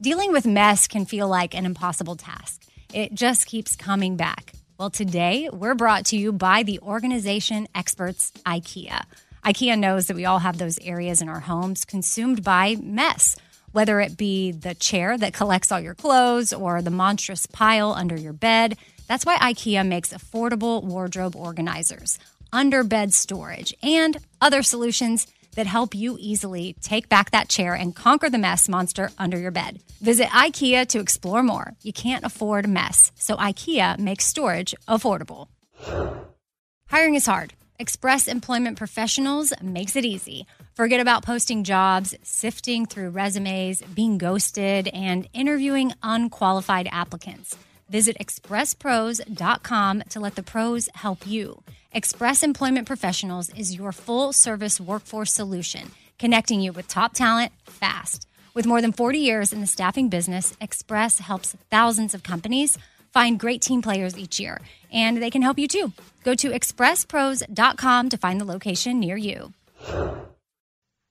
Dealing 0.00 0.32
with 0.32 0.44
mess 0.44 0.88
can 0.88 1.06
feel 1.06 1.28
like 1.28 1.54
an 1.54 1.64
impossible 1.64 2.16
task. 2.16 2.66
It 2.92 3.14
just 3.14 3.46
keeps 3.46 3.76
coming 3.76 4.16
back. 4.16 4.52
Well, 4.76 4.90
today 4.90 5.48
we're 5.52 5.76
brought 5.76 6.06
to 6.06 6.16
you 6.16 6.32
by 6.32 6.64
the 6.64 6.80
organization 6.80 7.68
experts 7.76 8.32
IKEA. 8.44 9.04
IKEA 9.44 9.78
knows 9.78 10.08
that 10.08 10.16
we 10.16 10.24
all 10.24 10.40
have 10.40 10.58
those 10.58 10.80
areas 10.80 11.22
in 11.22 11.28
our 11.28 11.38
homes 11.38 11.84
consumed 11.84 12.42
by 12.42 12.74
mess, 12.82 13.36
whether 13.70 14.00
it 14.00 14.16
be 14.16 14.50
the 14.50 14.74
chair 14.74 15.16
that 15.16 15.32
collects 15.32 15.70
all 15.70 15.78
your 15.78 15.94
clothes 15.94 16.52
or 16.52 16.82
the 16.82 16.90
monstrous 16.90 17.46
pile 17.46 17.92
under 17.92 18.16
your 18.16 18.32
bed. 18.32 18.76
That's 19.06 19.24
why 19.24 19.36
IKEA 19.36 19.86
makes 19.86 20.12
affordable 20.12 20.82
wardrobe 20.82 21.36
organizers, 21.36 22.18
under 22.52 22.82
bed 22.82 23.14
storage, 23.14 23.72
and 23.80 24.16
other 24.40 24.64
solutions 24.64 25.28
that 25.54 25.66
help 25.66 25.94
you 25.94 26.16
easily 26.20 26.76
take 26.80 27.08
back 27.08 27.30
that 27.30 27.48
chair 27.48 27.74
and 27.74 27.94
conquer 27.94 28.28
the 28.30 28.38
mess 28.38 28.68
monster 28.68 29.10
under 29.18 29.38
your 29.38 29.50
bed. 29.50 29.80
Visit 30.00 30.28
IKEA 30.28 30.86
to 30.88 31.00
explore 31.00 31.42
more. 31.42 31.74
You 31.82 31.92
can't 31.92 32.24
afford 32.24 32.68
mess, 32.68 33.12
so 33.14 33.36
IKEA 33.36 33.98
makes 33.98 34.26
storage 34.26 34.74
affordable. 34.88 35.48
Hiring 36.88 37.14
is 37.14 37.26
hard. 37.26 37.54
Express 37.78 38.28
Employment 38.28 38.78
Professionals 38.78 39.52
makes 39.60 39.96
it 39.96 40.04
easy. 40.04 40.46
Forget 40.74 41.00
about 41.00 41.24
posting 41.24 41.64
jobs, 41.64 42.14
sifting 42.22 42.86
through 42.86 43.10
resumes, 43.10 43.82
being 43.82 44.16
ghosted, 44.16 44.88
and 44.88 45.28
interviewing 45.32 45.92
unqualified 46.02 46.88
applicants. 46.92 47.56
Visit 47.88 48.16
expresspros.com 48.18 50.02
to 50.10 50.20
let 50.20 50.34
the 50.36 50.42
pros 50.42 50.88
help 50.94 51.26
you. 51.26 51.62
Express 51.94 52.42
Employment 52.42 52.88
Professionals 52.88 53.50
is 53.50 53.76
your 53.76 53.92
full 53.92 54.32
service 54.32 54.80
workforce 54.80 55.32
solution, 55.32 55.92
connecting 56.18 56.60
you 56.60 56.72
with 56.72 56.88
top 56.88 57.14
talent 57.14 57.52
fast. 57.66 58.26
With 58.52 58.66
more 58.66 58.82
than 58.82 58.90
40 58.90 59.18
years 59.20 59.52
in 59.52 59.60
the 59.60 59.66
staffing 59.68 60.08
business, 60.08 60.56
Express 60.60 61.20
helps 61.20 61.56
thousands 61.70 62.12
of 62.12 62.24
companies 62.24 62.78
find 63.12 63.38
great 63.38 63.62
team 63.62 63.80
players 63.80 64.18
each 64.18 64.40
year, 64.40 64.60
and 64.92 65.22
they 65.22 65.30
can 65.30 65.42
help 65.42 65.56
you 65.56 65.68
too. 65.68 65.92
Go 66.24 66.34
to 66.34 66.50
expresspros.com 66.50 68.08
to 68.08 68.16
find 68.16 68.40
the 68.40 68.44
location 68.44 68.98
near 68.98 69.16
you. 69.16 69.52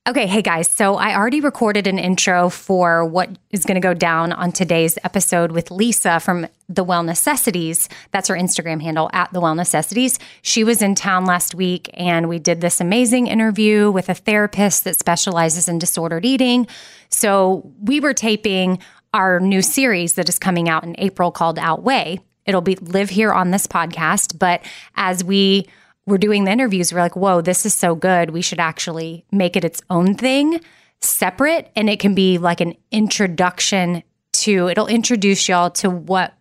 Okay, 0.06 0.28
hey 0.28 0.42
guys. 0.42 0.70
So 0.70 0.96
I 0.96 1.16
already 1.16 1.40
recorded 1.40 1.88
an 1.88 1.98
intro 1.98 2.50
for 2.50 3.06
what 3.06 3.30
is 3.52 3.64
going 3.64 3.76
to 3.76 3.88
go 3.88 3.94
down 3.94 4.34
on 4.34 4.52
today's 4.52 4.98
episode 5.06 5.54
with 5.54 5.72
Lisa 5.72 6.20
from 6.20 6.46
The 6.68 6.84
Well 6.84 7.04
Necessities. 7.04 7.88
That's 8.12 8.28
her 8.28 8.36
Instagram 8.36 8.82
handle 8.82 9.10
at 9.14 9.32
The 9.32 9.40
Well 9.40 9.56
Necessities. 9.56 10.20
She 10.42 10.66
was 10.66 10.82
in 10.82 10.96
town 10.96 11.26
last 11.26 11.56
week 11.56 11.90
and 11.94 12.28
we 12.28 12.38
did 12.38 12.60
this 12.60 12.82
amazing 12.82 13.28
interview 13.28 13.92
with 13.92 14.10
a 14.10 14.14
therapist 14.14 14.84
that 14.84 15.00
specializes 15.00 15.70
in 15.70 15.80
disordered 15.80 16.26
eating. 16.26 16.68
So 17.08 17.72
we 17.82 18.02
were 18.02 18.14
taping 18.14 18.80
our 19.14 19.40
new 19.40 19.62
series 19.62 20.16
that 20.16 20.28
is 20.28 20.38
coming 20.38 20.68
out 20.68 20.84
in 20.84 20.96
April 20.98 21.32
called 21.32 21.58
Outweigh. 21.58 22.20
It'll 22.46 22.60
be 22.60 22.76
live 22.76 23.10
here 23.10 23.32
on 23.32 23.52
this 23.52 23.68
podcast, 23.68 24.38
but 24.38 24.66
as 24.98 25.24
we 25.24 25.66
we're 26.06 26.18
doing 26.18 26.44
the 26.44 26.52
interviews, 26.52 26.94
we're 26.94 27.00
like, 27.00 27.16
whoa, 27.16 27.42
this 27.42 27.66
is 27.66 27.74
so 27.74 27.96
good. 27.96 28.32
We 28.32 28.42
should 28.42 28.60
actually 28.60 29.26
make 29.32 29.56
it 29.56 29.64
its 29.64 29.82
own 29.90 30.16
thing, 30.16 30.60
separate, 31.02 31.72
and 31.76 31.90
it 31.90 32.00
can 32.00 32.14
be 32.14 32.38
like 32.38 32.62
an 32.62 32.76
introduction 32.92 34.04
to 34.34 34.68
it'll 34.68 34.88
introduce 34.88 35.48
y'all 35.48 35.70
to 35.70 35.90
what 35.90 36.34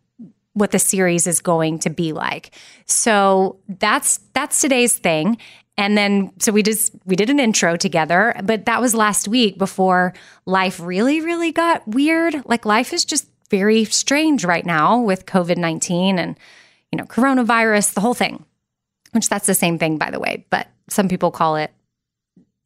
what 0.55 0.71
the 0.71 0.79
series 0.79 1.27
is 1.27 1.41
going 1.41 1.79
to 1.79 1.91
be 1.91 2.13
like. 2.13 2.51
So 2.87 3.59
that's 3.69 4.19
that's 4.33 4.61
today's 4.61 4.97
thing. 4.97 5.39
And 5.79 5.97
then 5.97 6.33
so 6.39 6.53
we 6.53 6.63
just 6.63 6.95
we 7.05 7.17
did 7.17 7.31
an 7.31 7.39
intro 7.39 7.77
together, 7.77 8.35
but 8.43 8.67
that 8.67 8.81
was 8.81 8.95
last 8.95 9.29
week 9.29 9.59
before 9.59 10.15
life 10.47 10.81
really 10.81 11.21
really 11.21 11.53
got 11.53 11.87
weird. 11.87 12.43
Like 12.47 12.67
life 12.67 12.93
is 12.93 13.05
just 13.05 13.29
very 13.51 13.85
strange 13.85 14.45
right 14.45 14.65
now 14.65 14.99
with 14.99 15.27
COVID-19 15.27 16.19
and 16.19 16.39
you 16.91 16.99
know, 16.99 17.05
coronavirus, 17.05 17.95
the 17.95 18.01
whole 18.01 18.15
thing 18.15 18.45
which 19.13 19.29
that's 19.29 19.47
the 19.47 19.55
same 19.55 19.79
thing, 19.79 19.99
by 19.99 20.11
the 20.11 20.21
way, 20.21 20.47
but 20.51 20.69
some 20.89 21.09
people 21.09 21.31
call 21.31 21.57
it, 21.57 21.71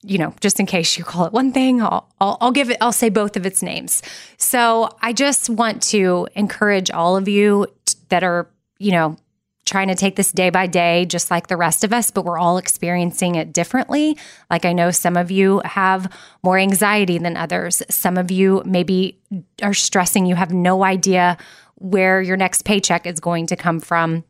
you 0.03 0.19
know, 0.19 0.35
just 0.41 0.61
in 0.61 0.67
case 0.67 0.97
you 0.97 1.05
call 1.05 1.27
it 1.27 1.33
one 1.33 1.53
thing, 1.53 1.83
I'll, 1.83 2.09
I'll, 2.21 2.39
I'll 2.41 2.53
give 2.53 2.71
it, 2.71 2.79
I'll 2.81 2.93
say 2.93 3.09
both 3.09 3.37
of 3.37 3.45
its 3.45 3.63
names. 3.63 4.03
So 4.37 4.89
I 5.03 5.13
just 5.13 5.51
want 5.51 5.83
to 5.85 6.29
encourage 6.35 6.91
all 6.91 7.17
of 7.17 7.29
you 7.29 7.67
that 8.09 8.23
are, 8.23 8.49
you 8.79 8.93
know, 8.93 9.17
trying 9.65 9.89
to 9.89 9.97
take 9.97 10.15
this 10.15 10.31
day 10.31 10.49
by 10.49 10.69
day, 10.69 11.05
just 11.07 11.29
like 11.29 11.49
the 11.49 11.57
rest 11.57 11.83
of 11.83 11.93
us, 11.93 12.13
but 12.13 12.25
we're 12.25 12.39
all 12.39 12.57
experiencing 12.57 13.35
it 13.35 13.53
differently. 13.53 14.17
Like 14.49 14.65
I 14.65 14.73
know 14.73 14.93
some 14.93 15.17
of 15.17 15.33
you 15.33 15.61
have 15.65 16.11
more 16.45 16.57
anxiety 16.57 17.19
than 17.19 17.37
others. 17.37 17.83
Some 17.91 18.17
of 18.17 18.31
you 18.31 18.63
maybe 18.65 19.19
are 19.61 19.75
stressing, 19.75 20.25
you 20.25 20.37
have 20.37 20.53
no 20.53 20.85
idea 20.85 21.37
where 21.75 22.23
your 22.23 22.37
next 22.37 22.65
paycheck 22.65 23.07
is 23.07 23.19
going 23.19 23.49
to 23.49 23.57
come 23.57 23.81
from 23.81 24.23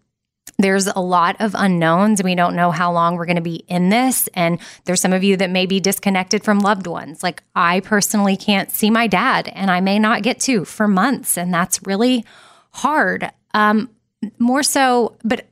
there's 0.58 0.86
a 0.86 1.00
lot 1.00 1.36
of 1.40 1.54
unknowns. 1.54 2.22
We 2.22 2.34
don't 2.34 2.56
know 2.56 2.70
how 2.70 2.90
long 2.92 3.16
we're 3.16 3.26
going 3.26 3.36
to 3.36 3.42
be 3.42 3.64
in 3.68 3.90
this. 3.90 4.28
And 4.34 4.58
there's 4.84 5.00
some 5.00 5.12
of 5.12 5.22
you 5.22 5.36
that 5.36 5.50
may 5.50 5.66
be 5.66 5.80
disconnected 5.80 6.44
from 6.44 6.60
loved 6.60 6.86
ones. 6.86 7.22
Like 7.22 7.42
I 7.54 7.80
personally 7.80 8.36
can't 8.36 8.70
see 8.70 8.90
my 8.90 9.06
dad, 9.06 9.48
and 9.54 9.70
I 9.70 9.80
may 9.80 9.98
not 9.98 10.22
get 10.22 10.40
to 10.40 10.64
for 10.64 10.88
months. 10.88 11.36
And 11.36 11.52
that's 11.52 11.86
really 11.86 12.24
hard. 12.70 13.30
Um, 13.54 13.90
more 14.38 14.62
so, 14.62 15.16
but 15.24 15.46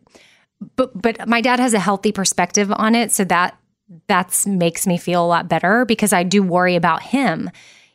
but 0.77 1.01
but 1.01 1.29
my 1.29 1.41
dad 1.41 1.61
has 1.61 1.75
a 1.75 1.79
healthy 1.79 2.13
perspective 2.13 2.73
on 2.73 2.95
it. 2.95 3.13
So 3.13 3.25
that 3.25 3.59
that's 4.07 4.47
makes 4.47 4.87
me 4.87 4.97
feel 4.97 5.25
a 5.25 5.29
lot 5.29 5.49
better 5.49 5.85
because 5.85 6.13
I 6.13 6.23
do 6.23 6.43
worry 6.43 6.77
about 6.77 7.03
him. 7.03 7.51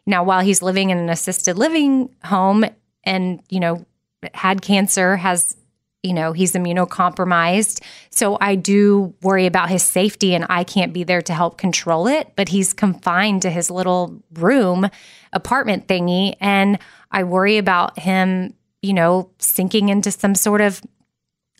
Now, 0.06 0.24
while 0.24 0.42
he's 0.42 0.62
living 0.62 0.90
in 0.90 0.98
an 0.98 1.10
assisted 1.10 1.58
living 1.58 2.14
home 2.24 2.66
and, 3.04 3.42
you 3.50 3.60
know, 3.60 3.86
had 4.34 4.62
cancer, 4.62 5.18
has 5.18 5.56
you 6.04 6.14
know, 6.14 6.32
he's 6.32 6.54
immunocompromised. 6.54 7.84
So 8.10 8.38
I 8.40 8.56
do 8.56 9.14
worry 9.22 9.46
about 9.46 9.70
his 9.70 9.84
safety 9.84 10.34
and 10.34 10.46
I 10.50 10.64
can't 10.64 10.94
be 10.94 11.04
there 11.04 11.22
to 11.22 11.34
help 11.34 11.58
control 11.58 12.08
it, 12.08 12.32
but 12.36 12.50
he's 12.50 12.74
confined 12.74 13.42
to 13.42 13.50
his 13.50 13.70
little 13.70 14.22
room 14.34 14.90
apartment 15.34 15.88
thingy. 15.88 16.36
And 16.40 16.80
I 17.12 17.24
worry 17.24 17.58
about 17.58 18.00
him, 18.00 18.54
you 18.82 18.94
know, 18.94 19.30
sinking 19.40 19.90
into 19.90 20.12
some 20.12 20.36
sort 20.36 20.62
of 20.62 20.82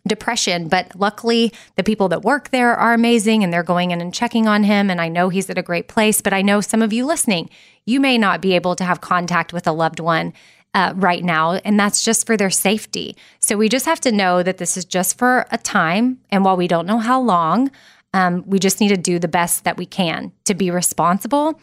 depression. 0.08 0.68
But 0.68 0.96
luckily, 0.96 1.52
the 1.76 1.82
people 1.82 2.08
that 2.08 2.22
work 2.22 2.48
there 2.48 2.74
are 2.74 2.94
amazing 2.94 3.44
and 3.44 3.52
they're 3.52 3.62
going 3.62 3.90
in 3.90 4.00
and 4.00 4.14
checking 4.14 4.48
on 4.48 4.64
him. 4.64 4.90
And 4.90 5.02
I 5.02 5.08
know 5.08 5.28
he's 5.28 5.50
at 5.50 5.58
a 5.58 5.62
great 5.62 5.88
place. 5.88 6.22
But 6.22 6.32
I 6.32 6.40
know 6.40 6.62
some 6.62 6.80
of 6.80 6.94
you 6.94 7.04
listening, 7.04 7.50
you 7.84 8.00
may 8.00 8.16
not 8.16 8.40
be 8.40 8.54
able 8.54 8.74
to 8.76 8.84
have 8.84 9.02
contact 9.02 9.52
with 9.52 9.66
a 9.66 9.72
loved 9.72 10.00
one 10.00 10.32
uh, 10.74 10.92
right 10.96 11.24
now, 11.24 11.54
and 11.54 11.78
that's 11.78 12.04
just 12.04 12.26
for 12.26 12.36
their 12.36 12.50
safety. 12.50 13.16
So 13.40 13.56
we 13.56 13.68
just 13.68 13.86
have 13.86 14.00
to 14.00 14.12
know 14.12 14.42
that 14.42 14.58
this 14.58 14.76
is 14.76 14.84
just 14.84 15.18
for 15.18 15.46
a 15.50 15.58
time. 15.58 16.18
And 16.30 16.44
while 16.44 16.56
we 16.56 16.68
don't 16.68 16.86
know 16.86 16.98
how 16.98 17.20
long, 17.20 17.70
um, 18.14 18.44
we 18.46 18.58
just 18.58 18.80
need 18.80 18.88
to 18.88 18.96
do 18.96 19.18
the 19.18 19.28
best 19.28 19.64
that 19.64 19.76
we 19.76 19.86
can 19.86 20.32
to 20.44 20.54
be 20.54 20.70
responsible, 20.70 21.60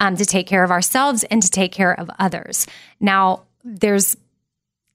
um, 0.00 0.16
to 0.16 0.24
take 0.24 0.46
care 0.46 0.64
of 0.64 0.70
ourselves, 0.70 1.24
and 1.24 1.42
to 1.42 1.50
take 1.50 1.72
care 1.72 1.98
of 1.98 2.10
others. 2.18 2.66
Now, 3.00 3.44
there's 3.64 4.16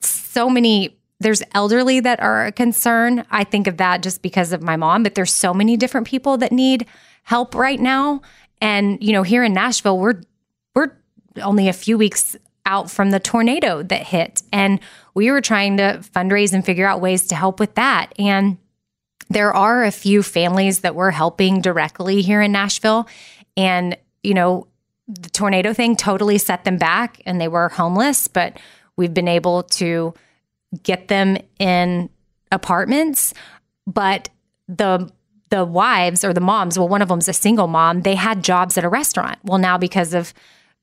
so 0.01 0.49
many 0.49 0.93
there's 1.19 1.41
elderly 1.55 1.99
that 1.99 2.19
are 2.19 2.45
a 2.45 2.51
concern. 2.51 3.25
I 3.31 3.43
think 3.43 3.65
of 3.65 3.77
that 3.77 4.03
just 4.03 4.21
because 4.21 4.53
of 4.53 4.61
my 4.61 4.75
mom, 4.75 5.01
but 5.01 5.15
there's 5.15 5.33
so 5.33 5.51
many 5.51 5.75
different 5.75 6.05
people 6.05 6.37
that 6.37 6.51
need 6.51 6.85
help 7.23 7.55
right 7.55 7.79
now. 7.79 8.21
And 8.61 9.01
you 9.01 9.13
know, 9.13 9.23
here 9.23 9.43
in 9.43 9.53
Nashville, 9.53 9.97
we're 9.97 10.21
we're 10.75 10.91
only 11.41 11.69
a 11.69 11.73
few 11.73 11.97
weeks 11.97 12.35
out 12.67 12.91
from 12.91 13.09
the 13.09 13.19
tornado 13.19 13.81
that 13.81 14.03
hit. 14.03 14.43
And 14.51 14.79
we 15.15 15.31
were 15.31 15.41
trying 15.41 15.77
to 15.77 16.01
fundraise 16.13 16.53
and 16.53 16.63
figure 16.63 16.85
out 16.85 17.01
ways 17.01 17.27
to 17.27 17.35
help 17.35 17.59
with 17.59 17.73
that. 17.75 18.13
And 18.19 18.57
there 19.29 19.53
are 19.53 19.83
a 19.83 19.91
few 19.91 20.21
families 20.21 20.81
that 20.81 20.93
we're 20.93 21.11
helping 21.11 21.61
directly 21.61 22.21
here 22.21 22.41
in 22.41 22.51
Nashville. 22.51 23.07
And, 23.55 23.97
you 24.21 24.33
know, 24.33 24.67
the 25.07 25.29
tornado 25.29 25.73
thing 25.73 25.95
totally 25.95 26.37
set 26.37 26.65
them 26.65 26.77
back 26.77 27.21
and 27.25 27.39
they 27.39 27.47
were 27.47 27.69
homeless, 27.69 28.27
but 28.27 28.59
we've 28.97 29.13
been 29.13 29.27
able 29.27 29.63
to 29.63 30.13
get 30.83 31.07
them 31.07 31.37
in 31.59 32.09
apartments. 32.51 33.33
But 33.85 34.29
the 34.67 35.09
the 35.49 35.63
wives 35.63 36.25
or 36.25 36.33
the 36.33 36.41
moms, 36.41 36.77
well, 36.77 36.89
one 36.89 37.01
of 37.01 37.07
them's 37.07 37.29
a 37.29 37.33
single 37.33 37.67
mom, 37.67 38.01
they 38.01 38.15
had 38.15 38.43
jobs 38.43 38.77
at 38.77 38.83
a 38.83 38.89
restaurant. 38.89 39.39
Well, 39.43 39.57
now 39.57 39.77
because 39.77 40.13
of 40.13 40.33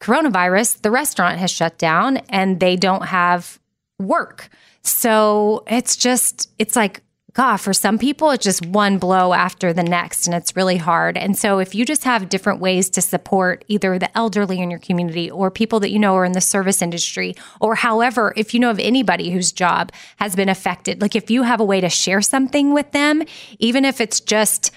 coronavirus, 0.05 0.83
the 0.83 0.91
restaurant 0.91 1.39
has 1.39 1.51
shut 1.51 1.79
down 1.79 2.19
and 2.29 2.61
they 2.61 2.77
don't 2.77 3.06
have 3.06 3.59
work. 3.99 4.51
So 4.83 5.65
it's 5.67 5.97
just, 5.97 6.51
it's 6.59 6.77
like 6.77 7.01
God, 7.33 7.56
for 7.56 7.73
some 7.73 7.99
people, 7.99 8.31
it's 8.31 8.45
just 8.45 8.65
one 8.65 8.99
blow 8.99 9.33
after 9.33 9.73
the 9.73 9.83
next, 9.83 10.29
and 10.29 10.37
it's 10.37 10.55
really 10.55 10.77
hard. 10.77 11.17
And 11.17 11.37
so, 11.37 11.59
if 11.59 11.75
you 11.75 11.85
just 11.85 12.05
have 12.05 12.29
different 12.29 12.61
ways 12.61 12.89
to 12.91 13.01
support 13.01 13.65
either 13.67 13.99
the 13.99 14.17
elderly 14.17 14.61
in 14.61 14.71
your 14.71 14.79
community 14.79 15.29
or 15.29 15.51
people 15.51 15.81
that 15.81 15.91
you 15.91 15.99
know 15.99 16.15
are 16.15 16.25
in 16.25 16.31
the 16.31 16.41
service 16.41 16.81
industry, 16.81 17.35
or 17.61 17.75
however, 17.75 18.33
if 18.37 18.55
you 18.55 18.61
know 18.61 18.71
of 18.71 18.79
anybody 18.79 19.31
whose 19.31 19.51
job 19.51 19.91
has 20.19 20.37
been 20.37 20.49
affected, 20.49 21.03
like 21.03 21.17
if 21.17 21.29
you 21.29 21.43
have 21.43 21.59
a 21.59 21.65
way 21.65 21.81
to 21.81 21.89
share 21.89 22.23
something 22.23 22.73
with 22.73 22.93
them, 22.93 23.25
even 23.59 23.85
if 23.85 24.01
it's 24.01 24.21
just, 24.21 24.71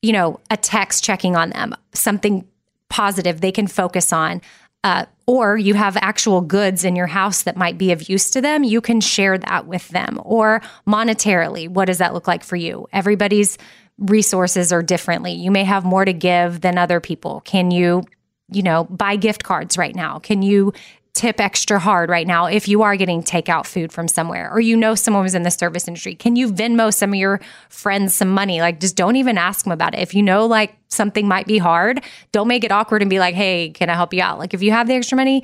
you 0.00 0.14
know, 0.14 0.40
a 0.50 0.56
text 0.56 1.04
checking 1.04 1.36
on 1.36 1.50
them, 1.50 1.74
something 1.92 2.48
positive 2.88 3.40
they 3.40 3.52
can 3.52 3.66
focus 3.66 4.12
on, 4.12 4.40
uh, 4.84 5.04
or 5.26 5.56
you 5.56 5.74
have 5.74 5.96
actual 5.96 6.40
goods 6.40 6.84
in 6.84 6.94
your 6.94 7.08
house 7.08 7.42
that 7.42 7.56
might 7.56 7.76
be 7.76 7.90
of 7.90 8.08
use 8.08 8.30
to 8.30 8.40
them, 8.40 8.62
you 8.62 8.80
can 8.80 9.00
share 9.00 9.36
that 9.36 9.66
with 9.66 9.88
them. 9.88 10.20
Or 10.24 10.62
monetarily, 10.86 11.68
what 11.68 11.86
does 11.86 11.98
that 11.98 12.14
look 12.14 12.28
like 12.28 12.44
for 12.44 12.56
you? 12.56 12.86
Everybody's 12.92 13.58
resources 13.98 14.72
are 14.72 14.82
differently. 14.82 15.32
You 15.32 15.50
may 15.50 15.64
have 15.64 15.84
more 15.84 16.04
to 16.04 16.12
give 16.12 16.60
than 16.60 16.78
other 16.78 17.00
people. 17.00 17.40
Can 17.40 17.70
you, 17.70 18.04
you 18.52 18.62
know, 18.62 18.84
buy 18.84 19.16
gift 19.16 19.42
cards 19.42 19.76
right 19.76 19.94
now? 19.94 20.18
Can 20.18 20.42
you 20.42 20.72
tip 21.16 21.40
extra 21.40 21.78
hard 21.78 22.10
right 22.10 22.26
now 22.26 22.44
if 22.44 22.68
you 22.68 22.82
are 22.82 22.94
getting 22.94 23.22
takeout 23.22 23.64
food 23.66 23.90
from 23.90 24.06
somewhere 24.06 24.52
or 24.52 24.60
you 24.60 24.76
know 24.76 24.94
someone 24.94 25.22
was 25.22 25.34
in 25.34 25.44
the 25.44 25.50
service 25.50 25.88
industry. 25.88 26.14
Can 26.14 26.36
you 26.36 26.52
venmo 26.52 26.92
some 26.92 27.14
of 27.14 27.16
your 27.16 27.40
friends 27.70 28.14
some 28.14 28.28
money? 28.28 28.60
Like 28.60 28.80
just 28.80 28.96
don't 28.96 29.16
even 29.16 29.38
ask 29.38 29.64
them 29.64 29.72
about 29.72 29.94
it. 29.94 30.00
If 30.00 30.14
you 30.14 30.22
know 30.22 30.44
like 30.44 30.76
something 30.88 31.26
might 31.26 31.46
be 31.46 31.56
hard 31.56 32.02
don't 32.32 32.48
make 32.48 32.64
it 32.64 32.70
awkward 32.70 33.00
and 33.00 33.08
be 33.08 33.18
like 33.18 33.34
hey 33.34 33.70
can 33.70 33.88
i 33.88 33.94
help 33.94 34.12
you 34.12 34.20
out? 34.20 34.38
Like 34.38 34.52
if 34.52 34.62
you 34.62 34.72
have 34.72 34.88
the 34.88 34.94
extra 34.94 35.16
money 35.16 35.42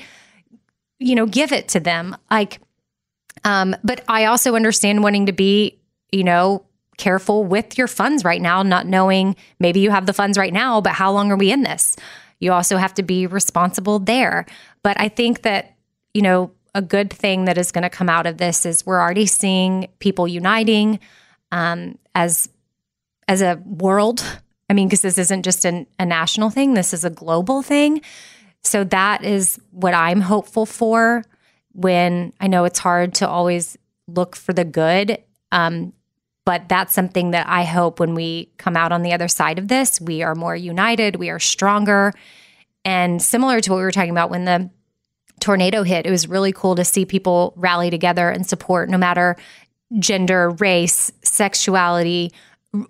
you 0.99 1.15
know 1.15 1.25
give 1.25 1.53
it 1.53 1.69
to 1.69 1.81
them. 1.81 2.17
Like 2.31 2.61
um 3.45 3.75
but 3.83 4.05
i 4.09 4.27
also 4.27 4.55
understand 4.55 5.03
wanting 5.03 5.25
to 5.27 5.33
be 5.33 5.81
you 6.13 6.23
know 6.23 6.67
careful 6.99 7.45
with 7.45 7.79
your 7.79 7.89
funds 7.89 8.25
right 8.25 8.43
now 8.43 8.63
not 8.63 8.87
knowing 8.87 9.35
maybe 9.59 9.81
you 9.81 9.91
have 9.91 10.05
the 10.05 10.13
funds 10.13 10.37
right 10.37 10.53
now 10.53 10.83
but 10.83 10.93
how 10.93 11.11
long 11.11 11.33
are 11.33 11.37
we 11.37 11.51
in 11.51 11.63
this? 11.63 11.97
You 12.43 12.53
also 12.53 12.77
have 12.77 12.93
to 12.95 13.05
be 13.05 13.29
responsible 13.29 14.01
there. 14.01 14.47
But 14.83 15.01
I 15.01 15.09
think 15.09 15.43
that, 15.43 15.75
you 16.15 16.23
know, 16.23 16.53
a 16.75 16.83
good 16.83 17.13
thing 17.13 17.45
that 17.45 17.59
is 17.59 17.71
going 17.73 17.83
to 17.83 17.91
come 17.91 18.09
out 18.09 18.27
of 18.27 18.39
this 18.39 18.65
is 18.65 18.87
we're 18.87 19.01
already 19.01 19.27
seeing 19.27 19.89
people 19.99 20.27
uniting 20.27 20.99
um, 21.51 21.99
as 22.15 22.49
as 23.29 23.43
a 23.43 23.63
world. 23.65 24.25
I 24.69 24.73
mean, 24.73 24.89
because 24.89 25.03
this 25.03 25.19
isn't 25.19 25.43
just 25.43 25.65
an, 25.65 25.87
a 25.99 26.07
national 26.07 26.51
thing; 26.51 26.75
this 26.75 26.95
is 26.95 27.05
a 27.05 27.11
global 27.11 27.63
thing. 27.63 28.01
So 28.63 28.85
that 28.85 29.25
is 29.25 29.61
what 29.71 29.95
I'm 29.95 30.21
hopeful 30.21 30.67
for. 30.67 31.25
When 31.73 32.33
I 32.41 32.49
know 32.49 32.65
it's 32.65 32.79
hard 32.79 33.15
to 33.17 33.29
always 33.29 33.77
look 34.07 34.37
for 34.37 34.53
the 34.53 34.65
good, 34.65 35.19
um, 35.53 35.93
but 36.45 36.69
that's 36.69 36.95
something 36.95 37.31
that 37.31 37.47
I 37.49 37.65
hope 37.65 38.01
when 38.01 38.15
we 38.15 38.51
come 38.57 38.77
out 38.77 38.93
on 38.93 39.03
the 39.03 39.13
other 39.13 39.29
side 39.29 39.59
of 39.59 39.69
this, 39.69 40.01
we 40.01 40.23
are 40.23 40.35
more 40.35 40.57
united, 40.57 41.17
we 41.17 41.31
are 41.31 41.39
stronger. 41.39 42.13
And 42.85 43.23
similar 43.23 43.61
to 43.61 43.71
what 43.71 43.77
we 43.77 43.83
were 43.83 43.93
talking 43.93 44.11
about 44.11 44.31
when 44.31 44.45
the 44.45 44.71
tornado 45.41 45.83
hit, 45.83 46.07
it 46.07 46.11
was 46.11 46.29
really 46.29 46.53
cool 46.53 46.75
to 46.77 46.85
see 46.85 47.05
people 47.05 47.53
rally 47.57 47.91
together 47.91 48.31
and 48.31 48.47
support 48.47 48.89
no 48.89 48.99
matter 48.99 49.37
gender, 49.99 50.51
race, 50.51 51.13
sexuality, 51.23 52.33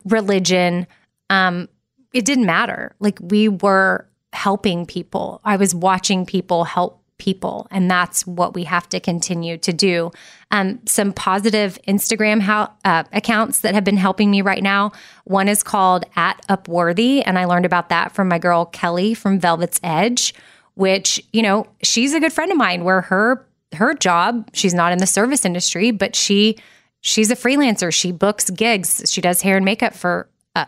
religion. 0.05 0.87
Um, 1.31 1.69
it 2.13 2.25
didn't 2.25 2.47
matter. 2.47 2.95
Like 3.01 3.19
we 3.21 3.49
were 3.49 4.09
helping 4.33 4.87
people. 4.87 5.41
I 5.45 5.57
was 5.57 5.75
watching 5.75 6.25
people 6.27 6.65
help 6.65 7.02
people. 7.23 7.69
And 7.71 7.89
that's 7.89 8.27
what 8.27 8.53
we 8.53 8.65
have 8.65 8.89
to 8.89 8.99
continue 8.99 9.57
to 9.59 9.73
do. 9.73 10.11
Um, 10.51 10.81
some 10.87 11.13
positive 11.13 11.79
Instagram 11.87 12.43
uh, 12.85 13.05
accounts 13.13 13.61
that 13.61 13.75
have 13.75 13.85
been 13.85 13.97
helping 13.97 14.29
me 14.29 14.43
right 14.43 14.63
now. 14.63 14.91
One 15.23 15.47
is 15.47 15.63
called 15.63 16.05
at 16.17 16.45
Upworthy. 16.49 17.23
And 17.25 17.39
I 17.39 17.45
learned 17.45 17.65
about 17.65 17.91
that 17.91 18.11
from 18.11 18.27
my 18.27 18.41
girl 18.41 18.67
Kelly 18.67 19.15
from 19.15 19.39
Velvet's 19.39 19.79
Edge, 19.85 20.35
which, 20.75 21.25
you 21.33 21.43
know, 21.43 21.69
she's 21.85 22.13
a 22.13 22.19
good 22.19 22.33
friend 22.33 22.51
of 22.51 22.59
mine 22.59 22.83
where 22.83 23.03
her 23.03 23.47
her 23.75 23.95
job, 23.95 24.51
she's 24.53 24.75
not 24.75 24.93
in 24.93 24.99
the 24.99 25.07
service 25.07 25.45
industry, 25.45 25.93
but 25.93 26.17
she 26.17 26.59
she's 27.03 27.31
a 27.31 27.37
freelancer. 27.37 27.93
She 27.93 28.11
books 28.11 28.51
gigs. 28.51 29.03
She 29.07 29.21
does 29.21 29.43
hair 29.43 29.57
and 29.57 29.65
makeup 29.65 29.95
for 29.95 30.29
uh, 30.57 30.65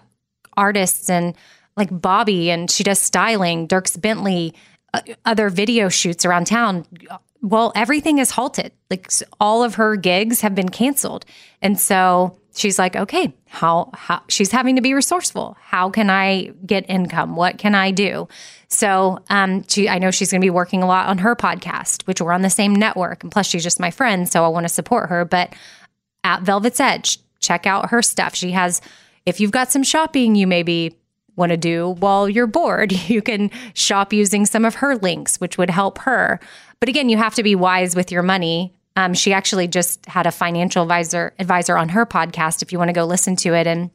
artists 0.57 1.11
and 1.11 1.35
like 1.77 1.91
Bobby, 1.91 2.51
and 2.51 2.71
she 2.71 2.85
does 2.85 3.01
styling. 3.01 3.67
Dierks 3.67 4.01
Bentley, 4.01 4.55
other 5.25 5.49
video 5.51 5.89
shoots 5.89 6.25
around 6.25 6.47
town, 6.47 6.87
well, 7.43 7.73
everything 7.75 8.19
is 8.19 8.31
halted. 8.31 8.73
Like 8.91 9.11
all 9.39 9.63
of 9.63 9.75
her 9.75 9.97
gigs 9.97 10.41
have 10.41 10.55
been 10.55 10.71
canceled. 10.71 11.27
And 11.61 11.79
so 11.79 12.39
she's 12.55 12.79
like, 12.79 12.97
okay, 12.97 13.35
how, 13.49 13.91
how 13.93 14.23
she's 14.29 14.51
having 14.51 14.77
to 14.77 14.83
be 14.83 14.95
resourceful. 14.95 15.57
How 15.61 15.91
can 15.91 16.09
I 16.09 16.53
get 16.65 16.89
income? 16.89 17.37
What 17.37 17.59
can 17.59 17.75
I 17.75 17.91
do? 17.91 18.29
So 18.69 19.19
um, 19.29 19.65
she, 19.69 19.89
I 19.89 19.99
know 19.99 20.11
she's 20.11 20.31
going 20.31 20.41
to 20.41 20.45
be 20.45 20.51
working 20.51 20.83
a 20.83 20.87
lot 20.87 21.09
on 21.09 21.19
her 21.19 21.37
podcast, 21.37 22.07
which 22.07 22.21
we're 22.21 22.33
on 22.33 22.43
the 22.43 22.51
same 22.51 22.75
network. 22.75 23.23
And 23.23 23.31
plus, 23.31 23.47
she's 23.47 23.63
just 23.63 23.79
my 23.79 23.91
friend. 23.91 24.29
So 24.29 24.45
I 24.45 24.49
want 24.49 24.65
to 24.65 24.73
support 24.73 25.11
her. 25.11 25.25
But 25.25 25.55
at 26.25 26.43
Velvet's 26.43 26.81
Edge, 26.81 27.19
check 27.41 27.67
out 27.67 27.91
her 27.91 28.01
stuff. 28.01 28.35
She 28.35 28.53
has, 28.53 28.81
if 29.27 29.39
you've 29.39 29.51
got 29.51 29.71
some 29.71 29.83
shopping 29.83 30.35
you 30.35 30.47
maybe 30.47 30.97
want 31.37 31.51
to 31.51 31.57
do 31.57 31.91
while 31.99 32.29
you're 32.29 32.47
bored. 32.47 32.93
You 33.15 33.23
can 33.23 33.51
shop 33.75 34.13
using 34.13 34.47
some 34.47 34.65
of 34.65 34.77
her 34.77 34.97
links, 34.97 35.37
which 35.37 35.59
would 35.59 35.71
help 35.71 35.99
her. 35.99 36.41
But 36.81 36.89
again, 36.89 37.09
you 37.09 37.17
have 37.17 37.35
to 37.35 37.43
be 37.43 37.55
wise 37.55 37.95
with 37.95 38.11
your 38.11 38.23
money. 38.23 38.75
Um, 38.97 39.15
she 39.15 39.33
actually 39.33 39.69
just 39.69 40.05
had 40.07 40.27
a 40.27 40.33
financial 40.33 40.83
advisor 40.83 41.35
advisor 41.39 41.77
on 41.77 41.91
her 41.91 42.07
podcast. 42.07 42.63
If 42.63 42.73
you 42.73 42.79
want 42.79 42.89
to 42.89 42.95
go 42.95 43.05
listen 43.05 43.37
to 43.37 43.55
it, 43.55 43.67
and 43.67 43.91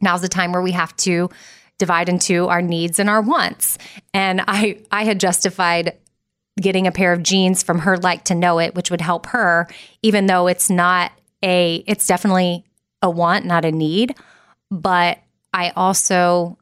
now's 0.00 0.22
the 0.22 0.28
time 0.28 0.52
where 0.52 0.62
we 0.62 0.72
have 0.72 0.96
to 0.98 1.30
divide 1.78 2.08
into 2.08 2.48
our 2.48 2.62
needs 2.62 2.98
and 2.98 3.10
our 3.10 3.20
wants. 3.20 3.78
And 4.14 4.42
I 4.46 4.80
I 4.90 5.04
had 5.04 5.20
justified 5.20 5.96
getting 6.60 6.86
a 6.86 6.92
pair 6.92 7.12
of 7.12 7.22
jeans 7.22 7.62
from 7.62 7.80
her 7.80 7.96
like 7.98 8.24
to 8.24 8.34
know 8.34 8.58
it, 8.58 8.74
which 8.74 8.90
would 8.90 9.00
help 9.00 9.26
her, 9.26 9.68
even 10.02 10.26
though 10.26 10.46
it's 10.46 10.70
not 10.70 11.12
a 11.42 11.84
it's 11.86 12.06
definitely 12.06 12.64
a 13.02 13.10
want, 13.10 13.44
not 13.44 13.64
a 13.64 13.72
need. 13.72 14.14
But 14.70 15.18
I 15.52 15.70
also 15.76 16.58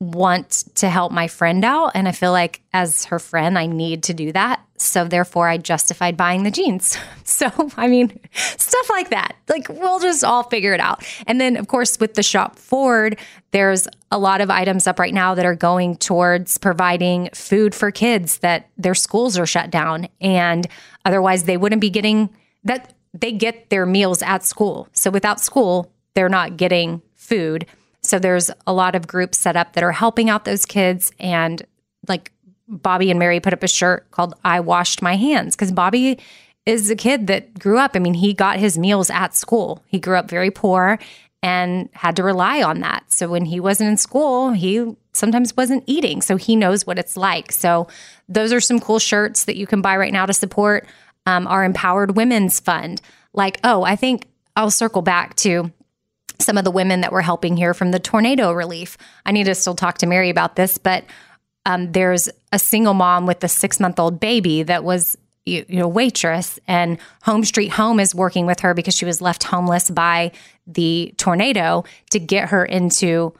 want 0.00 0.64
to 0.76 0.88
help 0.88 1.10
my 1.10 1.26
friend 1.26 1.64
out. 1.64 1.92
And 1.94 2.06
I 2.06 2.12
feel 2.12 2.30
like 2.30 2.60
as 2.72 3.06
her 3.06 3.18
friend, 3.18 3.58
I 3.58 3.66
need 3.66 4.04
to 4.04 4.14
do 4.14 4.30
that. 4.32 4.64
So 4.76 5.04
therefore, 5.04 5.48
I 5.48 5.58
justified 5.58 6.16
buying 6.16 6.44
the 6.44 6.50
jeans. 6.50 6.96
So, 7.28 7.50
I 7.76 7.88
mean, 7.88 8.18
stuff 8.32 8.88
like 8.88 9.10
that. 9.10 9.36
Like, 9.50 9.68
we'll 9.68 10.00
just 10.00 10.24
all 10.24 10.44
figure 10.44 10.72
it 10.72 10.80
out. 10.80 11.04
And 11.26 11.38
then, 11.38 11.58
of 11.58 11.68
course, 11.68 12.00
with 12.00 12.14
the 12.14 12.22
shop 12.22 12.58
forward, 12.58 13.18
there's 13.50 13.86
a 14.10 14.18
lot 14.18 14.40
of 14.40 14.48
items 14.50 14.86
up 14.86 14.98
right 14.98 15.12
now 15.12 15.34
that 15.34 15.44
are 15.44 15.54
going 15.54 15.98
towards 15.98 16.56
providing 16.56 17.28
food 17.34 17.74
for 17.74 17.90
kids 17.90 18.38
that 18.38 18.70
their 18.78 18.94
schools 18.94 19.38
are 19.38 19.44
shut 19.44 19.70
down. 19.70 20.08
And 20.22 20.66
otherwise, 21.04 21.44
they 21.44 21.58
wouldn't 21.58 21.82
be 21.82 21.90
getting 21.90 22.30
that. 22.64 22.94
They 23.12 23.32
get 23.32 23.68
their 23.68 23.84
meals 23.84 24.22
at 24.22 24.42
school. 24.42 24.88
So 24.94 25.10
without 25.10 25.38
school, 25.38 25.92
they're 26.14 26.30
not 26.30 26.56
getting 26.56 27.02
food. 27.14 27.66
So 28.02 28.18
there's 28.18 28.50
a 28.66 28.72
lot 28.72 28.94
of 28.94 29.06
groups 29.06 29.38
set 29.38 29.56
up 29.56 29.72
that 29.72 29.84
are 29.84 29.92
helping 29.92 30.30
out 30.30 30.44
those 30.44 30.64
kids. 30.64 31.12
And 31.18 31.62
like 32.06 32.32
Bobby 32.68 33.10
and 33.10 33.18
Mary 33.18 33.40
put 33.40 33.52
up 33.52 33.62
a 33.62 33.68
shirt 33.68 34.10
called 34.10 34.34
I 34.44 34.60
Washed 34.60 35.02
My 35.02 35.16
Hands 35.16 35.54
because 35.54 35.72
Bobby 35.72 36.18
is 36.66 36.90
a 36.90 36.96
kid 36.96 37.26
that 37.28 37.58
grew 37.58 37.78
up. 37.78 37.92
I 37.94 37.98
mean, 37.98 38.14
he 38.14 38.34
got 38.34 38.58
his 38.58 38.78
meals 38.78 39.10
at 39.10 39.34
school. 39.34 39.82
He 39.86 39.98
grew 39.98 40.16
up 40.16 40.28
very 40.28 40.50
poor 40.50 40.98
and 41.42 41.88
had 41.92 42.16
to 42.16 42.22
rely 42.22 42.62
on 42.62 42.80
that. 42.80 43.10
So 43.12 43.28
when 43.28 43.44
he 43.44 43.60
wasn't 43.60 43.90
in 43.90 43.96
school, 43.96 44.50
he 44.52 44.96
sometimes 45.12 45.56
wasn't 45.56 45.84
eating. 45.86 46.20
So 46.20 46.36
he 46.36 46.56
knows 46.56 46.86
what 46.86 46.98
it's 46.98 47.16
like. 47.16 47.52
So 47.52 47.88
those 48.28 48.52
are 48.52 48.60
some 48.60 48.80
cool 48.80 48.98
shirts 48.98 49.44
that 49.44 49.56
you 49.56 49.66
can 49.66 49.80
buy 49.80 49.96
right 49.96 50.12
now 50.12 50.26
to 50.26 50.32
support 50.32 50.86
um, 51.26 51.46
our 51.46 51.64
Empowered 51.64 52.16
Women's 52.16 52.60
Fund. 52.60 53.00
Like, 53.32 53.60
oh, 53.62 53.82
I 53.82 53.96
think 53.96 54.26
I'll 54.56 54.70
circle 54.70 55.02
back 55.02 55.36
to 55.36 55.72
some 56.40 56.56
of 56.56 56.64
the 56.64 56.70
women 56.70 57.00
that 57.00 57.12
were 57.12 57.22
helping 57.22 57.56
here 57.56 57.74
from 57.74 57.90
the 57.90 57.98
tornado 57.98 58.52
relief. 58.52 58.96
I 59.26 59.32
need 59.32 59.44
to 59.44 59.54
still 59.54 59.74
talk 59.74 59.98
to 59.98 60.06
Mary 60.06 60.30
about 60.30 60.56
this, 60.56 60.78
but 60.78 61.04
um, 61.66 61.92
there's 61.92 62.28
a 62.52 62.58
single 62.58 62.94
mom 62.94 63.26
with 63.26 63.42
a 63.44 63.48
six 63.48 63.80
month 63.80 63.98
old 63.98 64.20
baby 64.20 64.62
that 64.62 64.84
was, 64.84 65.16
you 65.48 65.64
know 65.68 65.88
waitress 65.88 66.58
and 66.68 66.98
home 67.22 67.44
street 67.44 67.68
home 67.68 67.98
is 67.98 68.14
working 68.14 68.46
with 68.46 68.60
her 68.60 68.74
because 68.74 68.94
she 68.94 69.04
was 69.04 69.20
left 69.20 69.44
homeless 69.44 69.90
by 69.90 70.30
the 70.66 71.14
tornado 71.16 71.84
to 72.10 72.18
get 72.18 72.50
her 72.50 72.64
into 72.64 73.32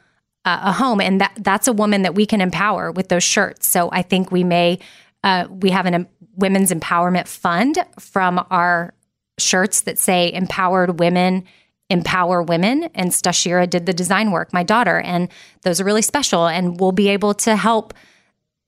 uh, 0.45 0.61
a 0.63 0.73
home 0.73 1.01
and 1.01 1.21
that 1.21 1.33
that's 1.39 1.69
a 1.69 1.73
woman 1.73 2.03
that 2.03 2.15
we 2.15 2.25
can 2.25 2.41
empower 2.41 2.91
with 2.91 3.09
those 3.09 3.25
shirts 3.25 3.67
so 3.67 3.91
i 3.93 4.03
think 4.03 4.33
we 4.33 4.43
may 4.43 4.79
uh, 5.25 5.47
we 5.51 5.71
have 5.71 5.85
a 5.87 5.95
um, 5.95 6.07
women's 6.37 6.71
empowerment 6.71 7.27
fund 7.27 7.77
from 7.99 8.45
our 8.51 8.95
shirts 9.39 9.83
that 9.83 9.99
say 9.99 10.33
empowered 10.33 10.99
women 10.99 11.45
empower 11.91 12.43
women 12.43 12.91
and 12.95 13.11
stashira 13.11 13.69
did 13.69 13.87
the 13.87 13.95
design 13.95 14.31
work 14.31 14.53
my 14.53 14.63
daughter 14.63 15.01
and 15.01 15.29
those 15.63 15.81
are 15.81 15.85
really 15.85 16.03
special 16.03 16.47
and 16.47 16.79
we'll 16.79 16.93
be 16.93 17.09
able 17.09 17.33
to 17.33 17.57
help 17.57 17.95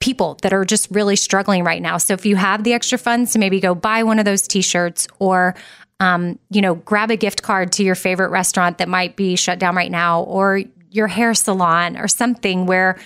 people 0.01 0.39
that 0.43 0.53
are 0.53 0.65
just 0.65 0.91
really 0.91 1.15
struggling 1.15 1.63
right 1.63 1.83
now. 1.83 1.99
So 1.99 2.15
if 2.15 2.25
you 2.25 2.37
have 2.37 2.65
the 2.65 2.73
extra 2.73 2.99
funds 2.99 3.33
to 3.33 3.39
maybe 3.39 3.61
go 3.61 3.75
buy 3.75 4.03
one 4.03 4.19
of 4.19 4.25
those 4.25 4.49
t-shirts 4.49 5.07
or 5.19 5.55
um, 6.01 6.39
you 6.51 6.63
know, 6.63 6.77
grab 6.77 7.11
a 7.11 7.17
gift 7.17 7.43
card 7.43 7.73
to 7.73 7.85
your 7.85 7.95
favorite 7.95 8.31
restaurant 8.31 8.79
that 8.79 8.89
might 8.89 9.17
be 9.17 9.37
shut 9.37 9.59
down 9.59 9.77
right 9.77 9.91
now 9.91 10.23
or 10.23 10.63
your 10.91 11.07
hair 11.07 11.35
salon 11.35 11.99
or 11.99 12.09
something 12.09 12.65
where 12.65 12.99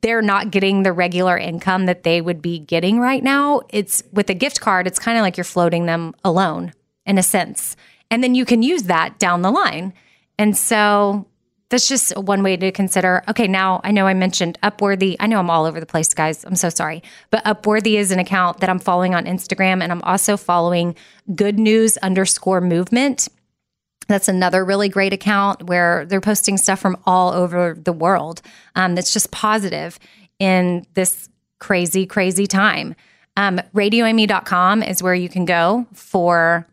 they're 0.00 0.22
not 0.22 0.50
getting 0.50 0.82
the 0.82 0.92
regular 0.92 1.36
income 1.36 1.84
that 1.84 2.02
they 2.02 2.22
would 2.22 2.40
be 2.40 2.58
getting 2.58 2.98
right 2.98 3.22
now. 3.22 3.60
It's 3.68 4.02
with 4.10 4.30
a 4.30 4.34
gift 4.34 4.62
card, 4.62 4.86
it's 4.86 4.98
kind 4.98 5.18
of 5.18 5.22
like 5.22 5.36
you're 5.36 5.44
floating 5.44 5.84
them 5.84 6.14
alone 6.24 6.72
in 7.04 7.18
a 7.18 7.22
sense. 7.22 7.76
And 8.14 8.22
then 8.22 8.36
you 8.36 8.44
can 8.44 8.62
use 8.62 8.84
that 8.84 9.18
down 9.18 9.42
the 9.42 9.50
line. 9.50 9.92
And 10.38 10.56
so 10.56 11.26
that's 11.68 11.88
just 11.88 12.16
one 12.16 12.44
way 12.44 12.56
to 12.56 12.70
consider. 12.70 13.24
Okay, 13.26 13.48
now 13.48 13.80
I 13.82 13.90
know 13.90 14.06
I 14.06 14.14
mentioned 14.14 14.56
Upworthy. 14.62 15.16
I 15.18 15.26
know 15.26 15.40
I'm 15.40 15.50
all 15.50 15.64
over 15.64 15.80
the 15.80 15.84
place, 15.84 16.14
guys. 16.14 16.44
I'm 16.44 16.54
so 16.54 16.68
sorry. 16.68 17.02
But 17.30 17.42
Upworthy 17.42 17.94
is 17.98 18.12
an 18.12 18.20
account 18.20 18.60
that 18.60 18.70
I'm 18.70 18.78
following 18.78 19.16
on 19.16 19.24
Instagram, 19.24 19.82
and 19.82 19.90
I'm 19.90 20.00
also 20.02 20.36
following 20.36 20.94
Good 21.34 21.58
News 21.58 21.96
underscore 21.96 22.60
movement. 22.60 23.26
That's 24.06 24.28
another 24.28 24.64
really 24.64 24.88
great 24.88 25.12
account 25.12 25.64
where 25.64 26.06
they're 26.06 26.20
posting 26.20 26.56
stuff 26.56 26.78
from 26.78 26.96
all 27.06 27.32
over 27.32 27.74
the 27.74 27.92
world 27.92 28.42
um, 28.76 28.94
that's 28.94 29.12
just 29.12 29.32
positive 29.32 29.98
in 30.38 30.86
this 30.94 31.28
crazy, 31.58 32.06
crazy 32.06 32.46
time. 32.46 32.94
Um, 33.36 33.60
radioamy.com 33.74 34.84
is 34.84 35.02
where 35.02 35.16
you 35.16 35.28
can 35.28 35.46
go 35.46 35.88
for 35.94 36.68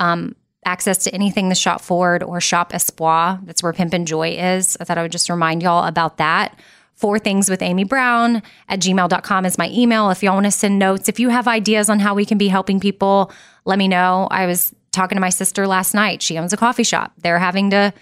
um, 0.00 0.34
access 0.64 0.98
to 0.98 1.14
anything 1.14 1.48
the 1.48 1.54
Shop 1.54 1.80
Forward 1.80 2.22
or 2.22 2.40
Shop 2.40 2.74
Espoir. 2.74 3.40
That's 3.44 3.62
where 3.62 3.72
Pimp 3.72 3.94
and 3.94 4.06
Joy 4.06 4.30
is. 4.30 4.76
I 4.80 4.84
thought 4.84 4.98
I 4.98 5.02
would 5.02 5.12
just 5.12 5.30
remind 5.30 5.62
y'all 5.62 5.86
about 5.86 6.18
that. 6.18 6.58
Four 6.94 7.18
things 7.18 7.48
with 7.48 7.62
Amy 7.62 7.84
Brown 7.84 8.42
at 8.68 8.80
gmail.com 8.80 9.46
is 9.46 9.56
my 9.56 9.70
email. 9.70 10.10
If 10.10 10.22
y'all 10.22 10.34
want 10.34 10.44
to 10.44 10.50
send 10.50 10.78
notes, 10.78 11.08
if 11.08 11.18
you 11.18 11.30
have 11.30 11.48
ideas 11.48 11.88
on 11.88 11.98
how 11.98 12.14
we 12.14 12.26
can 12.26 12.36
be 12.36 12.48
helping 12.48 12.78
people, 12.78 13.32
let 13.64 13.78
me 13.78 13.88
know. 13.88 14.28
I 14.30 14.44
was 14.44 14.74
talking 14.92 15.16
to 15.16 15.20
my 15.20 15.30
sister 15.30 15.66
last 15.66 15.94
night. 15.94 16.20
She 16.20 16.36
owns 16.36 16.52
a 16.52 16.58
coffee 16.58 16.82
shop. 16.82 17.12
They're 17.18 17.38
having 17.38 17.70
to 17.70 17.94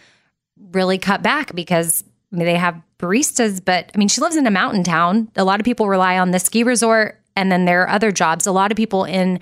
really 0.73 0.99
cut 0.99 1.23
back 1.23 1.55
because 1.55 2.03
I 2.33 2.37
mean, 2.37 2.47
they 2.47 2.57
have 2.57 2.81
baristas, 2.99 3.65
but 3.65 3.91
I 3.95 3.99
mean, 3.99 4.09
she 4.09 4.21
lives 4.21 4.37
in 4.37 4.47
a 4.47 4.51
mountain 4.51 4.83
town. 4.83 5.31
A 5.37 5.45
lot 5.45 5.61
of 5.61 5.65
people 5.65 5.89
rely 5.89 6.19
on 6.19 6.33
the 6.33 6.41
ski 6.41 6.65
resort 6.65 7.21
and 7.37 7.53
then 7.53 7.67
there 7.67 7.83
are 7.83 7.89
other 7.89 8.11
jobs. 8.11 8.47
A 8.47 8.53
lot 8.53 8.73
of 8.73 8.77
people 8.77 9.05
in 9.05 9.39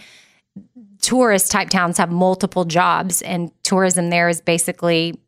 tourist 1.07 1.53
type 1.53 1.71
towns 1.71 1.99
have 1.99 2.11
multiple 2.11 2.65
jobs, 2.65 3.23
and 3.23 3.53
tourism 3.63 4.11
there 4.11 4.29
is 4.29 4.41
basically 4.41 5.21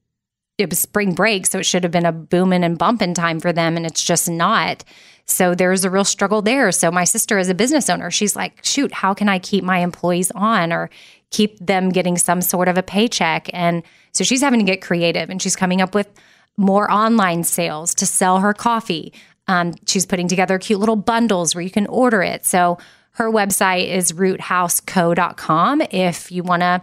it 0.58 0.68
was 0.68 0.80
spring 0.80 1.14
break, 1.14 1.46
so 1.46 1.60
it 1.60 1.66
should 1.66 1.84
have 1.84 1.92
been 1.92 2.04
a 2.04 2.10
booming 2.10 2.64
and 2.64 2.76
bumping 2.76 3.14
time 3.14 3.38
for 3.38 3.52
them, 3.52 3.76
and 3.76 3.86
it's 3.86 4.02
just 4.02 4.28
not. 4.28 4.82
So 5.24 5.54
there's 5.54 5.84
a 5.84 5.90
real 5.90 6.04
struggle 6.04 6.42
there. 6.42 6.72
So 6.72 6.90
my 6.90 7.04
sister 7.04 7.38
is 7.38 7.48
a 7.48 7.54
business 7.54 7.88
owner. 7.88 8.10
She's 8.10 8.34
like, 8.34 8.58
shoot, 8.64 8.92
how 8.92 9.14
can 9.14 9.28
I 9.28 9.38
keep 9.38 9.62
my 9.62 9.78
employees 9.78 10.32
on 10.32 10.72
or 10.72 10.90
keep 11.30 11.56
them 11.64 11.90
getting 11.90 12.18
some 12.18 12.42
sort 12.42 12.66
of 12.66 12.76
a 12.76 12.82
paycheck? 12.82 13.48
And 13.52 13.84
so 14.10 14.24
she's 14.24 14.40
having 14.40 14.58
to 14.58 14.66
get 14.66 14.82
creative 14.82 15.30
and 15.30 15.40
she's 15.40 15.54
coming 15.54 15.80
up 15.80 15.94
with 15.94 16.08
more 16.56 16.90
online 16.90 17.44
sales 17.44 17.94
to 17.96 18.06
sell 18.06 18.40
her 18.40 18.52
coffee. 18.52 19.12
Um, 19.46 19.74
she's 19.86 20.06
putting 20.06 20.26
together 20.26 20.58
cute 20.58 20.80
little 20.80 20.96
bundles 20.96 21.54
where 21.54 21.62
you 21.62 21.70
can 21.70 21.86
order 21.86 22.22
it. 22.22 22.44
So 22.44 22.78
her 23.18 23.30
website 23.30 23.88
is 23.88 24.12
roothouseco.com. 24.12 25.82
If 25.90 26.30
you 26.30 26.44
want 26.44 26.62
to, 26.62 26.80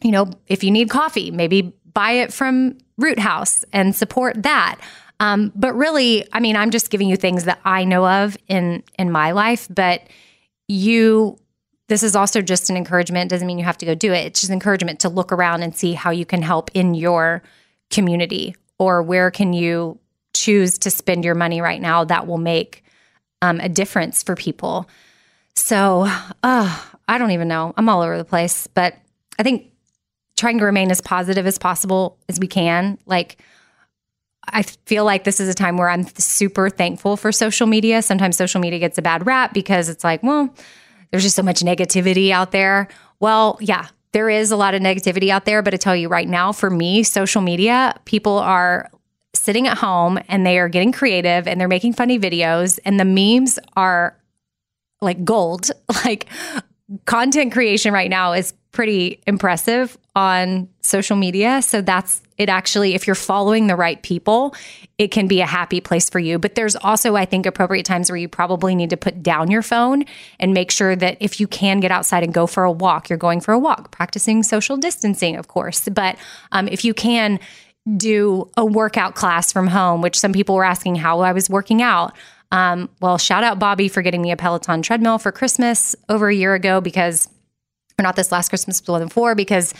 you 0.00 0.10
know, 0.10 0.30
if 0.46 0.64
you 0.64 0.70
need 0.70 0.88
coffee, 0.88 1.30
maybe 1.30 1.74
buy 1.92 2.12
it 2.12 2.32
from 2.32 2.78
Root 2.96 3.18
House 3.18 3.62
and 3.70 3.94
support 3.94 4.42
that. 4.42 4.80
Um, 5.20 5.52
but 5.54 5.74
really, 5.74 6.26
I 6.32 6.40
mean, 6.40 6.56
I'm 6.56 6.70
just 6.70 6.88
giving 6.88 7.10
you 7.10 7.16
things 7.16 7.44
that 7.44 7.60
I 7.62 7.84
know 7.84 8.08
of 8.08 8.38
in 8.48 8.82
in 8.98 9.10
my 9.10 9.32
life. 9.32 9.68
But 9.68 10.02
you, 10.66 11.38
this 11.88 12.02
is 12.02 12.16
also 12.16 12.40
just 12.40 12.70
an 12.70 12.78
encouragement. 12.78 13.30
It 13.30 13.34
Doesn't 13.34 13.46
mean 13.46 13.58
you 13.58 13.64
have 13.64 13.78
to 13.78 13.86
go 13.86 13.94
do 13.94 14.14
it. 14.14 14.24
It's 14.24 14.40
just 14.40 14.50
encouragement 14.50 15.00
to 15.00 15.10
look 15.10 15.30
around 15.30 15.62
and 15.62 15.76
see 15.76 15.92
how 15.92 16.10
you 16.10 16.24
can 16.24 16.40
help 16.40 16.70
in 16.72 16.94
your 16.94 17.42
community 17.90 18.56
or 18.78 19.02
where 19.02 19.30
can 19.30 19.52
you 19.52 19.98
choose 20.32 20.78
to 20.78 20.90
spend 20.90 21.22
your 21.22 21.34
money 21.34 21.60
right 21.60 21.82
now 21.82 22.04
that 22.04 22.26
will 22.26 22.38
make 22.38 22.82
um, 23.42 23.60
a 23.60 23.68
difference 23.68 24.22
for 24.22 24.34
people. 24.34 24.88
So, 25.58 26.06
uh, 26.42 26.80
I 27.08 27.18
don't 27.18 27.32
even 27.32 27.48
know. 27.48 27.74
I'm 27.76 27.88
all 27.88 28.00
over 28.00 28.16
the 28.16 28.24
place, 28.24 28.68
but 28.68 28.94
I 29.38 29.42
think 29.42 29.72
trying 30.36 30.58
to 30.58 30.64
remain 30.64 30.90
as 30.90 31.00
positive 31.00 31.46
as 31.46 31.58
possible 31.58 32.16
as 32.28 32.38
we 32.38 32.46
can. 32.46 32.96
Like, 33.06 33.42
I 34.46 34.62
feel 34.62 35.04
like 35.04 35.24
this 35.24 35.40
is 35.40 35.48
a 35.48 35.54
time 35.54 35.76
where 35.76 35.88
I'm 35.88 36.06
super 36.16 36.70
thankful 36.70 37.16
for 37.16 37.32
social 37.32 37.66
media. 37.66 38.02
Sometimes 38.02 38.36
social 38.36 38.60
media 38.60 38.78
gets 38.78 38.98
a 38.98 39.02
bad 39.02 39.26
rap 39.26 39.52
because 39.52 39.88
it's 39.88 40.04
like, 40.04 40.22
well, 40.22 40.54
there's 41.10 41.24
just 41.24 41.36
so 41.36 41.42
much 41.42 41.60
negativity 41.60 42.30
out 42.30 42.52
there. 42.52 42.86
Well, 43.18 43.58
yeah, 43.60 43.88
there 44.12 44.30
is 44.30 44.52
a 44.52 44.56
lot 44.56 44.74
of 44.74 44.80
negativity 44.80 45.28
out 45.28 45.44
there, 45.44 45.60
but 45.60 45.74
I 45.74 45.76
tell 45.76 45.96
you 45.96 46.08
right 46.08 46.28
now, 46.28 46.52
for 46.52 46.70
me, 46.70 47.02
social 47.02 47.42
media, 47.42 47.98
people 48.04 48.38
are 48.38 48.90
sitting 49.34 49.66
at 49.66 49.76
home 49.76 50.20
and 50.28 50.46
they 50.46 50.58
are 50.60 50.68
getting 50.68 50.92
creative 50.92 51.48
and 51.48 51.60
they're 51.60 51.68
making 51.68 51.94
funny 51.94 52.18
videos, 52.18 52.78
and 52.84 52.98
the 52.98 53.04
memes 53.04 53.58
are 53.76 54.17
like 55.00 55.24
gold. 55.24 55.70
Like 56.04 56.26
content 57.04 57.52
creation 57.52 57.92
right 57.92 58.08
now 58.08 58.32
is 58.32 58.54
pretty 58.72 59.20
impressive 59.26 59.98
on 60.14 60.68
social 60.80 61.16
media. 61.16 61.60
So 61.60 61.80
that's 61.80 62.22
it 62.38 62.48
actually, 62.48 62.94
if 62.94 63.06
you're 63.06 63.16
following 63.16 63.66
the 63.66 63.74
right 63.74 64.00
people, 64.02 64.54
it 64.96 65.08
can 65.08 65.26
be 65.26 65.40
a 65.40 65.46
happy 65.46 65.80
place 65.80 66.08
for 66.08 66.20
you. 66.20 66.38
But 66.38 66.54
there's 66.54 66.76
also, 66.76 67.16
I 67.16 67.24
think, 67.24 67.46
appropriate 67.46 67.84
times 67.84 68.10
where 68.10 68.16
you 68.16 68.28
probably 68.28 68.76
need 68.76 68.90
to 68.90 68.96
put 68.96 69.22
down 69.22 69.50
your 69.50 69.62
phone 69.62 70.04
and 70.38 70.54
make 70.54 70.70
sure 70.70 70.94
that 70.94 71.16
if 71.20 71.40
you 71.40 71.48
can 71.48 71.80
get 71.80 71.90
outside 71.90 72.22
and 72.22 72.32
go 72.32 72.46
for 72.46 72.62
a 72.62 72.70
walk, 72.70 73.10
you're 73.10 73.18
going 73.18 73.40
for 73.40 73.52
a 73.52 73.58
walk, 73.58 73.90
practicing 73.90 74.44
social 74.44 74.76
distancing, 74.76 75.36
of 75.36 75.48
course. 75.48 75.88
But 75.88 76.16
um, 76.52 76.68
if 76.68 76.84
you 76.84 76.94
can, 76.94 77.40
do 77.96 78.50
a 78.56 78.64
workout 78.64 79.14
class 79.14 79.52
from 79.52 79.66
home, 79.66 80.02
which 80.02 80.18
some 80.18 80.32
people 80.32 80.54
were 80.54 80.64
asking 80.64 80.96
how 80.96 81.20
I 81.20 81.32
was 81.32 81.48
working 81.48 81.80
out. 81.80 82.14
Um, 82.50 82.88
well, 83.00 83.18
shout 83.18 83.44
out 83.44 83.58
Bobby 83.58 83.88
for 83.88 84.02
getting 84.02 84.22
me 84.22 84.30
a 84.30 84.36
Peloton 84.36 84.82
treadmill 84.82 85.18
for 85.18 85.32
Christmas 85.32 85.94
over 86.08 86.28
a 86.28 86.34
year 86.34 86.54
ago 86.54 86.80
because, 86.80 87.28
or 87.98 88.02
not 88.02 88.16
this 88.16 88.32
last 88.32 88.48
Christmas, 88.48 88.80
but 88.80 88.98
the 89.00 89.10
four, 89.10 89.34
because 89.34 89.74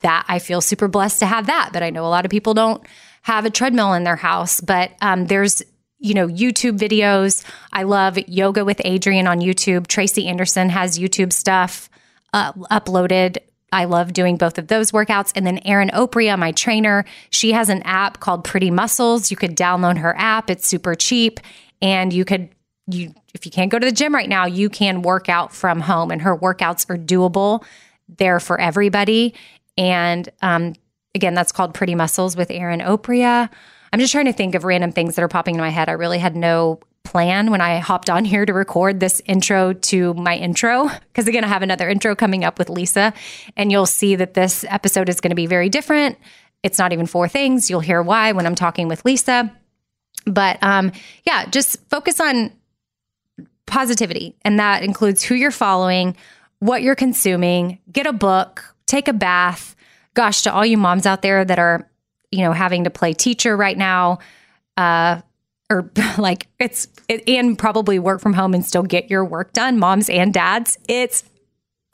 that 0.00 0.24
I 0.28 0.38
feel 0.38 0.60
super 0.60 0.88
blessed 0.88 1.18
to 1.20 1.26
have 1.26 1.46
that. 1.46 1.70
But 1.72 1.82
I 1.82 1.90
know 1.90 2.06
a 2.06 2.08
lot 2.08 2.24
of 2.24 2.30
people 2.30 2.54
don't 2.54 2.84
have 3.22 3.44
a 3.44 3.50
treadmill 3.50 3.94
in 3.94 4.04
their 4.04 4.16
house, 4.16 4.60
but 4.60 4.92
um, 5.00 5.26
there's 5.26 5.62
you 6.04 6.12
know, 6.12 6.28
YouTube 6.28 6.78
videos. 6.78 7.42
I 7.72 7.84
love 7.84 8.18
Yoga 8.28 8.62
with 8.62 8.76
Adriene 8.78 9.26
on 9.26 9.40
YouTube. 9.40 9.86
Tracy 9.86 10.28
Anderson 10.28 10.68
has 10.68 10.98
YouTube 10.98 11.32
stuff 11.32 11.88
uh, 12.34 12.52
uploaded. 12.70 13.38
I 13.72 13.86
love 13.86 14.12
doing 14.12 14.36
both 14.36 14.58
of 14.58 14.68
those 14.68 14.92
workouts. 14.92 15.32
And 15.34 15.46
then 15.46 15.60
Erin 15.64 15.88
Oprea, 15.88 16.38
my 16.38 16.52
trainer, 16.52 17.06
she 17.30 17.52
has 17.52 17.70
an 17.70 17.80
app 17.84 18.20
called 18.20 18.44
Pretty 18.44 18.70
Muscles. 18.70 19.30
You 19.30 19.38
could 19.38 19.56
download 19.56 19.96
her 19.98 20.14
app. 20.18 20.50
It's 20.50 20.66
super 20.68 20.94
cheap 20.94 21.40
and 21.82 22.12
you 22.12 22.24
could 22.24 22.48
you 22.86 23.14
if 23.34 23.46
you 23.46 23.52
can't 23.52 23.70
go 23.70 23.78
to 23.78 23.86
the 23.86 23.92
gym 23.92 24.14
right 24.14 24.28
now, 24.28 24.46
you 24.46 24.68
can 24.68 25.02
work 25.02 25.28
out 25.28 25.52
from 25.52 25.80
home, 25.80 26.10
and 26.10 26.22
her 26.22 26.36
workouts 26.36 26.88
are 26.90 26.98
doable. 26.98 27.64
They're 28.08 28.40
for 28.40 28.60
everybody, 28.60 29.34
and 29.76 30.28
um, 30.42 30.74
again, 31.14 31.34
that's 31.34 31.52
called 31.52 31.74
Pretty 31.74 31.94
Muscles 31.94 32.36
with 32.36 32.50
Erin 32.50 32.80
Oprea. 32.80 33.50
I'm 33.92 34.00
just 34.00 34.12
trying 34.12 34.26
to 34.26 34.32
think 34.32 34.54
of 34.54 34.64
random 34.64 34.92
things 34.92 35.14
that 35.14 35.22
are 35.22 35.28
popping 35.28 35.54
in 35.54 35.60
my 35.60 35.68
head. 35.70 35.88
I 35.88 35.92
really 35.92 36.18
had 36.18 36.34
no 36.34 36.80
plan 37.04 37.50
when 37.50 37.60
I 37.60 37.78
hopped 37.78 38.10
on 38.10 38.24
here 38.24 38.44
to 38.44 38.52
record 38.52 38.98
this 38.98 39.22
intro 39.26 39.72
to 39.72 40.14
my 40.14 40.36
intro. 40.36 40.90
Because 41.14 41.28
again, 41.28 41.44
I 41.44 41.46
have 41.46 41.62
another 41.62 41.88
intro 41.88 42.16
coming 42.16 42.44
up 42.44 42.58
with 42.58 42.68
Lisa, 42.68 43.14
and 43.56 43.70
you'll 43.70 43.86
see 43.86 44.16
that 44.16 44.34
this 44.34 44.64
episode 44.68 45.08
is 45.08 45.20
going 45.20 45.30
to 45.30 45.36
be 45.36 45.46
very 45.46 45.68
different. 45.68 46.18
It's 46.64 46.76
not 46.76 46.92
even 46.92 47.06
four 47.06 47.28
things. 47.28 47.70
You'll 47.70 47.78
hear 47.78 48.02
why 48.02 48.32
when 48.32 48.44
I'm 48.44 48.56
talking 48.56 48.88
with 48.88 49.04
Lisa. 49.04 49.54
But 50.24 50.62
um, 50.62 50.92
yeah, 51.24 51.46
just 51.46 51.78
focus 51.90 52.20
on 52.20 52.52
positivity. 53.66 54.36
And 54.42 54.58
that 54.58 54.82
includes 54.82 55.22
who 55.22 55.34
you're 55.34 55.50
following, 55.50 56.16
what 56.58 56.82
you're 56.82 56.94
consuming, 56.94 57.78
get 57.90 58.06
a 58.06 58.12
book, 58.12 58.74
take 58.86 59.08
a 59.08 59.12
bath. 59.12 59.76
Gosh, 60.14 60.42
to 60.42 60.52
all 60.52 60.64
you 60.64 60.78
moms 60.78 61.06
out 61.06 61.22
there 61.22 61.44
that 61.44 61.58
are, 61.58 61.88
you 62.30 62.42
know, 62.42 62.52
having 62.52 62.84
to 62.84 62.90
play 62.90 63.12
teacher 63.12 63.56
right 63.56 63.76
now, 63.76 64.20
uh, 64.76 65.20
or 65.70 65.90
like 66.18 66.46
it's, 66.58 66.88
it, 67.08 67.28
and 67.28 67.58
probably 67.58 67.98
work 67.98 68.20
from 68.20 68.32
home 68.32 68.54
and 68.54 68.64
still 68.64 68.82
get 68.82 69.10
your 69.10 69.24
work 69.24 69.52
done, 69.52 69.78
moms 69.78 70.08
and 70.08 70.32
dads, 70.32 70.78
it's 70.88 71.24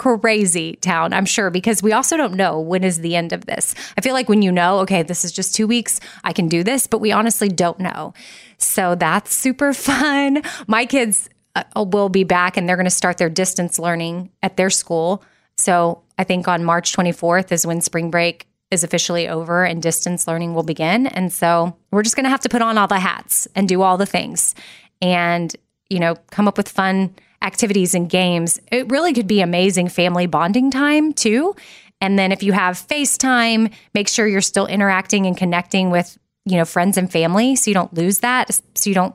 crazy 0.01 0.77
town, 0.77 1.13
I'm 1.13 1.27
sure, 1.27 1.51
because 1.51 1.83
we 1.83 1.93
also 1.93 2.17
don't 2.17 2.33
know 2.33 2.59
when 2.59 2.85
is 2.85 3.01
the 3.01 3.15
end 3.15 3.35
of 3.35 3.45
this. 3.45 3.75
I 3.99 4.01
feel 4.01 4.15
like 4.15 4.31
when 4.31 4.41
you 4.41 4.51
know, 4.51 4.79
okay, 4.79 5.03
this 5.03 5.27
is 5.27 5.31
just 5.31 5.55
two 5.55 5.67
weeks, 5.67 6.01
I 6.25 6.33
can 6.33 6.49
do 6.49 6.65
this, 6.65 6.87
but 6.87 7.03
we 7.03 7.13
honestly 7.13 7.51
don't 7.51 7.79
know. 7.79 8.15
So 8.57 8.95
that's 8.95 9.35
super 9.35 9.73
fun. 9.75 10.43
My 10.67 10.87
kids 10.87 11.29
uh, 11.55 11.65
will 11.77 12.09
be 12.09 12.25
back 12.25 12.57
and 12.57 12.67
they're 12.67 12.77
going 12.77 12.85
to 12.87 12.91
start 12.91 13.19
their 13.19 13.29
distance 13.29 13.79
learning 13.79 14.31
at 14.43 14.57
their 14.57 14.71
school. 14.71 15.23
So 15.59 16.03
I 16.17 16.25
think 16.25 16.49
on 16.49 16.65
March 16.65 16.97
24th 16.97 17.53
is 17.53 17.67
when 17.67 17.83
spring 17.83 18.11
break 18.11 18.47
is 18.71 18.83
officially 18.83 19.29
over 19.29 19.67
and 19.67 19.83
distance 19.83 20.27
learning 20.27 20.55
will 20.55 20.63
begin. 20.63 21.09
And 21.09 21.31
so 21.31 21.77
we're 21.91 22.05
just 22.05 22.17
going 22.17 22.25
to 22.25 22.31
have 22.31 22.41
to 22.41 22.49
put 22.49 22.63
on 22.63 22.79
all 22.79 22.89
the 22.89 23.01
hats 23.01 23.47
and 23.55 23.69
do 23.69 23.83
all 23.83 23.99
the 23.99 24.07
things 24.07 24.55
and, 25.03 25.55
you 25.91 25.99
know, 25.99 26.15
come 26.31 26.49
up 26.49 26.57
with 26.57 26.71
fun 26.71 27.15
activities 27.43 27.95
and 27.95 28.09
games. 28.09 28.61
It 28.71 28.91
really 28.91 29.13
could 29.13 29.27
be 29.27 29.41
amazing 29.41 29.89
family 29.89 30.27
bonding 30.27 30.71
time 30.71 31.13
too. 31.13 31.55
And 32.01 32.19
then 32.19 32.33
if 32.33 32.43
you 32.43 32.53
have 32.53 32.77
FaceTime, 32.77 33.73
make 33.95 34.09
sure 34.09 34.27
you're 34.27 34.41
still 34.41 34.67
interacting 34.67 35.27
and 35.27 35.37
connecting 35.37 35.91
with, 35.91 36.19
you 36.45 36.57
know, 36.57 36.65
friends 36.65 36.97
and 36.97 37.11
family 37.11 37.57
so 37.57 37.71
you 37.71 37.75
don't 37.75 37.93
lose 37.93 38.21
that, 38.21 38.51
so 38.75 38.89
you 38.89 38.95
don't 38.95 39.15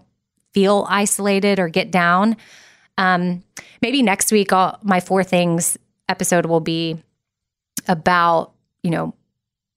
feel 0.53 0.85
isolated 0.87 1.59
or 1.59 1.67
get 1.67 1.91
down. 1.91 2.37
Um, 2.97 3.43
maybe 3.81 4.01
next 4.01 4.31
week, 4.31 4.53
I'll, 4.53 4.79
my 4.83 4.99
four 4.99 5.23
things 5.23 5.77
episode 6.07 6.45
will 6.45 6.59
be 6.61 6.97
about, 7.87 8.53
you 8.83 8.91
know, 8.91 9.13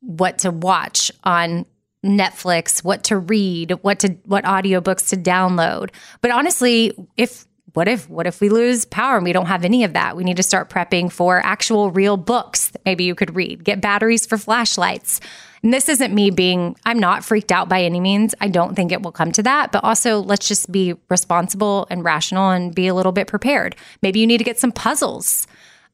what 0.01 0.39
to 0.39 0.51
watch 0.51 1.11
on 1.25 1.67
Netflix, 2.05 2.85
what 2.85 3.03
to 3.05 3.19
read, 3.19 3.73
what 3.83 3.99
to 4.01 4.11
what 4.25 4.45
audiobooks 4.45 5.09
to 5.09 5.17
download. 5.17 5.91
But 6.21 6.31
honestly, 6.31 6.93
if 7.17 7.48
what 7.79 7.87
if 7.87 8.11
what 8.11 8.27
if 8.27 8.41
we 8.41 8.49
lose 8.49 8.85
power 8.85 9.15
and 9.15 9.25
we 9.25 9.33
don't 9.33 9.47
have 9.47 9.65
any 9.65 9.85
of 9.85 9.93
that? 9.93 10.17
We 10.17 10.25
need 10.25 10.39
to 10.39 10.43
start 10.43 10.69
prepping 10.69 11.13
for 11.13 11.41
actual 11.45 11.93
real 11.93 12.17
books 12.17 12.71
that 12.71 12.85
maybe 12.85 13.05
you 13.05 13.15
could 13.15 13.37
read. 13.37 13.63
Get 13.63 13.81
batteries 13.81 14.27
for 14.27 14.37
flashlights. 14.37 15.21
And 15.63 15.73
this 15.73 15.89
isn't 15.89 16.13
me 16.13 16.31
being 16.31 16.75
I'm 16.85 16.99
not 16.99 17.25
freaked 17.25 17.53
out 17.53 17.69
by 17.69 17.85
any 17.85 18.01
means. 18.01 18.35
I 18.41 18.49
don't 18.49 18.75
think 18.75 18.91
it 18.91 19.03
will 19.03 19.13
come 19.13 19.31
to 19.31 19.45
that, 19.45 19.71
but 19.71 19.85
also 19.85 20.19
let's 20.19 20.49
just 20.49 20.73
be 20.73 20.95
responsible 21.09 21.87
and 21.89 22.03
rational 22.03 22.51
and 22.51 22.75
be 22.75 22.89
a 22.89 22.95
little 22.95 23.13
bit 23.13 23.29
prepared. 23.29 23.77
Maybe 24.03 24.19
you 24.19 24.27
need 24.27 24.39
to 24.39 24.45
get 24.45 24.59
some 24.59 24.73
puzzles 24.73 25.47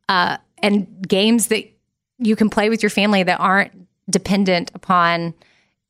uh, 0.09 0.39
and 0.63 1.07
games 1.07 1.49
that 1.49 1.71
you 2.19 2.35
can 2.35 2.49
play 2.49 2.71
with 2.71 2.83
your 2.83 2.89
family 2.89 3.25
that 3.25 3.41
aren't 3.41 3.73
dependent 4.09 4.71
upon, 4.73 5.35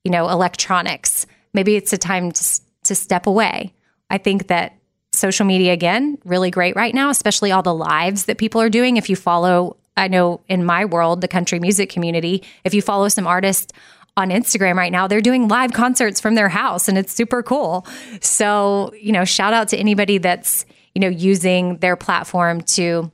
you 0.02 0.10
know, 0.10 0.28
electronics. 0.28 1.24
Maybe 1.52 1.76
it's 1.76 1.92
a 1.92 1.98
time 1.98 2.32
to, 2.32 2.60
to 2.82 2.96
step 2.96 3.28
away. 3.28 3.74
I 4.10 4.18
think 4.18 4.48
that 4.48 4.76
social 5.14 5.47
media, 5.47 5.73
again, 5.73 6.18
really 6.25 6.50
great 6.50 6.76
right 6.76 6.94
now, 6.94 7.11
especially 7.11 7.52
all 7.52 7.62
the 7.62 7.75
lives 7.75 8.26
that 8.26 8.38
people 8.38 8.61
are 8.61 8.68
doing. 8.68 8.97
If 8.97 9.09
you 9.09 9.16
follow, 9.16 9.76
I 9.97 10.09
know 10.09 10.40
in 10.49 10.64
my 10.64 10.85
world, 10.85 11.21
the 11.21 11.28
country 11.28 11.59
music 11.59 11.90
community, 11.90 12.42
if 12.64 12.75
you 12.75 12.83
follow 12.83 13.09
some 13.09 13.26
artists 13.26 13.73
on 14.16 14.30
Instagram 14.30 14.76
right 14.76 14.92
now, 14.92 15.06
they're 15.06 15.21
doing 15.21 15.49
live 15.49 15.73
concerts 15.73 16.21
from 16.21 16.35
their 16.35 16.49
house 16.49 16.88
and 16.88 16.97
it's 16.97 17.12
super 17.12 17.42
cool. 17.42 17.87
So, 18.21 18.92
you 19.00 19.12
know, 19.12 19.25
shout 19.25 19.52
out 19.52 19.68
to 19.68 19.76
anybody 19.76 20.18
that's, 20.18 20.66
you 20.94 21.00
know, 21.00 21.09
using 21.09 21.78
their 21.78 21.97
platform 21.97 22.61
to 22.62 23.11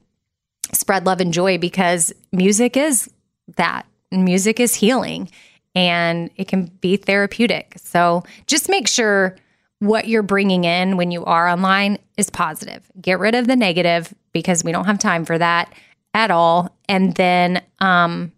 spread 0.72 1.06
love 1.06 1.20
and 1.20 1.32
joy 1.32 1.58
because 1.58 2.12
music 2.32 2.76
is 2.76 3.10
that 3.56 3.86
music 4.12 4.60
is 4.60 4.74
healing 4.74 5.30
and 5.74 6.30
it 6.36 6.48
can 6.48 6.66
be 6.80 6.96
therapeutic. 6.96 7.74
So 7.76 8.24
just 8.46 8.68
make 8.68 8.88
sure 8.88 9.36
what 9.80 10.06
you're 10.06 10.22
bringing 10.22 10.64
in 10.64 10.96
when 10.96 11.10
you 11.10 11.24
are 11.24 11.48
online 11.48 11.98
is 12.16 12.30
positive. 12.30 12.90
Get 13.00 13.18
rid 13.18 13.34
of 13.34 13.46
the 13.46 13.56
negative 13.56 14.14
because 14.32 14.62
we 14.62 14.72
don't 14.72 14.84
have 14.84 14.98
time 14.98 15.24
for 15.24 15.36
that 15.38 15.72
at 16.14 16.30
all. 16.30 16.74
And 16.88 17.14
then, 17.16 17.62
um, 17.80 18.32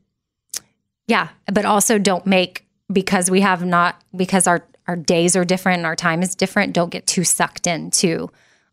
yeah, 1.07 1.29
but 1.53 1.65
also 1.65 1.99
don't 1.99 2.27
make 2.27 2.65
because 2.93 3.31
we 3.31 3.41
have 3.41 3.65
not 3.65 4.01
because 4.17 4.47
our 4.47 4.65
our 4.89 4.97
days 4.97 5.37
are 5.37 5.45
different 5.45 5.79
and 5.79 5.87
our 5.87 5.95
time 5.95 6.23
is 6.23 6.35
different. 6.35 6.73
Don't 6.73 6.91
get 6.91 7.07
too 7.07 7.23
sucked 7.23 7.67
into 7.67 8.31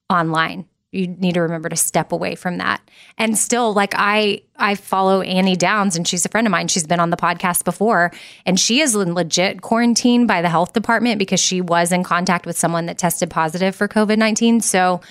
online 0.09 0.65
you 0.91 1.07
need 1.07 1.33
to 1.33 1.41
remember 1.41 1.69
to 1.69 1.75
step 1.75 2.11
away 2.11 2.35
from 2.35 2.57
that. 2.57 2.81
And 3.17 3.37
still 3.37 3.73
like 3.73 3.93
I 3.95 4.41
I 4.57 4.75
follow 4.75 5.21
Annie 5.21 5.55
Downs 5.55 5.95
and 5.95 6.07
she's 6.07 6.25
a 6.25 6.29
friend 6.29 6.47
of 6.47 6.51
mine. 6.51 6.67
She's 6.67 6.87
been 6.87 6.99
on 6.99 7.11
the 7.11 7.17
podcast 7.17 7.63
before 7.63 8.11
and 8.45 8.59
she 8.59 8.81
is 8.81 8.95
in 8.95 9.13
legit 9.13 9.61
quarantined 9.61 10.27
by 10.27 10.41
the 10.41 10.49
health 10.49 10.73
department 10.73 11.19
because 11.19 11.39
she 11.39 11.61
was 11.61 11.91
in 11.91 12.03
contact 12.03 12.45
with 12.45 12.57
someone 12.57 12.87
that 12.87 12.97
tested 12.97 13.29
positive 13.29 13.75
for 13.75 13.87
COVID-19. 13.87 14.63
So, 14.63 15.01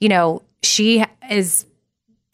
you 0.00 0.08
know, 0.08 0.42
she 0.62 1.04
is 1.30 1.66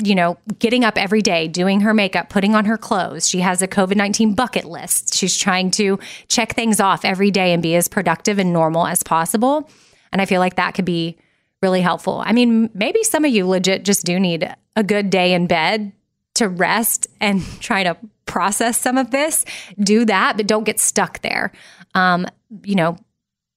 you 0.03 0.17
know, 0.17 0.37
getting 0.59 0.85
up 0.85 0.99
every 0.99 1.23
day, 1.23 1.47
doing 1.47 1.81
her 1.81 1.95
makeup, 1.95 2.29
putting 2.29 2.57
on 2.57 2.65
her 2.65 2.77
clothes. 2.77 3.29
She 3.29 3.39
has 3.41 3.63
a 3.63 3.69
COVID 3.69 3.97
19 3.97 4.35
bucket 4.35 4.65
list. 4.65 5.15
She's 5.15 5.37
trying 5.37 5.71
to 5.73 6.01
check 6.29 6.55
things 6.55 6.81
off 6.81 7.05
every 7.05 7.31
day 7.31 7.53
and 7.53 7.63
be 7.63 7.77
as 7.77 7.87
productive 7.87 8.39
and 8.39 8.53
normal 8.53 8.87
as 8.87 9.03
possible. 9.05 9.71
And 10.11 10.21
I 10.21 10.27
feel 10.27 10.41
like 10.41 10.57
that 10.57 10.75
could 10.75 10.85
be 10.85 11.17
really 11.65 11.81
helpful. 11.81 12.23
I 12.27 12.33
mean, 12.33 12.69
maybe 12.75 13.03
some 13.05 13.25
of 13.25 13.33
you 13.33 13.47
legit 13.47 13.87
just 13.87 14.05
do 14.05 14.21
need 14.21 14.55
a 14.77 14.85
good 14.85 15.09
day 15.09 15.33
in 15.33 15.47
bed 15.47 15.93
to 16.35 16.47
rest 16.47 17.07
and 17.23 17.43
try 17.61 17.83
to 17.83 17.97
process 18.27 18.79
some 18.79 18.99
of 18.99 19.11
this. 19.11 19.47
Do 19.81 20.05
that, 20.05 20.37
but 20.37 20.47
don't 20.47 20.65
get 20.65 20.79
stuck 20.79 21.23
there. 21.23 21.53
Um, 21.95 22.27
you 22.65 22.75
know, 22.75 22.99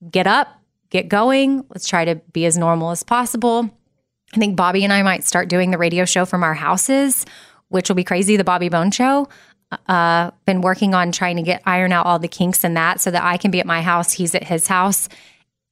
get 0.09 0.25
up, 0.25 0.47
get 0.89 1.09
going. 1.09 1.65
Let's 1.69 1.85
try 1.85 2.05
to 2.05 2.15
be 2.31 2.45
as 2.45 2.57
normal 2.57 2.91
as 2.91 3.03
possible. 3.03 3.69
I 4.33 4.37
think 4.37 4.55
Bobby 4.55 4.85
and 4.85 4.93
I 4.93 5.03
might 5.03 5.25
start 5.25 5.49
doing 5.49 5.71
the 5.71 5.77
radio 5.77 6.05
show 6.05 6.25
from 6.25 6.43
our 6.43 6.53
houses, 6.53 7.25
which 7.67 7.89
will 7.89 7.95
be 7.97 8.05
crazy. 8.05 8.37
The 8.37 8.45
Bobby 8.45 8.69
Bones 8.69 8.95
Show. 8.95 9.27
Uh, 9.89 10.31
been 10.45 10.61
working 10.61 10.93
on 10.93 11.11
trying 11.11 11.35
to 11.35 11.41
get 11.41 11.61
iron 11.65 11.91
out 11.91 12.05
all 12.05 12.19
the 12.19 12.29
kinks 12.29 12.63
in 12.63 12.75
that 12.75 13.01
so 13.01 13.11
that 13.11 13.21
I 13.21 13.35
can 13.35 13.51
be 13.51 13.59
at 13.59 13.65
my 13.65 13.81
house, 13.81 14.13
he's 14.13 14.33
at 14.33 14.45
his 14.45 14.67
house, 14.67 15.09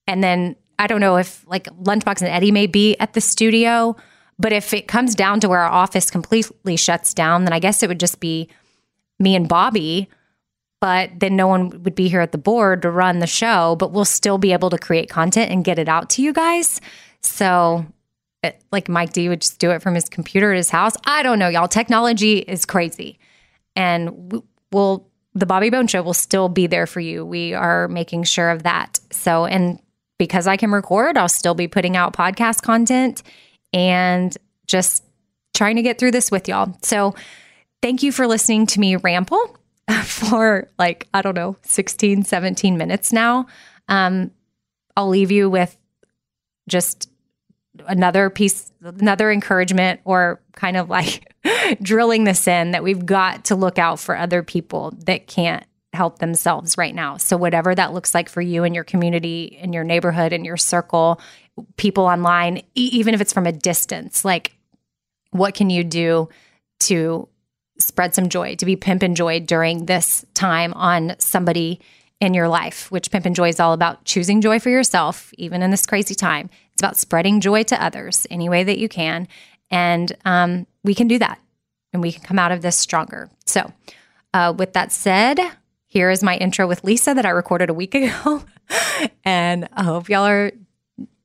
and 0.06 0.22
then 0.22 0.58
I 0.78 0.88
don't 0.88 1.02
know 1.02 1.18
if 1.18 1.48
like 1.48 1.66
Lunchbox 1.66 2.22
and 2.22 2.30
Eddie 2.30 2.52
may 2.52 2.68
be 2.68 2.96
at 2.98 3.14
the 3.14 3.22
studio, 3.22 3.96
but 4.38 4.52
if 4.52 4.74
it 4.74 4.88
comes 4.88 5.16
down 5.16 5.40
to 5.40 5.50
where 5.50 5.62
our 5.62 5.72
office 5.72 6.12
completely 6.12 6.76
shuts 6.76 7.14
down, 7.14 7.46
then 7.46 7.54
I 7.54 7.60
guess 7.60 7.84
it 7.84 7.88
would 7.88 8.00
just 8.00 8.20
be 8.20 8.50
me 9.20 9.36
and 9.36 9.48
Bobby. 9.48 10.10
But 10.82 11.12
then 11.20 11.36
no 11.36 11.48
one 11.48 11.84
would 11.84 11.96
be 11.96 12.10
here 12.10 12.20
at 12.20 12.32
the 12.32 12.38
board 12.38 12.82
to 12.82 12.92
run 12.92 13.20
the 13.20 13.28
show, 13.28 13.76
but 13.78 13.92
we'll 13.92 14.06
still 14.06 14.38
be 14.38 14.52
able 14.52 14.70
to 14.70 14.78
create 14.78 15.10
content 15.10 15.52
and 15.52 15.64
get 15.64 15.80
it 15.80 15.88
out 15.88 16.10
to 16.12 16.22
you 16.22 16.34
guys. 16.34 16.82
So, 17.22 17.86
it, 18.44 18.62
like 18.72 18.90
Mike 18.90 19.14
D 19.14 19.30
would 19.30 19.42
just 19.42 19.58
do 19.58 19.72
it 19.72 19.82
from 19.82 19.96
his 19.96 20.08
computer 20.10 20.52
at 20.52 20.58
his 20.58 20.70
house. 20.70 20.94
I 21.06 21.24
don't 21.24 21.40
know, 21.40 21.48
y'all. 21.48 21.68
Technology 21.68 22.40
is 22.40 22.66
crazy. 22.66 23.18
And 23.76 24.44
we'll, 24.72 25.08
the 25.34 25.46
Bobby 25.46 25.70
Bones 25.70 25.92
Show 25.92 26.04
will 26.04 26.14
still 26.14 26.50
be 26.50 26.68
there 26.68 26.86
for 26.86 27.00
you. 27.00 27.26
We 27.26 27.54
are 27.54 27.88
making 27.88 28.26
sure 28.26 28.50
of 28.50 28.64
that. 28.64 29.00
So, 29.12 29.46
and 29.46 29.80
because 30.18 30.48
I 30.48 30.58
can 30.58 30.72
record, 30.72 31.18
I'll 31.18 31.30
still 31.30 31.56
be 31.56 31.68
putting 31.68 31.96
out 31.96 32.14
podcast 32.14 32.62
content 32.62 33.24
and 33.74 34.36
just 34.68 35.04
trying 35.54 35.76
to 35.76 35.82
get 35.82 36.00
through 36.00 36.12
this 36.12 36.32
with 36.32 36.48
y'all. 36.48 36.78
So, 36.82 37.16
thank 37.82 38.02
you 38.02 38.12
for 38.12 38.26
listening 38.26 38.66
to 38.68 38.80
me 38.80 38.96
ramble 38.96 39.58
for 40.04 40.68
like, 40.80 41.08
I 41.14 41.22
don't 41.22 41.36
know, 41.36 41.58
16, 41.64 42.24
17 42.24 42.78
minutes 42.78 43.14
now. 43.14 43.48
Um, 43.88 44.32
I'll 44.98 45.10
leave 45.10 45.32
you 45.32 45.50
with 45.50 45.78
just 46.68 47.10
another 47.88 48.30
piece, 48.30 48.72
another 48.82 49.32
encouragement, 49.32 50.00
or 50.06 50.42
kind 50.54 50.78
of 50.78 50.90
like 50.90 51.34
drilling 51.82 52.24
this 52.24 52.48
in 52.48 52.72
that 52.72 52.84
we've 52.84 53.06
got 53.06 53.46
to 53.46 53.56
look 53.56 53.78
out 53.78 54.00
for 54.00 54.18
other 54.18 54.42
people 54.42 54.92
that 55.06 55.28
can't 55.28 55.66
help 55.96 56.20
themselves 56.20 56.78
right 56.78 56.94
now. 56.94 57.18
So, 57.18 57.38
whatever 57.38 57.74
that 57.74 57.94
looks 57.94 58.14
like 58.14 58.30
for 58.30 58.42
you 58.42 58.64
and 58.64 58.76
your 58.76 58.84
community, 58.84 59.58
in 59.62 59.74
your 59.74 59.84
neighborhood, 59.84 60.34
in 60.34 60.46
your 60.46 60.58
circle, 60.58 61.20
people 61.78 62.06
online, 62.06 62.58
e- 62.76 62.90
even 62.94 63.14
if 63.14 63.22
it's 63.22 63.34
from 63.34 63.48
a 63.48 63.52
distance, 63.52 64.24
like 64.24 64.56
what 65.32 65.56
can 65.56 65.70
you 65.70 65.84
do 65.84 66.30
to 66.82 67.28
spread 67.80 68.16
some 68.16 68.30
joy, 68.30 68.56
to 68.56 68.66
be 68.66 68.76
pimp 68.76 69.04
and 69.04 69.18
joy 69.18 69.40
during 69.40 69.86
this 69.86 70.26
time 70.34 70.74
on 70.74 71.16
somebody 71.20 71.80
in 72.22 72.34
your 72.34 72.48
life, 72.48 72.90
which 72.92 73.12
Pimp 73.12 73.26
and 73.26 73.36
Joy 73.36 73.50
is 73.50 73.60
all 73.60 73.74
about 73.74 74.06
choosing 74.06 74.42
joy 74.42 74.60
for 74.60 74.70
yourself, 74.70 75.32
even 75.38 75.62
in 75.62 75.72
this 75.72 75.86
crazy 75.86 76.16
time. 76.16 76.50
It's 76.74 76.82
about 76.82 76.98
spreading 76.98 77.42
joy 77.42 77.64
to 77.64 77.84
others 77.84 78.26
any 78.30 78.50
way 78.50 78.64
that 78.64 78.78
you 78.78 78.88
can. 78.88 79.28
And 79.70 80.12
um, 80.24 80.68
we 80.84 80.96
can 80.96 81.08
do 81.08 81.20
that 81.20 81.40
and 81.92 82.02
we 82.02 82.12
can 82.12 82.24
come 82.24 82.40
out 82.40 82.52
of 82.52 82.62
this 82.62 82.78
stronger. 82.78 83.30
So, 83.46 83.72
uh, 84.34 84.54
with 84.58 84.74
that 84.74 84.92
said, 84.92 85.40
here 85.96 86.10
is 86.10 86.22
my 86.22 86.36
intro 86.36 86.68
with 86.68 86.84
Lisa 86.84 87.14
that 87.14 87.26
I 87.26 87.30
recorded 87.30 87.70
a 87.70 87.74
week 87.74 87.96
ago. 87.96 88.44
and 89.24 89.70
I 89.72 89.84
hope 89.84 90.10
y'all 90.10 90.26
are 90.26 90.52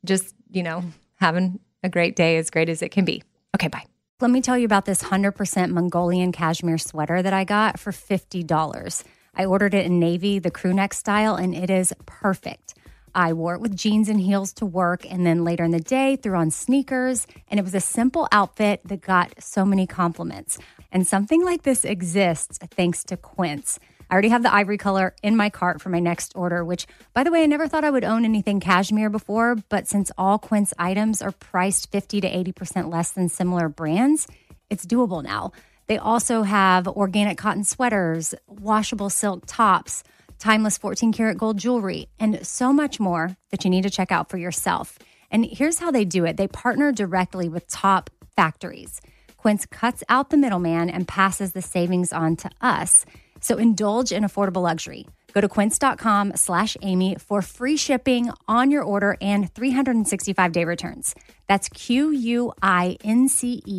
just, 0.04 0.32
you 0.48 0.62
know, 0.62 0.84
having 1.16 1.58
a 1.82 1.88
great 1.88 2.14
day 2.14 2.36
as 2.36 2.50
great 2.50 2.68
as 2.68 2.80
it 2.80 2.90
can 2.90 3.04
be. 3.04 3.20
Okay, 3.56 3.66
bye. 3.66 3.84
Let 4.20 4.30
me 4.30 4.40
tell 4.40 4.56
you 4.56 4.66
about 4.66 4.84
this 4.84 5.02
100% 5.02 5.70
Mongolian 5.70 6.30
cashmere 6.30 6.78
sweater 6.78 7.20
that 7.20 7.32
I 7.32 7.42
got 7.42 7.80
for 7.80 7.90
$50. 7.90 9.04
I 9.34 9.44
ordered 9.44 9.74
it 9.74 9.86
in 9.86 9.98
navy, 9.98 10.38
the 10.38 10.52
crew 10.52 10.72
neck 10.72 10.94
style, 10.94 11.34
and 11.34 11.52
it 11.52 11.68
is 11.68 11.92
perfect. 12.06 12.74
I 13.12 13.32
wore 13.32 13.56
it 13.56 13.60
with 13.60 13.76
jeans 13.76 14.08
and 14.08 14.20
heels 14.20 14.52
to 14.52 14.66
work, 14.66 15.04
and 15.10 15.26
then 15.26 15.42
later 15.42 15.64
in 15.64 15.72
the 15.72 15.80
day, 15.80 16.14
threw 16.14 16.36
on 16.36 16.52
sneakers. 16.52 17.26
And 17.48 17.58
it 17.58 17.64
was 17.64 17.74
a 17.74 17.80
simple 17.80 18.28
outfit 18.30 18.82
that 18.84 19.00
got 19.00 19.34
so 19.42 19.64
many 19.64 19.88
compliments. 19.88 20.58
And 20.92 21.04
something 21.04 21.44
like 21.44 21.62
this 21.62 21.84
exists 21.84 22.60
thanks 22.70 23.02
to 23.04 23.16
Quince. 23.16 23.80
I 24.10 24.14
already 24.14 24.30
have 24.30 24.42
the 24.42 24.52
ivory 24.52 24.76
color 24.76 25.14
in 25.22 25.36
my 25.36 25.50
cart 25.50 25.80
for 25.80 25.88
my 25.88 26.00
next 26.00 26.32
order, 26.34 26.64
which, 26.64 26.88
by 27.14 27.22
the 27.22 27.30
way, 27.30 27.44
I 27.44 27.46
never 27.46 27.68
thought 27.68 27.84
I 27.84 27.90
would 27.90 28.02
own 28.02 28.24
anything 28.24 28.58
cashmere 28.58 29.08
before. 29.08 29.54
But 29.68 29.86
since 29.86 30.10
all 30.18 30.36
Quince 30.36 30.74
items 30.78 31.22
are 31.22 31.30
priced 31.30 31.92
50 31.92 32.20
to 32.22 32.28
80% 32.28 32.90
less 32.90 33.12
than 33.12 33.28
similar 33.28 33.68
brands, 33.68 34.26
it's 34.68 34.84
doable 34.84 35.22
now. 35.22 35.52
They 35.86 35.96
also 35.96 36.42
have 36.42 36.88
organic 36.88 37.38
cotton 37.38 37.62
sweaters, 37.62 38.34
washable 38.48 39.10
silk 39.10 39.44
tops, 39.46 40.02
timeless 40.40 40.76
14 40.76 41.12
karat 41.12 41.38
gold 41.38 41.58
jewelry, 41.58 42.08
and 42.18 42.44
so 42.44 42.72
much 42.72 42.98
more 42.98 43.36
that 43.50 43.64
you 43.64 43.70
need 43.70 43.82
to 43.82 43.90
check 43.90 44.10
out 44.10 44.28
for 44.28 44.38
yourself. 44.38 44.98
And 45.30 45.44
here's 45.44 45.78
how 45.78 45.92
they 45.92 46.04
do 46.04 46.24
it 46.24 46.36
they 46.36 46.48
partner 46.48 46.90
directly 46.90 47.48
with 47.48 47.68
top 47.68 48.10
factories. 48.34 49.00
Quince 49.36 49.66
cuts 49.66 50.02
out 50.08 50.30
the 50.30 50.36
middleman 50.36 50.90
and 50.90 51.06
passes 51.06 51.52
the 51.52 51.62
savings 51.62 52.12
on 52.12 52.36
to 52.36 52.50
us. 52.60 53.06
So 53.40 53.56
indulge 53.56 54.12
in 54.12 54.22
affordable 54.22 54.62
luxury. 54.62 55.06
Go 55.32 55.40
to 55.40 55.48
quince.com 55.48 56.36
slash 56.36 56.76
Amy 56.82 57.16
for 57.18 57.42
free 57.42 57.76
shipping 57.76 58.30
on 58.48 58.70
your 58.70 58.82
order 58.82 59.16
and 59.20 59.52
365 59.52 60.52
day 60.52 60.64
returns. 60.64 61.14
That's 61.46 61.68
Q-U-I-N-C-E 61.68 62.18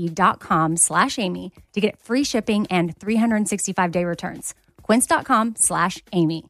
dot 0.10 0.40
com 0.40 0.78
slash 0.78 1.18
Amy 1.20 1.52
to 1.74 1.82
get 1.82 2.00
free 2.00 2.24
shipping 2.24 2.68
and 2.70 2.96
365 3.00 3.92
day 3.92 4.06
returns. 4.06 4.54
Quince.com 4.84 5.56
slash 5.58 6.04
Amy. 6.14 6.46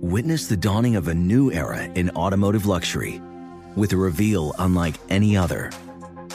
Witness 0.00 0.46
the 0.46 0.56
dawning 0.56 0.96
of 0.96 1.08
a 1.08 1.14
new 1.14 1.50
era 1.50 1.82
in 1.82 2.10
automotive 2.10 2.66
luxury 2.66 3.20
with 3.74 3.92
a 3.92 3.96
reveal 3.96 4.54
unlike 4.58 4.94
any 5.08 5.36
other 5.36 5.72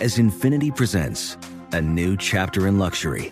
as 0.02 0.18
Infiniti 0.18 0.76
presents 0.76 1.38
a 1.72 1.82
new 1.82 2.18
chapter 2.18 2.68
in 2.68 2.78
luxury 2.78 3.32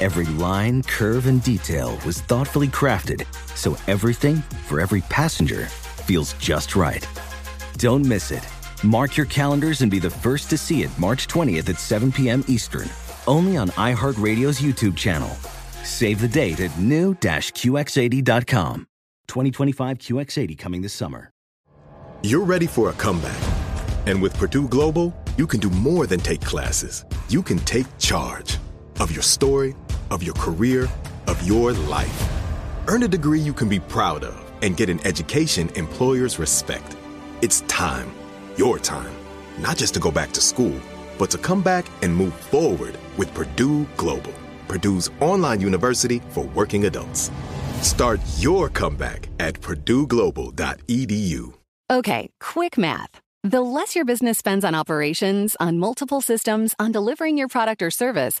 Every 0.00 0.26
line, 0.26 0.82
curve, 0.82 1.26
and 1.26 1.42
detail 1.42 1.98
was 2.04 2.20
thoughtfully 2.20 2.68
crafted 2.68 3.24
so 3.54 3.78
everything 3.88 4.36
for 4.66 4.78
every 4.78 5.00
passenger 5.08 5.64
feels 6.04 6.34
just 6.34 6.76
right. 6.76 7.08
Don't 7.78 8.04
miss 8.04 8.30
it. 8.30 8.46
Mark 8.84 9.16
your 9.16 9.24
calendars 9.24 9.80
and 9.80 9.90
be 9.90 9.98
the 9.98 10.10
first 10.10 10.50
to 10.50 10.58
see 10.58 10.82
it 10.82 10.90
March 10.98 11.28
20th 11.28 11.70
at 11.70 11.78
7 11.78 12.12
p.m. 12.12 12.44
Eastern, 12.46 12.90
only 13.26 13.56
on 13.56 13.70
iHeartRadio's 13.70 14.60
YouTube 14.60 14.98
channel. 14.98 15.30
Save 15.82 16.20
the 16.20 16.28
date 16.28 16.60
at 16.60 16.78
new-QX80.com. 16.78 18.86
2025 19.28 19.98
QX80 19.98 20.58
coming 20.58 20.82
this 20.82 20.92
summer. 20.92 21.30
You're 22.22 22.44
ready 22.44 22.66
for 22.66 22.90
a 22.90 22.92
comeback. 22.92 23.40
And 24.04 24.20
with 24.20 24.36
Purdue 24.36 24.68
Global, 24.68 25.16
you 25.38 25.46
can 25.46 25.58
do 25.58 25.70
more 25.70 26.06
than 26.06 26.20
take 26.20 26.42
classes. 26.42 27.06
You 27.30 27.42
can 27.42 27.60
take 27.60 27.86
charge 27.98 28.58
of 29.00 29.10
your 29.10 29.22
story 29.22 29.74
of 30.10 30.22
your 30.22 30.34
career, 30.34 30.88
of 31.26 31.46
your 31.46 31.72
life. 31.72 32.28
Earn 32.88 33.02
a 33.02 33.08
degree 33.08 33.40
you 33.40 33.52
can 33.52 33.68
be 33.68 33.80
proud 33.80 34.24
of 34.24 34.42
and 34.62 34.76
get 34.76 34.88
an 34.88 35.04
education 35.06 35.68
employers 35.74 36.38
respect. 36.38 36.96
It's 37.42 37.60
time, 37.62 38.12
your 38.56 38.78
time, 38.78 39.12
not 39.58 39.76
just 39.76 39.94
to 39.94 40.00
go 40.00 40.10
back 40.10 40.32
to 40.32 40.40
school, 40.40 40.78
but 41.18 41.30
to 41.30 41.38
come 41.38 41.62
back 41.62 41.86
and 42.02 42.14
move 42.14 42.34
forward 42.34 42.96
with 43.16 43.32
Purdue 43.34 43.86
Global, 43.96 44.32
Purdue's 44.68 45.10
online 45.20 45.60
university 45.60 46.20
for 46.30 46.44
working 46.44 46.86
adults. 46.86 47.30
Start 47.82 48.20
your 48.38 48.68
comeback 48.68 49.28
at 49.38 49.54
purdueglobal.edu. 49.54 51.52
Okay, 51.88 52.30
quick 52.40 52.76
math. 52.76 53.20
The 53.44 53.60
less 53.60 53.94
your 53.94 54.04
business 54.04 54.38
spends 54.38 54.64
on 54.64 54.74
operations, 54.74 55.56
on 55.60 55.78
multiple 55.78 56.20
systems, 56.20 56.74
on 56.80 56.90
delivering 56.90 57.38
your 57.38 57.46
product 57.46 57.80
or 57.80 57.92
service, 57.92 58.40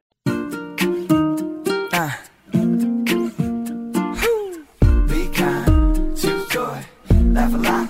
Laugh 7.51 7.55
a 7.55 7.57
lot. 7.57 7.87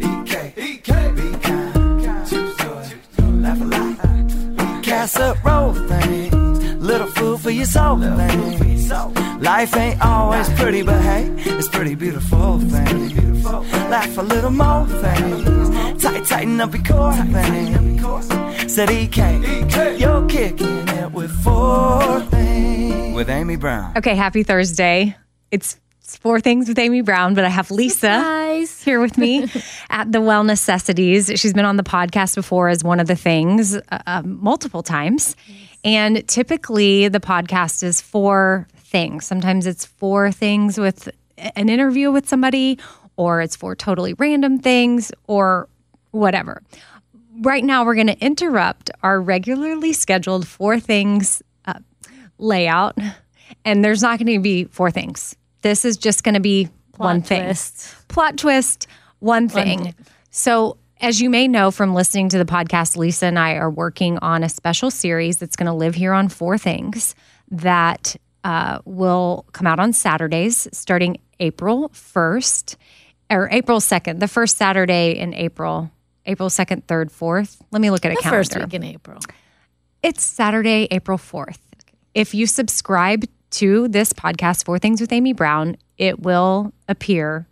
EK, 0.00 0.52
EK, 0.56 1.12
be 1.12 1.30
kind, 1.38 2.28
choose 2.28 2.56
joy, 2.56 2.86
laugh 3.40 3.60
a 3.60 3.64
lot. 3.64 4.82
Casserole 4.82 5.74
thing, 5.74 6.78
little 6.80 7.06
food 7.08 7.40
for 7.40 7.50
your 7.50 7.64
soul 7.66 7.98
thing. 7.98 8.88
Life 9.40 9.76
ain't 9.76 10.00
always 10.00 10.48
pretty, 10.50 10.82
but 10.82 11.00
hey, 11.02 11.28
it's 11.36 11.68
pretty 11.68 11.94
beautiful 11.94 12.58
thing. 12.60 13.42
Laugh 13.90 14.18
a 14.18 14.22
little 14.22 14.50
more 14.50 14.86
thing, 14.86 15.98
tight, 15.98 16.24
tighten 16.24 16.60
up 16.60 16.74
your 16.74 16.84
core 16.84 17.12
thing. 17.12 18.68
Said 18.68 18.90
EK, 18.90 19.98
you're 19.98 20.26
kicking 20.28 20.88
it 20.88 21.12
with 21.12 21.30
four 21.42 22.20
things. 22.30 23.14
With 23.14 23.28
Amy 23.28 23.56
Brown. 23.56 23.96
Okay, 23.96 24.14
happy 24.14 24.42
Thursday. 24.42 25.16
It's 25.50 25.78
Four 26.02 26.40
Things 26.40 26.68
with 26.68 26.78
Amy 26.78 27.00
Brown, 27.00 27.34
but 27.34 27.44
I 27.44 27.48
have 27.48 27.70
Lisa 27.70 28.18
here 28.84 29.00
with 29.00 29.16
me 29.16 29.46
at 29.90 30.10
the 30.10 30.20
Well 30.20 30.42
Necessities. 30.42 31.30
She's 31.36 31.54
been 31.54 31.64
on 31.64 31.76
the 31.76 31.84
podcast 31.84 32.34
before 32.34 32.68
as 32.68 32.82
one 32.82 32.98
of 32.98 33.06
the 33.06 33.14
things 33.14 33.76
uh, 33.76 33.80
uh, 34.06 34.22
multiple 34.24 34.82
times. 34.82 35.36
And 35.84 36.26
typically 36.28 37.08
the 37.08 37.20
podcast 37.20 37.84
is 37.84 38.00
four 38.00 38.66
things. 38.76 39.24
Sometimes 39.26 39.64
it's 39.66 39.86
four 39.86 40.32
things 40.32 40.76
with 40.76 41.08
an 41.38 41.68
interview 41.68 42.10
with 42.10 42.28
somebody, 42.28 42.78
or 43.16 43.40
it's 43.40 43.54
four 43.54 43.76
totally 43.76 44.14
random 44.14 44.58
things, 44.58 45.12
or 45.28 45.68
whatever. 46.10 46.62
Right 47.40 47.64
now, 47.64 47.84
we're 47.84 47.94
going 47.94 48.08
to 48.08 48.18
interrupt 48.20 48.90
our 49.02 49.20
regularly 49.20 49.92
scheduled 49.92 50.46
four 50.46 50.78
things 50.78 51.42
uh, 51.64 51.78
layout, 52.38 52.98
and 53.64 53.84
there's 53.84 54.02
not 54.02 54.18
going 54.18 54.34
to 54.34 54.40
be 54.40 54.64
four 54.64 54.90
things 54.90 55.36
this 55.62 55.84
is 55.84 55.96
just 55.96 56.24
going 56.24 56.34
to 56.34 56.40
be 56.40 56.68
Plot 56.92 57.06
one 57.06 57.22
twist. 57.22 57.76
thing. 57.76 58.04
Plot 58.08 58.36
twist, 58.36 58.86
one 59.20 59.48
thing. 59.48 59.80
One 59.80 59.94
so, 60.30 60.76
as 61.00 61.20
you 61.20 61.30
may 61.30 61.48
know 61.48 61.70
from 61.70 61.94
listening 61.94 62.28
to 62.30 62.38
the 62.38 62.44
podcast, 62.44 62.96
Lisa 62.96 63.26
and 63.26 63.38
I 63.38 63.54
are 63.54 63.70
working 63.70 64.18
on 64.18 64.42
a 64.44 64.48
special 64.48 64.90
series 64.90 65.38
that's 65.38 65.56
going 65.56 65.66
to 65.66 65.72
live 65.72 65.94
here 65.94 66.12
on 66.12 66.28
Four 66.28 66.58
Things 66.58 67.14
that 67.50 68.14
uh, 68.44 68.78
will 68.84 69.46
come 69.52 69.66
out 69.66 69.80
on 69.80 69.92
Saturdays 69.92 70.68
starting 70.72 71.18
April 71.40 71.88
1st 71.90 72.76
or 73.30 73.48
April 73.50 73.80
2nd, 73.80 74.20
the 74.20 74.28
first 74.28 74.56
Saturday 74.56 75.12
in 75.18 75.34
April, 75.34 75.90
April 76.26 76.48
2nd, 76.48 76.84
3rd, 76.84 77.10
4th. 77.10 77.60
Let 77.70 77.80
me 77.82 77.90
look 77.90 78.04
at 78.04 78.12
a 78.12 78.14
the 78.14 78.20
calendar. 78.20 78.44
First 78.44 78.56
week 78.56 78.74
in 78.74 78.84
April. 78.84 79.18
It's 80.02 80.22
Saturday, 80.22 80.88
April 80.90 81.18
4th. 81.18 81.58
if 82.14 82.34
you 82.34 82.46
subscribe 82.46 83.24
to 83.52 83.88
this 83.88 84.12
podcast, 84.12 84.64
Four 84.64 84.78
Things 84.78 85.00
with 85.00 85.12
Amy 85.12 85.32
Brown, 85.32 85.76
it 85.98 86.20
will 86.20 86.72
appear 86.88 87.46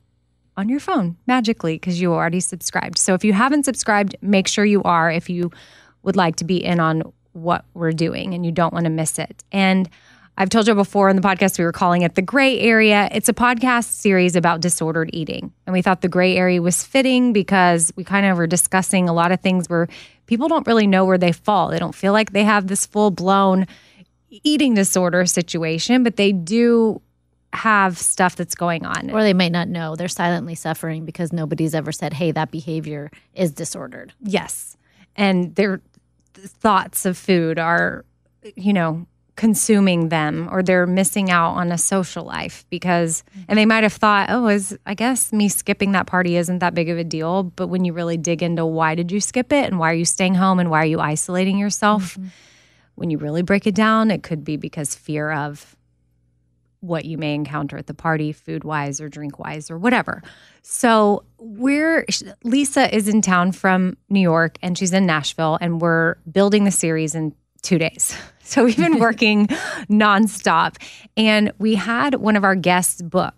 on 0.57 0.69
your 0.69 0.81
phone 0.81 1.17
magically 1.27 1.75
because 1.75 2.01
you 2.01 2.13
already 2.13 2.41
subscribed. 2.41 2.99
So 2.99 3.15
if 3.15 3.25
you 3.25 3.33
haven't 3.33 3.65
subscribed, 3.65 4.17
make 4.21 4.49
sure 4.49 4.65
you 4.65 4.83
are 4.83 5.11
if 5.11 5.31
you 5.31 5.51
would 6.03 6.17
like 6.17 6.37
to 6.37 6.45
be 6.45 6.63
in 6.63 6.81
on 6.81 7.03
what 7.33 7.65
we're 7.75 7.93
doing 7.93 8.35
and 8.35 8.45
you 8.45 8.53
don't 8.53 8.73
want 8.73 8.85
to 8.85 8.91
miss 8.91 9.19
it. 9.19 9.45
And 9.53 9.89
I've 10.37 10.49
told 10.49 10.67
you 10.67 10.75
before 10.75 11.11
in 11.11 11.17
the 11.17 11.23
podcast, 11.23 11.59
we 11.59 11.65
were 11.65 11.73
calling 11.73 12.03
it 12.03 12.15
The 12.15 12.23
Gray 12.23 12.59
Area. 12.61 13.09
It's 13.13 13.29
a 13.29 13.35
podcast 13.35 13.93
series 13.93 14.37
about 14.37 14.61
disordered 14.61 15.11
eating. 15.13 15.53
And 15.67 15.75
we 15.75 15.83
thought 15.83 16.01
the 16.01 16.09
gray 16.09 16.37
area 16.37 16.63
was 16.63 16.83
fitting 16.83 17.35
because 17.35 17.93
we 17.95 18.05
kind 18.05 18.25
of 18.25 18.39
were 18.39 18.47
discussing 18.47 19.09
a 19.09 19.13
lot 19.13 19.33
of 19.33 19.41
things 19.41 19.69
where 19.69 19.87
people 20.27 20.49
don't 20.49 20.67
really 20.67 20.87
know 20.87 21.05
where 21.05 21.19
they 21.19 21.33
fall. 21.33 21.69
They 21.69 21.79
don't 21.79 21.95
feel 21.95 22.15
like 22.15 22.33
they 22.33 22.45
have 22.45 22.69
this 22.69 22.87
full 22.87 23.11
blown 23.11 23.67
eating 24.31 24.75
disorder 24.75 25.27
situation, 25.27 26.03
but 26.03 26.16
they 26.16 26.33
do 26.33 27.01
have 27.53 27.99
stuff 27.99 28.37
that's 28.37 28.55
going 28.55 28.87
on. 28.87 29.11
Or 29.11 29.23
they 29.23 29.35
might 29.35 29.53
not 29.53 29.69
know. 29.69 29.97
They're 29.97 30.09
silently 30.09 30.55
suffering 30.55 31.05
because 31.05 31.33
nobody's 31.33 31.75
ever 31.75 31.93
said, 31.93 32.12
hey, 32.12 32.31
that 32.33 32.51
behavior 32.51 33.11
is 33.35 33.51
disordered. 33.53 34.12
Yes. 34.21 34.77
And 35.16 35.55
their 35.57 35.81
thoughts 36.35 37.05
of 37.05 37.19
food 37.19 37.59
are, 37.59 38.05
you 38.55 38.73
know, 38.73 39.07
consuming 39.37 40.11
them 40.11 40.49
or 40.53 40.62
they're 40.62 40.87
missing 40.87 41.31
out 41.31 41.53
on 41.53 41.73
a 41.73 41.79
social 41.79 42.25
life 42.25 42.66
because 42.69 43.25
and 43.49 43.59
they 43.59 43.64
might 43.64 43.83
have 43.83 43.93
thought 43.95 44.29
oh 44.29 44.49
is 44.49 44.77
i 44.85 44.93
guess 44.93 45.33
me 45.33 45.49
skipping 45.49 45.93
that 45.93 46.07
party 46.07 46.37
isn't 46.37 46.59
that 46.59 46.75
big 46.75 46.90
of 46.90 46.99
a 46.99 47.05
deal 47.05 47.45
but 47.45 47.69
when 47.69 47.83
you 47.83 47.95
really 47.95 48.19
dig 48.19 48.43
into 48.43 48.66
why 48.66 48.95
did 48.95 49.11
you 49.11 49.19
skip 49.19 49.51
it 49.51 49.64
and 49.64 49.79
why 49.79 49.90
are 49.90 49.95
you 49.95 50.05
staying 50.05 50.35
home 50.35 50.59
and 50.59 50.69
why 50.69 50.83
are 50.83 50.87
you 50.87 51.01
isolating 51.01 51.57
yourself 51.57 52.19
mm-hmm. 52.19 52.29
When 53.01 53.11
you 53.11 53.19
really 53.19 53.43
break 53.43 53.67
it 53.67 53.75
down 53.75 54.11
it 54.11 54.23
could 54.23 54.45
be 54.45 54.57
because 54.57 54.95
fear 54.95 55.31
of 55.31 55.77
what 56.81 57.05
you 57.05 57.19
may 57.19 57.35
encounter 57.35 57.77
at 57.77 57.87
the 57.87 57.95
party 57.95 58.33
food 58.33 58.65
wise 58.65 59.01
or 59.01 59.09
drink 59.09 59.39
wise 59.39 59.71
or 59.71 59.79
whatever 59.79 60.23
so 60.63 61.25
we're 61.39 62.07
lisa 62.45 62.95
is 62.95 63.09
in 63.09 63.21
town 63.21 63.53
from 63.53 63.97
new 64.09 64.21
york 64.21 64.57
and 64.63 64.79
she's 64.79 64.93
in 64.93 65.05
nashville 65.07 65.59
and 65.61 65.81
we're 65.81 66.15
building 66.31 66.65
the 66.65 66.71
series 66.71 67.15
in 67.15 67.35
two 67.63 67.79
days 67.79 68.17
So 68.51 68.65
we've 68.65 68.77
been 68.77 68.99
working 68.99 69.47
nonstop. 69.89 70.77
And 71.17 71.53
we 71.59 71.77
had 71.77 72.17
one 72.17 72.37
of 72.37 72.45
our 72.45 72.57
guests 72.57 73.01
booked. 73.01 73.37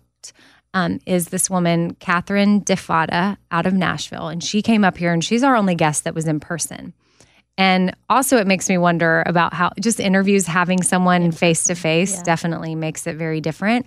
Um, 0.75 0.99
is 1.05 1.27
this 1.27 1.51
woman, 1.51 1.93
Katherine 1.95 2.61
DeFatta, 2.61 3.37
out 3.51 3.67
of 3.67 3.73
Nashville. 3.75 4.27
And 4.29 4.43
she 4.43 4.63
came 4.63 4.83
up 4.83 4.97
here 4.97 5.13
and 5.13 5.23
she's 5.23 5.43
our 5.43 5.55
only 5.55 5.75
guest 5.75 6.03
that 6.03 6.15
was 6.15 6.27
in 6.27 6.39
person. 6.39 6.95
And 7.57 7.95
also, 8.09 8.37
it 8.37 8.47
makes 8.47 8.67
me 8.67 8.77
wonder 8.77 9.23
about 9.25 9.53
how 9.53 9.71
just 9.79 9.99
interviews, 9.99 10.47
having 10.47 10.81
someone 10.81 11.31
face 11.31 11.65
to 11.65 11.75
face 11.75 12.21
definitely 12.23 12.73
makes 12.73 13.05
it 13.05 13.15
very 13.15 13.41
different. 13.41 13.85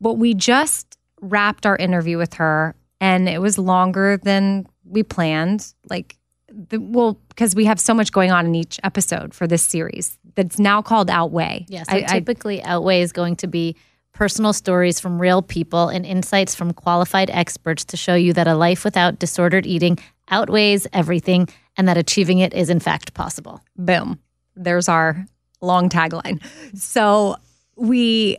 But 0.00 0.14
we 0.14 0.34
just 0.34 0.98
wrapped 1.20 1.66
our 1.66 1.76
interview 1.76 2.18
with 2.18 2.34
her 2.34 2.74
and 3.00 3.28
it 3.28 3.40
was 3.40 3.58
longer 3.58 4.16
than 4.16 4.66
we 4.84 5.02
planned. 5.02 5.74
Like, 5.90 6.16
the, 6.48 6.78
well, 6.78 7.20
because 7.28 7.54
we 7.54 7.64
have 7.66 7.80
so 7.80 7.92
much 7.94 8.12
going 8.12 8.30
on 8.30 8.46
in 8.46 8.54
each 8.54 8.78
episode 8.84 9.34
for 9.34 9.46
this 9.46 9.62
series 9.62 10.16
that's 10.34 10.58
now 10.58 10.80
called 10.80 11.10
Outweigh. 11.10 11.66
Yes, 11.68 11.86
yeah, 11.90 12.06
so 12.06 12.14
typically 12.14 12.62
I, 12.62 12.74
Outweigh 12.74 13.02
is 13.02 13.12
going 13.12 13.36
to 13.36 13.46
be 13.46 13.76
personal 14.12 14.52
stories 14.52 15.00
from 15.00 15.20
real 15.20 15.42
people 15.42 15.88
and 15.88 16.06
insights 16.06 16.54
from 16.54 16.72
qualified 16.72 17.30
experts 17.30 17.84
to 17.86 17.96
show 17.96 18.14
you 18.14 18.32
that 18.32 18.46
a 18.46 18.54
life 18.54 18.84
without 18.84 19.18
disordered 19.18 19.66
eating 19.66 19.98
outweighs 20.30 20.86
everything 20.92 21.48
and 21.76 21.88
that 21.88 21.96
achieving 21.96 22.38
it 22.38 22.54
is 22.54 22.70
in 22.70 22.80
fact 22.80 23.14
possible. 23.14 23.60
Boom. 23.76 24.18
There's 24.56 24.88
our 24.88 25.26
long 25.60 25.88
tagline. 25.88 26.42
So 26.76 27.36
we 27.76 28.38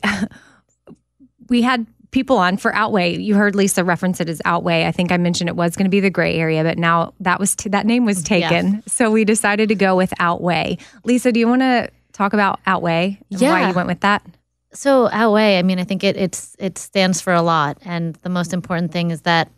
we 1.50 1.62
had 1.62 1.86
people 2.12 2.38
on 2.38 2.56
for 2.56 2.74
Outweigh. 2.74 3.18
You 3.18 3.36
heard 3.36 3.56
Lisa 3.56 3.84
reference 3.84 4.22
it 4.22 4.30
as 4.30 4.42
Outweigh. 4.46 4.86
I 4.86 4.92
think 4.92 5.12
I 5.12 5.18
mentioned 5.18 5.50
it 5.50 5.56
was 5.56 5.76
going 5.76 5.86
to 5.86 5.90
be 5.90 6.00
the 6.00 6.10
gray 6.10 6.36
area, 6.36 6.64
but 6.64 6.78
now 6.78 7.14
that 7.20 7.40
was 7.40 7.56
t- 7.56 7.70
that 7.70 7.86
name 7.86 8.06
was 8.06 8.24
taken. 8.24 8.74
Yeah. 8.74 8.80
So 8.88 9.12
we 9.12 9.26
decided 9.26 9.68
to 9.70 9.76
go 9.76 9.98
with 9.98 10.14
Outweigh. 10.20 10.78
Lisa, 11.04 11.32
do 11.32 11.40
you 11.40 11.48
want 11.48 11.62
to 11.62 11.90
talk 12.14 12.32
about 12.32 12.60
Outweigh 12.66 13.20
and 13.32 13.42
yeah. 13.42 13.52
why 13.52 13.68
you 13.68 13.76
went 13.76 13.88
with 13.88 14.00
that? 14.00 14.26
So 14.72 15.10
Outweigh, 15.12 15.60
I 15.60 15.64
mean, 15.64 15.78
I 15.78 15.84
think 15.84 16.04
it 16.04 16.16
it's 16.16 16.56
it 16.58 16.78
stands 16.78 17.20
for 17.20 17.34
a 17.34 17.42
lot, 17.42 17.78
and 17.84 18.16
the 18.24 18.30
most 18.30 18.54
important 18.54 18.94
thing 18.94 19.12
is 19.12 19.22
that 19.22 19.50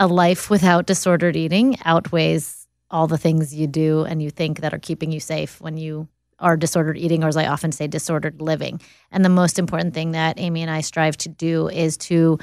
a 0.00 0.06
life 0.06 0.48
without 0.48 0.86
disordered 0.86 1.36
eating 1.36 1.76
outweighs 1.84 2.57
all 2.90 3.06
the 3.06 3.18
things 3.18 3.54
you 3.54 3.66
do 3.66 4.04
and 4.04 4.22
you 4.22 4.30
think 4.30 4.60
that 4.60 4.74
are 4.74 4.78
keeping 4.78 5.12
you 5.12 5.20
safe 5.20 5.60
when 5.60 5.76
you 5.76 6.08
are 6.38 6.56
disordered 6.56 6.96
eating, 6.96 7.24
or 7.24 7.28
as 7.28 7.36
I 7.36 7.46
often 7.46 7.72
say, 7.72 7.86
disordered 7.86 8.40
living. 8.40 8.80
And 9.10 9.24
the 9.24 9.28
most 9.28 9.58
important 9.58 9.94
thing 9.94 10.12
that 10.12 10.38
Amy 10.38 10.62
and 10.62 10.70
I 10.70 10.80
strive 10.82 11.16
to 11.18 11.28
do 11.28 11.68
is 11.68 11.96
to 11.98 12.38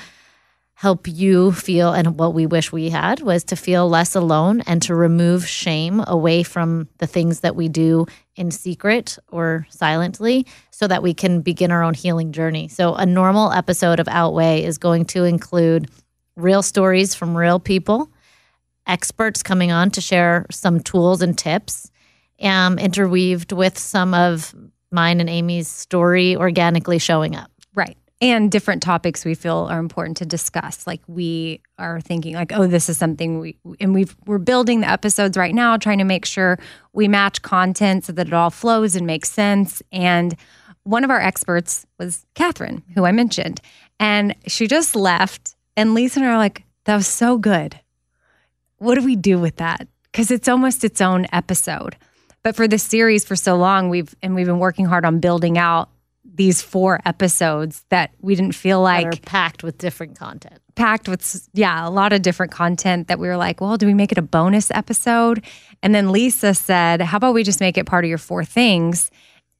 help 0.75 1.07
you 1.07 1.53
feel, 1.53 1.93
and 1.93 2.19
what 2.19 2.33
we 2.33 2.45
wish 2.45 2.71
we 2.71 2.89
had 2.89 3.21
was 3.21 3.45
to 3.45 3.55
feel 3.55 3.87
less 3.87 4.13
alone 4.13 4.59
and 4.67 4.81
to 4.81 4.93
remove 4.93 5.47
shame 5.47 6.03
away 6.05 6.43
from 6.43 6.89
the 6.97 7.07
things 7.07 7.39
that 7.39 7.55
we 7.55 7.69
do 7.69 8.05
in 8.35 8.51
secret 8.51 9.17
or 9.31 9.65
silently 9.69 10.45
so 10.71 10.85
that 10.85 11.01
we 11.01 11.13
can 11.13 11.39
begin 11.39 11.71
our 11.71 11.81
own 11.81 11.93
healing 11.93 12.33
journey. 12.33 12.67
So, 12.67 12.93
a 12.93 13.05
normal 13.05 13.53
episode 13.53 14.01
of 14.01 14.09
Outweigh 14.09 14.65
is 14.65 14.77
going 14.77 15.05
to 15.05 15.23
include 15.23 15.89
real 16.35 16.61
stories 16.61 17.15
from 17.15 17.37
real 17.37 17.61
people, 17.61 18.11
experts 18.87 19.43
coming 19.43 19.71
on 19.71 19.89
to 19.91 20.01
share 20.01 20.45
some 20.51 20.79
tools 20.79 21.21
and 21.21 21.37
tips 21.37 21.91
um, 22.41 22.77
interweaved 22.79 23.51
with 23.51 23.77
some 23.77 24.13
of 24.13 24.53
mine 24.91 25.19
and 25.19 25.29
Amy's 25.29 25.67
story 25.67 26.35
organically 26.35 26.99
showing 26.99 27.35
up. 27.35 27.51
Right. 27.73 27.97
And 28.21 28.49
different 28.49 28.81
topics 28.81 29.25
we 29.25 29.35
feel 29.35 29.67
are 29.69 29.79
important 29.79 30.17
to 30.17 30.25
discuss. 30.25 30.87
Like 30.87 31.01
we 31.07 31.61
are 31.77 31.99
thinking, 31.99 32.33
like, 32.33 32.53
oh, 32.53 32.65
this 32.65 32.87
is 32.87 32.97
something 32.97 33.39
we 33.39 33.57
and 33.79 33.93
we've 33.93 34.15
we're 34.25 34.37
building 34.37 34.79
the 34.81 34.89
episodes 34.89 35.35
right 35.35 35.53
now, 35.53 35.75
trying 35.75 35.97
to 35.97 36.05
make 36.05 36.25
sure 36.25 36.57
we 36.93 37.09
match 37.09 37.41
content 37.41 38.05
so 38.05 38.13
that 38.13 38.27
it 38.27 38.33
all 38.33 38.49
flows 38.49 38.95
and 38.95 39.05
makes 39.05 39.29
sense. 39.29 39.81
And 39.91 40.35
one 40.83 41.03
of 41.03 41.09
our 41.09 41.19
experts 41.19 41.85
was 41.99 42.25
Katherine, 42.35 42.83
who 42.95 43.05
I 43.05 43.11
mentioned, 43.11 43.59
and 43.99 44.33
she 44.47 44.67
just 44.67 44.95
left. 44.95 45.55
And 45.75 45.93
Lisa 45.93 46.19
and 46.19 46.29
I 46.29 46.31
are 46.31 46.37
like, 46.37 46.63
that 46.85 46.95
was 46.95 47.07
so 47.07 47.37
good. 47.37 47.79
What 48.77 48.95
do 48.95 49.03
we 49.05 49.15
do 49.15 49.39
with 49.39 49.57
that? 49.57 49.87
Because 50.11 50.31
it's 50.31 50.47
almost 50.47 50.83
its 50.83 51.01
own 51.01 51.25
episode. 51.31 51.95
But 52.43 52.55
for 52.55 52.67
the 52.67 52.77
series 52.77 53.25
for 53.25 53.35
so 53.35 53.55
long, 53.55 53.89
we've 53.89 54.13
and 54.21 54.35
we've 54.35 54.45
been 54.45 54.59
working 54.59 54.85
hard 54.85 55.05
on 55.05 55.19
building 55.19 55.57
out 55.57 55.89
these 56.23 56.61
four 56.61 56.99
episodes 57.05 57.85
that 57.89 58.11
we 58.21 58.35
didn't 58.35 58.55
feel 58.55 58.81
like 58.81 59.23
packed 59.25 59.63
with 59.63 59.77
different 59.77 60.17
content. 60.17 60.59
Packed 60.75 61.07
with 61.07 61.49
yeah, 61.53 61.87
a 61.87 61.89
lot 61.89 62.13
of 62.13 62.21
different 62.21 62.51
content 62.51 63.07
that 63.07 63.19
we 63.19 63.27
were 63.27 63.37
like, 63.37 63.61
well, 63.61 63.77
do 63.77 63.85
we 63.85 63.93
make 63.93 64.11
it 64.11 64.17
a 64.17 64.21
bonus 64.21 64.69
episode? 64.71 65.43
And 65.81 65.95
then 65.95 66.11
Lisa 66.11 66.53
said, 66.53 67.01
"How 67.01 67.17
about 67.17 67.33
we 67.33 67.43
just 67.43 67.61
make 67.61 67.77
it 67.77 67.85
part 67.85 68.03
of 68.03 68.09
your 68.09 68.17
four 68.17 68.43
things?" 68.43 69.09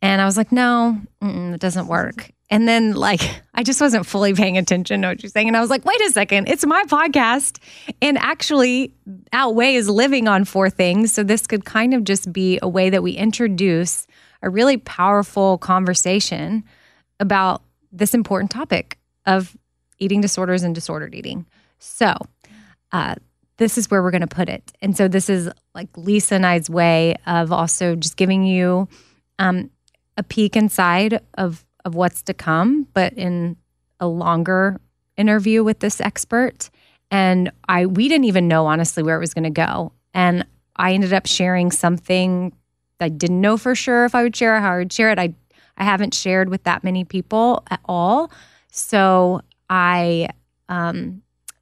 And 0.02 0.22
I 0.22 0.26
was 0.26 0.38
like, 0.38 0.52
"No, 0.52 1.02
it 1.22 1.60
doesn't 1.60 1.88
work." 1.88 2.32
And 2.50 2.68
then, 2.68 2.94
like, 2.94 3.22
I 3.56 3.64
just 3.64 3.82
wasn't 3.82 4.06
fully 4.06 4.34
paying 4.34 4.58
attention 4.58 5.02
to 5.02 5.08
what 5.10 5.24
you're 5.24 5.30
saying. 5.32 5.48
And 5.48 5.58
I 5.58 5.62
was 5.62 5.70
like, 5.70 5.84
wait 5.84 6.00
a 6.02 6.12
second, 6.12 6.48
it's 6.48 6.66
my 6.66 6.84
podcast. 6.84 7.58
And 8.02 8.18
actually, 8.20 8.94
Outweigh 9.34 9.76
is 9.76 9.90
living 9.90 10.28
on 10.28 10.46
four 10.46 10.70
things. 10.70 11.12
So 11.12 11.24
this 11.24 11.48
could 11.48 11.66
kind 11.66 11.94
of 11.94 12.04
just 12.04 12.32
be 12.32 12.60
a 12.62 12.68
way 12.68 12.90
that 12.90 13.02
we 13.02 13.14
introduce 13.14 14.06
a 14.44 14.50
really 14.50 14.78
powerful 14.78 15.58
conversation 15.58 16.64
about 17.20 17.64
this 17.92 18.14
important 18.14 18.52
topic 18.52 19.00
of 19.26 19.58
eating 19.98 20.22
disorders 20.22 20.62
and 20.62 20.76
disordered 20.76 21.16
eating. 21.16 21.46
So, 21.80 22.14
uh, 22.92 23.16
this 23.58 23.78
is 23.78 23.90
where 23.90 24.04
we're 24.04 24.12
going 24.12 24.22
to 24.22 24.28
put 24.28 24.50
it. 24.50 24.72
And 24.82 24.96
so, 24.96 25.08
this 25.08 25.30
is 25.30 25.50
like 25.74 25.90
Lisa 25.98 26.36
and 26.36 26.46
I's 26.46 26.70
way 26.70 27.16
of 27.26 27.52
also 27.52 27.96
just 27.96 28.18
giving 28.18 28.44
you 28.44 28.88
um, 29.40 29.72
a 30.18 30.24
peek 30.24 30.56
inside 30.56 31.22
of 31.36 31.66
of 31.86 31.96
what's 31.96 32.22
to 32.24 32.34
come, 32.34 32.88
but 32.94 33.14
in 33.14 33.56
a 34.00 34.08
longer 34.08 34.82
interview 35.16 35.64
with 35.64 35.80
this 35.80 36.02
expert. 36.02 36.70
And 37.12 37.52
I 37.70 37.86
we 37.86 38.10
didn't 38.10 38.26
even 38.26 38.48
know 38.48 38.66
honestly 38.66 39.04
where 39.04 39.16
it 39.16 39.20
was 39.20 39.34
going 39.34 39.46
to 39.46 39.50
go. 39.50 39.94
And 40.14 40.46
I 40.76 40.94
ended 40.94 41.14
up 41.14 41.28
sharing 41.28 41.72
something 41.72 42.52
I 43.00 43.10
didn't 43.10 43.42
know 43.42 43.58
for 43.58 43.76
sure 43.76 44.06
if 44.06 44.16
I 44.16 44.24
would 44.24 44.36
share 44.36 44.60
how 44.60 44.74
I 44.74 44.78
would 44.78 44.92
share 44.92 45.12
it. 45.12 45.20
I 45.20 45.34
I 45.78 45.84
haven't 45.84 46.14
shared 46.14 46.50
with 46.50 46.64
that 46.64 46.84
many 46.84 47.04
people 47.04 47.64
at 47.70 47.80
all. 47.86 48.32
So 48.72 49.42
I 49.70 50.30
um 50.68 51.22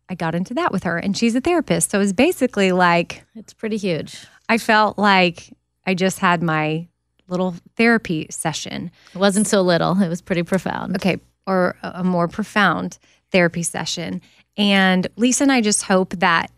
I 0.10 0.16
got 0.16 0.36
into 0.36 0.54
that 0.56 0.72
with 0.72 0.84
her 0.84 0.98
and 0.98 1.18
she's 1.18 1.36
a 1.36 1.42
therapist. 1.42 1.92
So 1.92 1.98
it 1.98 2.02
was 2.02 2.14
basically 2.14 2.72
like 2.72 3.26
it's 3.36 3.54
pretty 3.54 3.78
huge. 3.78 4.26
I 4.48 4.58
felt 4.58 4.98
like 4.98 5.54
I 5.86 5.94
just 5.94 6.20
had 6.20 6.42
my 6.42 6.88
little 7.34 7.56
therapy 7.76 8.28
session. 8.30 8.92
It 9.14 9.18
wasn't 9.18 9.48
so 9.48 9.62
little, 9.62 10.02
it 10.02 10.08
was 10.08 10.22
pretty 10.22 10.44
profound. 10.44 10.96
Okay, 10.96 11.18
or 11.46 11.76
a 11.84 12.04
more 12.04 12.28
profound 12.28 12.98
therapy 13.32 13.64
session. 13.64 14.22
And 14.56 15.08
Lisa 15.18 15.44
and 15.44 15.52
I 15.52 15.62
just 15.62 15.84
hope 15.84 16.12
that 16.20 16.52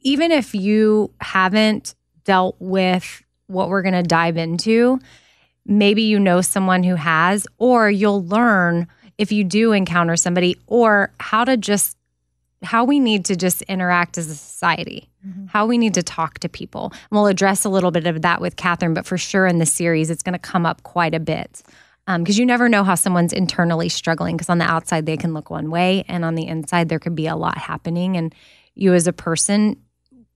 even 0.00 0.30
if 0.30 0.54
you 0.54 1.10
haven't 1.20 1.94
dealt 2.24 2.56
with 2.60 3.22
what 3.48 3.68
we're 3.68 3.82
going 3.82 3.94
to 3.94 4.02
dive 4.02 4.36
into, 4.36 5.00
maybe 5.66 6.02
you 6.02 6.18
know 6.18 6.40
someone 6.40 6.82
who 6.82 6.94
has, 6.94 7.46
or 7.58 7.90
you'll 7.90 8.24
learn 8.24 8.86
if 9.18 9.32
you 9.32 9.44
do 9.44 9.72
encounter 9.72 10.16
somebody, 10.16 10.56
or 10.66 11.10
how 11.18 11.44
to 11.44 11.56
just 11.56 11.96
how 12.62 12.84
we 12.84 12.98
need 12.98 13.24
to 13.26 13.36
just 13.36 13.62
interact 13.62 14.16
as 14.16 14.30
a 14.30 14.34
society, 14.34 15.08
mm-hmm. 15.26 15.35
How 15.56 15.64
we 15.64 15.78
need 15.78 15.94
to 15.94 16.02
talk 16.02 16.38
to 16.40 16.50
people. 16.50 16.92
And 16.92 17.12
we'll 17.12 17.28
address 17.28 17.64
a 17.64 17.70
little 17.70 17.90
bit 17.90 18.06
of 18.06 18.20
that 18.20 18.42
with 18.42 18.56
Katherine, 18.56 18.92
but 18.92 19.06
for 19.06 19.16
sure 19.16 19.46
in 19.46 19.58
the 19.58 19.64
series, 19.64 20.10
it's 20.10 20.22
going 20.22 20.34
to 20.34 20.38
come 20.38 20.66
up 20.66 20.82
quite 20.82 21.14
a 21.14 21.18
bit 21.18 21.62
um, 22.06 22.22
because 22.22 22.38
you 22.38 22.44
never 22.44 22.68
know 22.68 22.84
how 22.84 22.94
someone's 22.94 23.32
internally 23.32 23.88
struggling. 23.88 24.36
Because 24.36 24.50
on 24.50 24.58
the 24.58 24.66
outside 24.66 25.06
they 25.06 25.16
can 25.16 25.32
look 25.32 25.48
one 25.48 25.70
way, 25.70 26.04
and 26.08 26.26
on 26.26 26.34
the 26.34 26.46
inside 26.46 26.90
there 26.90 26.98
could 26.98 27.14
be 27.14 27.26
a 27.26 27.36
lot 27.36 27.56
happening, 27.56 28.18
and 28.18 28.34
you 28.74 28.92
as 28.92 29.06
a 29.06 29.14
person 29.14 29.80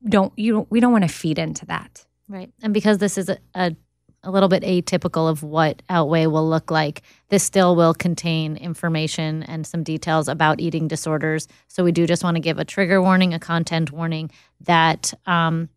don't 0.08 0.32
you 0.38 0.54
don't, 0.54 0.70
we 0.70 0.80
don't 0.80 0.92
want 0.92 1.04
to 1.04 1.08
feed 1.08 1.38
into 1.38 1.66
that. 1.66 2.06
Right. 2.26 2.50
And 2.62 2.72
because 2.72 2.96
this 2.96 3.18
is 3.18 3.28
a, 3.28 3.36
a, 3.54 3.76
a 4.22 4.30
little 4.30 4.48
bit 4.48 4.62
atypical 4.62 5.28
of 5.30 5.42
what 5.42 5.82
Outweigh 5.88 6.26
will 6.26 6.48
look 6.48 6.70
like, 6.70 7.02
this 7.30 7.42
still 7.42 7.74
will 7.74 7.94
contain 7.94 8.56
information 8.56 9.42
and 9.44 9.66
some 9.66 9.82
details 9.82 10.28
about 10.28 10.60
eating 10.60 10.88
disorders. 10.88 11.48
So 11.68 11.82
we 11.84 11.92
do 11.92 12.06
just 12.06 12.22
want 12.22 12.34
to 12.36 12.40
give 12.40 12.58
a 12.58 12.64
trigger 12.64 13.00
warning, 13.00 13.32
a 13.32 13.38
content 13.38 13.90
warning 13.92 14.30
that 14.60 15.14
um, 15.26 15.68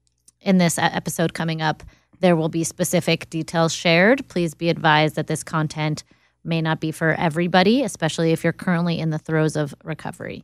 in 0.42 0.58
this 0.58 0.78
episode 0.78 1.34
coming 1.34 1.62
up, 1.62 1.84
there 2.20 2.36
will 2.36 2.50
be 2.50 2.64
specific 2.64 3.30
details 3.30 3.74
shared. 3.74 4.28
Please 4.28 4.54
be 4.54 4.70
advised 4.70 5.16
that 5.16 5.28
this 5.28 5.44
content 5.44 6.04
may 6.44 6.62
not 6.62 6.82
be 6.82 6.92
for 6.92 7.14
everybody, 7.14 7.84
especially 7.84 8.32
if 8.34 8.44
you're 8.44 8.52
currently 8.54 9.00
in 9.00 9.10
the 9.10 9.18
throes 9.18 9.56
of 9.56 9.74
recovery. 9.84 10.44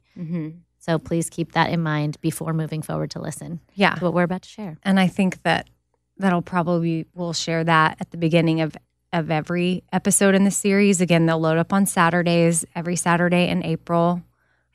So 0.79 0.97
please 0.97 1.29
keep 1.29 1.51
that 1.51 1.69
in 1.69 1.81
mind 1.83 2.19
before 2.21 2.53
moving 2.53 2.81
forward 2.81 3.11
to 3.11 3.21
listen 3.21 3.59
Yeah, 3.75 3.95
to 3.95 4.03
what 4.05 4.13
we're 4.13 4.23
about 4.23 4.43
to 4.43 4.49
share. 4.49 4.77
and 4.83 4.97
I 4.99 5.07
think 5.07 5.43
that 5.43 5.69
that'll 6.19 6.41
probably 6.41 7.07
we'll 7.15 7.33
share 7.33 7.63
that 7.63 7.97
at 7.99 8.11
the 8.11 8.17
beginning 8.17 8.61
of 8.61 8.75
of 9.11 9.31
every 9.31 9.83
episode 9.91 10.35
in 10.35 10.43
the 10.43 10.51
series. 10.51 11.01
Again, 11.01 11.25
they'll 11.25 11.39
load 11.39 11.57
up 11.57 11.73
on 11.73 11.87
Saturdays 11.87 12.63
every 12.75 12.95
Saturday 12.95 13.47
in 13.47 13.65
April. 13.65 14.21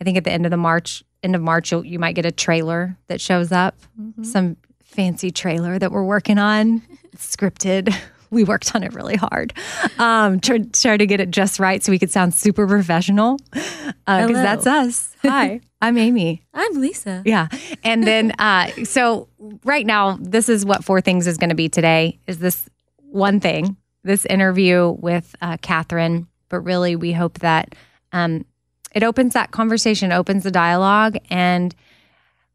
I 0.01 0.05
think 0.05 0.17
at 0.17 0.25
the 0.25 0.33
end 0.33 0.45
of 0.45 0.51
the 0.51 0.57
March 0.57 1.05
end 1.23 1.35
of 1.35 1.43
March 1.43 1.71
you'll, 1.73 1.85
you 1.85 1.99
might 1.99 2.15
get 2.15 2.27
a 2.27 2.33
trailer 2.33 2.97
that 3.07 3.21
shows 3.21 3.53
up, 3.53 3.77
some 4.23 4.57
fancy 4.85 5.31
trailer 5.31 5.79
that 5.79 5.91
we're 5.91 6.05
working 6.05 6.39
on, 6.39 6.83
scripted. 7.17 7.95
We 8.31 8.43
worked 8.43 8.75
on 8.75 8.83
it 8.83 8.95
really 8.95 9.15
hard, 9.15 9.53
um, 9.97 10.41
try, 10.41 10.59
try 10.73 10.97
to 10.97 11.07
get 11.07 11.21
it 11.21 11.31
just 11.31 11.61
right 11.61 11.81
so 11.85 11.93
we 11.93 12.01
could 12.01 12.11
sound 12.11 12.35
super 12.35 12.67
professional. 12.67 13.39
Because 13.53 13.95
Hello. 14.09 14.33
that's 14.33 14.67
us. 14.67 15.15
Hi, 15.23 15.61
I'm 15.85 15.99
Amy. 15.99 16.43
I'm 16.55 16.81
Lisa. 16.81 17.21
Yeah. 17.27 17.49
And 17.83 18.05
then 18.05 18.31
uh 18.39 18.69
so 18.85 19.29
right 19.65 19.85
now 19.85 20.17
this 20.19 20.49
is 20.49 20.65
what 20.65 20.83
four 20.83 21.03
things 21.03 21.27
is 21.27 21.37
going 21.37 21.51
to 21.51 21.55
be 21.55 21.69
today 21.69 22.19
is 22.27 22.39
this 22.39 22.65
one 23.11 23.39
thing, 23.39 23.77
this 24.03 24.25
interview 24.25 24.97
with 24.99 25.37
uh 25.43 25.59
Katherine, 25.61 26.27
but 26.49 26.61
really 26.61 26.97
we 26.97 27.13
hope 27.13 27.41
that 27.41 27.75
um 28.13 28.47
it 28.95 29.03
opens 29.03 29.35
that 29.35 29.51
conversation, 29.51 30.11
opens 30.11 30.45
the 30.45 30.51
dialogue 30.51 31.19
and 31.29 31.75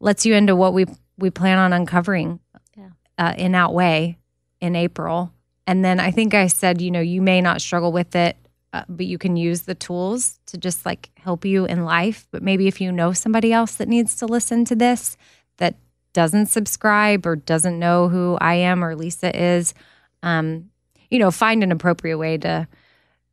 lets 0.00 0.26
you 0.26 0.34
into 0.34 0.56
what 0.56 0.74
we 0.74 0.86
we 1.16 1.30
plan 1.30 1.58
on 1.58 1.72
uncovering 1.72 2.40
Yeah. 2.76 2.88
uh, 3.16 3.34
in 3.38 3.54
Outweigh 3.54 4.18
in 4.60 4.74
April. 4.74 5.32
And 5.68 5.84
then 5.84 6.00
I 6.00 6.10
think 6.10 6.34
I 6.34 6.48
said, 6.48 6.80
you 6.80 6.90
know, 6.90 7.00
you 7.00 7.22
may 7.22 7.40
not 7.40 7.60
struggle 7.60 7.92
with 7.92 8.16
it, 8.16 8.36
uh, 8.72 8.84
but 8.88 9.06
you 9.06 9.18
can 9.18 9.36
use 9.36 9.62
the 9.62 9.74
tools 9.74 10.38
to 10.46 10.56
just 10.56 10.86
like 10.86 11.10
help 11.16 11.44
you 11.44 11.64
in 11.64 11.84
life. 11.84 12.28
But 12.30 12.42
maybe 12.42 12.68
if 12.68 12.80
you 12.80 12.92
know 12.92 13.12
somebody 13.12 13.52
else 13.52 13.74
that 13.74 13.88
needs 13.88 14.16
to 14.16 14.26
listen 14.26 14.64
to 14.66 14.76
this 14.76 15.16
that 15.56 15.76
doesn't 16.12 16.46
subscribe 16.46 17.26
or 17.26 17.36
doesn't 17.36 17.78
know 17.78 18.08
who 18.08 18.36
I 18.40 18.54
am 18.54 18.84
or 18.84 18.94
Lisa 18.94 19.36
is, 19.36 19.74
um, 20.22 20.70
you 21.10 21.18
know, 21.18 21.30
find 21.30 21.62
an 21.62 21.72
appropriate 21.72 22.18
way 22.18 22.38
to 22.38 22.68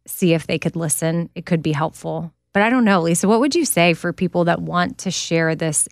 see 0.06 0.34
if 0.34 0.48
they 0.48 0.58
could 0.58 0.76
listen. 0.76 1.30
It 1.36 1.46
could 1.46 1.62
be 1.62 1.72
helpful. 1.72 2.34
But 2.54 2.64
I 2.64 2.70
don't 2.70 2.86
know, 2.86 3.02
Lisa, 3.02 3.28
what 3.28 3.40
would 3.40 3.54
you 3.54 3.66
say 3.66 3.94
for 3.94 4.12
people 4.12 4.46
that 4.46 4.62
want 4.62 4.98
to 5.00 5.12
share 5.12 5.54
this 5.54 5.88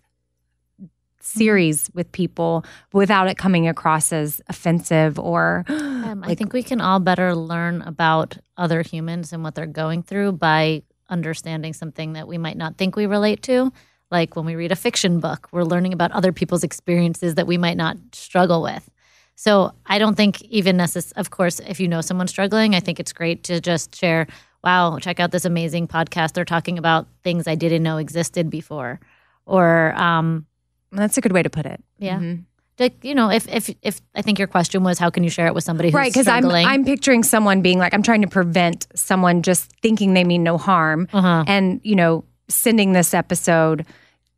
series 1.26 1.90
with 1.94 2.12
people 2.12 2.64
without 2.94 3.28
it 3.28 3.38
coming 3.38 3.68
across 3.68 4.14
as 4.14 4.42
offensive 4.48 5.20
or 5.20 5.66
Um, 6.06 6.24
I 6.24 6.36
think 6.36 6.54
we 6.54 6.62
can 6.62 6.82
all 6.82 7.00
better 7.00 7.34
learn 7.34 7.82
about 7.82 8.38
other 8.58 8.84
humans 8.84 9.34
and 9.34 9.44
what 9.44 9.56
they're 9.56 9.66
going 9.66 10.04
through 10.04 10.34
by 10.34 10.84
understanding 11.10 11.74
something 11.74 12.14
that 12.14 12.28
we 12.28 12.38
might 12.38 12.58
not 12.58 12.78
think 12.78 12.96
we 12.96 13.08
relate 13.08 13.42
to. 13.44 13.74
Like 14.12 14.36
when 14.36 14.46
we 14.46 14.56
read 14.56 14.72
a 14.72 14.76
fiction 14.76 15.20
book, 15.20 15.50
we're 15.52 15.64
learning 15.64 15.94
about 15.94 16.12
other 16.12 16.32
people's 16.32 16.64
experiences 16.64 17.36
that 17.36 17.48
we 17.48 17.58
might 17.58 17.78
not 17.78 17.98
struggle 18.14 18.62
with. 18.62 18.88
So 19.36 19.74
I 19.86 19.98
don't 19.98 20.16
think 20.16 20.42
even 20.44 20.78
necess- 20.78 21.12
of 21.16 21.32
course, 21.32 21.60
if 21.60 21.80
you 21.80 21.88
know 21.88 22.02
someone 22.02 22.28
struggling, 22.28 22.76
I 22.76 22.80
think 22.80 23.00
it's 23.00 23.14
great 23.14 23.44
to 23.46 23.60
just 23.60 23.96
share, 23.96 24.28
wow, 24.64 25.00
check 25.00 25.20
out 25.20 25.32
this 25.32 25.46
amazing 25.46 25.88
podcast. 25.88 26.34
They're 26.34 26.46
talking 26.46 26.78
about 26.78 27.08
things 27.24 27.48
I 27.48 27.56
didn't 27.56 27.84
know 27.84 27.98
existed 27.98 28.50
before. 28.50 29.00
Or 29.46 29.94
um, 29.96 30.46
that's 30.98 31.18
a 31.18 31.22
good 31.22 31.32
way 31.32 31.44
to 31.44 31.50
put 31.50 31.66
it. 31.66 31.84
yeah. 32.00 32.20
Mhm. 32.20 32.44
Like, 32.78 33.06
you 33.06 33.16
know, 33.16 33.30
if 33.32 33.48
if 33.48 33.70
if 33.82 34.02
I 34.16 34.22
think 34.22 34.38
your 34.38 34.50
question 34.50 34.84
was 34.84 35.00
how 35.00 35.10
can 35.10 35.24
you 35.24 35.30
share 35.30 35.48
it 35.48 35.54
with 35.56 35.64
somebody 35.64 35.90
who's 35.90 35.96
Right, 35.96 36.12
because 36.12 36.28
I'm? 36.28 36.46
I'm 36.52 36.84
picturing 36.84 37.24
someone 37.24 37.62
being 37.62 37.80
like, 37.80 37.94
I'm 37.94 38.04
trying 38.04 38.22
to 38.22 38.28
prevent 38.28 38.88
someone 38.96 39.44
just 39.44 39.72
thinking 39.82 40.14
they 40.14 40.26
mean 40.26 40.44
no 40.44 40.58
harm, 40.58 41.08
Uh-huh. 41.14 41.46
and 41.48 41.80
you 41.84 41.96
know, 41.96 42.26
sending 42.50 42.92
this 42.92 43.14
episode 43.14 43.86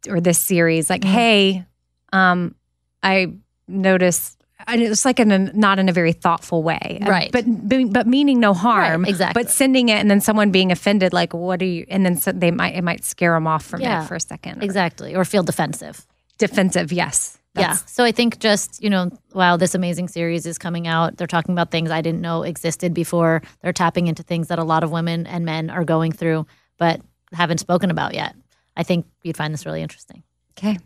or 0.07 0.21
this 0.21 0.37
series 0.39 0.87
like, 0.87 1.03
hey, 1.03 1.65
um, 2.13 2.53
I 3.01 3.33
noticed, 3.67 4.37
and 4.67 4.81
it's 4.81 5.03
like 5.03 5.19
in 5.19 5.31
a 5.31 5.39
not 5.53 5.79
in 5.79 5.89
a 5.89 5.91
very 5.91 6.13
thoughtful 6.13 6.61
way, 6.61 6.99
Right. 7.01 7.31
But 7.31 7.45
but, 7.47 7.91
but 7.91 8.05
meaning 8.07 8.39
no 8.39 8.53
harm, 8.53 9.01
Right, 9.01 9.09
exactly. 9.09 9.41
But 9.41 9.49
sending 9.51 9.89
it 9.89 9.95
and 9.97 10.11
then 10.11 10.21
someone 10.21 10.51
being 10.51 10.71
offended, 10.71 11.11
like, 11.11 11.33
what 11.33 11.59
are 11.61 11.65
you? 11.65 11.85
And 11.89 12.05
then 12.05 12.15
so 12.17 12.31
they 12.31 12.51
might 12.51 12.75
it 12.75 12.83
might 12.83 13.03
scare 13.03 13.33
them 13.33 13.47
off 13.47 13.65
from 13.65 13.81
Yeah, 13.81 14.03
it 14.03 14.07
for 14.07 14.13
a 14.15 14.19
second. 14.19 14.61
or 14.61 14.65
Exactly. 14.65 15.15
Or 15.15 15.25
feel 15.25 15.41
defensive. 15.43 16.05
Defensive, 16.37 16.91
yes. 16.91 17.37
yeah. 17.57 17.73
So 17.73 18.03
I 18.03 18.11
think 18.11 18.39
just, 18.39 18.83
you 18.83 18.89
know, 18.89 19.09
wow, 19.33 19.57
this 19.57 19.75
amazing 19.75 20.07
series 20.07 20.45
is 20.45 20.57
coming 20.57 20.87
out. 20.87 21.17
They're 21.17 21.27
talking 21.27 21.53
about 21.53 21.71
things 21.71 21.91
I 21.91 22.01
didn't 22.01 22.21
know 22.21 22.43
existed 22.43 22.93
before. 22.93 23.41
They're 23.61 23.73
tapping 23.73 24.07
into 24.07 24.23
things 24.23 24.47
that 24.49 24.59
a 24.59 24.63
lot 24.63 24.83
of 24.83 24.91
women 24.91 25.25
and 25.27 25.45
men 25.45 25.69
are 25.69 25.83
going 25.83 26.11
through, 26.11 26.45
but 26.77 27.01
haven't 27.33 27.59
spoken 27.59 27.91
about 27.91 28.13
yet. 28.13 28.35
I 28.75 28.83
think 28.83 29.07
you'd 29.23 29.37
find 29.37 29.53
this 29.53 29.65
really 29.65 29.81
interesting. 29.81 30.23
Okay. 30.57 30.77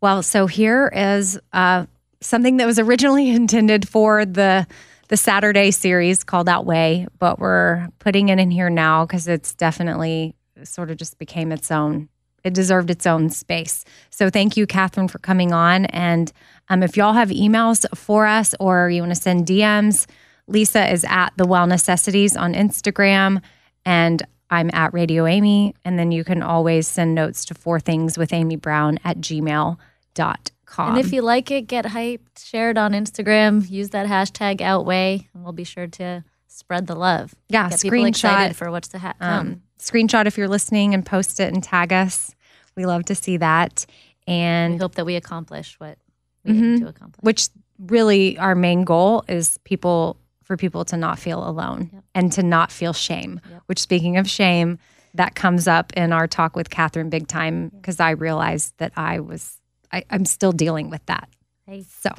Well, 0.00 0.22
so 0.22 0.46
here 0.46 0.90
is 0.94 1.38
uh, 1.52 1.86
something 2.20 2.58
that 2.58 2.66
was 2.66 2.78
originally 2.78 3.30
intended 3.34 3.88
for 3.88 4.24
the 4.24 4.66
the 5.08 5.16
Saturday 5.16 5.72
series 5.72 6.22
called 6.22 6.48
Outweigh, 6.48 7.04
but 7.18 7.40
we're 7.40 7.88
putting 7.98 8.28
it 8.28 8.38
in 8.38 8.48
here 8.48 8.70
now 8.70 9.04
because 9.04 9.26
it's 9.26 9.56
definitely 9.56 10.36
sort 10.62 10.88
of 10.88 10.98
just 10.98 11.18
became 11.18 11.50
its 11.50 11.72
own. 11.72 12.08
It 12.44 12.54
deserved 12.54 12.90
its 12.90 13.06
own 13.06 13.30
space. 13.30 13.84
So 14.10 14.30
thank 14.30 14.56
you, 14.56 14.66
Katherine, 14.66 15.08
for 15.08 15.18
coming 15.18 15.52
on. 15.52 15.86
And 15.86 16.32
um, 16.68 16.82
if 16.82 16.96
y'all 16.96 17.12
have 17.14 17.28
emails 17.30 17.84
for 17.96 18.26
us 18.26 18.54
or 18.60 18.88
you 18.90 19.02
want 19.02 19.14
to 19.14 19.20
send 19.20 19.46
DMs, 19.46 20.06
Lisa 20.46 20.90
is 20.92 21.04
at 21.08 21.30
the 21.36 21.46
Well 21.46 21.66
Necessities 21.66 22.36
on 22.36 22.54
Instagram, 22.54 23.40
and 23.84 24.22
I'm 24.50 24.70
at 24.72 24.92
Radio 24.92 25.26
Amy. 25.26 25.74
And 25.84 25.98
then 25.98 26.10
you 26.10 26.24
can 26.24 26.42
always 26.42 26.88
send 26.88 27.14
notes 27.14 27.44
to 27.46 27.54
four 27.54 27.78
things 27.78 28.18
with 28.18 28.32
Amy 28.32 28.56
Brown 28.56 28.98
at 29.04 29.18
gmail.com. 29.18 30.96
And 30.96 30.98
if 30.98 31.12
you 31.12 31.22
like 31.22 31.50
it, 31.50 31.62
get 31.62 31.84
hyped, 31.86 32.44
share 32.44 32.70
it 32.70 32.78
on 32.78 32.92
Instagram, 32.92 33.68
use 33.68 33.90
that 33.90 34.06
hashtag 34.06 34.60
outweigh, 34.60 35.28
and 35.34 35.42
we'll 35.42 35.52
be 35.52 35.64
sure 35.64 35.86
to 35.88 36.24
spread 36.46 36.86
the 36.86 36.94
love. 36.96 37.34
Yeah, 37.48 37.68
Get 37.68 37.78
screenshot. 37.80 38.54
for 38.54 38.70
what's 38.70 38.88
to 38.88 38.98
ha- 38.98 39.14
come. 39.20 39.38
um, 39.38 39.62
screenshot 39.80 40.26
if 40.26 40.36
you're 40.38 40.48
listening 40.48 40.94
and 40.94 41.04
post 41.04 41.40
it 41.40 41.52
and 41.52 41.62
tag 41.62 41.92
us. 41.92 42.34
We 42.76 42.86
love 42.86 43.04
to 43.06 43.14
see 43.14 43.36
that. 43.38 43.84
we 44.26 44.34
And 44.34 44.80
hope 44.80 44.94
that 44.94 45.06
we 45.06 45.16
accomplish 45.16 45.78
what 45.80 45.98
we 46.44 46.52
aim 46.52 46.60
Mhm. 46.62 46.78
to 46.80 46.88
accomplish. 46.88 47.22
which 47.22 47.48
really 47.78 48.38
our 48.38 48.54
main 48.54 48.84
goal 48.84 49.24
is 49.28 49.58
people 49.64 50.16
for 50.44 50.56
people 50.56 50.84
to 50.84 50.96
not 50.96 51.18
feel 51.18 51.46
alone 51.48 51.90
Yep. 51.92 52.04
and 52.14 52.32
to 52.32 52.42
not 52.42 52.70
feel 52.72 52.92
shame. 52.92 53.40
Yep. 53.50 53.62
Which 53.66 53.78
speaking 53.78 54.16
of 54.16 54.28
shame, 54.28 54.78
that 55.14 55.34
comes 55.34 55.66
up 55.66 55.92
in 55.94 56.12
our 56.12 56.26
talk 56.28 56.54
with 56.56 56.70
Katherine 56.70 57.08
big 57.10 57.26
time 57.28 57.68
because 57.70 57.98
I 58.00 58.10
realized 58.10 58.74
that 58.78 58.92
I 58.96 59.20
was 59.20 59.56
I, 59.92 60.04
I'm 60.10 60.24
still 60.24 60.52
dealing 60.52 60.88
with 60.90 61.04
that. 61.06 61.28
Hey, 61.66 61.82
So 61.88 62.10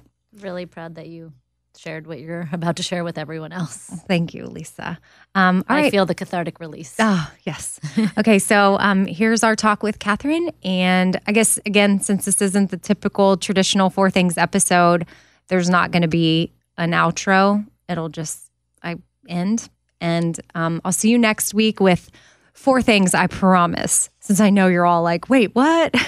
really 0.41 0.65
proud 0.65 0.95
that 0.95 1.07
you 1.07 1.31
shared 1.77 2.07
what 2.07 2.19
you're 2.19 2.49
about 2.53 2.75
to 2.77 2.83
share 2.83 3.03
with 3.03 3.17
everyone 3.17 3.51
else. 3.51 3.87
thank 4.07 4.33
you, 4.33 4.45
Lisa. 4.45 4.99
Um, 5.35 5.63
I 5.67 5.83
right. 5.83 5.91
feel 5.91 6.05
the 6.05 6.15
cathartic 6.15 6.59
release. 6.59 6.95
Oh, 6.99 7.31
yes. 7.43 7.79
okay, 8.17 8.39
so 8.39 8.77
um, 8.79 9.05
here's 9.05 9.43
our 9.43 9.55
talk 9.55 9.83
with 9.83 9.99
Katherine. 9.99 10.51
And 10.63 11.19
I 11.27 11.31
guess, 11.31 11.59
again, 11.65 11.99
since 12.01 12.25
this 12.25 12.41
isn't 12.41 12.71
the 12.71 12.77
typical 12.77 13.37
traditional 13.37 13.89
Four 13.89 14.09
Things 14.09 14.37
episode, 14.37 15.05
there's 15.47 15.69
not 15.69 15.91
going 15.91 16.01
to 16.01 16.07
be 16.07 16.51
an 16.77 16.91
outro. 16.91 17.65
It'll 17.87 18.09
just 18.09 18.49
I 18.83 18.97
end. 19.27 19.69
And 19.99 20.39
um, 20.55 20.81
I'll 20.83 20.91
see 20.91 21.09
you 21.09 21.17
next 21.17 21.53
week 21.53 21.79
with 21.79 22.09
four 22.53 22.81
things, 22.81 23.13
I 23.13 23.27
promise. 23.27 24.09
Since 24.19 24.39
I 24.39 24.49
know 24.49 24.67
you're 24.67 24.85
all 24.85 25.03
like, 25.03 25.29
wait, 25.29 25.53
what? 25.55 25.95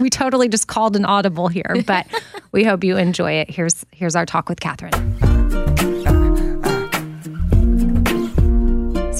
We 0.00 0.10
totally 0.10 0.48
just 0.48 0.66
called 0.66 0.96
an 0.96 1.04
audible 1.04 1.48
here, 1.48 1.82
but 1.86 2.06
we 2.52 2.64
hope 2.64 2.84
you 2.84 2.96
enjoy 2.96 3.32
it. 3.32 3.50
Here's, 3.50 3.84
here's 3.92 4.16
our 4.16 4.26
talk 4.26 4.48
with 4.48 4.60
Katherine. 4.60 4.92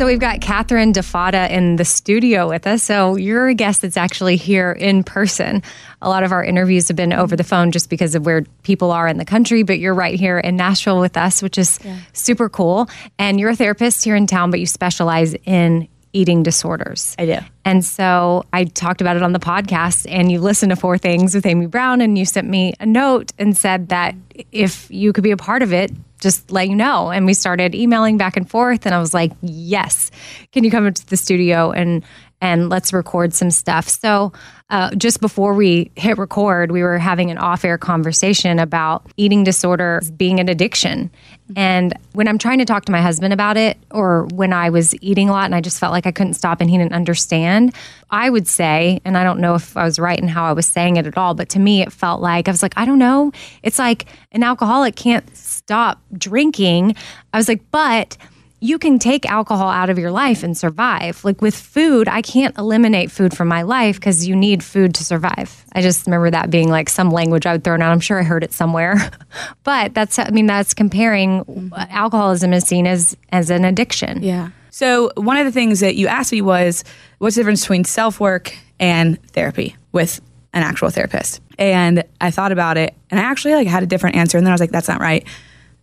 So 0.00 0.06
we've 0.06 0.18
got 0.18 0.40
Katherine 0.40 0.94
DeFatta 0.94 1.50
in 1.50 1.76
the 1.76 1.84
studio 1.84 2.48
with 2.48 2.66
us. 2.66 2.82
So 2.82 3.16
you're 3.16 3.48
a 3.48 3.54
guest 3.54 3.82
that's 3.82 3.98
actually 3.98 4.36
here 4.36 4.72
in 4.72 5.04
person. 5.04 5.62
A 6.00 6.08
lot 6.08 6.22
of 6.22 6.32
our 6.32 6.42
interviews 6.42 6.88
have 6.88 6.96
been 6.96 7.12
over 7.12 7.36
the 7.36 7.44
phone 7.44 7.70
just 7.70 7.90
because 7.90 8.14
of 8.14 8.24
where 8.24 8.44
people 8.62 8.92
are 8.92 9.06
in 9.06 9.18
the 9.18 9.26
country, 9.26 9.62
but 9.62 9.78
you're 9.78 9.92
right 9.92 10.18
here 10.18 10.38
in 10.38 10.56
Nashville 10.56 11.00
with 11.00 11.18
us, 11.18 11.42
which 11.42 11.58
is 11.58 11.78
super 12.14 12.48
cool. 12.48 12.88
And 13.18 13.38
you're 13.38 13.50
a 13.50 13.56
therapist 13.56 14.02
here 14.02 14.16
in 14.16 14.26
town, 14.26 14.50
but 14.50 14.58
you 14.58 14.64
specialize 14.64 15.34
in 15.44 15.86
eating 16.12 16.42
disorders. 16.42 17.14
I 17.18 17.26
do. 17.26 17.38
And 17.64 17.84
so 17.84 18.44
I 18.52 18.64
talked 18.64 19.00
about 19.00 19.16
it 19.16 19.22
on 19.22 19.32
the 19.32 19.38
podcast, 19.38 20.06
and 20.08 20.30
you 20.30 20.40
listened 20.40 20.70
to 20.70 20.76
Four 20.76 20.98
Things 20.98 21.34
with 21.34 21.46
Amy 21.46 21.66
Brown, 21.66 22.00
and 22.00 22.18
you 22.18 22.24
sent 22.24 22.48
me 22.48 22.74
a 22.80 22.86
note 22.86 23.32
and 23.38 23.56
said 23.56 23.88
that 23.90 24.14
if 24.50 24.90
you 24.90 25.12
could 25.12 25.24
be 25.24 25.30
a 25.30 25.36
part 25.36 25.62
of 25.62 25.72
it, 25.72 25.92
just 26.20 26.50
let 26.50 26.68
you 26.68 26.76
know. 26.76 27.10
And 27.10 27.26
we 27.26 27.34
started 27.34 27.74
emailing 27.74 28.16
back 28.16 28.36
and 28.36 28.48
forth, 28.48 28.86
and 28.86 28.94
I 28.94 28.98
was 28.98 29.14
like, 29.14 29.32
yes, 29.40 30.10
can 30.52 30.64
you 30.64 30.70
come 30.70 30.86
into 30.86 31.06
the 31.06 31.16
studio 31.16 31.70
and 31.70 32.04
and 32.40 32.68
let's 32.68 32.92
record 32.92 33.34
some 33.34 33.50
stuff. 33.50 33.88
So, 33.88 34.32
uh, 34.70 34.94
just 34.94 35.20
before 35.20 35.52
we 35.52 35.90
hit 35.96 36.16
record, 36.16 36.70
we 36.70 36.82
were 36.82 36.96
having 36.96 37.30
an 37.30 37.38
off 37.38 37.64
air 37.64 37.76
conversation 37.76 38.60
about 38.60 39.04
eating 39.16 39.42
disorder 39.42 40.00
being 40.16 40.38
an 40.38 40.48
addiction. 40.48 41.10
And 41.56 41.92
when 42.12 42.28
I'm 42.28 42.38
trying 42.38 42.58
to 42.58 42.64
talk 42.64 42.84
to 42.84 42.92
my 42.92 43.02
husband 43.02 43.32
about 43.32 43.56
it, 43.56 43.76
or 43.90 44.28
when 44.32 44.52
I 44.52 44.70
was 44.70 44.94
eating 45.02 45.28
a 45.28 45.32
lot 45.32 45.46
and 45.46 45.56
I 45.56 45.60
just 45.60 45.80
felt 45.80 45.90
like 45.90 46.06
I 46.06 46.12
couldn't 46.12 46.34
stop 46.34 46.60
and 46.60 46.70
he 46.70 46.78
didn't 46.78 46.92
understand, 46.92 47.74
I 48.10 48.30
would 48.30 48.46
say, 48.46 49.00
and 49.04 49.18
I 49.18 49.24
don't 49.24 49.40
know 49.40 49.56
if 49.56 49.76
I 49.76 49.82
was 49.82 49.98
right 49.98 50.18
in 50.18 50.28
how 50.28 50.44
I 50.44 50.52
was 50.52 50.66
saying 50.66 50.96
it 50.96 51.06
at 51.08 51.18
all, 51.18 51.34
but 51.34 51.48
to 51.50 51.58
me, 51.58 51.82
it 51.82 51.92
felt 51.92 52.20
like 52.20 52.46
I 52.46 52.52
was 52.52 52.62
like, 52.62 52.74
I 52.76 52.84
don't 52.84 53.00
know. 53.00 53.32
It's 53.64 53.78
like 53.78 54.06
an 54.30 54.44
alcoholic 54.44 54.94
can't 54.94 55.36
stop 55.36 56.00
drinking. 56.16 56.94
I 57.32 57.38
was 57.38 57.48
like, 57.48 57.62
but 57.72 58.16
you 58.60 58.78
can 58.78 58.98
take 58.98 59.24
alcohol 59.26 59.68
out 59.68 59.88
of 59.88 59.98
your 59.98 60.10
life 60.10 60.42
and 60.42 60.56
survive. 60.56 61.24
Like 61.24 61.40
with 61.40 61.56
food, 61.56 62.08
I 62.08 62.20
can't 62.20 62.56
eliminate 62.58 63.10
food 63.10 63.34
from 63.34 63.48
my 63.48 63.62
life 63.62 63.96
because 63.96 64.28
you 64.28 64.36
need 64.36 64.62
food 64.62 64.94
to 64.96 65.04
survive. 65.04 65.64
I 65.72 65.80
just 65.80 66.06
remember 66.06 66.30
that 66.30 66.50
being 66.50 66.68
like 66.68 66.90
some 66.90 67.10
language 67.10 67.46
I 67.46 67.52
would 67.52 67.64
throw 67.64 67.74
out. 67.74 67.82
I'm 67.82 68.00
sure 68.00 68.20
I 68.20 68.22
heard 68.22 68.44
it 68.44 68.52
somewhere, 68.52 69.10
but 69.64 69.94
that's 69.94 70.18
I 70.18 70.28
mean 70.30 70.46
that's 70.46 70.74
comparing 70.74 71.44
mm-hmm. 71.44 71.72
alcoholism 71.74 72.52
is 72.52 72.64
seen 72.64 72.86
as 72.86 73.16
as 73.32 73.50
an 73.50 73.64
addiction. 73.64 74.22
Yeah. 74.22 74.50
So 74.70 75.10
one 75.16 75.36
of 75.36 75.46
the 75.46 75.52
things 75.52 75.80
that 75.80 75.96
you 75.96 76.06
asked 76.06 76.32
me 76.32 76.42
was, 76.42 76.84
what's 77.18 77.36
the 77.36 77.40
difference 77.40 77.62
between 77.62 77.84
self 77.84 78.20
work 78.20 78.56
and 78.78 79.22
therapy 79.32 79.76
with 79.92 80.20
an 80.52 80.62
actual 80.62 80.90
therapist? 80.90 81.40
And 81.58 82.04
I 82.20 82.30
thought 82.30 82.52
about 82.52 82.76
it, 82.76 82.94
and 83.10 83.18
I 83.18 83.22
actually 83.22 83.54
like 83.54 83.68
had 83.68 83.82
a 83.82 83.86
different 83.86 84.16
answer, 84.16 84.36
and 84.36 84.46
then 84.46 84.52
I 84.52 84.54
was 84.54 84.60
like, 84.60 84.70
that's 84.70 84.88
not 84.88 85.00
right. 85.00 85.26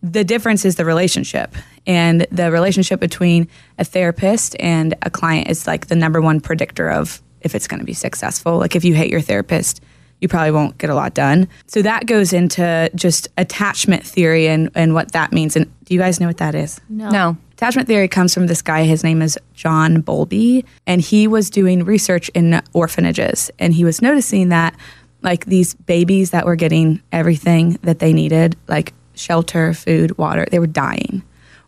The 0.02 0.24
difference 0.24 0.64
is 0.64 0.76
the 0.76 0.84
relationship, 0.84 1.54
and 1.86 2.26
the 2.30 2.52
relationship 2.52 3.00
between 3.00 3.48
a 3.78 3.84
therapist 3.84 4.54
and 4.60 4.94
a 5.02 5.10
client 5.10 5.48
is 5.48 5.66
like 5.66 5.86
the 5.86 5.96
number 5.96 6.20
one 6.20 6.40
predictor 6.40 6.88
of 6.90 7.20
if 7.40 7.54
it's 7.54 7.66
going 7.66 7.80
to 7.80 7.86
be 7.86 7.94
successful. 7.94 8.58
Like 8.58 8.76
if 8.76 8.84
you 8.84 8.94
hate 8.94 9.10
your 9.10 9.20
therapist, 9.20 9.82
you 10.20 10.28
probably 10.28 10.50
won't 10.50 10.78
get 10.78 10.90
a 10.90 10.94
lot 10.94 11.14
done. 11.14 11.48
So 11.66 11.82
that 11.82 12.06
goes 12.06 12.32
into 12.32 12.90
just 12.94 13.28
attachment 13.38 14.04
theory 14.04 14.48
and, 14.48 14.70
and 14.74 14.94
what 14.94 15.12
that 15.12 15.32
means. 15.32 15.56
And 15.56 15.66
do 15.84 15.94
you 15.94 16.00
guys 16.00 16.20
know 16.20 16.26
what 16.26 16.38
that 16.38 16.54
is? 16.54 16.80
No. 16.88 17.36
Attachment 17.52 17.88
theory 17.88 18.08
comes 18.08 18.34
from 18.34 18.46
this 18.46 18.62
guy. 18.62 18.84
His 18.84 19.02
name 19.02 19.20
is 19.22 19.38
John 19.54 20.00
Bowlby, 20.00 20.64
and 20.86 21.00
he 21.00 21.26
was 21.26 21.50
doing 21.50 21.84
research 21.84 22.28
in 22.30 22.60
orphanages, 22.72 23.50
and 23.58 23.74
he 23.74 23.84
was 23.84 24.00
noticing 24.00 24.50
that 24.50 24.76
like 25.22 25.46
these 25.46 25.74
babies 25.74 26.30
that 26.30 26.46
were 26.46 26.54
getting 26.54 27.02
everything 27.10 27.78
that 27.82 27.98
they 27.98 28.12
needed, 28.12 28.56
like 28.68 28.92
shelter, 29.18 29.74
food, 29.74 30.16
water, 30.18 30.46
they 30.50 30.58
were 30.58 30.66
dying, 30.66 31.22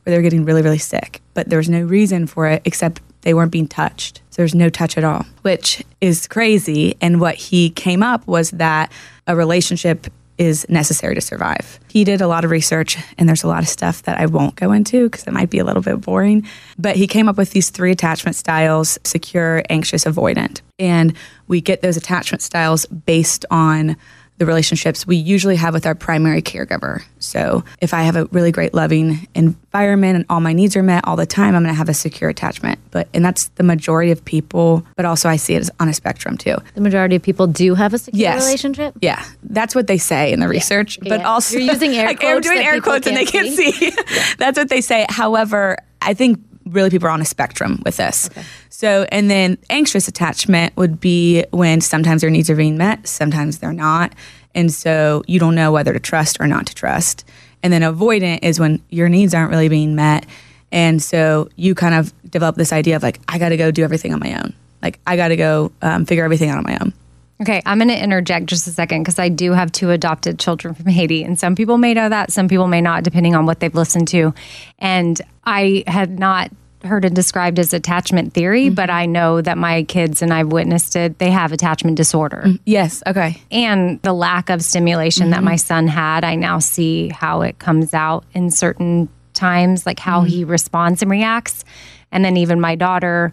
or 0.07 0.11
they 0.11 0.16
were 0.16 0.22
getting 0.22 0.44
really, 0.44 0.62
really 0.62 0.78
sick. 0.78 1.20
But 1.34 1.48
there 1.48 1.59
was 1.59 1.68
no 1.68 1.82
reason 1.82 2.26
for 2.26 2.46
it 2.46 2.62
except 2.64 3.01
they 3.22 3.34
weren't 3.34 3.53
being 3.53 3.68
touched. 3.68 4.22
So 4.30 4.42
there's 4.42 4.55
no 4.55 4.70
touch 4.70 4.96
at 4.96 5.05
all, 5.05 5.26
which 5.42 5.82
is 6.01 6.26
crazy. 6.26 6.96
And 7.01 7.20
what 7.20 7.34
he 7.34 7.70
came 7.70 8.03
up 8.03 8.26
was 8.26 8.51
that 8.53 8.90
a 9.26 9.36
relationship 9.36 10.07
is 10.40 10.66
necessary 10.70 11.14
to 11.14 11.20
survive. 11.20 11.78
He 11.90 12.03
did 12.03 12.22
a 12.22 12.26
lot 12.26 12.46
of 12.46 12.51
research, 12.51 12.96
and 13.18 13.28
there's 13.28 13.42
a 13.42 13.46
lot 13.46 13.62
of 13.62 13.68
stuff 13.68 14.05
that 14.05 14.18
I 14.18 14.24
won't 14.24 14.57
go 14.57 14.72
into 14.72 15.05
because 15.05 15.26
it 15.26 15.34
might 15.34 15.51
be 15.51 15.59
a 15.59 15.64
little 15.64 15.82
bit 15.82 16.01
boring. 16.01 16.48
But 16.78 16.96
he 16.96 17.07
came 17.07 17.28
up 17.28 17.36
with 17.36 17.51
these 17.51 17.68
three 17.68 17.92
attachment 17.92 18.36
styles 18.36 18.98
secure, 19.05 19.62
anxious, 19.68 20.05
avoidant. 20.05 20.62
And 20.78 21.14
we 21.46 21.61
get 21.61 21.82
those 21.82 21.98
attachment 21.98 22.40
styles 22.40 22.86
based 22.86 23.44
on 23.51 23.96
the 24.41 24.47
relationships 24.47 25.07
we 25.07 25.16
usually 25.16 25.55
have 25.57 25.74
with 25.74 25.84
our 25.84 25.95
primary 25.95 26.41
caregiver. 26.41 27.03
So, 27.18 27.62
if 27.82 27.93
I 27.93 28.05
have 28.05 28.16
a 28.16 28.24
really 28.32 28.51
great 28.51 28.72
loving 28.72 29.28
environment 29.34 30.16
and 30.16 30.24
all 30.30 30.41
my 30.41 30.55
needs 30.55 30.74
are 30.76 30.82
met 30.82 31.07
all 31.07 31.14
the 31.14 31.26
time, 31.26 31.55
I'm 31.55 31.62
going 31.62 31.74
to 31.74 31.78
have 31.78 31.91
a 31.91 31.95
secure 31.95 32.30
attachment. 32.30 32.78
But 32.91 33.07
and 33.12 33.22
that's 33.22 33.49
the 33.57 33.62
majority 33.62 34.11
of 34.12 34.24
people, 34.24 34.84
but 34.97 35.05
also 35.05 35.28
I 35.28 35.36
see 35.36 35.55
it 35.57 35.61
as 35.61 35.70
on 35.78 35.91
a 35.91 35.93
spectrum 35.93 36.38
too. 36.38 36.57
The 36.74 36.80
majority 36.80 37.16
of 37.16 37.22
people 37.22 37.47
do 37.49 37.74
have 37.74 37.93
a 37.93 37.99
secure 37.99 38.18
Yes. 38.18 38.43
relationship. 38.43 38.95
Yeah, 39.03 39.22
that's 39.43 39.74
what 39.74 39.86
they 39.86 39.99
say 39.99 40.32
in 40.32 40.41
the 40.41 40.49
research. 40.49 40.99
But 41.01 41.20
Yeah. 41.20 41.28
also, 41.28 41.59
You're 41.59 41.72
using 41.74 41.93
air 41.93 42.07
like, 42.07 42.24
I'm 42.24 42.41
doing 42.41 42.59
air 42.61 42.80
quotes 42.80 43.07
and 43.07 43.16
they 43.18 43.26
can't 43.26 43.55
can't 43.55 43.74
see. 43.74 43.93
that's 44.38 44.57
what 44.59 44.70
they 44.70 44.80
say. 44.80 45.05
However, 45.11 45.76
I 46.01 46.14
think 46.14 46.41
really 46.71 46.91
people 46.91 47.09
are 47.09 47.12
on 47.12 47.21
a 47.21 47.25
spectrum 47.27 47.83
with 47.85 47.97
this. 47.97 48.31
So, 48.68 49.07
and 49.12 49.31
then 49.31 49.59
anxious 49.68 50.09
attachment 50.09 50.77
would 50.77 51.01
be 51.01 51.45
when 51.51 51.81
sometimes 51.81 52.23
their 52.23 52.31
needs 52.31 52.49
are 52.49 52.57
being 52.57 52.79
met, 52.79 53.07
sometimes 53.07 53.59
they're 53.59 53.73
not, 53.73 54.14
and 54.55 54.73
so 54.73 55.23
you 55.27 55.39
don't 55.39 55.55
know 55.55 55.73
whether 55.73 55.93
to 55.93 56.01
trust 56.01 56.39
or 56.41 56.47
not 56.47 56.66
to 56.66 56.75
trust. 56.75 57.25
And 57.62 57.73
then 57.73 57.83
avoidant 57.83 58.41
is 58.43 58.59
when 58.59 58.83
your 58.89 59.09
needs 59.09 59.35
aren't 59.35 59.51
really 59.51 59.68
being 59.68 59.95
met, 59.95 60.27
and 60.73 61.03
so 61.03 61.49
you 61.57 61.75
kind 61.75 61.95
of 61.95 62.12
develop 62.31 62.57
this 62.57 62.73
idea 62.73 62.97
of 62.97 63.03
like, 63.03 63.21
I 63.29 63.39
got 63.39 63.51
to 63.51 63.57
go 63.57 63.71
do 63.71 63.85
everything 63.85 64.14
on 64.14 64.21
my 64.21 64.35
own. 64.35 64.55
Like, 64.83 64.99
I 65.07 65.16
got 65.16 65.29
to 65.29 65.37
go 65.37 65.73
um, 65.83 66.07
figure 66.07 66.25
everything 66.25 66.49
out 66.49 66.57
on 66.57 66.64
my 66.64 66.79
own. 66.81 66.95
Okay, 67.43 67.62
I'm 67.64 67.79
going 67.79 67.89
to 67.89 68.03
interject 68.03 68.47
just 68.47 68.66
a 68.66 68.71
second 68.71 69.03
because 69.03 69.18
I 69.18 69.31
do 69.31 69.53
have 69.53 69.73
two 69.73 69.91
adopted 69.91 70.39
children 70.39 70.75
from 70.75 70.87
Haiti, 70.87 71.25
and 71.25 71.39
some 71.39 71.55
people 71.55 71.79
may 71.79 71.95
know 71.95 72.09
that, 72.09 72.33
some 72.33 72.49
people 72.49 72.66
may 72.66 72.83
not, 72.83 73.03
depending 73.03 73.35
on 73.35 73.47
what 73.47 73.61
they've 73.61 73.75
listened 73.75 74.09
to. 74.09 74.35
And 74.79 75.21
I 75.45 75.85
had 75.87 76.18
not 76.18 76.51
heard 76.85 77.05
it 77.05 77.14
described 77.14 77.59
as 77.59 77.72
attachment 77.72 78.33
theory, 78.33 78.66
Mm-hmm. 78.66 78.74
but 78.74 78.91
I 78.91 79.07
know 79.07 79.41
that 79.41 79.59
my 79.59 79.83
kids 79.85 80.22
and 80.22 80.33
I've 80.33 80.49
witnessed 80.53 80.97
it. 80.97 81.18
They 81.18 81.31
have 81.31 81.53
attachment 81.53 81.97
disorder, 81.97 82.47
Yes. 82.64 83.03
Okay. 83.07 83.41
and 83.51 84.01
the 84.03 84.12
lack 84.12 84.51
of 84.51 84.62
stimulation 84.62 85.24
Mm-hmm. 85.24 85.31
that 85.33 85.43
my 85.43 85.57
son 85.57 85.87
had. 85.89 86.24
I 86.24 86.35
now 86.37 86.59
see 86.59 87.09
how 87.09 87.43
it 87.43 87.59
comes 87.59 87.93
out 87.95 88.24
in 88.33 88.51
certain 88.51 89.09
times, 89.35 89.85
like 89.87 89.99
how 89.99 90.22
he 90.22 90.43
Mm-hmm. 90.43 90.51
responds 90.51 91.03
and 91.03 91.11
reacts, 91.11 91.64
and 92.12 92.24
then 92.24 92.37
even 92.37 92.61
my 92.61 92.74
daughter. 92.74 93.33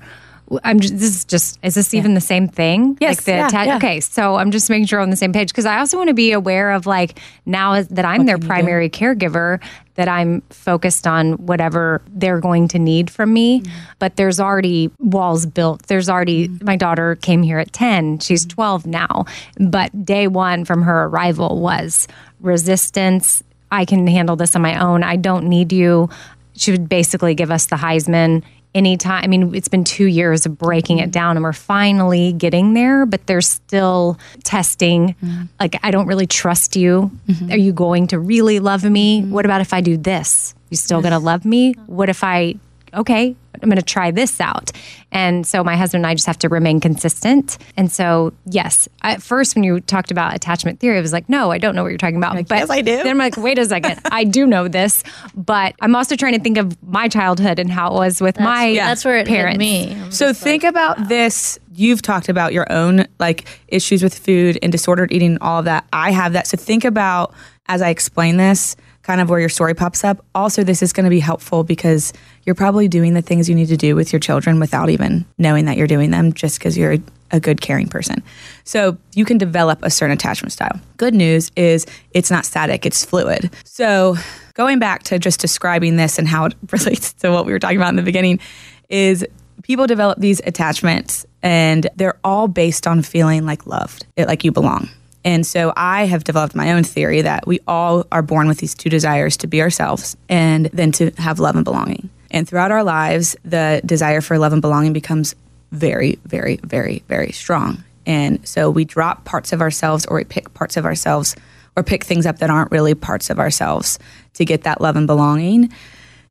I'm 0.63 0.79
just, 0.79 0.93
this 0.97 1.15
is 1.15 1.25
just 1.25 1.59
is 1.61 1.75
this 1.75 1.93
even 1.93 2.13
the 2.13 2.21
same 2.21 2.47
thing? 2.47 2.97
Yes, 3.01 3.17
like 3.17 3.23
the 3.25 3.31
yeah, 3.31 3.45
atta- 3.47 3.65
yeah. 3.67 3.75
okay. 3.77 3.99
So 3.99 4.35
I'm 4.35 4.51
just 4.51 4.69
making 4.69 4.85
sure 4.85 4.99
we're 4.99 5.03
on 5.03 5.09
the 5.09 5.15
same 5.17 5.33
page 5.33 5.49
because 5.49 5.65
I 5.65 5.77
also 5.79 5.97
want 5.97 6.07
to 6.07 6.13
be 6.13 6.31
aware 6.31 6.71
of 6.71 6.85
like 6.85 7.19
now 7.45 7.81
that 7.81 8.05
I'm 8.05 8.25
their 8.25 8.37
primary 8.37 8.89
caregiver 8.89 9.61
that 9.95 10.07
I'm 10.07 10.41
focused 10.51 11.07
on 11.07 11.33
whatever 11.33 12.01
they're 12.09 12.39
going 12.39 12.67
to 12.69 12.79
need 12.79 13.09
from 13.09 13.33
me. 13.33 13.61
Mm-hmm. 13.61 13.71
But 13.99 14.15
there's 14.15 14.39
already 14.39 14.91
walls 14.99 15.45
built. 15.47 15.87
There's 15.87 16.07
already 16.07 16.49
my 16.61 16.75
daughter 16.75 17.15
came 17.15 17.41
here 17.43 17.57
at 17.59 17.73
10. 17.73 18.19
She's 18.19 18.45
Mm-hmm. 18.45 18.55
12 18.55 18.85
now. 18.87 19.25
But 19.59 20.05
day 20.05 20.27
one 20.27 20.65
from 20.65 20.83
her 20.83 21.05
arrival 21.05 21.59
was 21.59 22.07
resistance. 22.39 23.43
I 23.71 23.85
can 23.85 24.07
handle 24.07 24.35
this 24.35 24.55
on 24.55 24.61
my 24.61 24.79
own. 24.79 25.03
I 25.03 25.15
don't 25.17 25.47
need 25.47 25.73
you. 25.73 26.09
She 26.55 26.71
would 26.71 26.87
basically 26.89 27.35
give 27.35 27.51
us 27.51 27.65
the 27.65 27.75
Heisman 27.75 28.43
anytime. 28.77 29.23
I 29.23 29.27
mean, 29.27 29.53
it's 29.55 29.67
been 29.67 29.83
two 29.83 30.05
years 30.05 30.45
of 30.45 30.57
breaking 30.57 30.99
it 30.99 31.11
down 31.11 31.35
and 31.35 31.43
we're 31.43 31.53
finally 31.53 32.33
getting 32.33 32.73
there, 32.73 33.05
but 33.05 33.25
there's 33.27 33.47
still 33.47 34.17
testing. 34.43 35.15
Mm-hmm. 35.21 35.43
Like, 35.59 35.79
I 35.83 35.91
don't 35.91 36.07
really 36.07 36.27
trust 36.27 36.75
you. 36.75 37.11
Mm-hmm. 37.27 37.51
Are 37.51 37.57
you 37.57 37.73
going 37.73 38.07
to 38.07 38.19
really 38.19 38.59
love 38.59 38.83
me? 38.83 39.21
Mm-hmm. 39.21 39.31
What 39.31 39.45
about 39.45 39.61
if 39.61 39.73
I 39.73 39.81
do 39.81 39.97
this? 39.97 40.53
You 40.69 40.77
still 40.77 41.01
going 41.01 41.13
to 41.13 41.19
love 41.19 41.45
me? 41.45 41.73
Uh-huh. 41.73 41.83
What 41.87 42.09
if 42.09 42.23
I, 42.23 42.55
okay, 42.97 43.35
I'm 43.61 43.69
going 43.69 43.77
to 43.77 43.81
try 43.85 44.11
this 44.11 44.39
out. 44.39 44.71
And 45.11 45.47
so 45.47 45.63
my 45.63 45.75
husband 45.75 46.03
and 46.03 46.09
I 46.09 46.15
just 46.15 46.27
have 46.27 46.37
to 46.39 46.49
remain 46.49 46.79
consistent. 46.79 47.57
And 47.75 47.91
so, 47.91 48.33
yes, 48.45 48.87
at 49.01 49.21
first, 49.21 49.55
when 49.55 49.63
you 49.63 49.79
talked 49.79 50.11
about 50.11 50.35
attachment 50.35 50.79
theory, 50.79 50.97
I 50.97 51.01
was 51.01 51.13
like, 51.13 51.29
no, 51.29 51.51
I 51.51 51.57
don't 51.57 51.75
know 51.75 51.83
what 51.83 51.89
you're 51.89 51.97
talking 51.97 52.17
about. 52.17 52.35
but 52.35 52.49
"Yes, 52.49 52.69
I 52.69 52.81
do." 52.81 52.97
Then 52.97 53.07
I'm 53.07 53.17
like, 53.17 53.37
wait 53.37 53.57
a 53.57 53.65
second, 53.65 53.99
I 54.05 54.23
do 54.23 54.45
know 54.45 54.67
this. 54.67 55.03
But 55.35 55.75
I'm 55.81 55.95
also 55.95 56.15
trying 56.15 56.33
to 56.33 56.39
think 56.39 56.57
of 56.57 56.81
my 56.83 57.07
childhood 57.07 57.59
and 57.59 57.69
how 57.71 57.91
it 57.91 57.93
was 57.93 58.21
with 58.21 58.39
my 58.39 58.67
yeah. 58.67 58.87
That's 58.87 59.05
where 59.05 59.17
it 59.17 59.27
parents. 59.27 59.59
me. 59.59 59.93
I'm 59.93 60.11
So 60.11 60.33
think 60.33 60.63
like, 60.63 60.71
about 60.71 61.07
this. 61.07 61.59
You've 61.73 62.01
talked 62.01 62.27
about 62.27 62.53
your 62.53 62.71
own 62.71 63.05
like 63.19 63.47
issues 63.67 64.01
with 64.01 64.17
food 64.17 64.57
and 64.63 64.71
disordered 64.71 65.11
eating, 65.11 65.37
all 65.41 65.59
of 65.59 65.65
that. 65.65 65.85
I 65.93 66.11
have 66.11 66.33
that. 66.33 66.47
So 66.47 66.57
think 66.57 66.83
about 66.83 67.33
as 67.67 67.81
I 67.81 67.89
explain 67.89 68.37
this, 68.37 68.75
kind 69.07 69.21
of 69.21 69.29
where 69.29 69.39
your 69.39 69.47
story 69.47 69.73
pops 69.73 70.03
up. 70.03 70.23
Also, 70.35 70.65
this 70.65 70.83
is 70.83 70.91
going 70.91 71.05
to 71.05 71.09
be 71.09 71.21
helpful 71.21 71.63
because 71.63 72.11
you're 72.43 72.53
probably 72.53 72.89
doing 72.89 73.13
the 73.13 73.21
things 73.21 73.47
you 73.47 73.55
need 73.55 73.69
to 73.69 73.77
do 73.77 73.95
with 73.95 74.11
your 74.11 74.19
children 74.19 74.59
without 74.59 74.89
even 74.89 75.23
knowing 75.37 75.63
that 75.63 75.77
you're 75.77 75.87
doing 75.87 76.11
them 76.11 76.33
just 76.33 76.59
because 76.59 76.77
you're 76.77 76.97
a, 77.31 77.39
good 77.39 77.61
caring 77.61 77.87
person. 77.87 78.21
So 78.65 78.97
you 79.13 79.23
can 79.23 79.37
develop 79.37 79.79
a 79.81 79.89
certain 79.89 80.13
attachment 80.13 80.51
style. 80.51 80.79
Good 80.97 81.13
news 81.13 81.51
is 81.55 81.85
it's 82.11 82.29
not 82.29 82.45
static, 82.45 82.85
it's 82.85 83.05
fluid. 83.05 83.49
So 83.63 84.15
going 84.55 84.77
back 84.79 85.03
to 85.03 85.19
just 85.19 85.39
describing 85.39 85.95
this 85.95 86.19
and 86.19 86.27
how 86.27 86.45
it 86.45 86.53
relates 86.71 87.13
to 87.13 87.31
what 87.31 87.45
we 87.45 87.53
were 87.53 87.59
talking 87.59 87.77
about 87.77 87.89
in 87.89 87.95
the 87.95 88.01
beginning 88.01 88.39
is 88.89 89.25
people 89.63 89.87
develop 89.87 90.19
these 90.19 90.41
attachments 90.45 91.25
and 91.41 91.89
they're 91.95 92.19
all 92.25 92.49
based 92.49 92.85
on 92.85 93.01
feeling 93.03 93.45
like 93.45 93.65
loved, 93.65 94.05
like 94.17 94.43
you 94.43 94.51
belong. 94.51 94.89
And 95.27 95.45
so 95.45 95.73
I 95.75 96.05
have 96.05 96.23
developed 96.23 96.55
my 96.55 96.71
own 96.71 96.85
theory 96.85 97.21
that 97.21 97.45
we 97.45 97.59
all 97.67 98.07
are 98.13 98.21
born 98.21 98.47
with 98.47 98.59
these 98.59 98.73
two 98.73 98.89
desires 98.89 99.35
to 99.37 99.47
be 99.47 99.61
ourselves 99.61 100.15
and 100.29 100.67
then 100.67 100.93
to 100.93 101.11
have 101.17 101.41
love 101.41 101.57
and 101.57 101.65
belonging. 101.65 102.09
And 102.31 102.47
throughout 102.47 102.71
our 102.71 102.81
lives, 102.81 103.35
the 103.43 103.81
desire 103.85 104.21
for 104.21 104.37
love 104.37 104.53
and 104.53 104.61
belonging 104.61 104.93
becomes 104.93 105.35
very, 105.73 106.17
very, 106.23 106.61
very, 106.63 107.03
very 107.09 107.33
strong. 107.33 107.83
And 108.05 108.47
so 108.47 108.69
we 108.69 108.85
drop 108.85 109.25
parts 109.25 109.51
of 109.51 109.59
ourselves 109.59 110.05
or 110.05 110.15
we 110.15 110.23
pick 110.23 110.53
parts 110.53 110.77
of 110.77 110.85
ourselves 110.85 111.35
or 111.75 111.83
pick 111.83 112.05
things 112.05 112.25
up 112.25 112.37
that 112.37 112.49
aren't 112.49 112.71
really 112.71 112.95
parts 112.95 113.29
of 113.29 113.37
ourselves 113.37 113.99
to 114.35 114.45
get 114.45 114.61
that 114.61 114.79
love 114.79 114.95
and 114.95 115.07
belonging. 115.07 115.73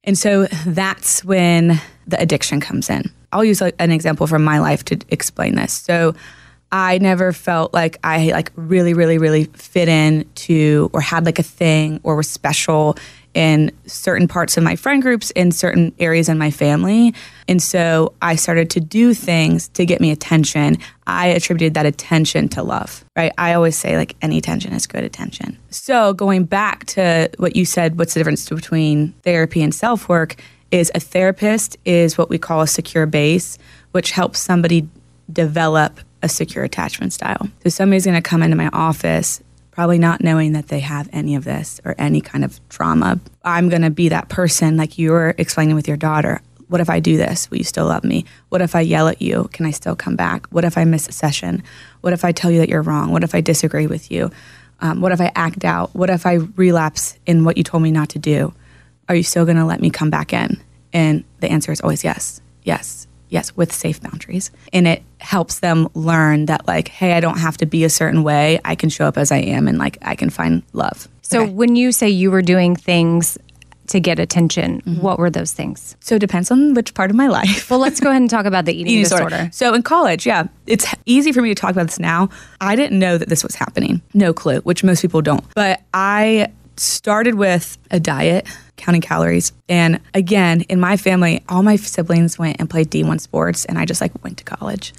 And 0.05 0.17
so 0.17 0.47
that's 0.65 1.23
when 1.23 1.83
the 2.07 2.19
addiction 2.19 2.61
comes 2.61 2.89
in. 2.89 3.13
I'll 3.31 3.45
use 3.45 3.61
an 3.61 3.91
example 3.91 4.27
from 4.27 4.43
my 4.43 4.59
life 4.59 4.87
to 4.87 4.99
explain 5.11 5.55
this. 5.55 5.75
So 5.75 6.15
I 6.77 6.99
never 6.99 7.33
felt 7.33 7.73
like 7.73 7.97
I 8.05 8.33
like 8.33 8.53
really, 8.55 8.93
really, 8.93 9.17
really 9.17 9.45
fit 9.45 9.89
in 9.89 10.29
to 10.35 10.91
or 10.93 11.01
had 11.01 11.25
like 11.25 11.39
a 11.39 11.43
thing 11.43 12.01
or 12.03 12.17
was 12.17 12.29
special 12.29 12.99
in 13.33 13.71
certain 13.87 14.29
parts 14.29 14.59
of 14.59 14.63
my 14.63 14.77
friend 14.77 15.01
groups 15.01 15.31
in 15.31 15.53
certain 15.53 15.95
areas 15.99 16.29
in 16.29 16.37
my 16.37 16.51
family. 16.51 17.15
And 17.49 17.63
so 17.63 18.13
I 18.21 18.37
started 18.37 18.69
to 18.71 18.81
do 18.81 19.15
things 19.15 19.69
to 19.69 19.87
get 19.87 20.03
me 20.03 20.11
attention. 20.11 20.77
I 21.07 21.29
attributed 21.29 21.73
that 21.75 21.87
attention 21.87 22.51
to 22.51 22.63
love, 22.63 23.07
right? 23.17 23.33
I 23.39 23.55
always 23.55 23.77
say 23.77 23.97
like 23.97 24.15
any 24.21 24.37
attention 24.37 24.75
is 24.75 24.87
good 24.87 25.03
attention. 25.03 25.57
So 25.71 26.13
going 26.13 26.45
back 26.45 26.85
to 26.89 27.31
what 27.39 27.57
you 27.57 27.65
said, 27.65 27.99
what's 27.99 28.13
the 28.13 28.21
difference 28.21 28.47
between 28.51 29.13
therapy 29.23 29.63
and 29.63 29.75
self 29.75 30.11
work? 30.11 30.37
Is 30.73 30.93
a 30.95 31.01
therapist 31.01 31.79
is 31.87 32.19
what 32.19 32.29
we 32.29 32.37
call 32.37 32.61
a 32.61 32.67
secure 32.67 33.07
base, 33.07 33.57
which 33.93 34.11
helps 34.11 34.41
somebody 34.41 34.89
develop 35.33 36.01
a 36.27 36.29
secure 36.29 36.65
attachment 36.65 37.13
style. 37.13 37.49
So 37.63 37.71
somebody's 37.71 38.05
going 38.05 38.21
to 38.21 38.29
come 38.29 38.43
into 38.43 38.57
my 38.57 38.69
office 38.73 39.41
probably 39.71 39.99
not 39.99 40.23
knowing 40.23 40.53
that 40.53 40.69
they 40.69 40.81
have 40.81 41.07
any 41.13 41.35
of 41.35 41.45
this 41.45 41.83
or 41.85 41.95
any 41.99 42.21
kind 42.21 42.45
of 42.45 42.67
trauma. 42.71 43.21
I'm 43.45 43.69
going 43.69 43.83
to 43.83 43.91
be 43.91 44.09
that 44.09 44.31
person 44.31 44.79
like 44.79 44.97
you 44.97 45.11
were 45.11 45.35
explaining 45.37 45.75
with 45.75 45.87
your 45.87 45.99
daughter. 45.99 46.41
What 46.69 46.81
if 46.81 46.89
I 46.89 46.99
do 46.99 47.19
this? 47.19 47.51
Will 47.51 47.59
you 47.59 47.65
still 47.65 47.85
love 47.85 48.03
me? 48.03 48.25
What 48.49 48.63
if 48.63 48.75
I 48.75 48.81
yell 48.81 49.07
at 49.07 49.21
you? 49.21 49.51
Can 49.53 49.67
I 49.67 49.71
still 49.71 49.95
come 49.95 50.17
back? 50.17 50.47
What 50.47 50.65
if 50.65 50.79
I 50.79 50.85
miss 50.85 51.09
a 51.09 51.13
session? 51.13 51.63
What 52.01 52.15
if 52.15 52.25
I 52.25 52.33
tell 52.33 52.51
you 52.51 52.59
that 52.61 52.71
you're 52.71 52.83
wrong? 52.83 53.13
What 53.13 53.23
if 53.23 53.35
I 53.35 53.43
disagree 53.43 53.87
with 53.87 54.11
you? 54.11 54.31
Um, 54.81 55.03
what 55.03 55.13
if 55.13 55.21
I 55.21 55.31
act 55.35 55.63
out? 55.65 55.95
What 55.95 56.09
if 56.09 56.25
I 56.25 56.35
relapse 56.57 57.19
in 57.27 57.45
what 57.45 57.59
you 57.59 57.63
told 57.63 57.83
me 57.83 57.93
not 57.93 58.09
to 58.11 58.19
do? 58.19 58.55
Are 59.11 59.15
you 59.15 59.23
still 59.23 59.45
going 59.45 59.59
to 59.59 59.67
let 59.67 59.83
me 59.83 59.91
come 59.91 60.09
back 60.09 60.33
in? 60.33 60.59
And 60.93 61.23
the 61.41 61.51
answer 61.51 61.71
is 61.71 61.83
always 61.83 62.03
yes, 62.03 62.41
yes, 62.63 63.06
yes, 63.29 63.57
with 63.57 63.73
safe 63.73 64.01
boundaries. 64.01 64.51
And 64.73 64.87
it 64.87 65.03
helps 65.21 65.61
them 65.61 65.89
learn 65.95 66.47
that, 66.47 66.67
like, 66.67 66.89
hey, 66.89 67.13
I 67.15 67.21
don't 67.21 67.39
have 67.39 67.57
to 67.59 67.67
be 67.67 67.85
a 67.85 67.91
certain 67.91 68.23
way. 68.23 68.61
I 68.65 68.75
can 68.75 68.89
show 68.89 69.07
up 69.07 69.19
as 69.19 69.31
I 69.33 69.39
am 69.39 69.69
and, 69.69 69.79
like, 69.79 69.99
I 70.03 70.15
can 70.15 70.31
find 70.31 70.63
love. 70.73 71.09
So 71.23 71.43
Okay. 71.43 71.53
when 71.53 71.75
you 71.77 71.91
say 71.93 72.09
you 72.09 72.31
were 72.31 72.43
doing 72.43 72.77
things 72.77 73.37
to 73.89 74.01
get 74.01 74.19
attention, 74.19 74.81
Mm-hmm. 74.83 75.01
what 75.01 75.19
were 75.19 75.31
those 75.31 75.53
things? 75.53 75.97
so 76.01 76.17
it 76.17 76.19
depends 76.21 76.51
on 76.51 76.75
which 76.75 76.93
part 76.95 77.11
of 77.11 77.17
my 77.17 77.29
life. 77.29 77.71
Well, 77.71 77.79
let's 77.79 78.01
go 78.01 78.11
ahead 78.11 78.21
and 78.21 78.29
talk 78.31 78.45
about 78.47 78.65
the 78.65 78.73
eating, 78.79 78.89
eating 78.93 79.05
disorder. 79.05 79.25
disorder. 79.31 79.51
So 79.53 79.75
in 79.75 79.83
college, 79.83 80.27
yeah, 80.27 80.49
it's 80.67 80.87
easy 81.05 81.31
for 81.33 81.41
me 81.43 81.49
to 81.51 81.55
talk 81.55 81.71
about 81.71 81.87
this 81.87 81.99
now. 82.01 82.29
I 82.61 82.75
didn't 82.77 82.99
know 82.99 83.17
that 83.19 83.29
this 83.29 83.43
was 83.45 83.55
happening. 83.55 84.03
No 84.15 84.33
clue, 84.33 84.59
which 84.61 84.83
most 84.85 85.03
people 85.03 85.23
don't. 85.23 85.45
But 85.55 85.83
I 85.95 86.49
started 86.79 87.35
with 87.35 87.79
a 87.91 88.01
diet, 88.01 88.47
counting 88.77 89.01
calories. 89.01 89.53
And 89.69 90.01
again, 90.15 90.63
in 90.63 90.81
my 90.81 90.97
family, 90.97 91.43
all 91.49 91.63
my 91.63 91.77
siblings 91.77 92.39
went 92.39 92.57
and 92.59 92.69
played 92.69 92.91
D1 92.91 93.21
sports 93.21 93.65
and 93.65 93.79
I 93.79 93.85
just 93.85 94.01
like 94.01 94.13
went 94.23 94.39
to 94.39 94.45
college. 94.45 94.93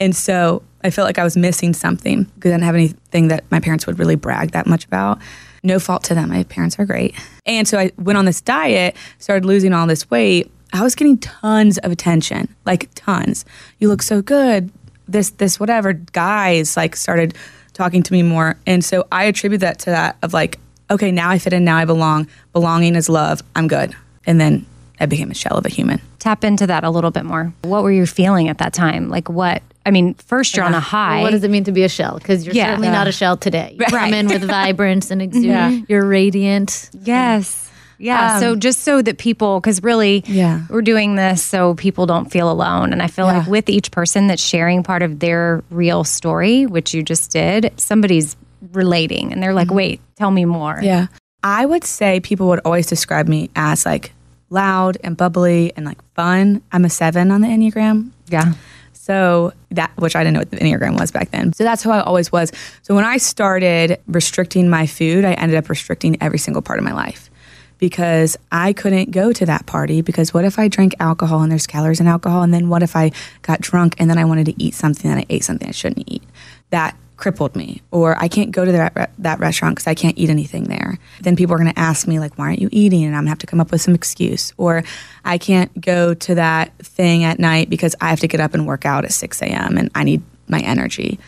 And 0.00 0.14
so 0.14 0.62
I 0.84 0.90
felt 0.90 1.06
like 1.06 1.18
I 1.18 1.24
was 1.24 1.36
missing 1.36 1.72
something 1.72 2.24
because 2.24 2.50
I 2.50 2.54
didn't 2.54 2.64
have 2.64 2.74
anything 2.74 3.28
that 3.28 3.44
my 3.50 3.60
parents 3.60 3.86
would 3.86 3.98
really 3.98 4.14
brag 4.14 4.52
that 4.52 4.66
much 4.66 4.84
about. 4.84 5.18
No 5.64 5.80
fault 5.80 6.04
to 6.04 6.14
them. 6.14 6.28
My 6.28 6.44
parents 6.44 6.78
are 6.78 6.86
great. 6.86 7.16
And 7.46 7.66
so 7.66 7.78
I 7.78 7.90
went 7.98 8.16
on 8.16 8.24
this 8.24 8.40
diet, 8.40 8.96
started 9.18 9.44
losing 9.44 9.72
all 9.72 9.86
this 9.86 10.08
weight. 10.08 10.50
I 10.72 10.82
was 10.82 10.94
getting 10.94 11.18
tons 11.18 11.78
of 11.78 11.90
attention, 11.90 12.54
like 12.64 12.88
tons. 12.94 13.44
You 13.78 13.88
look 13.88 14.02
so 14.02 14.22
good. 14.22 14.70
This, 15.08 15.30
this, 15.30 15.58
whatever. 15.58 15.94
Guys 15.94 16.76
like 16.76 16.94
started 16.94 17.34
talking 17.72 18.02
to 18.04 18.12
me 18.12 18.22
more. 18.22 18.56
And 18.66 18.84
so 18.84 19.06
I 19.10 19.24
attribute 19.24 19.62
that 19.62 19.80
to 19.80 19.90
that 19.90 20.16
of 20.22 20.32
like, 20.32 20.60
okay, 20.90 21.10
now 21.12 21.30
I 21.30 21.38
fit 21.38 21.52
in, 21.52 21.64
now 21.64 21.76
I 21.76 21.84
belong. 21.84 22.28
Belonging 22.52 22.94
is 22.96 23.08
love. 23.08 23.42
I'm 23.56 23.68
good. 23.68 23.94
And 24.26 24.40
then 24.40 24.66
I 25.00 25.06
became 25.06 25.30
a 25.30 25.34
shell 25.34 25.56
of 25.56 25.64
a 25.66 25.68
human. 25.68 26.00
Tap 26.18 26.44
into 26.44 26.66
that 26.66 26.84
a 26.84 26.90
little 26.90 27.10
bit 27.10 27.24
more. 27.24 27.52
What 27.62 27.82
were 27.82 27.92
you 27.92 28.06
feeling 28.06 28.48
at 28.48 28.58
that 28.58 28.72
time? 28.72 29.08
Like 29.08 29.28
what? 29.28 29.62
I 29.86 29.90
mean, 29.90 30.14
first 30.14 30.54
you're 30.56 30.66
on 30.66 30.74
a 30.74 30.80
high. 30.80 31.16
Well, 31.16 31.22
what 31.24 31.30
does 31.30 31.44
it 31.44 31.50
mean 31.50 31.64
to 31.64 31.72
be 31.72 31.82
a 31.84 31.88
shell? 31.88 32.18
Because 32.18 32.44
you're 32.44 32.54
Yeah. 32.54 32.66
certainly 32.66 32.88
not 32.88 33.06
a 33.06 33.12
shell 33.12 33.36
today. 33.38 33.76
You 33.78 33.86
come 33.86 33.94
Right. 33.94 34.12
in 34.12 34.26
with 34.26 34.42
vibrance 34.48 35.10
and 35.10 35.22
exude. 35.22 35.44
Yeah. 35.44 35.78
You're 35.88 36.04
radiant. 36.04 36.90
Yes. 37.04 37.70
Yeah. 38.00 38.34
Um, 38.34 38.40
so 38.40 38.56
just 38.56 38.80
so 38.80 39.00
that 39.02 39.18
people, 39.18 39.60
because 39.60 39.82
really, 39.82 40.22
Yeah. 40.26 40.62
we're 40.68 40.82
doing 40.82 41.14
this 41.16 41.42
so 41.42 41.74
people 41.74 42.04
don't 42.06 42.30
feel 42.30 42.50
alone. 42.50 42.92
And 42.92 43.02
I 43.02 43.06
feel 43.06 43.24
like 43.26 43.46
with 43.46 43.68
each 43.70 43.90
person 43.90 44.26
that's 44.26 44.42
sharing 44.42 44.82
part 44.82 45.02
of 45.02 45.20
their 45.20 45.64
real 45.70 46.04
story, 46.04 46.66
which 46.66 46.92
you 46.92 47.02
just 47.02 47.30
did, 47.32 47.72
somebody's 47.76 48.36
relating 48.72 49.32
and 49.32 49.42
they're 49.42 49.54
like, 49.54 49.68
mm-hmm. 49.68 49.76
wait, 49.76 50.00
tell 50.16 50.30
me 50.30 50.44
more. 50.44 50.78
Yeah. 50.82 51.08
I 51.42 51.66
would 51.66 51.84
say 51.84 52.20
people 52.20 52.48
would 52.48 52.60
always 52.64 52.86
describe 52.86 53.28
me 53.28 53.50
as 53.54 53.86
like 53.86 54.12
loud 54.50 54.98
and 55.04 55.16
bubbly 55.16 55.72
and 55.76 55.86
like 55.86 55.98
fun. 56.14 56.62
I'm 56.72 56.84
a 56.84 56.90
seven 56.90 57.30
on 57.30 57.40
the 57.40 57.48
Enneagram. 57.48 58.10
Yeah. 58.28 58.54
So 58.92 59.52
that, 59.70 59.90
which 59.96 60.16
I 60.16 60.22
didn't 60.22 60.34
know 60.34 60.40
what 60.40 60.50
the 60.50 60.58
Enneagram 60.58 60.98
was 60.98 61.10
back 61.10 61.30
then. 61.30 61.52
So 61.52 61.64
that's 61.64 61.82
who 61.82 61.90
I 61.90 62.00
always 62.00 62.30
was. 62.30 62.52
So 62.82 62.94
when 62.94 63.04
I 63.04 63.16
started 63.16 63.98
restricting 64.06 64.68
my 64.68 64.86
food, 64.86 65.24
I 65.24 65.32
ended 65.34 65.56
up 65.56 65.70
restricting 65.70 66.20
every 66.20 66.38
single 66.38 66.60
part 66.60 66.78
of 66.78 66.84
my 66.84 66.92
life 66.92 67.30
because 67.78 68.36
I 68.52 68.72
couldn't 68.72 69.10
go 69.10 69.32
to 69.32 69.46
that 69.46 69.66
party 69.66 70.02
because 70.02 70.34
what 70.34 70.44
if 70.44 70.58
I 70.58 70.68
drank 70.68 70.94
alcohol 71.00 71.42
and 71.42 71.50
there's 71.50 71.66
calories 71.66 72.00
in 72.00 72.06
alcohol? 72.06 72.42
And 72.42 72.52
then 72.52 72.68
what 72.68 72.82
if 72.82 72.96
I 72.96 73.12
got 73.42 73.60
drunk 73.60 73.94
and 73.98 74.10
then 74.10 74.18
I 74.18 74.24
wanted 74.24 74.46
to 74.46 74.62
eat 74.62 74.74
something 74.74 75.10
and 75.10 75.20
I 75.20 75.26
ate 75.30 75.44
something 75.44 75.68
I 75.68 75.72
shouldn't 75.72 76.04
eat? 76.10 76.22
That 76.70 76.96
crippled 77.18 77.54
me. 77.54 77.82
Or 77.90 78.16
I 78.18 78.28
can't 78.28 78.50
go 78.50 78.64
to 78.64 78.72
that, 78.72 79.10
that 79.18 79.38
restaurant 79.40 79.74
because 79.74 79.86
I 79.86 79.94
can't 79.94 80.16
eat 80.16 80.30
anything 80.30 80.64
there. 80.64 80.98
Then 81.20 81.36
people 81.36 81.54
are 81.54 81.58
going 81.58 81.72
to 81.72 81.78
ask 81.78 82.06
me, 82.08 82.18
like, 82.18 82.38
why 82.38 82.46
aren't 82.46 82.60
you 82.60 82.70
eating? 82.72 83.04
And 83.04 83.14
I'm 83.14 83.20
going 83.22 83.26
to 83.26 83.30
have 83.30 83.38
to 83.40 83.46
come 83.46 83.60
up 83.60 83.70
with 83.70 83.82
some 83.82 83.94
excuse. 83.94 84.54
Or 84.56 84.82
I 85.24 85.36
can't 85.36 85.78
go 85.78 86.14
to 86.14 86.34
that 86.36 86.74
thing 86.78 87.24
at 87.24 87.38
night 87.38 87.68
because 87.68 87.94
I 88.00 88.08
have 88.08 88.20
to 88.20 88.28
get 88.28 88.40
up 88.40 88.54
and 88.54 88.66
work 88.66 88.86
out 88.86 89.04
at 89.04 89.12
6 89.12 89.42
a.m. 89.42 89.76
and 89.76 89.90
I 89.94 90.04
need 90.04 90.22
my 90.46 90.60
energy. 90.60 91.18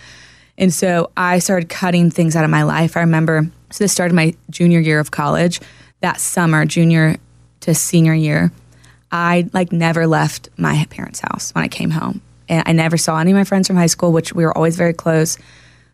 And 0.56 0.72
so 0.72 1.10
I 1.16 1.40
started 1.40 1.68
cutting 1.68 2.10
things 2.10 2.36
out 2.36 2.44
of 2.44 2.50
my 2.50 2.62
life. 2.62 2.96
I 2.96 3.00
remember, 3.00 3.50
so 3.70 3.84
this 3.84 3.92
started 3.92 4.14
my 4.14 4.34
junior 4.48 4.80
year 4.80 5.00
of 5.00 5.10
college. 5.10 5.60
That 6.00 6.20
summer, 6.20 6.64
junior 6.64 7.16
to 7.60 7.74
senior 7.74 8.14
year, 8.14 8.52
I 9.10 9.50
like 9.52 9.72
never 9.72 10.06
left 10.06 10.48
my 10.56 10.86
parents' 10.88 11.20
house 11.20 11.54
when 11.54 11.64
I 11.64 11.68
came 11.68 11.90
home. 11.90 12.22
And 12.48 12.62
I 12.66 12.72
never 12.72 12.96
saw 12.96 13.18
any 13.18 13.32
of 13.32 13.36
my 13.36 13.44
friends 13.44 13.66
from 13.66 13.76
high 13.76 13.86
school, 13.86 14.12
which 14.12 14.32
we 14.32 14.44
were 14.44 14.56
always 14.56 14.76
very 14.76 14.92
close. 14.92 15.36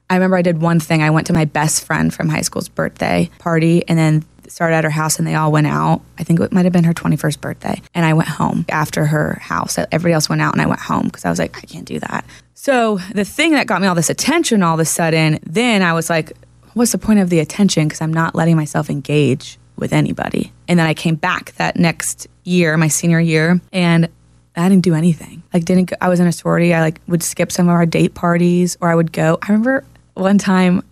I 0.08 0.14
remember 0.14 0.36
I 0.36 0.42
did 0.42 0.60
one 0.60 0.80
thing. 0.80 1.02
I 1.02 1.10
went 1.10 1.26
to 1.28 1.32
my 1.32 1.44
best 1.44 1.84
friend 1.84 2.12
from 2.12 2.28
high 2.28 2.42
school's 2.42 2.68
birthday 2.68 3.30
party 3.38 3.86
and 3.88 3.98
then 3.98 4.24
started 4.48 4.76
at 4.76 4.84
her 4.84 4.90
house 4.90 5.18
and 5.18 5.26
they 5.26 5.34
all 5.34 5.50
went 5.50 5.66
out. 5.66 6.02
I 6.18 6.24
think 6.24 6.40
it 6.40 6.52
might 6.52 6.64
have 6.64 6.72
been 6.72 6.84
her 6.84 6.94
21st 6.94 7.40
birthday. 7.40 7.82
And 7.94 8.06
I 8.06 8.14
went 8.14 8.28
home 8.28 8.64
after 8.68 9.06
her 9.06 9.38
house. 9.42 9.78
Everybody 9.78 10.12
else 10.12 10.28
went 10.28 10.42
out 10.42 10.54
and 10.54 10.62
I 10.62 10.66
went 10.66 10.80
home 10.80 11.06
because 11.06 11.24
I 11.24 11.30
was 11.30 11.38
like, 11.38 11.56
I 11.58 11.62
can't 11.62 11.86
do 11.86 11.98
that. 12.00 12.24
So 12.54 12.98
the 13.12 13.24
thing 13.24 13.52
that 13.52 13.66
got 13.66 13.80
me 13.80 13.88
all 13.88 13.94
this 13.94 14.10
attention 14.10 14.62
all 14.62 14.74
of 14.74 14.80
a 14.80 14.84
sudden, 14.84 15.38
then 15.44 15.82
I 15.82 15.92
was 15.92 16.08
like, 16.08 16.32
what's 16.74 16.92
the 16.92 16.98
point 16.98 17.20
of 17.20 17.30
the 17.30 17.40
attention? 17.40 17.88
Because 17.88 18.00
I'm 18.00 18.12
not 18.12 18.34
letting 18.34 18.56
myself 18.56 18.88
engage 18.88 19.58
with 19.76 19.92
anybody. 19.92 20.52
And 20.68 20.78
then 20.78 20.86
I 20.86 20.94
came 20.94 21.16
back 21.16 21.52
that 21.56 21.76
next 21.76 22.28
year, 22.44 22.76
my 22.76 22.88
senior 22.88 23.20
year, 23.20 23.60
and 23.72 24.08
I 24.56 24.68
didn't 24.68 24.84
do 24.84 24.94
anything. 24.94 25.42
Like 25.52 25.64
didn't 25.64 25.90
go, 25.90 25.96
I 26.00 26.08
was 26.08 26.20
in 26.20 26.26
a 26.26 26.32
sorority. 26.32 26.72
I 26.72 26.80
like 26.80 27.00
would 27.06 27.22
skip 27.22 27.52
some 27.52 27.68
of 27.68 27.72
our 27.72 27.86
date 27.86 28.14
parties 28.14 28.76
or 28.80 28.90
I 28.90 28.94
would 28.94 29.12
go. 29.12 29.38
I 29.42 29.52
remember 29.52 29.84
one 30.16 30.38
time 30.38 30.82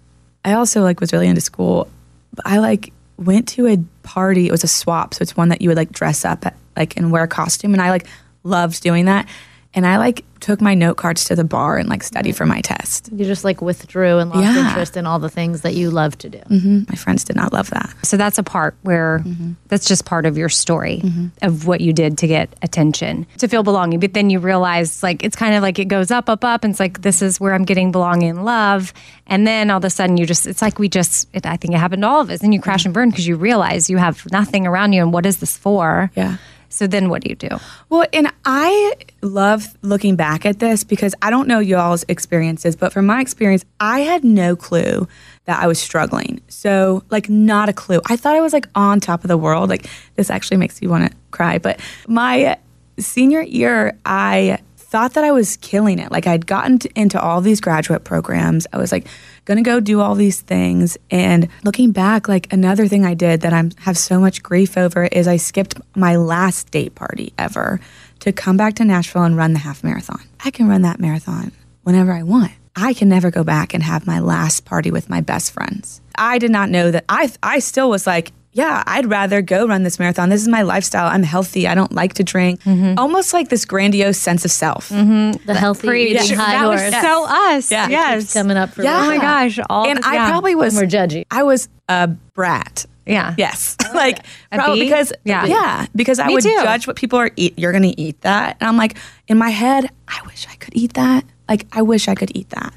I 0.44 0.52
also 0.52 0.82
like 0.82 1.00
was 1.00 1.12
really 1.12 1.26
into 1.26 1.40
school. 1.40 1.88
But 2.34 2.46
I 2.46 2.58
like 2.58 2.92
went 3.16 3.48
to 3.48 3.66
a 3.66 3.78
party. 4.02 4.46
It 4.46 4.52
was 4.52 4.64
a 4.64 4.68
swap, 4.68 5.14
so 5.14 5.22
it's 5.22 5.36
one 5.36 5.48
that 5.48 5.62
you 5.62 5.68
would 5.70 5.76
like 5.76 5.92
dress 5.92 6.24
up 6.24 6.46
at, 6.46 6.56
like 6.76 6.96
and 6.96 7.10
wear 7.10 7.24
a 7.24 7.28
costume 7.28 7.72
and 7.72 7.82
I 7.82 7.90
like 7.90 8.06
loved 8.42 8.82
doing 8.82 9.06
that. 9.06 9.26
And 9.74 9.86
I 9.86 9.96
like 9.98 10.24
took 10.40 10.60
my 10.60 10.74
note 10.74 10.96
cards 10.98 11.24
to 11.24 11.34
the 11.34 11.42
bar 11.42 11.78
and 11.78 11.88
like 11.88 12.02
studied 12.02 12.36
for 12.36 12.44
my 12.44 12.60
test. 12.60 13.08
You 13.10 13.24
just 13.24 13.44
like 13.44 13.62
withdrew 13.62 14.18
and 14.18 14.28
lost 14.30 14.42
Yeah. 14.42 14.68
interest 14.68 14.94
in 14.96 15.06
all 15.06 15.18
the 15.18 15.30
things 15.30 15.62
that 15.62 15.74
you 15.74 15.90
love 15.90 16.18
to 16.18 16.28
do. 16.28 16.40
My 16.88 16.96
friends 16.96 17.24
did 17.24 17.34
not 17.34 17.52
love 17.52 17.70
that. 17.70 17.92
So 18.02 18.16
that's 18.18 18.36
a 18.38 18.42
part 18.42 18.76
where 18.82 19.20
Mm-hmm. 19.24 19.52
that's 19.68 19.86
just 19.88 20.04
part 20.04 20.26
of 20.26 20.36
your 20.36 20.48
story 20.50 21.02
of 21.42 21.66
what 21.66 21.80
you 21.80 21.92
did 21.94 22.18
to 22.18 22.26
get 22.26 22.54
attention, 22.62 23.26
to 23.38 23.48
feel 23.48 23.62
belonging. 23.62 24.00
But 24.00 24.12
then 24.12 24.28
you 24.28 24.38
realize, 24.38 25.02
like, 25.02 25.24
it's 25.24 25.34
kind 25.36 25.54
of 25.54 25.62
like 25.62 25.78
it 25.78 25.86
goes 25.86 26.10
up, 26.10 26.28
up, 26.28 26.44
up. 26.44 26.62
And 26.62 26.72
it's 26.72 26.80
like, 26.80 27.00
this 27.02 27.22
is 27.22 27.40
where 27.40 27.54
I'm 27.54 27.64
getting 27.64 27.90
belonging 27.90 28.30
and 28.30 28.44
love. 28.44 28.92
And 29.26 29.46
then 29.46 29.70
all 29.70 29.78
of 29.78 29.84
a 29.84 29.90
sudden, 29.90 30.18
you 30.18 30.26
just, 30.26 30.46
it's 30.46 30.60
like 30.60 30.78
we 30.78 30.88
just, 30.90 31.26
it, 31.32 31.46
I 31.46 31.56
think 31.56 31.72
it 31.74 31.78
happened 31.78 32.02
to 32.02 32.08
all 32.08 32.20
of 32.20 32.28
us. 32.28 32.42
And 32.42 32.52
you 32.52 32.60
crash 32.60 32.84
and 32.84 32.92
burn 32.92 33.08
because 33.10 33.26
you 33.26 33.36
realize 33.36 33.88
you 33.88 33.96
have 33.96 34.30
nothing 34.30 34.66
around 34.66 34.92
you. 34.92 35.00
And 35.02 35.12
what 35.12 35.24
is 35.24 35.38
this 35.38 35.56
for? 35.56 36.10
Yeah. 36.14 36.36
So 36.74 36.88
then 36.88 37.08
what 37.08 37.22
do 37.22 37.28
you 37.28 37.36
do? 37.36 37.48
Well, 37.88 38.04
and 38.12 38.32
I 38.44 38.94
love 39.22 39.76
looking 39.82 40.16
back 40.16 40.44
at 40.44 40.58
this 40.58 40.82
because 40.82 41.14
I 41.22 41.30
don't 41.30 41.46
know 41.46 41.60
y'all's 41.60 42.04
experiences, 42.08 42.74
but 42.74 42.92
from 42.92 43.06
my 43.06 43.20
experience, 43.20 43.64
I 43.78 44.00
had 44.00 44.24
no 44.24 44.56
clue 44.56 45.06
that 45.44 45.62
I 45.62 45.68
was 45.68 45.78
struggling. 45.78 46.40
So, 46.48 47.04
like, 47.10 47.28
not 47.28 47.68
a 47.68 47.72
clue. 47.72 48.00
I 48.06 48.16
thought 48.16 48.34
I 48.34 48.40
was 48.40 48.52
like 48.52 48.66
on 48.74 48.98
top 48.98 49.22
of 49.22 49.28
the 49.28 49.38
world. 49.38 49.68
Like, 49.70 49.86
this 50.16 50.30
actually 50.30 50.56
makes 50.56 50.82
me 50.82 50.88
want 50.88 51.08
to 51.10 51.16
cry. 51.30 51.58
But 51.58 51.78
my 52.08 52.58
senior 52.98 53.42
year, 53.42 53.96
I 54.04 54.58
thought 54.94 55.14
that 55.14 55.24
I 55.24 55.32
was 55.32 55.56
killing 55.56 55.98
it. 55.98 56.12
Like, 56.12 56.28
I'd 56.28 56.46
gotten 56.46 56.78
to, 56.78 56.88
into 56.94 57.20
all 57.20 57.40
these 57.40 57.60
graduate 57.60 58.04
programs. 58.04 58.64
I 58.72 58.78
was 58.78 58.92
like, 58.92 59.08
gonna 59.44 59.60
go 59.60 59.80
do 59.80 60.00
all 60.00 60.14
these 60.14 60.40
things. 60.40 60.96
And 61.10 61.48
looking 61.64 61.90
back, 61.90 62.28
like 62.28 62.52
another 62.52 62.86
thing 62.86 63.04
I 63.04 63.14
did 63.14 63.40
that 63.40 63.52
I 63.52 63.70
have 63.80 63.98
so 63.98 64.20
much 64.20 64.44
grief 64.44 64.78
over 64.78 65.06
is 65.06 65.26
I 65.26 65.36
skipped 65.36 65.80
my 65.96 66.14
last 66.14 66.70
date 66.70 66.94
party 66.94 67.32
ever 67.36 67.80
to 68.20 68.30
come 68.30 68.56
back 68.56 68.74
to 68.74 68.84
Nashville 68.84 69.24
and 69.24 69.36
run 69.36 69.52
the 69.52 69.58
half 69.58 69.82
marathon. 69.82 70.22
I 70.44 70.52
can 70.52 70.68
run 70.68 70.82
that 70.82 71.00
marathon 71.00 71.50
whenever 71.82 72.12
I 72.12 72.22
want. 72.22 72.52
I 72.76 72.94
can 72.94 73.08
never 73.08 73.32
go 73.32 73.42
back 73.42 73.74
and 73.74 73.82
have 73.82 74.06
my 74.06 74.20
last 74.20 74.64
party 74.64 74.92
with 74.92 75.10
my 75.10 75.20
best 75.20 75.50
friends. 75.50 76.02
I 76.14 76.38
did 76.38 76.52
not 76.52 76.70
know 76.70 76.92
that 76.92 77.04
I 77.08 77.32
I 77.42 77.58
still 77.58 77.90
was 77.90 78.06
like, 78.06 78.30
yeah, 78.54 78.84
I'd 78.86 79.06
rather 79.06 79.42
go 79.42 79.66
run 79.66 79.82
this 79.82 79.98
marathon. 79.98 80.28
This 80.28 80.40
is 80.40 80.46
my 80.46 80.62
lifestyle. 80.62 81.08
I'm 81.08 81.24
healthy. 81.24 81.66
I 81.66 81.74
don't 81.74 81.92
like 81.92 82.14
to 82.14 82.22
drink. 82.24 82.62
Mm-hmm. 82.62 82.98
Almost 82.98 83.32
like 83.34 83.48
this 83.48 83.64
grandiose 83.64 84.16
sense 84.16 84.44
of 84.44 84.52
self. 84.52 84.90
Mm-hmm. 84.90 85.44
The 85.44 85.54
healthy 85.54 85.88
Preach. 85.88 86.20
eating 86.22 86.36
high 86.38 86.52
that 86.52 86.68
was 86.68 86.80
horse 86.80 87.02
so 87.02 87.26
us. 87.28 87.70
Yeah. 87.72 87.88
Yes. 87.88 88.32
coming 88.32 88.56
up 88.56 88.70
for 88.70 88.84
Yeah. 88.84 89.02
Oh 89.02 89.06
my 89.08 89.18
gosh. 89.18 89.58
All 89.68 89.86
and 89.88 89.98
I 90.04 90.14
yeah. 90.14 90.30
probably 90.30 90.54
was 90.54 90.76
We're 90.76 90.82
judgy. 90.84 91.24
I 91.32 91.42
was 91.42 91.68
a 91.88 92.06
brat. 92.06 92.86
Yeah. 93.06 93.34
Yes. 93.36 93.76
Oh, 93.86 93.96
like 93.96 94.20
A 94.50 94.56
probably 94.56 94.84
because 94.84 95.12
Yeah. 95.24 95.44
yeah, 95.46 95.86
because 95.94 96.18
I 96.18 96.26
Me 96.28 96.34
would 96.34 96.42
too. 96.42 96.50
judge 96.62 96.86
what 96.86 96.96
people 96.96 97.18
are 97.18 97.30
eat. 97.36 97.56
You're 97.58 97.70
going 97.72 97.82
to 97.84 98.00
eat 98.00 98.20
that. 98.22 98.56
And 98.60 98.68
I'm 98.68 98.76
like 98.76 98.96
in 99.28 99.36
my 99.36 99.50
head, 99.50 99.88
I 100.08 100.20
wish 100.26 100.46
I 100.50 100.54
could 100.56 100.74
eat 100.76 100.94
that. 100.94 101.24
Like 101.48 101.66
I 101.72 101.82
wish 101.82 102.06
I 102.08 102.14
could 102.14 102.30
eat 102.36 102.50
that. 102.50 102.72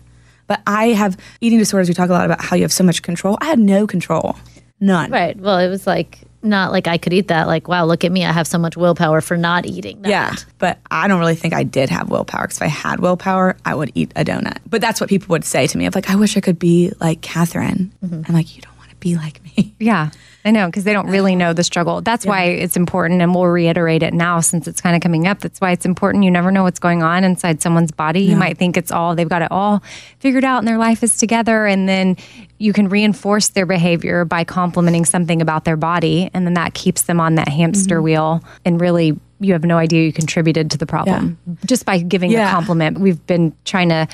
But 0.47 0.61
I 0.65 0.87
have 0.89 1.17
eating 1.41 1.59
disorders. 1.59 1.87
We 1.87 1.93
talk 1.93 2.09
a 2.09 2.13
lot 2.13 2.25
about 2.25 2.41
how 2.43 2.55
you 2.55 2.63
have 2.63 2.71
so 2.73 2.83
much 2.83 3.01
control. 3.03 3.37
I 3.41 3.45
had 3.45 3.59
no 3.59 3.85
control. 3.87 4.35
None. 4.79 5.11
Right. 5.11 5.37
Well, 5.37 5.57
it 5.57 5.69
was 5.69 5.87
like 5.87 6.19
not 6.43 6.71
like 6.71 6.87
I 6.87 6.97
could 6.97 7.13
eat 7.13 7.29
that. 7.29 7.47
Like, 7.47 7.67
wow, 7.67 7.85
look 7.85 8.03
at 8.03 8.11
me. 8.11 8.23
I 8.23 8.31
have 8.31 8.47
so 8.47 8.57
much 8.57 8.77
willpower 8.77 9.21
for 9.21 9.37
not 9.37 9.65
eating 9.65 10.01
that. 10.03 10.09
Yeah, 10.09 10.35
but 10.59 10.79
I 10.91 11.07
don't 11.07 11.19
really 11.19 11.35
think 11.35 11.53
I 11.53 11.63
did 11.63 11.89
have 11.89 12.09
willpower 12.09 12.43
because 12.43 12.57
if 12.57 12.63
I 12.63 12.67
had 12.67 12.99
willpower, 12.99 13.57
I 13.65 13.73
would 13.73 13.91
eat 13.95 14.11
a 14.15 14.23
donut. 14.23 14.59
But 14.69 14.81
that's 14.81 15.01
what 15.01 15.09
people 15.09 15.33
would 15.33 15.43
say 15.43 15.67
to 15.67 15.77
me 15.77 15.85
of 15.87 15.95
like, 15.95 16.09
I 16.09 16.15
wish 16.15 16.37
I 16.37 16.41
could 16.41 16.59
be 16.59 16.91
like 16.99 17.21
Katherine. 17.21 17.91
Mm-hmm. 18.03 18.21
I'm 18.27 18.33
like, 18.35 18.55
you 18.55 18.61
don't 18.61 18.77
want 18.77 18.89
to 18.91 18.95
be 18.97 19.15
like 19.15 19.43
me. 19.43 19.73
Yeah, 19.79 20.11
I 20.47 20.51
know 20.51 20.67
because 20.67 20.85
they 20.85 20.93
don't 20.93 21.09
really 21.09 21.35
know 21.35 21.51
the 21.51 21.63
struggle. 21.63 21.99
That's 21.99 22.25
why 22.25 22.45
it's 22.45 22.77
important, 22.77 23.21
and 23.21 23.35
we'll 23.35 23.47
reiterate 23.47 24.01
it 24.01 24.13
now 24.13 24.39
since 24.39 24.65
it's 24.65 24.79
kind 24.79 24.95
of 24.95 25.01
coming 25.01 25.27
up. 25.27 25.39
That's 25.39 25.59
why 25.59 25.71
it's 25.71 25.85
important. 25.85 26.23
You 26.23 26.31
never 26.31 26.51
know 26.51 26.63
what's 26.63 26.79
going 26.79 27.03
on 27.03 27.25
inside 27.25 27.61
someone's 27.61 27.91
body. 27.91 28.21
You 28.21 28.37
might 28.37 28.57
think 28.57 28.77
it's 28.77 28.89
all 28.89 29.13
they've 29.13 29.27
got 29.27 29.41
it 29.41 29.51
all 29.51 29.83
figured 30.19 30.45
out 30.45 30.59
and 30.59 30.67
their 30.67 30.77
life 30.77 31.03
is 31.03 31.17
together, 31.17 31.65
and 31.65 31.89
then 31.89 32.15
you 32.59 32.71
can 32.71 32.87
reinforce 32.87 33.49
their 33.49 33.65
behavior 33.65 34.23
by 34.23 34.45
complimenting 34.45 35.03
something 35.03 35.41
about 35.41 35.65
their 35.65 35.75
body, 35.75 36.29
and 36.33 36.45
then 36.45 36.53
that 36.53 36.73
keeps 36.73 37.01
them 37.01 37.19
on 37.19 37.35
that 37.35 37.49
hamster 37.49 37.95
mm-hmm. 37.95 38.05
wheel. 38.05 38.43
And 38.63 38.79
really, 38.79 39.19
you 39.39 39.53
have 39.53 39.63
no 39.63 39.77
idea 39.77 40.03
you 40.03 40.13
contributed 40.13 40.71
to 40.71 40.77
the 40.77 40.85
problem 40.85 41.37
just 41.65 41.85
by 41.85 41.99
giving 41.99 42.35
a 42.35 42.49
compliment. 42.49 42.99
We've 42.99 43.23
been 43.27 43.53
trying 43.65 43.89
to 43.89 44.07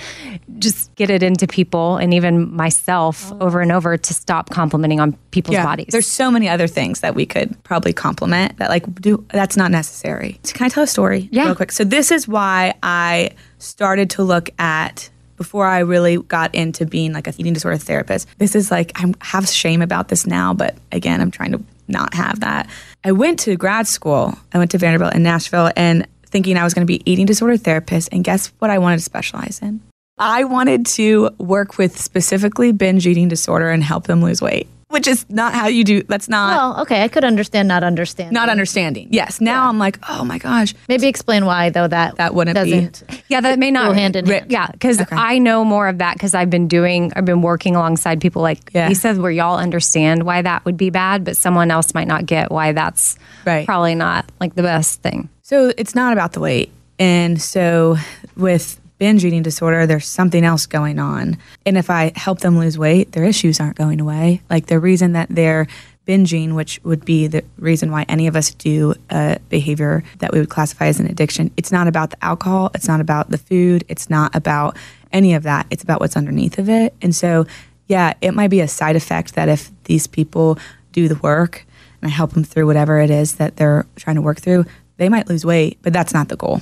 just 0.59 0.93
get 0.95 1.09
it 1.09 1.23
into 1.23 1.47
people, 1.47 1.97
and 1.97 2.13
even 2.13 2.53
myself, 2.53 3.31
oh. 3.31 3.39
over 3.39 3.61
and 3.61 3.71
over, 3.71 3.97
to 3.97 4.13
stop 4.13 4.49
complimenting 4.49 4.99
on 4.99 5.13
people's 5.31 5.57
bodies. 5.57 5.87
There's 5.91 6.07
so 6.07 6.29
many 6.29 6.49
other 6.49 6.67
things 6.67 6.99
that 7.01 7.15
we 7.15 7.25
could 7.25 7.61
probably 7.63 7.93
compliment 7.93 8.57
that 8.57 8.69
like 8.69 9.01
do 9.01 9.25
that's 9.29 9.57
not 9.57 9.71
necessary. 9.71 10.39
So 10.43 10.53
can 10.53 10.65
I 10.65 10.69
tell 10.69 10.83
a 10.83 10.87
story 10.87 11.29
Yeah. 11.31 11.45
real 11.45 11.55
quick? 11.55 11.71
So 11.71 11.83
this 11.83 12.11
is 12.11 12.27
why 12.27 12.73
I 12.83 13.31
started 13.59 14.09
to 14.11 14.23
look 14.23 14.49
at 14.59 15.09
before 15.37 15.65
I 15.65 15.79
really 15.79 16.17
got 16.17 16.53
into 16.53 16.85
being 16.85 17.13
like 17.13 17.27
a 17.27 17.33
eating 17.37 17.53
disorder 17.53 17.77
therapist. 17.77 18.27
This 18.37 18.55
is 18.55 18.71
like 18.71 18.91
I 18.95 19.11
have 19.21 19.47
shame 19.49 19.81
about 19.81 20.09
this 20.09 20.25
now, 20.25 20.53
but 20.53 20.75
again, 20.91 21.21
I'm 21.21 21.31
trying 21.31 21.53
to 21.53 21.63
not 21.87 22.13
have 22.13 22.39
that. 22.41 22.69
I 23.03 23.11
went 23.11 23.39
to 23.39 23.55
grad 23.57 23.87
school. 23.87 24.37
I 24.53 24.57
went 24.57 24.71
to 24.71 24.77
Vanderbilt 24.77 25.13
in 25.13 25.23
Nashville 25.23 25.71
and 25.75 26.07
thinking 26.25 26.57
I 26.57 26.63
was 26.63 26.73
going 26.73 26.87
to 26.87 26.91
be 26.91 27.01
eating 27.09 27.25
disorder 27.25 27.57
therapist 27.57 28.09
and 28.11 28.23
guess 28.23 28.47
what 28.59 28.71
I 28.71 28.77
wanted 28.77 28.97
to 28.97 29.03
specialize 29.03 29.59
in? 29.61 29.81
I 30.17 30.45
wanted 30.45 30.85
to 30.87 31.31
work 31.37 31.77
with 31.77 31.99
specifically 31.99 32.71
binge 32.71 33.05
eating 33.05 33.27
disorder 33.27 33.69
and 33.69 33.83
help 33.83 34.05
them 34.05 34.21
lose 34.21 34.41
weight, 34.41 34.67
which 34.93 35.07
is 35.07 35.25
not 35.29 35.53
how 35.53 35.67
you 35.67 35.83
do. 35.83 36.03
That's 36.03 36.29
not 36.29 36.55
Well, 36.55 36.81
okay. 36.83 37.03
I 37.03 37.07
could 37.07 37.23
understand 37.25 37.67
not 37.67 37.83
understanding. 37.83 38.33
not 38.33 38.47
understanding. 38.47 39.07
Yes. 39.11 39.41
Now 39.41 39.67
I'm 39.67 39.79
like, 39.79 39.97
oh 40.07 40.23
my 40.23 40.37
gosh, 40.37 40.73
Maybe 40.87 41.07
explain 41.07 41.45
why 41.45 41.69
though 41.71 41.87
that 41.87 42.15
That 42.17 42.33
wouldn't 42.35 42.55
be- 42.63 42.71
doesn't. 42.71 43.03
Yeah, 43.27 43.41
that 43.41 43.59
may 43.59 43.71
not 43.71 43.87
Go 43.87 43.93
hand 43.93 44.15
in 44.15 44.25
hand. 44.25 44.51
Yeah, 44.51 44.67
because 44.71 45.01
I 45.11 45.39
know 45.39 45.65
more 45.65 45.87
of 45.87 45.97
that 45.97 46.13
because 46.13 46.33
I've 46.35 46.49
been 46.49 46.67
doing, 46.67 47.11
I've 47.15 47.25
been 47.25 47.41
working 47.41 47.75
alongside 47.75 48.21
people 48.21 48.41
like 48.41 48.69
Yeah. 48.73 48.87
he 48.87 48.93
said, 48.93 49.17
where 49.17 49.31
y'all 49.31 49.57
understand 49.57 50.23
why 50.23 50.41
that 50.43 50.63
would 50.65 50.77
be 50.77 50.89
bad, 50.89 51.25
but 51.25 51.35
someone 51.37 51.71
else 51.71 51.93
might 51.93 52.07
not 52.07 52.25
get 52.25 52.51
why 52.51 52.71
that's 52.71 53.17
Right. 53.45 53.65
probably 53.65 53.95
not 53.95 54.25
like 54.39 54.55
the 54.55 54.63
best 54.63 55.01
thing. 55.01 55.29
So 55.41 55.73
it's 55.77 55.95
not 55.95 56.13
about 56.13 56.33
the 56.33 56.39
weight. 56.39 56.71
And 56.99 57.41
so 57.41 57.97
with 58.37 58.79
binge 59.03 59.25
eating 59.25 59.43
disorder, 59.43 59.85
there's 59.85 60.07
something 60.07 60.45
else 60.45 60.65
going 60.65 60.97
on. 60.97 61.35
And 61.65 61.77
if 61.77 61.89
I 61.89 62.13
help 62.15 62.39
them 62.39 62.57
lose 62.57 62.77
weight, 62.77 63.11
their 63.11 63.25
issues 63.25 63.59
aren't 63.59 63.75
going 63.75 63.99
away. 63.99 64.41
Like 64.49 64.67
the 64.67 64.79
reason 64.79 65.11
that 65.11 65.27
they're 65.29 65.67
binging, 66.07 66.55
which 66.55 66.79
would 66.85 67.03
be 67.03 67.27
the 67.27 67.43
reason 67.57 67.91
why 67.91 68.05
any 68.07 68.27
of 68.27 68.37
us 68.37 68.53
do 68.53 68.93
a 69.09 69.39
behavior 69.49 70.05
that 70.19 70.31
we 70.31 70.39
would 70.39 70.47
classify 70.47 70.85
as 70.85 71.01
an 71.01 71.07
addiction, 71.07 71.51
it's 71.57 71.69
not 71.69 71.89
about 71.89 72.11
the 72.11 72.23
alcohol, 72.23 72.71
it's 72.73 72.87
not 72.87 73.01
about 73.01 73.29
the 73.29 73.37
food, 73.37 73.83
it's 73.89 74.09
not 74.09 74.33
about 74.33 74.77
any 75.11 75.33
of 75.33 75.43
that. 75.43 75.67
It's 75.69 75.83
about 75.83 75.99
what's 75.99 76.15
underneath 76.15 76.57
of 76.57 76.69
it. 76.69 76.93
And 77.01 77.13
so, 77.13 77.45
yeah, 77.89 78.13
it 78.21 78.33
might 78.33 78.51
be 78.51 78.61
a 78.61 78.69
side 78.69 78.95
effect 78.95 79.35
that 79.35 79.49
if 79.49 79.69
these 79.83 80.07
people 80.07 80.57
do 80.93 81.09
the 81.09 81.15
work 81.15 81.65
and 82.01 82.09
I 82.09 82.13
help 82.13 82.31
them 82.31 82.45
through 82.45 82.67
whatever 82.67 83.01
it 83.01 83.09
is 83.09 83.35
that 83.35 83.57
they're 83.57 83.85
trying 83.97 84.15
to 84.15 84.21
work 84.21 84.39
through, 84.39 84.63
they 84.95 85.09
might 85.09 85.27
lose 85.27 85.45
weight, 85.45 85.77
but 85.81 85.91
that's 85.91 86.13
not 86.13 86.29
the 86.29 86.37
goal. 86.37 86.61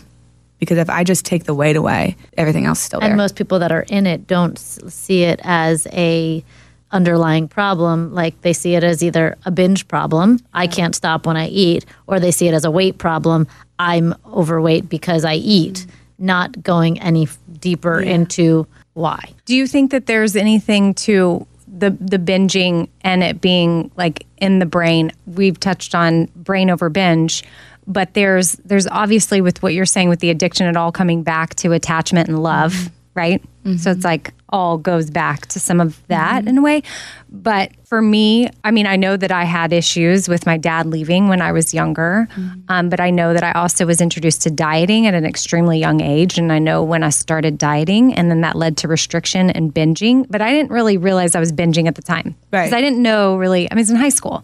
Because 0.62 0.78
if 0.78 0.90
I 0.90 1.04
just 1.04 1.26
take 1.26 1.44
the 1.46 1.56
weight 1.56 1.76
away, 1.76 2.16
everything 2.38 2.66
else 2.66 2.80
is 2.80 2.86
still 2.86 3.00
there. 3.02 3.10
And 3.10 3.18
most 3.18 3.36
people 3.36 3.58
that 3.60 3.72
are 3.72 3.84
in 3.90 4.06
it 4.06 4.28
don't 4.28 4.58
see 4.58 5.24
it 5.24 5.42
as 5.44 5.88
a 5.88 6.46
underlying 6.92 7.48
problem. 7.48 8.14
Like 8.14 8.40
they 8.42 8.54
see 8.54 8.76
it 8.76 8.84
as 8.84 9.04
either 9.04 9.38
a 9.46 9.52
binge 9.52 9.88
problem, 9.88 10.40
I 10.54 10.68
can't 10.68 10.96
stop 10.96 11.26
when 11.26 11.36
I 11.36 11.48
eat, 11.48 11.86
or 12.08 12.20
they 12.20 12.32
see 12.32 12.48
it 12.48 12.54
as 12.54 12.64
a 12.64 12.72
weight 12.72 12.98
problem, 12.98 13.48
I'm 13.80 14.14
overweight 14.26 14.88
because 14.88 15.26
I 15.26 15.36
eat, 15.36 15.88
not 16.20 16.62
going 16.62 17.00
any 17.00 17.24
f- 17.24 17.40
deeper 17.60 18.00
into 18.00 18.68
why. 18.94 19.32
Do 19.46 19.56
you 19.56 19.68
think 19.68 19.92
that 19.92 20.06
there's 20.06 20.36
anything 20.36 20.94
to 20.96 21.48
the 21.68 21.92
the 21.92 22.18
binging 22.18 22.90
and 23.02 23.24
it 23.24 23.42
being 23.42 23.90
like 23.96 24.28
in 24.38 24.60
the 24.60 24.66
brain? 24.66 25.12
We've 25.26 25.60
touched 25.60 25.96
on 25.96 26.26
brain 26.36 26.70
over 26.70 26.90
binge, 26.90 27.44
but 27.88 28.14
there's 28.14 28.54
there's 28.66 28.88
obviously 28.88 29.42
with 29.42 29.62
what 29.64 29.74
you're 29.74 29.86
saying 29.86 30.10
with 30.10 30.20
the 30.20 30.30
addiction, 30.30 30.68
it 30.68 30.78
all 30.78 30.92
coming 30.92 31.24
back 31.24 31.56
to 31.56 31.72
attachment 31.74 32.30
and 32.30 32.42
love, 32.42 32.74
mm-hmm. 32.74 32.94
right? 33.16 33.44
So 33.78 33.92
it's 33.92 34.04
like 34.04 34.34
all 34.50 34.78
goes 34.78 35.12
back 35.12 35.46
to 35.48 35.60
some 35.60 35.80
of 35.80 36.02
that 36.08 36.40
mm-hmm. 36.40 36.48
in 36.48 36.58
a 36.58 36.62
way. 36.62 36.82
But 37.30 37.72
for 37.86 38.02
me, 38.02 38.50
I 38.64 38.72
mean, 38.72 38.88
I 38.88 38.96
know 38.96 39.16
that 39.16 39.32
I 39.32 39.44
had 39.44 39.72
issues 39.72 40.28
with 40.28 40.46
my 40.46 40.58
dad 40.58 40.88
leaving 40.88 41.28
when 41.28 41.42
I 41.42 41.52
was 41.52 41.74
younger, 41.74 42.28
mm-hmm. 42.32 42.62
um, 42.70 42.90
but 42.90 43.00
I 43.00 43.12
know 43.12 43.34
that 43.34 43.44
I 43.44 43.52
also 43.52 43.86
was 43.86 44.02
introduced 44.02 44.42
to 44.44 44.52
dieting 44.52 45.06
at 45.06 45.14
an 45.14 45.26
extremely 45.26 45.80
young 45.80 46.02
age. 46.02 46.38
And 46.38 46.52
I 46.52 46.60
know 46.60 46.84
when 46.84 47.04
I 47.04 47.10
started 47.10 47.58
dieting, 47.58 48.14
and 48.16 48.32
then 48.32 48.42
that 48.42 48.56
led 48.56 48.78
to 48.78 48.88
restriction 48.88 49.52
and 49.52 49.74
binging. 49.74 50.26
But 50.30 50.42
I 50.42 50.52
didn't 50.52 50.72
really 50.72 50.98
realize 50.98 51.36
I 51.36 51.40
was 51.40 51.52
binging 51.52 51.88
at 51.88 51.96
the 51.96 52.02
time. 52.02 52.36
Right. 52.52 52.64
Because 52.64 52.74
I 52.74 52.82
didn't 52.82 53.02
know 53.02 53.38
really, 53.38 53.72
I 53.72 53.76
mean, 53.76 53.82
it's 53.82 53.92
in 53.92 53.96
high 53.96 54.10
school. 54.10 54.44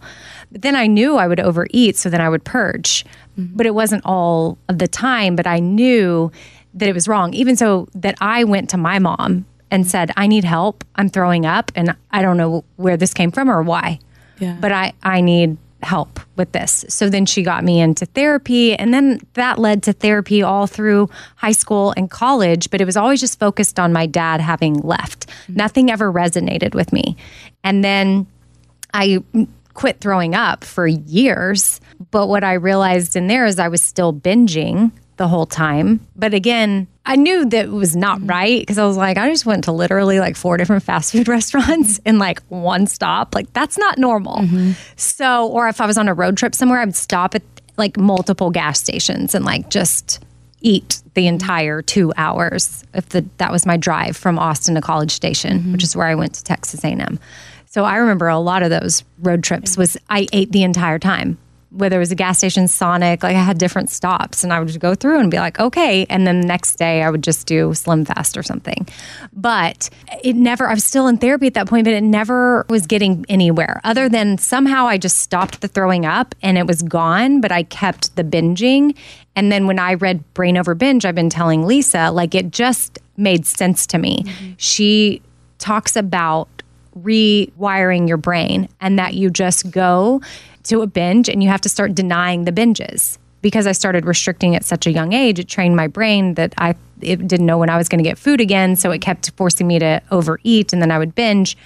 But 0.50 0.62
then 0.62 0.74
I 0.76 0.86
knew 0.86 1.16
I 1.16 1.26
would 1.28 1.40
overeat, 1.40 1.96
so 1.96 2.08
then 2.08 2.20
I 2.20 2.28
would 2.28 2.44
purge. 2.44 3.04
Mm-hmm. 3.38 3.56
But 3.56 3.66
it 3.66 3.74
wasn't 3.74 4.02
all 4.04 4.58
of 4.68 4.78
the 4.78 4.88
time, 4.88 5.36
but 5.36 5.46
I 5.46 5.58
knew 5.58 6.30
that 6.74 6.88
it 6.88 6.94
was 6.94 7.08
wrong. 7.08 7.34
Even 7.34 7.56
so, 7.56 7.88
that 7.94 8.14
I 8.20 8.44
went 8.44 8.70
to 8.70 8.76
my 8.76 8.98
mom 8.98 9.44
and 9.70 9.86
said, 9.86 10.10
I 10.16 10.26
need 10.26 10.44
help. 10.44 10.84
I'm 10.96 11.08
throwing 11.08 11.44
up, 11.44 11.70
and 11.74 11.94
I 12.10 12.22
don't 12.22 12.36
know 12.36 12.64
where 12.76 12.96
this 12.96 13.12
came 13.12 13.30
from 13.30 13.50
or 13.50 13.62
why 13.62 13.98
Yeah. 14.38 14.56
but 14.60 14.72
I, 14.72 14.92
I 15.02 15.20
need 15.20 15.58
help 15.82 16.18
with 16.34 16.50
this. 16.52 16.84
So 16.88 17.08
then 17.08 17.24
she 17.24 17.42
got 17.42 17.62
me 17.62 17.80
into 17.80 18.04
therapy. 18.06 18.74
And 18.74 18.92
then 18.92 19.20
that 19.34 19.58
led 19.60 19.84
to 19.84 19.92
therapy 19.92 20.42
all 20.42 20.66
through 20.66 21.08
high 21.36 21.52
school 21.52 21.94
and 21.96 22.10
college. 22.10 22.68
But 22.70 22.80
it 22.80 22.84
was 22.84 22.96
always 22.96 23.20
just 23.20 23.38
focused 23.38 23.78
on 23.78 23.92
my 23.92 24.04
dad 24.06 24.40
having 24.40 24.74
left. 24.80 25.28
Mm-hmm. 25.28 25.54
Nothing 25.54 25.90
ever 25.92 26.12
resonated 26.12 26.74
with 26.74 26.92
me. 26.92 27.16
And 27.62 27.84
then 27.84 28.26
I 28.92 29.22
quit 29.78 30.00
throwing 30.00 30.34
up 30.34 30.64
for 30.64 30.88
years. 30.88 31.80
But 32.10 32.26
what 32.26 32.42
I 32.42 32.54
realized 32.54 33.14
in 33.14 33.28
there 33.28 33.46
is 33.46 33.60
I 33.60 33.68
was 33.68 33.80
still 33.80 34.12
binging 34.12 34.90
the 35.18 35.28
whole 35.28 35.46
time. 35.46 36.04
But 36.16 36.34
again, 36.34 36.88
I 37.06 37.14
knew 37.14 37.44
that 37.44 37.66
it 37.66 37.70
was 37.70 37.94
not 37.94 38.18
mm-hmm. 38.18 38.26
right 38.26 38.60
because 38.60 38.76
I 38.76 38.84
was 38.84 38.96
like, 38.96 39.16
I 39.16 39.30
just 39.30 39.46
went 39.46 39.62
to 39.64 39.72
literally 39.72 40.18
like 40.18 40.34
four 40.34 40.56
different 40.56 40.82
fast 40.90 41.12
food 41.12 41.28
restaurants 41.28 41.98
in 42.04 42.18
like 42.18 42.42
one 42.48 42.88
stop. 42.88 43.36
Like, 43.36 43.52
that's 43.52 43.78
not 43.78 43.98
normal. 43.98 44.38
Mm-hmm. 44.38 44.72
So, 44.96 45.46
or 45.46 45.68
if 45.68 45.80
I 45.80 45.86
was 45.86 45.96
on 45.96 46.08
a 46.08 46.14
road 46.14 46.36
trip 46.36 46.56
somewhere, 46.56 46.80
I 46.80 46.84
would 46.84 46.96
stop 46.96 47.36
at 47.36 47.42
like 47.76 47.96
multiple 47.96 48.50
gas 48.50 48.80
stations 48.80 49.32
and 49.32 49.44
like 49.44 49.70
just 49.70 50.24
eat 50.60 51.02
the 51.14 51.20
mm-hmm. 51.20 51.34
entire 51.34 51.82
two 51.82 52.12
hours 52.16 52.84
if 52.94 53.10
the 53.10 53.24
that 53.36 53.52
was 53.52 53.64
my 53.64 53.76
drive 53.76 54.16
from 54.16 54.40
Austin 54.40 54.74
to 54.74 54.80
College 54.80 55.12
Station, 55.12 55.70
which 55.72 55.84
is 55.84 55.94
where 55.94 56.08
I 56.08 56.16
went 56.16 56.34
to 56.34 56.42
Texas 56.42 56.82
A&M. 56.82 57.20
So 57.70 57.84
I 57.84 57.96
remember 57.96 58.28
a 58.28 58.38
lot 58.38 58.62
of 58.62 58.70
those 58.70 59.04
road 59.20 59.42
trips 59.42 59.76
was 59.76 59.96
I 60.08 60.26
ate 60.32 60.52
the 60.52 60.62
entire 60.62 60.98
time. 60.98 61.38
Whether 61.70 61.96
it 61.96 61.98
was 61.98 62.10
a 62.10 62.14
gas 62.14 62.38
station, 62.38 62.66
Sonic, 62.66 63.22
like 63.22 63.36
I 63.36 63.40
had 63.40 63.58
different 63.58 63.90
stops, 63.90 64.42
and 64.42 64.54
I 64.54 64.58
would 64.58 64.68
just 64.68 64.80
go 64.80 64.94
through 64.94 65.20
and 65.20 65.30
be 65.30 65.36
like, 65.36 65.60
okay. 65.60 66.06
And 66.08 66.26
then 66.26 66.40
the 66.40 66.46
next 66.46 66.76
day, 66.76 67.02
I 67.02 67.10
would 67.10 67.22
just 67.22 67.46
do 67.46 67.74
Slim 67.74 68.06
Fast 68.06 68.38
or 68.38 68.42
something. 68.42 68.88
But 69.34 69.90
it 70.24 70.34
never. 70.34 70.66
I 70.66 70.72
was 70.72 70.82
still 70.82 71.08
in 71.08 71.18
therapy 71.18 71.46
at 71.46 71.52
that 71.54 71.68
point, 71.68 71.84
but 71.84 71.92
it 71.92 72.02
never 72.02 72.64
was 72.70 72.86
getting 72.86 73.26
anywhere. 73.28 73.82
Other 73.84 74.08
than 74.08 74.38
somehow 74.38 74.86
I 74.86 74.96
just 74.96 75.18
stopped 75.18 75.60
the 75.60 75.68
throwing 75.68 76.06
up 76.06 76.34
and 76.40 76.56
it 76.56 76.66
was 76.66 76.80
gone, 76.80 77.42
but 77.42 77.52
I 77.52 77.64
kept 77.64 78.16
the 78.16 78.24
binging. 78.24 78.96
And 79.36 79.52
then 79.52 79.66
when 79.66 79.78
I 79.78 79.92
read 79.92 80.24
Brain 80.32 80.56
Over 80.56 80.74
Binge, 80.74 81.04
I've 81.04 81.14
been 81.14 81.28
telling 81.28 81.66
Lisa, 81.66 82.10
like 82.10 82.34
it 82.34 82.50
just 82.50 82.98
made 83.18 83.44
sense 83.44 83.86
to 83.88 83.98
me. 83.98 84.22
Mm-hmm. 84.22 84.52
She 84.56 85.20
talks 85.58 85.96
about 85.96 86.48
rewiring 86.96 88.08
your 88.08 88.16
brain 88.16 88.68
and 88.80 88.98
that 88.98 89.14
you 89.14 89.30
just 89.30 89.70
go 89.70 90.20
to 90.64 90.82
a 90.82 90.86
binge 90.86 91.28
and 91.28 91.42
you 91.42 91.48
have 91.48 91.60
to 91.62 91.68
start 91.68 91.94
denying 91.94 92.44
the 92.44 92.52
binges. 92.52 93.18
Because 93.40 93.68
I 93.68 93.72
started 93.72 94.04
restricting 94.04 94.56
at 94.56 94.64
such 94.64 94.86
a 94.86 94.90
young 94.90 95.12
age, 95.12 95.38
it 95.38 95.48
trained 95.48 95.76
my 95.76 95.86
brain 95.86 96.34
that 96.34 96.54
I 96.58 96.74
it 97.00 97.28
didn't 97.28 97.46
know 97.46 97.58
when 97.58 97.70
I 97.70 97.76
was 97.76 97.88
going 97.88 98.02
to 98.02 98.08
get 98.08 98.18
food 98.18 98.40
again. 98.40 98.74
So 98.74 98.90
it 98.90 99.00
kept 99.00 99.30
forcing 99.36 99.68
me 99.68 99.78
to 99.78 100.02
overeat 100.10 100.72
and 100.72 100.82
then 100.82 100.90
I 100.90 100.98
would 100.98 101.14
binge. 101.14 101.56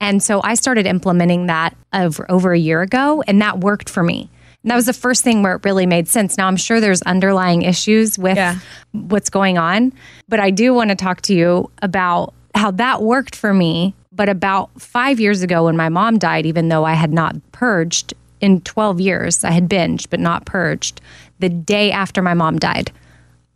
And 0.00 0.22
so 0.22 0.40
I 0.42 0.54
started 0.54 0.86
implementing 0.86 1.46
that 1.46 1.76
over, 1.92 2.24
over 2.30 2.52
a 2.52 2.58
year 2.58 2.80
ago, 2.82 3.22
and 3.26 3.42
that 3.42 3.58
worked 3.58 3.90
for 3.90 4.02
me. 4.02 4.30
And 4.62 4.70
that 4.70 4.76
was 4.76 4.86
the 4.86 4.92
first 4.94 5.22
thing 5.24 5.42
where 5.42 5.56
it 5.56 5.64
really 5.64 5.86
made 5.86 6.08
sense. 6.08 6.38
Now, 6.38 6.46
I'm 6.46 6.56
sure 6.56 6.80
there's 6.80 7.02
underlying 7.02 7.62
issues 7.62 8.18
with 8.18 8.36
Yeah. 8.36 8.58
what's 8.92 9.28
going 9.28 9.58
on, 9.58 9.92
but 10.28 10.40
I 10.40 10.50
do 10.50 10.72
want 10.72 10.90
to 10.90 10.96
talk 10.96 11.20
to 11.22 11.34
you 11.34 11.70
about 11.82 12.32
how 12.54 12.70
that 12.72 13.02
worked 13.02 13.36
for 13.36 13.52
me. 13.52 13.94
But 14.18 14.28
about 14.28 14.70
five 14.82 15.20
years 15.20 15.44
ago, 15.44 15.66
when 15.66 15.76
my 15.76 15.88
mom 15.88 16.18
died, 16.18 16.44
even 16.44 16.70
though 16.70 16.84
I 16.84 16.94
had 16.94 17.12
not 17.12 17.36
purged 17.52 18.14
in 18.40 18.60
12 18.62 19.00
years, 19.00 19.44
I 19.44 19.52
had 19.52 19.68
binged, 19.68 20.10
but 20.10 20.18
not 20.18 20.44
purged. 20.44 21.00
The 21.38 21.48
day 21.48 21.92
after 21.92 22.20
my 22.20 22.34
mom 22.34 22.58
died, 22.58 22.90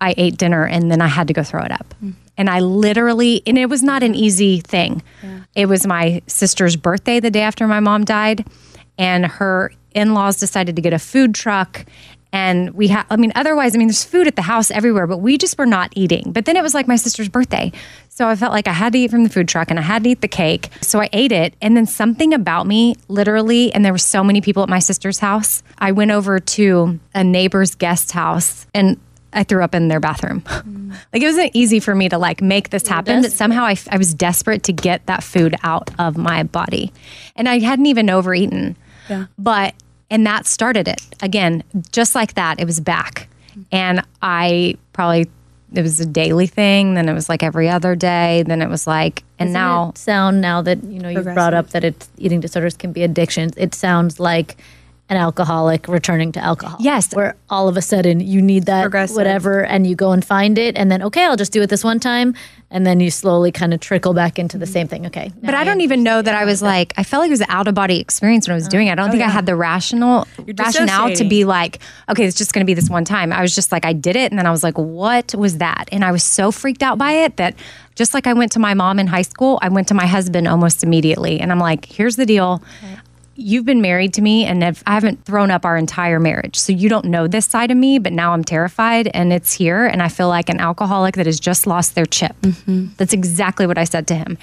I 0.01 0.15
ate 0.17 0.39
dinner 0.39 0.65
and 0.65 0.89
then 0.89 1.01
I 1.01 1.09
had 1.09 1.27
to 1.27 1.35
go 1.35 1.43
throw 1.43 1.65
it 1.65 1.73
up. 1.73 1.93
Mm. 2.01 2.15
And 2.39 2.49
I 2.49 2.61
literally, 2.61 3.43
and 3.45 3.59
it 3.59 3.69
was 3.69 3.83
not 3.83 4.05
an 4.05 4.15
easy 4.15 4.61
thing. 4.61 5.03
It 5.57 5.67
was 5.67 5.85
my 5.85 6.23
sister's 6.29 6.77
birthday 6.77 7.19
the 7.19 7.31
day 7.31 7.43
after 7.43 7.67
my 7.67 7.81
mom 7.81 8.05
died, 8.05 8.47
and 8.97 9.27
her 9.27 9.73
in 9.95 10.15
laws 10.15 10.37
decided 10.37 10.77
to 10.77 10.83
get 10.83 10.93
a 10.93 10.99
food 11.01 11.35
truck. 11.35 11.85
And 12.33 12.71
we 12.71 12.89
had, 12.89 13.05
I 13.11 13.17
mean, 13.17 13.33
otherwise, 13.35 13.75
I 13.75 13.79
mean, 13.79 13.89
there's 13.89 14.05
food 14.05 14.27
at 14.27 14.37
the 14.37 14.43
house 14.43 14.71
everywhere, 14.71 15.07
but 15.07 15.19
we 15.19 15.37
just 15.37 15.59
were 15.59 15.67
not 15.67 15.93
eating. 15.95 16.33
But 16.33 16.47
then 16.47 16.57
it 16.57 16.63
was 16.63 16.73
like 16.73 16.89
my 16.89 16.97
sister's 16.97 17.29
birthday. 17.29 17.73
So 18.15 18.29
I 18.29 18.37
felt 18.37 18.53
like 18.53 18.69
I 18.69 18.73
had 18.73 18.93
to 18.93 18.99
eat 18.99 19.11
from 19.11 19.25
the 19.25 19.31
food 19.31 19.49
truck 19.49 19.71
and 19.71 19.79
I 19.79 19.83
had 19.83 20.05
to 20.05 20.11
eat 20.11 20.21
the 20.21 20.29
cake. 20.29 20.69
So 20.83 21.01
I 21.01 21.09
ate 21.15 21.33
it. 21.33 21.55
And 21.63 21.75
then 21.75 21.87
something 21.87 22.35
about 22.35 22.67
me, 22.67 22.95
literally, 23.09 23.73
and 23.73 23.83
there 23.83 23.93
were 23.93 23.97
so 23.97 24.23
many 24.23 24.43
people 24.43 24.63
at 24.63 24.69
my 24.69 24.81
sister's 24.81 25.19
house, 25.19 25.63
I 25.79 25.93
went 25.93 26.11
over 26.11 26.39
to 26.39 27.01
a 27.15 27.25
neighbor's 27.25 27.75
guest 27.75 28.13
house 28.13 28.67
and 28.75 29.01
I 29.33 29.45
threw 29.45 29.65
up 29.65 29.75
in 29.75 29.89
their 29.89 29.99
bathroom. 29.99 30.43
like 31.13 31.23
it 31.23 31.27
wasn't 31.27 31.53
easy 31.55 31.81
for 31.81 31.95
me 31.95 32.11
to 32.11 32.19
like 32.19 32.43
make 32.43 32.69
this 32.69 32.87
happen, 32.87 33.23
but 33.23 33.33
somehow 33.33 33.65
I, 33.65 33.77
I 33.91 33.97
was 33.97 34.13
desperate 34.13 34.65
to 34.65 34.75
get 34.75 35.07
that 35.07 35.25
food 35.25 35.57
out 35.63 35.91
of 35.99 36.19
my 36.19 36.43
body. 36.43 36.93
And 37.35 37.49
I 37.49 37.61
hadn't 37.61 37.87
even 37.87 38.11
overeaten. 38.11 38.77
Yeah. 39.09 39.27
But, 39.39 39.75
and 40.11 40.27
that 40.27 40.45
started 40.45 40.87
it 40.87 41.01
again, 41.23 41.65
just 41.93 42.15
like 42.15 42.35
that, 42.35 42.61
it 42.61 42.67
was 42.67 42.79
back. 42.79 43.31
And 43.71 44.03
I 44.21 44.77
probably, 44.93 45.31
it 45.75 45.83
was 45.83 46.01
a 46.01 46.07
daily 46.07 46.47
thing. 46.47 46.95
Then 46.95 47.09
it 47.09 47.13
was 47.13 47.29
like 47.29 47.43
every 47.43 47.69
other 47.69 47.95
day. 47.95 48.43
Then 48.47 48.63
it 48.63 48.69
was 48.69 48.87
like, 48.87 49.25
and 49.39 49.49
Doesn't 49.49 49.53
now, 49.53 49.89
it 49.91 49.99
sound 49.99 50.41
now 50.41 50.63
that 50.63 50.83
you 50.85 50.99
know 50.99 51.09
you've 51.09 51.25
brought 51.25 51.55
up 51.55 51.71
that 51.71 51.85
it's 51.85 52.09
eating 52.19 52.41
disorders 52.41 52.77
can 52.77 52.93
be 52.93 53.03
addictions. 53.03 53.55
It 53.57 53.75
sounds 53.75 54.21
like 54.21 54.57
an 55.13 55.19
alcoholic 55.19 55.87
returning 55.89 56.33
to 56.33 56.41
alcohol. 56.41 56.79
Yes. 56.81 57.15
where 57.15 57.37
all 57.51 57.69
of 57.69 57.77
a 57.77 57.83
sudden 57.83 58.21
you 58.21 58.41
need 58.41 58.65
that 58.65 58.83
Progressive. 58.83 59.17
whatever, 59.17 59.65
and 59.65 59.87
you 59.87 59.95
go 59.95 60.13
and 60.13 60.25
find 60.25 60.59
it, 60.59 60.77
and 60.77 60.91
then 60.91 61.03
okay, 61.03 61.25
I'll 61.25 61.37
just 61.37 61.53
do 61.53 61.63
it 61.63 61.69
this 61.69 61.85
one 61.85 62.01
time, 62.01 62.35
and 62.71 62.87
then 62.87 63.01
you 63.01 63.11
slowly 63.11 63.53
kind 63.53 63.75
of 63.75 63.81
trickle 63.81 64.15
back 64.15 64.39
into 64.39 64.57
the 64.57 64.67
same 64.67 64.89
thing. 64.89 65.07
Okay, 65.07 65.31
but 65.43 65.55
I 65.55 65.65
don't 65.65 65.83
even 65.83 66.03
know 66.03 66.23
that 66.23 66.35
I 66.35 66.45
was 66.45 66.63
like, 66.63 66.95
I 66.97 67.05
felt 67.05 67.21
like 67.21 67.29
it 67.29 67.33
was 67.33 67.41
an 67.43 67.51
out 67.51 67.69
of 67.69 67.75
body 67.75 68.01
experience 68.01 68.49
when 68.49 68.55
I 68.55 68.57
was 68.57 68.69
doing 68.69 68.87
it. 68.87 68.93
I 68.93 68.95
don't 68.95 69.09
oh, 69.09 69.13
think 69.13 69.23
I 69.23 69.29
had 69.29 69.47
the 69.47 69.55
rational 69.55 70.27
rationale 70.57 71.15
to 71.15 71.25
be 71.25 71.45
like, 71.45 71.79
okay, 72.09 72.25
it's 72.25 72.37
just 72.37 72.53
going 72.53 72.65
to 72.65 72.67
be 72.67 72.75
this 72.75 72.89
one 72.89 73.05
time. 73.05 73.33
I 73.33 73.43
was 73.43 73.55
just 73.55 73.71
like, 73.71 73.85
I 73.85 73.93
did 73.93 74.17
it. 74.17 74.33
And 74.33 74.39
then 74.39 74.47
I 74.47 74.51
was 74.51 74.63
like, 74.63 74.79
what 74.79 75.35
was 75.35 75.59
that? 75.59 75.89
And 75.93 76.05
I 76.05 76.13
was 76.13 76.25
so 76.25 76.51
freaked 76.51 76.83
out 76.83 76.97
by 76.99 77.13
it 77.13 77.37
that 77.37 77.55
just 77.95 78.15
like 78.15 78.27
I 78.27 78.33
went 78.33 78.53
to 78.53 78.59
my 78.59 78.75
mom 78.75 78.99
in 78.99 79.07
high 79.07 79.23
school, 79.23 79.59
I 79.61 79.69
went 79.69 79.89
to 79.89 79.95
my 79.95 80.07
husband 80.07 80.49
almost 80.49 80.83
immediately. 80.83 81.41
And 81.41 81.53
I'm 81.53 81.59
like, 81.59 81.85
here's 81.85 82.17
the 82.17 82.27
deal. 82.27 82.63
You've 83.35 83.65
been 83.65 83.81
married 83.81 84.13
to 84.15 84.23
me 84.23 84.45
and 84.45 84.63
have- 84.63 84.83
I 84.87 84.95
haven't 84.95 85.25
thrown 85.25 85.51
up 85.51 85.65
our 85.65 85.77
entire 85.77 86.21
marriage. 86.21 86.57
So 86.57 86.73
you 86.73 86.89
don't 86.89 87.07
know 87.07 87.27
this 87.27 87.47
side 87.47 87.71
of 87.71 87.77
me, 87.77 87.99
but 87.99 88.13
now 88.13 88.33
I'm 88.33 88.45
terrified 88.45 89.09
and 89.15 89.33
it's 89.33 89.53
here. 89.53 89.87
And 89.87 90.03
I 90.03 90.09
feel 90.09 90.29
like 90.29 90.49
an 90.49 90.61
alcoholic 90.61 91.17
that 91.17 91.27
has 91.27 91.41
just 91.41 91.67
lost 91.67 91.95
their 91.95 92.07
chip. 92.07 92.37
Mm-hmm. 92.43 92.89
That's 92.97 93.13
exactly 93.13 93.67
what 93.67 93.79
I 93.79 93.85
said 93.85 94.07
to 94.09 94.15
him. 94.15 94.37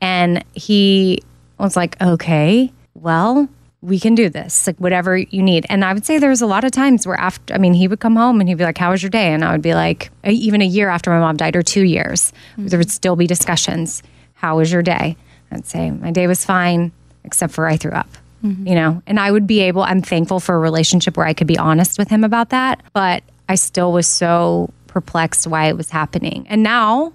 And 0.00 0.44
he 0.54 1.22
was 1.58 1.76
like, 1.76 2.00
okay, 2.00 2.72
well, 2.94 3.48
we 3.80 4.00
can 4.00 4.14
do 4.14 4.28
this, 4.28 4.66
like 4.66 4.76
whatever 4.78 5.16
you 5.16 5.42
need. 5.42 5.64
And 5.68 5.84
I 5.84 5.92
would 5.92 6.04
say 6.04 6.18
there 6.18 6.30
was 6.30 6.42
a 6.42 6.46
lot 6.46 6.64
of 6.64 6.72
times 6.72 7.06
where 7.06 7.18
after, 7.18 7.54
I 7.54 7.58
mean, 7.58 7.74
he 7.74 7.86
would 7.86 8.00
come 8.00 8.16
home 8.16 8.40
and 8.40 8.48
he'd 8.48 8.58
be 8.58 8.64
like, 8.64 8.78
how 8.78 8.90
was 8.90 9.02
your 9.02 9.10
day? 9.10 9.32
And 9.32 9.44
I 9.44 9.52
would 9.52 9.62
be 9.62 9.74
like, 9.74 10.10
even 10.24 10.62
a 10.62 10.66
year 10.66 10.88
after 10.88 11.10
my 11.10 11.20
mom 11.20 11.36
died 11.36 11.54
or 11.54 11.62
two 11.62 11.84
years, 11.84 12.32
mm-hmm. 12.52 12.66
there 12.66 12.78
would 12.78 12.90
still 12.90 13.14
be 13.14 13.26
discussions. 13.26 14.02
How 14.34 14.56
was 14.56 14.72
your 14.72 14.82
day? 14.82 15.16
I'd 15.52 15.66
say, 15.66 15.90
my 15.90 16.10
day 16.10 16.26
was 16.26 16.44
fine, 16.44 16.92
except 17.24 17.52
for 17.52 17.66
I 17.66 17.76
threw 17.76 17.92
up. 17.92 18.08
You 18.42 18.74
know, 18.74 19.02
and 19.06 19.18
I 19.18 19.30
would 19.30 19.46
be 19.46 19.60
able, 19.60 19.82
I'm 19.82 20.00
thankful 20.02 20.38
for 20.38 20.54
a 20.54 20.58
relationship 20.58 21.16
where 21.16 21.26
I 21.26 21.32
could 21.32 21.46
be 21.46 21.58
honest 21.58 21.98
with 21.98 22.08
him 22.08 22.22
about 22.22 22.50
that. 22.50 22.82
But 22.92 23.22
I 23.48 23.56
still 23.56 23.92
was 23.92 24.06
so 24.06 24.72
perplexed 24.86 25.46
why 25.46 25.68
it 25.68 25.76
was 25.76 25.90
happening. 25.90 26.46
And 26.48 26.62
now 26.62 27.12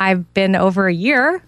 I've 0.00 0.32
been 0.34 0.56
over 0.56 0.86
a 0.86 0.94
year 0.94 1.42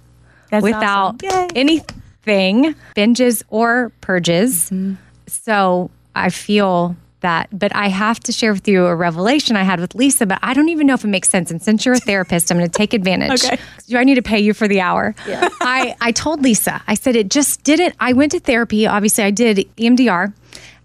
That's 0.51 0.63
without 0.63 1.25
awesome. 1.25 1.49
Anything, 1.55 2.75
binges 2.95 3.43
or 3.49 3.93
purges. 4.01 4.71
Mm-hmm. 4.71 4.95
So 5.27 5.91
I 6.15 6.31
feel 6.31 6.97
that, 7.25 7.49
but 7.53 7.75
I 7.75 7.89
have 7.89 8.21
to 8.21 8.33
share 8.33 8.53
with 8.53 8.69
you 8.69 8.87
a 8.87 8.95
revelation 8.95 9.57
I 9.57 9.63
had 9.63 9.81
with 9.81 9.95
Lisa, 9.95 10.27
but 10.27 10.39
I 10.43 10.55
don't 10.55 10.69
even 10.69 10.87
know 10.87 10.95
if 10.95 11.05
it 11.05 11.09
makes 11.09 11.29
sense. 11.29 11.51
And 11.51 11.61
since 11.61 11.85
you're 11.85 11.95
a 11.95 11.99
therapist, 11.99 12.51
I'm 12.51 12.59
going 12.59 12.71
to 12.71 12.79
take 12.79 12.93
advantage. 12.93 13.45
Okay. 13.45 13.59
Do 13.89 13.97
I 13.97 14.05
need 14.05 14.17
to 14.17 14.23
pay 14.23 14.39
you 14.39 14.55
for 14.55 14.69
the 14.69 14.81
hour? 14.81 15.15
Yeah. 15.27 15.49
I, 15.61 15.97
I 16.01 16.13
told 16.13 16.43
Lisa, 16.43 16.83
I 16.87 16.95
said, 16.95 17.17
it 17.17 17.31
just 17.31 17.63
didn't. 17.63 17.95
I 17.99 18.13
went 18.13 18.33
to 18.33 18.41
therapy. 18.41 18.87
Obviously, 18.87 19.25
I 19.25 19.31
did 19.31 19.57
EMDR 19.77 20.33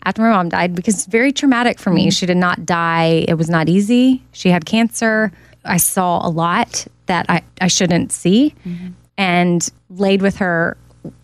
after 0.03 0.21
my 0.21 0.29
mom 0.29 0.49
died 0.49 0.75
because 0.75 0.95
it's 0.95 1.05
very 1.05 1.31
traumatic 1.31 1.77
for 1.77 1.91
me. 1.91 2.09
She 2.09 2.25
did 2.25 2.37
not 2.37 2.65
die. 2.65 3.25
It 3.27 3.35
was 3.35 3.49
not 3.49 3.67
easy. 3.67 4.23
She 4.31 4.49
had 4.49 4.65
cancer. 4.65 5.31
I 5.65 5.77
saw 5.77 6.25
a 6.25 6.29
lot 6.29 6.87
that 7.07 7.25
I, 7.27 7.43
I 7.59 7.67
shouldn't 7.67 8.11
see 8.11 8.55
mm-hmm. 8.65 8.89
and 9.17 9.69
laid 9.89 10.21
with 10.21 10.37
her 10.37 10.77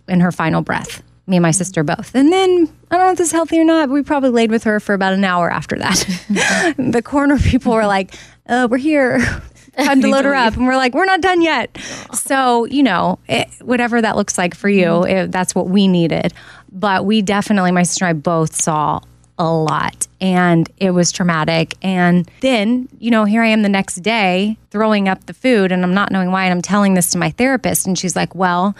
in 0.07 0.19
her 0.19 0.31
final 0.31 0.61
breath. 0.61 1.01
Me 1.27 1.37
and 1.37 1.41
my 1.41 1.51
sister 1.51 1.83
both. 1.83 2.13
And 2.13 2.31
then 2.31 2.69
I 2.91 2.97
don't 2.97 3.07
know 3.07 3.11
if 3.11 3.17
this 3.17 3.27
is 3.27 3.33
healthy 3.33 3.59
or 3.59 3.63
not, 3.63 3.89
but 3.89 3.93
we 3.93 4.03
probably 4.03 4.29
laid 4.29 4.51
with 4.51 4.63
her 4.65 4.79
for 4.79 4.93
about 4.93 5.13
an 5.13 5.23
hour 5.23 5.51
after 5.51 5.75
that. 5.77 6.75
the 6.77 7.01
corner 7.01 7.39
people 7.39 7.73
were 7.73 7.87
like, 7.87 8.13
uh, 8.47 8.67
we're 8.69 8.77
here. 8.77 9.19
Time 9.77 10.01
to 10.01 10.07
load 10.11 10.25
her 10.25 10.35
up. 10.35 10.55
And 10.55 10.67
we're 10.67 10.75
like, 10.75 10.93
we're 10.93 11.05
not 11.05 11.21
done 11.21 11.41
yet. 11.41 11.75
So, 12.13 12.65
you 12.65 12.83
know, 12.83 13.19
it, 13.27 13.47
whatever 13.61 14.01
that 14.01 14.15
looks 14.15 14.37
like 14.37 14.55
for 14.55 14.69
you, 14.69 15.03
it, 15.03 15.31
that's 15.31 15.55
what 15.55 15.67
we 15.67 15.87
needed. 15.87 16.33
But 16.71 17.05
we 17.05 17.21
definitely, 17.21 17.71
my 17.71 17.83
sister 17.83 18.05
and 18.05 18.17
I 18.17 18.21
both 18.21 18.55
saw 18.55 19.01
a 19.37 19.51
lot 19.51 20.07
and 20.21 20.69
it 20.77 20.91
was 20.91 21.11
traumatic. 21.11 21.75
And 21.81 22.29
then, 22.41 22.87
you 22.99 23.11
know, 23.11 23.25
here 23.25 23.41
I 23.41 23.47
am 23.47 23.63
the 23.63 23.69
next 23.69 23.97
day 23.97 24.57
throwing 24.71 25.07
up 25.07 25.25
the 25.25 25.33
food 25.33 25.71
and 25.71 25.83
I'm 25.83 25.93
not 25.93 26.11
knowing 26.11 26.31
why. 26.31 26.45
And 26.45 26.53
I'm 26.53 26.61
telling 26.61 26.93
this 26.93 27.09
to 27.11 27.17
my 27.17 27.31
therapist. 27.31 27.85
And 27.85 27.97
she's 27.97 28.15
like, 28.15 28.33
well, 28.33 28.75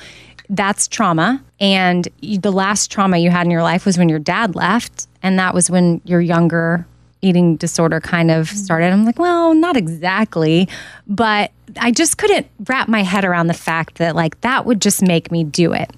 that's 0.49 0.87
trauma. 0.87 1.43
And 1.59 2.07
you, 2.21 2.37
the 2.39 2.51
last 2.51 2.91
trauma 2.91 3.17
you 3.17 3.29
had 3.29 3.45
in 3.45 3.51
your 3.51 3.63
life 3.63 3.85
was 3.85 3.97
when 3.97 4.09
your 4.09 4.19
dad 4.19 4.55
left. 4.55 5.07
And 5.23 5.39
that 5.39 5.53
was 5.53 5.69
when 5.69 6.01
your 6.05 6.21
younger 6.21 6.85
eating 7.21 7.55
disorder 7.55 7.99
kind 7.99 8.29
of 8.29 8.47
mm-hmm. 8.47 8.57
started. 8.57 8.91
I'm 8.91 9.05
like, 9.05 9.19
well, 9.19 9.53
not 9.53 9.75
exactly. 9.77 10.67
But 11.07 11.51
I 11.79 11.91
just 11.91 12.17
couldn't 12.17 12.47
wrap 12.67 12.87
my 12.87 13.03
head 13.03 13.25
around 13.25 13.47
the 13.47 13.53
fact 13.53 13.97
that, 13.97 14.15
like, 14.15 14.39
that 14.41 14.65
would 14.65 14.81
just 14.81 15.01
make 15.01 15.31
me 15.31 15.43
do 15.43 15.73
it. 15.73 15.91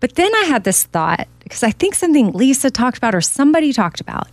But 0.00 0.14
then 0.14 0.32
I 0.34 0.44
had 0.44 0.64
this 0.64 0.84
thought 0.84 1.28
because 1.40 1.62
I 1.62 1.70
think 1.70 1.94
something 1.94 2.32
Lisa 2.32 2.70
talked 2.70 2.98
about 2.98 3.14
or 3.14 3.20
somebody 3.20 3.72
talked 3.72 4.00
about 4.00 4.28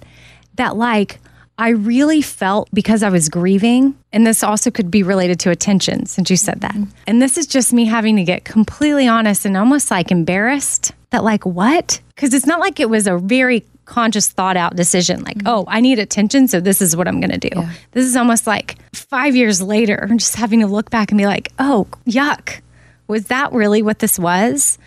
that, 0.56 0.76
like, 0.76 1.20
I 1.60 1.70
really 1.70 2.22
felt 2.22 2.70
because 2.74 3.04
I 3.04 3.10
was 3.10 3.28
grieving, 3.28 3.94
and 4.14 4.26
this 4.26 4.44
also 4.44 4.72
could 4.72 4.90
be 4.90 5.04
related 5.04 5.42
to 5.42 5.52
attention 5.52 6.06
since 6.06 6.30
you 6.30 6.38
said 6.38 6.62
that. 6.62 6.72
Mm-hmm. 6.72 6.92
And 7.06 7.22
this 7.22 7.38
is 7.38 7.48
just 7.48 7.74
me 7.74 7.84
having 7.84 8.16
to 8.16 8.24
get 8.24 8.46
completely 8.46 9.10
honest 9.10 9.46
and 9.46 9.58
almost 9.58 9.92
like 9.92 10.10
embarrassed 10.10 10.94
that, 11.10 11.26
like, 11.26 11.46
what? 11.46 12.00
Because 12.16 12.34
it's 12.34 12.46
not 12.46 12.62
like 12.62 12.80
it 12.80 12.90
was 12.90 13.08
a 13.08 13.18
very 13.18 13.66
conscious 13.84 14.30
thought 14.30 14.56
out 14.56 14.78
decision 14.78 15.22
like, 15.24 15.40
mm-hmm. 15.40 15.48
oh, 15.48 15.66
I 15.68 15.82
need 15.82 16.00
attention, 16.00 16.48
so 16.48 16.62
this 16.62 16.82
is 16.82 16.96
what 16.96 17.10
I'm 17.10 17.20
going 17.20 17.38
to 17.38 17.50
do. 17.50 17.68
This 17.92 18.06
is 18.06 18.16
almost 18.16 18.48
like 18.48 18.78
5 18.96 19.36
years 19.36 19.62
later 19.62 20.08
just 20.16 20.38
having 20.38 20.62
to 20.62 20.68
look 20.68 20.90
back 20.90 21.12
and 21.12 21.18
be 21.18 21.26
like, 21.26 21.52
"Oh, 21.60 21.88
yuck. 22.08 22.62
Was 23.08 23.26
that 23.26 23.52
really 23.52 23.82
what 23.82 24.00
this 24.00 24.18
was?" 24.18 24.78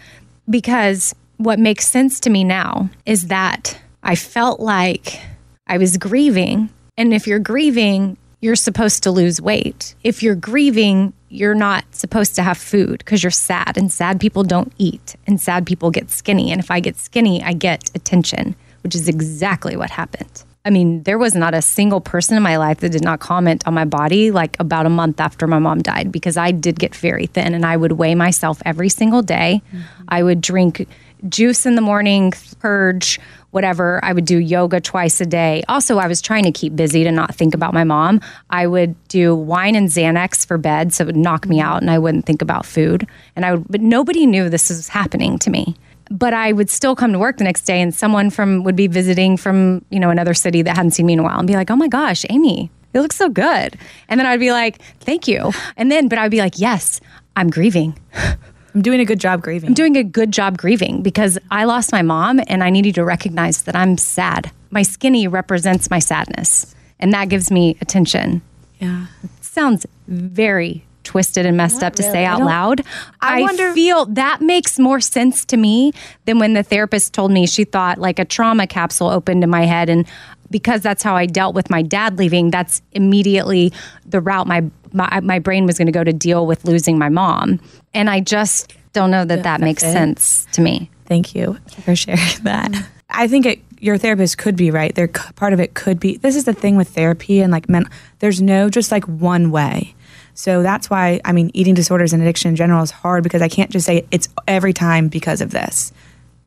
Because 0.48 1.14
what 1.36 1.58
makes 1.58 1.86
sense 1.86 2.18
to 2.20 2.30
me 2.30 2.44
now 2.44 2.88
is 3.04 3.26
that 3.26 3.78
I 4.02 4.14
felt 4.14 4.58
like 4.58 5.20
I 5.66 5.78
was 5.78 5.96
grieving. 5.96 6.70
And 6.96 7.14
if 7.14 7.26
you're 7.26 7.38
grieving, 7.38 8.16
you're 8.40 8.56
supposed 8.56 9.02
to 9.04 9.10
lose 9.10 9.40
weight. 9.40 9.94
If 10.02 10.22
you're 10.22 10.34
grieving, 10.34 11.12
you're 11.28 11.54
not 11.54 11.84
supposed 11.94 12.34
to 12.34 12.42
have 12.42 12.58
food 12.58 12.98
because 12.98 13.22
you're 13.22 13.30
sad, 13.30 13.78
and 13.78 13.90
sad 13.90 14.20
people 14.20 14.44
don't 14.44 14.72
eat, 14.78 15.16
and 15.26 15.40
sad 15.40 15.64
people 15.64 15.90
get 15.90 16.10
skinny. 16.10 16.50
And 16.50 16.60
if 16.60 16.70
I 16.70 16.80
get 16.80 16.96
skinny, 16.98 17.42
I 17.42 17.52
get 17.52 17.90
attention, 17.94 18.54
which 18.82 18.94
is 18.94 19.08
exactly 19.08 19.76
what 19.76 19.90
happened. 19.90 20.44
I 20.64 20.70
mean, 20.70 21.02
there 21.02 21.18
was 21.18 21.34
not 21.34 21.54
a 21.54 21.62
single 21.62 22.00
person 22.00 22.36
in 22.36 22.42
my 22.42 22.56
life 22.56 22.80
that 22.80 22.90
did 22.90 23.02
not 23.02 23.18
comment 23.18 23.66
on 23.66 23.74
my 23.74 23.84
body 23.84 24.30
like 24.30 24.56
about 24.60 24.86
a 24.86 24.90
month 24.90 25.18
after 25.20 25.46
my 25.46 25.58
mom 25.58 25.82
died 25.82 26.12
because 26.12 26.36
I 26.36 26.52
did 26.52 26.78
get 26.78 26.94
very 26.94 27.26
thin 27.26 27.54
and 27.54 27.66
I 27.66 27.76
would 27.76 27.92
weigh 27.92 28.14
myself 28.14 28.62
every 28.64 28.88
single 28.88 29.22
day. 29.22 29.60
Mm-hmm. 29.68 29.80
I 30.08 30.22
would 30.22 30.40
drink 30.40 30.86
juice 31.28 31.66
in 31.66 31.74
the 31.74 31.80
morning, 31.80 32.32
purge, 32.60 33.18
whatever. 33.52 34.00
I 34.02 34.12
would 34.12 34.24
do 34.24 34.38
yoga 34.38 34.80
twice 34.80 35.20
a 35.20 35.26
day. 35.26 35.62
Also, 35.68 35.98
I 35.98 36.06
was 36.08 36.20
trying 36.20 36.44
to 36.44 36.52
keep 36.52 36.74
busy 36.74 37.04
to 37.04 37.12
not 37.12 37.34
think 37.34 37.54
about 37.54 37.72
my 37.72 37.84
mom. 37.84 38.20
I 38.50 38.66
would 38.66 38.96
do 39.08 39.34
wine 39.34 39.76
and 39.76 39.88
Xanax 39.88 40.44
for 40.46 40.58
bed 40.58 40.92
so 40.92 41.04
it 41.04 41.06
would 41.06 41.16
knock 41.16 41.46
me 41.46 41.60
out 41.60 41.80
and 41.80 41.90
I 41.90 41.98
wouldn't 41.98 42.26
think 42.26 42.42
about 42.42 42.66
food. 42.66 43.06
And 43.36 43.44
I 43.44 43.52
would, 43.52 43.68
but 43.68 43.80
nobody 43.80 44.26
knew 44.26 44.48
this 44.48 44.68
was 44.70 44.88
happening 44.88 45.38
to 45.40 45.50
me. 45.50 45.76
But 46.10 46.34
I 46.34 46.52
would 46.52 46.68
still 46.68 46.96
come 46.96 47.12
to 47.12 47.18
work 47.18 47.38
the 47.38 47.44
next 47.44 47.62
day 47.62 47.80
and 47.80 47.94
someone 47.94 48.30
from 48.30 48.64
would 48.64 48.76
be 48.76 48.86
visiting 48.86 49.36
from, 49.36 49.84
you 49.90 50.00
know, 50.00 50.10
another 50.10 50.34
city 50.34 50.62
that 50.62 50.76
hadn't 50.76 50.92
seen 50.92 51.06
me 51.06 51.14
in 51.14 51.18
a 51.18 51.22
while 51.22 51.38
and 51.38 51.46
be 51.46 51.54
like, 51.54 51.70
"Oh 51.70 51.76
my 51.76 51.88
gosh, 51.88 52.26
Amy, 52.28 52.70
you 52.92 53.00
look 53.00 53.14
so 53.14 53.30
good." 53.30 53.78
And 54.08 54.20
then 54.20 54.26
I'd 54.26 54.40
be 54.40 54.52
like, 54.52 54.82
"Thank 55.00 55.26
you." 55.26 55.52
And 55.76 55.90
then 55.90 56.08
but 56.08 56.18
I'd 56.18 56.30
be 56.30 56.40
like, 56.40 56.58
"Yes, 56.58 57.00
I'm 57.34 57.48
grieving." 57.48 57.98
I'm 58.74 58.82
doing 58.82 59.00
a 59.00 59.04
good 59.04 59.20
job 59.20 59.42
grieving. 59.42 59.68
I'm 59.70 59.74
doing 59.74 59.96
a 59.96 60.02
good 60.04 60.32
job 60.32 60.56
grieving 60.58 61.02
because 61.02 61.38
I 61.50 61.64
lost 61.64 61.92
my 61.92 62.02
mom 62.02 62.40
and 62.46 62.64
I 62.64 62.70
needed 62.70 62.94
to 62.96 63.04
recognize 63.04 63.62
that 63.62 63.76
I'm 63.76 63.98
sad. 63.98 64.50
My 64.70 64.82
skinny 64.82 65.28
represents 65.28 65.90
my 65.90 65.98
sadness, 65.98 66.74
and 66.98 67.12
that 67.12 67.28
gives 67.28 67.50
me 67.50 67.76
attention. 67.80 68.40
yeah. 68.80 69.06
sounds 69.40 69.84
very 70.08 70.84
twisted 71.04 71.44
and 71.44 71.56
messed 71.56 71.82
up 71.82 71.94
to 71.96 72.02
say 72.02 72.24
out 72.24 72.40
loud. 72.40 72.80
I 73.20 73.38
I, 73.38 73.40
wonder- 73.42 73.72
feel 73.74 74.06
that 74.06 74.40
makes 74.40 74.78
more 74.78 75.00
sense 75.00 75.44
to 75.46 75.56
me 75.56 75.92
than 76.24 76.38
when 76.38 76.54
the 76.54 76.62
therapist 76.62 77.12
told 77.12 77.32
me 77.32 77.46
she 77.46 77.64
thought 77.64 77.98
like 77.98 78.18
a 78.18 78.24
trauma 78.24 78.66
capsule 78.66 79.08
opened 79.08 79.42
in 79.44 79.50
my 79.50 79.66
head 79.66 79.88
and 79.90 80.06
because 80.52 80.80
that's 80.82 81.02
how 81.02 81.16
I 81.16 81.26
dealt 81.26 81.56
with 81.56 81.70
my 81.70 81.82
dad 81.82 82.18
leaving, 82.18 82.50
that's 82.50 82.82
immediately 82.92 83.72
the 84.06 84.20
route 84.20 84.46
my 84.46 84.70
my, 84.92 85.20
my 85.20 85.38
brain 85.38 85.66
was 85.66 85.78
going 85.78 85.86
to 85.86 85.92
go 85.92 86.04
to 86.04 86.12
deal 86.12 86.46
with 86.46 86.64
losing 86.64 86.98
my 86.98 87.08
mom. 87.08 87.60
And 87.94 88.10
I 88.10 88.20
just 88.20 88.74
don't 88.92 89.10
know 89.10 89.24
that 89.24 89.42
that 89.42 89.60
makes 89.60 89.82
it. 89.82 89.92
sense 89.92 90.46
to 90.52 90.60
me. 90.60 90.90
Thank 91.06 91.34
you 91.34 91.58
for 91.82 91.96
sharing 91.96 92.20
that. 92.42 92.88
I 93.08 93.28
think 93.28 93.46
it, 93.46 93.60
your 93.80 93.98
therapist 93.98 94.38
could 94.38 94.56
be 94.56 94.70
right. 94.70 94.94
There, 94.94 95.08
part 95.08 95.52
of 95.52 95.60
it 95.60 95.74
could 95.74 95.98
be. 95.98 96.16
This 96.16 96.36
is 96.36 96.44
the 96.44 96.52
thing 96.52 96.76
with 96.76 96.88
therapy 96.88 97.40
and 97.40 97.50
like 97.50 97.68
men. 97.68 97.88
There's 98.20 98.40
no 98.40 98.68
just 98.68 98.92
like 98.92 99.04
one 99.04 99.50
way. 99.50 99.94
So 100.34 100.62
that's 100.62 100.88
why 100.88 101.20
I 101.24 101.32
mean, 101.32 101.50
eating 101.52 101.74
disorders 101.74 102.12
and 102.12 102.22
addiction 102.22 102.50
in 102.50 102.56
general 102.56 102.82
is 102.82 102.90
hard 102.90 103.22
because 103.22 103.42
I 103.42 103.48
can't 103.48 103.70
just 103.70 103.86
say 103.86 104.06
it's 104.10 104.28
every 104.46 104.72
time 104.72 105.08
because 105.08 105.40
of 105.40 105.50
this. 105.50 105.92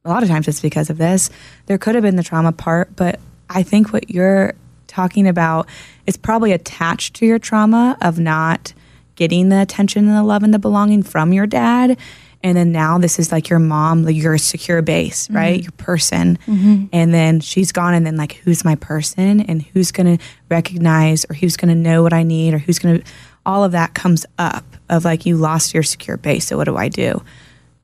A 0.06 0.10
lot 0.10 0.24
of 0.24 0.30
times 0.30 0.48
it's 0.48 0.60
because 0.60 0.90
of 0.90 0.98
this. 0.98 1.30
There 1.66 1.78
could 1.78 1.96
have 1.96 2.04
been 2.04 2.16
the 2.16 2.24
trauma 2.24 2.52
part, 2.52 2.96
but 2.96 3.20
I 3.50 3.64
think 3.64 3.94
what 3.94 4.10
you're 4.10 4.54
talking 4.88 5.28
about 5.28 5.68
is 6.06 6.18
probably 6.18 6.52
attached 6.52 7.16
to 7.16 7.26
your 7.26 7.40
trauma 7.40 7.98
of 8.02 8.20
not 8.20 8.74
getting 9.16 9.50
the 9.50 9.62
attention 9.62 10.08
and 10.08 10.18
the 10.18 10.24
love 10.24 10.44
and 10.44 10.54
the 10.54 10.60
belonging 10.60 11.04
from 11.04 11.34
your 11.34 11.48
dad. 11.48 11.98
And 12.44 12.56
then 12.56 12.72
now 12.72 12.98
this 13.00 13.18
is 13.18 13.32
like 13.32 13.50
your 13.50 13.60
mom, 13.60 14.04
like 14.04 14.16
your 14.16 14.38
secure 14.38 14.82
base, 14.82 15.26
mm-hmm. 15.26 15.36
right? 15.36 15.62
Your 15.64 15.72
person. 15.72 16.38
Mm-hmm. 16.46 16.86
And 16.94 17.14
then 17.14 17.40
she's 17.40 17.72
gone. 17.72 17.96
And 17.96 18.06
then, 18.06 18.18
like, 18.18 18.34
who's 18.34 18.64
my 18.64 18.76
person? 18.76 19.42
And 19.42 19.64
who's 19.64 19.92
going 19.92 20.18
to 20.18 20.24
recognize 20.50 21.26
or 21.30 21.34
who's 21.34 21.58
going 21.58 21.70
to 21.70 21.76
know 21.76 22.04
what 22.04 22.14
I 22.14 22.22
need 22.22 22.54
or 22.54 22.60
who's 22.60 22.78
going 22.78 23.00
to, 23.00 23.06
all 23.48 23.64
of 23.64 23.72
that 23.72 23.96
comes 23.96 24.28
up 24.38 24.64
of 24.90 25.06
like, 25.06 25.26
you 25.26 25.38
lost 25.38 25.74
your 25.74 25.82
secure 25.82 26.18
base. 26.18 26.46
So 26.46 26.58
what 26.58 26.66
do 26.66 26.78
I 26.78 26.88
do? 26.88 27.24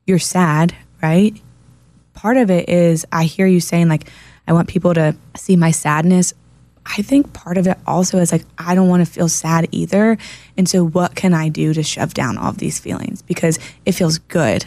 You're 0.05 0.19
sad, 0.19 0.75
right? 1.01 1.35
part 2.21 2.37
of 2.37 2.51
it 2.51 2.69
is 2.69 3.05
I 3.11 3.23
hear 3.23 3.47
you 3.47 3.59
saying 3.59 3.89
like 3.89 4.07
I 4.47 4.53
want 4.53 4.67
people 4.67 4.93
to 4.93 5.15
see 5.35 5.55
my 5.55 5.71
sadness. 5.71 6.33
I 6.85 7.01
think 7.03 7.31
part 7.33 7.57
of 7.57 7.67
it 7.67 7.77
also 7.85 8.17
is 8.17 8.31
like 8.31 8.43
I 8.57 8.73
don't 8.75 8.89
want 8.89 9.05
to 9.05 9.11
feel 9.11 9.29
sad 9.29 9.67
either. 9.71 10.17
And 10.57 10.67
so 10.67 10.83
what 10.85 11.15
can 11.15 11.33
I 11.33 11.47
do 11.49 11.73
to 11.73 11.83
shove 11.83 12.13
down 12.13 12.37
all 12.37 12.49
of 12.49 12.57
these 12.57 12.79
feelings 12.79 13.21
because 13.21 13.59
it 13.85 13.91
feels 13.93 14.17
good 14.17 14.65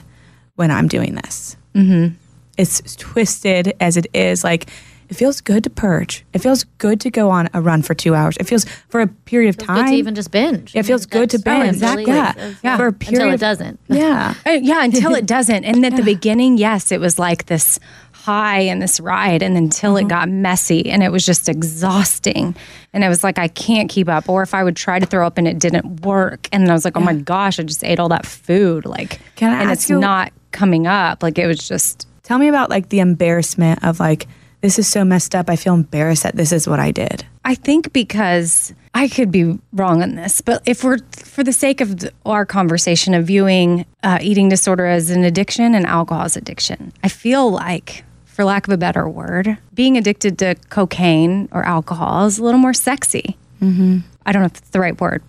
when 0.55 0.71
I'm 0.71 0.87
doing 0.89 1.17
this. 1.17 1.57
Mm-hmm. 1.75 2.15
It's 2.57 2.95
twisted 2.97 3.75
as 3.81 3.97
it 3.97 4.07
is 4.15 4.45
like 4.45 4.67
it 5.11 5.15
feels 5.15 5.43
good 5.43 5.65
to 5.65 5.71
purge. 5.71 6.25
It 6.33 6.39
feels 6.39 6.65
good 6.79 6.99
to 7.03 7.11
go 7.11 7.29
on 7.29 7.51
a 7.53 7.61
run 7.61 7.83
for 7.83 7.93
two 7.95 8.15
hours. 8.15 8.37
It 8.41 8.45
feels 8.45 8.65
for 8.89 9.03
a 9.03 9.07
period 9.07 9.51
of 9.51 9.57
Feels 9.57 9.67
time. 9.67 9.85
good 9.85 9.91
to 9.91 9.97
even 9.97 10.15
just 10.15 10.31
binge. 10.31 10.75
it 10.75 10.85
feels 10.85 11.05
good 11.05 11.29
to 11.31 11.39
That's 11.39 11.45
binge. 11.45 11.75
exactly 11.77 12.05
Yeah, 12.07 12.31
of- 12.49 12.61
yeah. 12.65 12.77
For 12.79 12.87
a 12.87 12.93
period 12.93 13.21
until 13.23 13.35
it 13.35 13.41
doesn't. 13.41 13.81
Yeah. 13.89 14.35
Uh, 14.47 14.51
yeah, 14.63 14.83
until 14.83 15.15
it 15.15 15.27
doesn't. 15.27 15.65
And 15.65 15.85
at 15.85 15.95
the 15.97 16.03
beginning, 16.03 16.57
yes, 16.57 16.91
it 16.91 17.01
was 17.01 17.19
like 17.19 17.47
this 17.47 17.79
high 18.25 18.61
in 18.61 18.79
this 18.79 19.01
ride, 19.01 19.43
and 19.43 19.57
until 19.57 19.97
it 19.97 20.09
got 20.09 20.29
messy 20.29 20.91
and 20.91 21.03
it 21.03 21.13
was 21.13 21.25
just 21.27 21.49
exhausting. 21.49 22.57
And 22.93 23.05
I 23.05 23.09
was 23.09 23.23
like, 23.23 23.39
I 23.39 23.49
can't 23.49 23.91
keep 23.91 24.09
up. 24.09 24.29
Or 24.29 24.43
if 24.43 24.55
I 24.55 24.65
would 24.65 24.77
try 24.77 24.99
to 24.99 25.07
throw 25.07 25.27
up 25.27 25.37
and 25.39 25.47
it 25.47 25.59
didn't 25.59 26.01
work, 26.03 26.49
and 26.53 26.63
then 26.63 26.71
I 26.71 26.73
was 26.73 26.85
like, 26.85 26.97
oh 26.97 27.01
my 27.01 27.15
gosh, 27.15 27.59
I 27.61 27.63
just 27.65 27.85
ate 27.85 28.01
all 28.01 28.09
that 28.09 28.25
food. 28.27 28.87
Like, 28.87 29.21
Can 29.37 29.53
I 29.53 29.61
and 29.63 29.71
ask 29.71 29.81
it's 29.81 29.91
you- 29.91 29.99
not 30.01 30.33
coming 30.53 30.87
up. 30.87 31.23
Like, 31.23 31.39
it 31.39 31.47
was 31.47 31.59
just. 31.69 32.09
Tell 32.23 32.39
me 32.39 32.49
about 32.49 32.71
like 32.71 32.89
the 32.89 33.01
embarrassment 33.01 33.85
of 33.85 34.01
like 34.01 34.27
this 34.63 34.79
is 34.79 34.89
so 34.89 35.05
messed 35.05 35.35
up. 35.35 35.51
I 35.51 35.57
feel 35.57 35.75
embarrassed 35.75 36.23
that 36.23 36.37
this 36.37 36.51
is 36.53 36.67
what 36.67 36.81
I 36.81 36.91
did. 36.91 37.27
I 37.45 37.55
think 37.55 37.93
because 37.93 38.73
I 38.95 39.09
could 39.09 39.31
be 39.31 39.59
wrong 39.75 40.03
on 40.03 40.15
this, 40.15 40.41
but 40.41 40.63
if 40.65 40.83
we're 40.83 41.01
for 41.13 41.45
the 41.45 41.53
sake 41.53 41.83
of 41.83 42.03
our 42.25 42.47
conversation 42.47 43.13
of 43.13 43.27
viewing 43.27 43.85
uh, 44.03 44.19
eating 44.23 44.49
disorder 44.49 44.87
as 44.87 45.11
an 45.11 45.23
addiction 45.25 45.75
and 45.75 45.85
alcohol 45.85 46.25
as 46.25 46.35
addiction, 46.39 46.95
I 47.03 47.09
feel 47.11 47.51
like, 47.51 48.05
for 48.35 48.45
lack 48.45 48.67
of 48.67 48.73
a 48.73 48.77
better 48.77 49.09
word, 49.09 49.57
being 49.73 49.97
addicted 49.97 50.39
to 50.41 50.57
cocaine 50.69 51.49
or 51.53 51.65
alcohol 51.65 52.27
is 52.27 52.37
a 52.37 52.43
little 52.43 52.59
more 52.59 52.75
sexy. 52.75 53.37
Mm-hmm. 53.63 53.99
I 54.27 54.33
don't 54.33 54.43
know 54.43 54.47
if 54.47 54.57
it's 54.57 54.71
the 54.71 54.81
right 54.81 55.01
word. 55.01 55.23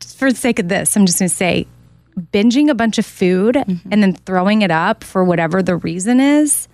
Just 0.00 0.18
for 0.18 0.30
the 0.30 0.36
sake 0.36 0.58
of 0.58 0.68
this, 0.68 0.94
I'm 0.94 1.06
just 1.06 1.18
going 1.18 1.30
to 1.30 1.34
say 1.34 1.66
binging 2.14 2.68
a 2.68 2.74
bunch 2.74 2.98
of 2.98 3.06
food 3.06 3.56
and 3.56 4.02
then 4.02 4.12
throwing 4.12 4.60
it 4.60 4.70
up 4.70 5.02
for 5.02 5.24
whatever 5.24 5.62
the 5.62 5.76
reason 5.76 6.20
is 6.20 6.68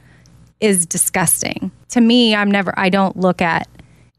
is 0.59 0.85
disgusting. 0.85 1.71
To 1.91 2.01
me, 2.01 2.35
I'm 2.35 2.51
never, 2.51 2.75
I 2.77 2.89
don't 2.89 3.17
look 3.17 3.41
at, 3.41 3.69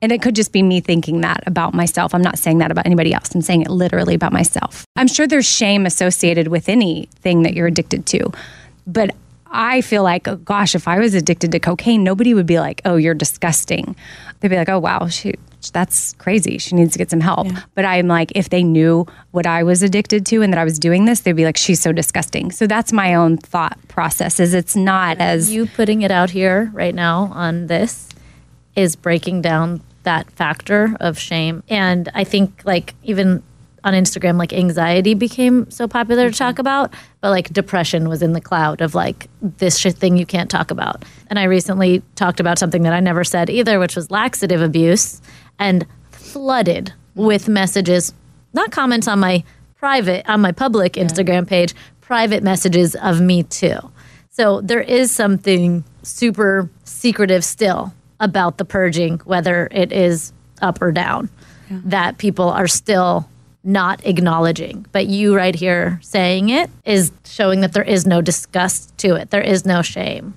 and 0.01 0.13
it 0.13 0.21
could 0.21 0.37
just 0.37 0.53
be 0.53 0.63
me 0.63 0.79
thinking 0.79 1.19
that 1.21 1.43
about 1.45 1.73
myself. 1.73 2.15
I'm 2.15 2.21
not 2.21 2.39
saying 2.39 2.59
that 2.59 2.71
about 2.71 2.85
anybody 2.85 3.13
else. 3.13 3.35
I'm 3.35 3.41
saying 3.41 3.63
it 3.63 3.69
literally 3.69 4.15
about 4.15 4.31
myself. 4.31 4.85
I'm 4.95 5.07
sure 5.07 5.27
there's 5.27 5.45
shame 5.45 5.85
associated 5.85 6.47
with 6.47 6.69
anything 6.69 7.43
that 7.43 7.53
you're 7.53 7.67
addicted 7.67 8.05
to. 8.05 8.31
But 8.87 9.13
I 9.51 9.81
feel 9.81 10.03
like, 10.03 10.27
oh, 10.27 10.35
gosh, 10.37 10.75
if 10.75 10.87
I 10.87 10.99
was 10.99 11.13
addicted 11.13 11.51
to 11.51 11.59
cocaine, 11.59 12.03
nobody 12.03 12.33
would 12.33 12.45
be 12.45 12.59
like, 12.59 12.81
oh, 12.85 12.95
you're 12.95 13.13
disgusting. 13.13 13.95
They'd 14.39 14.49
be 14.49 14.55
like, 14.55 14.69
oh, 14.69 14.79
wow, 14.79 15.07
she, 15.07 15.33
that's 15.73 16.13
crazy. 16.13 16.57
She 16.57 16.75
needs 16.75 16.93
to 16.93 16.97
get 16.97 17.09
some 17.09 17.19
help. 17.19 17.47
But 17.75 17.85
I'm 17.85 18.07
like, 18.07 18.31
if 18.35 18.49
they 18.49 18.63
knew 18.63 19.05
what 19.31 19.45
I 19.45 19.63
was 19.63 19.83
addicted 19.83 20.25
to 20.27 20.41
and 20.41 20.53
that 20.53 20.59
I 20.59 20.63
was 20.63 20.79
doing 20.79 21.05
this, 21.05 21.21
they'd 21.21 21.33
be 21.33 21.45
like, 21.45 21.57
she's 21.57 21.81
so 21.81 21.91
disgusting. 21.91 22.51
So 22.51 22.67
that's 22.67 22.93
my 22.93 23.13
own 23.15 23.37
thought 23.37 23.77
process 23.87 24.39
is 24.39 24.53
it's 24.53 24.75
not 24.75 25.17
as 25.19 25.51
you 25.51 25.65
putting 25.65 26.01
it 26.01 26.11
out 26.11 26.29
here 26.29 26.69
right 26.73 26.95
now 26.95 27.31
on 27.33 27.67
this 27.67 28.09
is 28.75 28.95
breaking 28.95 29.41
down 29.41 29.81
that 30.03 30.29
factor 30.31 30.95
of 30.99 31.19
shame. 31.19 31.63
And 31.67 32.09
I 32.13 32.23
think 32.23 32.61
like 32.63 32.93
even 33.03 33.43
on 33.83 33.93
Instagram, 33.93 34.37
like 34.37 34.53
anxiety 34.53 35.13
became 35.13 35.69
so 35.71 35.87
popular 35.87 36.29
to 36.29 36.37
talk 36.37 36.55
mm-hmm. 36.55 36.61
about, 36.61 36.93
but 37.21 37.29
like 37.29 37.51
depression 37.51 38.09
was 38.09 38.21
in 38.21 38.33
the 38.33 38.41
cloud 38.41 38.81
of 38.81 38.95
like 38.95 39.29
this 39.41 39.77
shit 39.77 39.95
thing 39.95 40.17
you 40.17 40.25
can't 40.25 40.49
talk 40.49 40.71
about. 40.71 41.03
And 41.27 41.39
I 41.39 41.43
recently 41.43 42.01
talked 42.15 42.39
about 42.39 42.59
something 42.59 42.83
that 42.83 42.93
I 42.93 42.99
never 42.99 43.23
said 43.23 43.49
either, 43.49 43.79
which 43.79 43.95
was 43.95 44.11
laxative 44.11 44.61
abuse 44.61 45.21
and 45.57 45.85
flooded 46.11 46.85
mm-hmm. 46.85 47.25
with 47.25 47.47
messages, 47.47 48.13
not 48.53 48.71
comments 48.71 49.07
on 49.07 49.19
my 49.19 49.43
private, 49.75 50.27
on 50.29 50.41
my 50.41 50.51
public 50.51 50.93
Instagram 50.93 51.47
page, 51.47 51.73
private 52.01 52.43
messages 52.43 52.95
of 52.95 53.21
me 53.21 53.43
too. 53.43 53.77
So 54.29 54.61
there 54.61 54.81
is 54.81 55.11
something 55.11 55.83
super 56.03 56.69
secretive 56.83 57.43
still 57.43 57.93
about 58.19 58.57
the 58.57 58.65
purging, 58.65 59.19
whether 59.19 59.67
it 59.71 59.91
is 59.91 60.33
up 60.61 60.81
or 60.81 60.91
down, 60.91 61.29
that 61.69 62.17
people 62.17 62.49
are 62.49 62.67
still 62.67 63.29
not 63.63 64.05
acknowledging. 64.05 64.85
But 64.91 65.07
you 65.07 65.35
right 65.35 65.55
here 65.55 65.99
saying 66.01 66.49
it 66.49 66.69
is 66.85 67.11
showing 67.25 67.61
that 67.61 67.73
there 67.73 67.83
is 67.83 68.05
no 68.07 68.21
disgust 68.21 68.97
to 68.99 69.15
it. 69.15 69.29
There 69.31 69.41
is 69.41 69.65
no 69.65 69.81
shame. 69.81 70.33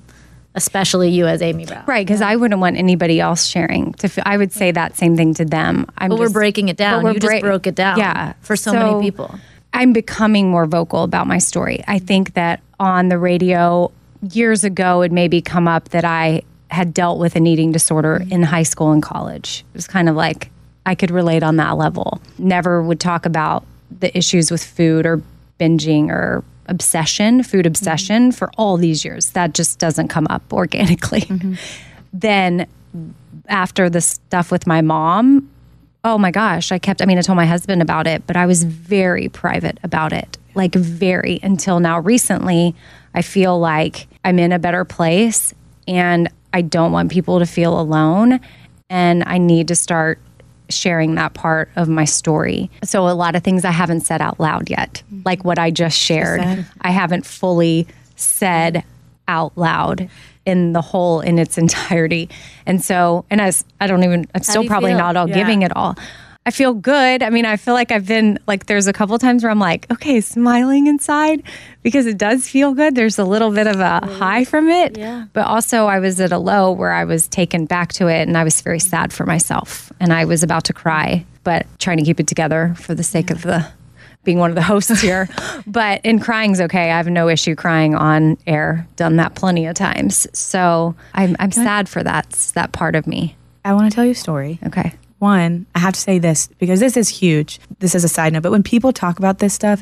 especially 0.55 1.09
you 1.09 1.27
as 1.27 1.41
Amy 1.41 1.65
Brown. 1.65 1.83
Right, 1.87 2.07
because 2.07 2.21
I 2.21 2.37
wouldn't 2.37 2.61
want 2.61 2.77
anybody 2.77 3.21
else 3.21 3.47
sharing. 3.47 3.95
To 3.95 4.09
feel, 4.09 4.23
I 4.27 4.37
would 4.37 4.53
say 4.53 4.71
that 4.71 4.97
same 4.97 5.17
thing 5.17 5.33
to 5.35 5.45
them. 5.47 5.87
I'm 5.97 6.11
But 6.11 6.19
we're 6.19 6.29
breaking 6.29 6.69
it 6.69 6.77
down. 6.77 7.07
You 7.07 7.19
just 7.19 7.41
broke 7.41 7.67
it 7.67 7.75
down 7.75 7.99
Yeah, 7.99 8.35
for 8.43 8.55
so 8.55 8.73
many 8.75 9.01
people. 9.01 9.35
I'm 9.73 9.95
becoming 9.95 10.51
more 10.51 10.67
vocal 10.67 11.05
about 11.05 11.27
my 11.27 11.39
story. 11.39 11.83
I 11.89 11.99
think 11.99 12.35
that 12.35 12.61
on 12.79 13.09
the 13.09 13.17
radio 13.17 13.91
years 14.31 14.63
ago, 14.65 15.01
it 15.01 15.11
maybe 15.11 15.41
come 15.41 15.67
up 15.67 15.89
that 15.91 16.05
I 16.05 16.43
had 16.71 16.93
dealt 16.93 17.19
with 17.19 17.35
an 17.37 17.47
eating 17.47 17.73
disorder 17.73 18.23
in 18.31 18.43
high 18.43 18.63
school 18.63 18.93
and 18.93 19.03
college. 19.03 19.65
It 19.73 19.77
was 19.77 19.87
kind 19.87 20.09
of 20.11 20.17
like 20.17 20.51
I 20.85 20.95
could 20.95 21.11
relate 21.11 21.43
on 21.43 21.57
that 21.57 21.77
level. 21.77 22.21
Never 22.39 22.83
would 22.83 23.01
talk 23.01 23.27
about 23.27 23.65
the 24.01 24.17
issues 24.17 24.51
with 24.51 24.65
food 24.65 25.07
or 25.07 25.23
binging 25.61 26.09
or 26.09 26.45
obsession, 26.67 27.43
food 27.43 27.61
mm-hmm. 27.61 27.69
obsession 27.69 28.33
for 28.33 28.51
all 28.57 28.77
these 28.77 29.05
years. 29.05 29.31
That 29.31 29.55
just 29.55 29.79
doesn't 29.79 30.09
come 30.09 30.27
up 30.31 30.43
organically. 30.53 31.23
Mm-hmm. 31.23 31.55
Then 32.13 32.67
after 33.49 33.89
the 33.89 34.01
stuff 34.01 34.51
with 34.51 34.67
my 34.67 34.81
mom, 34.81 35.49
oh 36.05 36.19
my 36.19 36.31
gosh, 36.31 36.73
I 36.73 36.79
kept, 36.79 37.01
I 37.01 37.07
mean, 37.07 37.19
I 37.19 37.23
told 37.23 37.37
my 37.37 37.47
husband 37.47 37.81
about 37.81 38.07
it, 38.07 38.27
but 38.27 38.37
I 38.37 38.47
was 38.47 38.65
very 38.65 39.29
private 39.29 39.79
about 39.83 40.13
it, 40.13 40.37
like 40.55 40.75
very 40.75 41.39
until 41.43 41.81
now. 41.81 42.01
Recently, 42.01 42.75
I 43.15 43.23
feel 43.23 43.59
like 43.59 44.09
I'm 44.25 44.39
in 44.39 44.53
a 44.53 44.59
better 44.59 44.85
place 44.85 45.55
and 45.87 46.29
I 46.53 46.63
don't 46.63 46.93
want 46.93 47.11
people 47.11 47.39
to 47.39 47.47
feel 47.47 47.79
alone. 47.79 48.41
And 48.91 49.23
I 49.27 49.39
need 49.39 49.69
to 49.69 49.75
start 49.75 50.19
sharing 50.75 51.15
that 51.17 51.35
part 51.35 51.71
of 51.77 51.89
my 51.89 52.05
story. 52.05 52.71
So, 52.85 53.09
a 53.09 53.11
lot 53.11 53.35
of 53.37 53.43
things 53.43 53.65
I 53.65 53.71
haven't 53.71 54.01
said 54.01 54.21
out 54.21 54.41
loud 54.41 54.71
yet, 54.71 55.03
like 55.25 55.45
what 55.45 55.59
I 55.59 55.71
just 55.71 55.99
shared, 55.99 56.41
I 56.81 56.91
haven't 56.91 57.27
fully 57.27 57.87
said 58.17 58.85
out 59.29 59.57
loud 59.57 60.09
in 60.45 60.73
the 60.73 60.81
whole 60.81 61.21
in 61.21 61.39
its 61.39 61.59
entirety. 61.65 62.29
And 62.67 62.85
so, 62.85 63.25
and 63.31 63.41
as 63.41 63.65
I 63.81 63.87
don't 63.87 64.05
even, 64.05 64.27
I'm 64.35 64.43
still 64.43 64.65
probably 64.67 64.91
feel? 64.91 64.99
not 64.99 65.17
all 65.17 65.27
giving 65.27 65.63
it 65.63 65.75
all. 65.77 65.97
I 66.45 66.51
feel 66.51 66.75
good. 66.75 67.23
I 67.23 67.31
mean, 67.31 67.45
I 67.45 67.57
feel 67.57 67.75
like 67.75 67.93
I've 67.93 68.07
been 68.07 68.39
like, 68.49 68.67
there's 68.67 68.89
a 68.89 68.93
couple 68.93 69.17
times 69.19 69.45
where 69.45 69.51
I'm 69.51 69.61
like, 69.61 69.89
okay, 69.93 70.21
smiling 70.21 70.89
inside 70.89 71.45
because 71.83 72.07
it 72.07 72.19
does 72.19 72.49
feel 72.49 72.75
good. 72.75 72.97
There's 72.97 73.19
a 73.19 73.25
little 73.25 73.53
bit 73.53 73.69
of 73.69 73.77
a 73.77 74.01
mm. 74.03 74.19
high 74.19 74.45
from 74.45 74.69
it. 74.69 74.99
Yeah. 74.99 75.27
But 75.33 75.47
also, 75.47 75.87
I 75.87 76.01
was 76.01 76.21
at 76.21 76.33
a 76.33 76.39
low 76.39 76.73
where 76.73 76.93
I 76.93 77.05
was 77.05 77.29
taken 77.29 77.65
back 77.67 77.93
to 77.95 78.09
it 78.09 78.27
and 78.27 78.37
I 78.37 78.43
was 78.43 78.61
very 78.61 78.81
sad 78.81 79.13
for 79.13 79.25
myself 79.25 79.93
and 80.01 80.13
I 80.13 80.25
was 80.25 80.43
about 80.43 80.65
to 80.65 80.73
cry, 80.73 81.25
but 81.45 81.67
trying 81.79 81.99
to 81.99 82.05
keep 82.05 82.19
it 82.19 82.27
together 82.27 82.75
for 82.77 82.95
the 82.95 83.05
sake 83.05 83.31
of 83.31 83.43
the 83.43 83.65
being 84.25 84.39
one 84.39 84.51
of 84.51 84.57
the 84.57 84.63
hosts 84.63 85.01
here. 85.01 85.29
but 85.67 86.01
in 86.05 86.19
crying's 86.19 86.61
okay. 86.61 86.91
I 86.91 86.97
have 86.97 87.09
no 87.09 87.29
issue 87.29 87.55
crying 87.55 87.95
on 87.95 88.37
air. 88.49 88.87
Done 88.97 89.17
that 89.17 89.37
plenty 89.37 89.67
of 89.67 89.75
times. 89.77 90.27
So 90.37 90.97
I'm 91.15 91.37
I'm 91.39 91.53
sad 91.53 91.89
for 91.89 92.03
that 92.03 92.31
that 92.55 92.73
part 92.73 92.97
of 92.97 93.07
me. 93.07 93.37
I 93.65 93.75
want 93.75 93.91
to 93.91 93.95
tell 93.95 94.05
you 94.05 94.11
a 94.11 94.17
story. 94.17 94.59
Okay. 94.67 94.93
One, 95.23 95.67
I 95.73 95.79
have 95.79 95.95
to 95.95 96.01
say 96.01 96.19
this 96.19 96.49
because 96.59 96.81
this 96.81 96.97
is 96.97 97.09
huge. 97.09 97.61
This 97.79 97.95
is 97.95 98.03
a 98.03 98.09
side 98.09 98.33
note, 98.33 98.43
but 98.43 98.51
when 98.51 98.65
people 98.65 98.93
talk 98.93 99.21
about 99.21 99.39
this 99.39 99.55
stuff, 99.55 99.81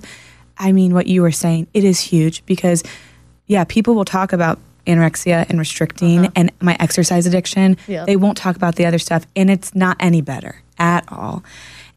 I 0.59 0.70
mean, 0.70 0.93
what 0.93 1.07
you 1.07 1.22
were 1.22 1.32
saying, 1.32 1.66
it 1.72 1.82
is 1.82 1.99
huge 1.99 2.45
because, 2.45 2.82
yeah, 3.47 3.64
people 3.64 3.95
will 3.95 4.05
talk 4.05 4.34
about 4.34 4.59
anorexia 4.86 5.49
and 5.49 5.59
restricting 5.59 6.26
uh-huh. 6.26 6.32
and 6.36 6.53
my 6.61 6.76
exercise 6.78 7.24
addiction. 7.24 7.78
Yep. 7.86 8.07
They 8.07 8.16
won't 8.16 8.36
talk 8.36 8.55
about 8.55 8.76
the 8.76 8.84
other 8.84 8.99
stuff, 8.99 9.24
and 9.34 9.49
it's 9.49 9.74
not 9.74 9.97
any 9.99 10.20
better 10.20 10.61
at 10.78 11.11
all. 11.11 11.43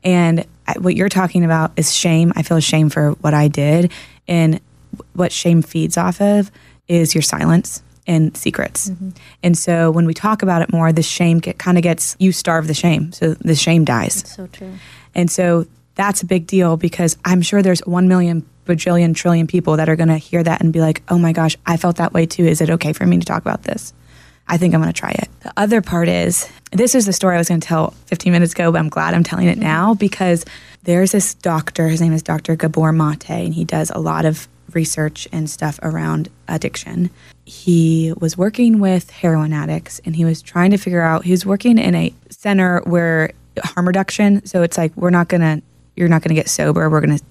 And 0.06 0.46
what 0.78 0.96
you're 0.96 1.10
talking 1.10 1.44
about 1.44 1.74
is 1.76 1.94
shame. 1.94 2.32
I 2.38 2.44
feel 2.44 2.62
shame 2.62 2.90
for 2.90 3.12
what 3.12 3.34
I 3.34 3.50
did, 3.50 3.92
and 4.26 4.62
what 5.16 5.34
shame 5.34 5.62
feeds 5.64 5.98
off 5.98 6.22
of 6.22 6.50
is 6.88 7.14
your 7.14 7.22
silence 7.22 7.84
and 8.06 8.36
secrets. 8.36 8.92
And 9.42 9.58
so 9.58 9.92
when 9.92 10.06
we 10.06 10.14
talk 10.14 10.42
about 10.42 10.62
it 10.62 10.72
more, 10.72 10.92
the 10.92 11.04
shame 11.04 11.40
get, 11.40 11.58
kind 11.58 11.78
of 11.78 11.84
gets 11.84 12.16
you 12.20 12.32
starve 12.32 12.68
the 12.68 12.74
shame, 12.74 13.12
so 13.12 13.34
the 13.36 13.56
shame 13.56 13.86
dies. 13.86 14.28
So 14.30 14.48
true. 14.48 14.74
And 15.16 15.30
so 15.32 15.66
that's 15.96 16.22
a 16.22 16.26
big 16.26 16.48
deal 16.48 16.78
because 16.78 17.18
I'm 17.24 17.42
sure 17.42 17.62
there's 17.62 17.82
1 17.82 18.08
million 18.08 18.46
bajillion 18.66 19.16
trillion 19.16 19.48
people 19.48 19.78
that 19.78 19.90
are 19.90 19.96
going 19.96 20.10
to 20.10 20.18
hear 20.18 20.44
that 20.44 20.62
and 20.62 20.72
be 20.72 20.80
like, 20.80 21.04
oh 21.10 21.18
my 21.18 21.34
gosh, 21.34 21.58
I 21.66 21.78
felt 21.78 21.98
that 21.98 22.14
way 22.14 22.26
too. 22.26 22.46
Is 22.46 22.62
it 22.62 22.70
okay 22.70 22.94
for 22.94 23.06
me 23.06 23.20
to 23.20 23.26
talk 23.26 23.42
about 23.42 23.64
this? 23.64 23.94
I 24.48 24.58
think 24.58 24.74
I'm 24.74 24.82
going 24.82 24.94
to 24.94 25.00
try 25.00 25.12
it. 25.12 25.30
The 25.42 25.54
other 25.58 25.82
part 25.82 26.08
is 26.08 26.50
this 26.72 26.96
is 26.96 27.06
the 27.06 27.14
story 27.14 27.36
I 27.36 27.38
was 27.38 27.50
going 27.50 27.62
to 27.62 27.68
tell 27.68 27.92
15 28.08 28.32
minutes 28.32 28.54
ago, 28.54 28.72
but 28.72 28.80
I'm 28.80 28.90
glad 28.90 29.14
I'm 29.14 29.24
telling 29.24 29.48
it 29.48 29.58
now 29.58 29.94
because 29.94 30.46
there's 30.84 31.12
this 31.12 31.34
doctor. 31.36 31.88
His 31.88 32.02
name 32.02 32.14
is 32.14 32.22
Dr. 32.22 32.56
Gabor 32.56 32.92
Mate, 32.92 33.30
and 33.30 33.54
he 33.54 33.64
does 33.64 33.90
a 33.92 34.00
lot 34.00 34.26
of 34.26 34.48
research 34.74 35.28
and 35.32 35.50
stuff 35.50 35.80
around 35.82 36.30
addiction. 36.48 37.10
He 37.46 38.14
was 38.20 38.38
working 38.38 38.80
with 38.80 39.10
heroin 39.12 39.54
addicts 39.54 40.02
and 40.06 40.16
he 40.16 40.26
was 40.26 40.42
trying 40.42 40.72
to 40.72 40.78
figure 40.78 41.02
out, 41.02 41.26
he 41.26 41.32
was 41.32 41.46
working 41.46 41.78
in 41.78 41.96
a 41.96 42.14
center 42.30 42.82
where 42.86 43.32
harm 43.64 43.88
reduction. 43.88 44.46
So 44.46 44.64
it's 44.64 44.78
like, 44.78 44.96
we're 44.96 45.10
not 45.10 45.28
going 45.28 45.42
to, 45.42 45.62
you're 45.96 46.08
not 46.08 46.22
going 46.22 46.30
to 46.30 46.42
get 46.42 46.50
sober. 46.50 46.90
We're 46.90 47.02
going 47.02 47.18
to 47.18 47.24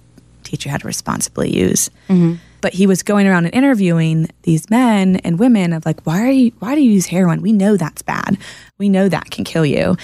teach 0.43 0.65
you 0.65 0.71
how 0.71 0.77
to 0.77 0.87
responsibly 0.87 1.55
use. 1.55 1.89
Mm-hmm. 2.07 2.35
But 2.63 2.73
he 2.73 2.87
was 2.87 3.03
going 3.03 3.27
around 3.27 3.43
and 3.43 3.53
interviewing 3.53 4.29
these 4.43 4.69
men 4.69 5.17
and 5.17 5.37
women 5.37 5.73
of 5.73 5.85
like, 5.85 5.99
why 6.05 6.21
are 6.21 6.31
you, 6.31 6.53
why 6.59 6.75
do 6.75 6.81
you 6.81 6.91
use 6.91 7.07
heroin? 7.07 7.41
We 7.41 7.51
know 7.51 7.75
that's 7.75 8.01
bad. 8.01 8.37
We 8.77 8.87
know 8.87 9.09
that 9.09 9.31
can 9.31 9.43
kill 9.43 9.65
you. 9.65 9.97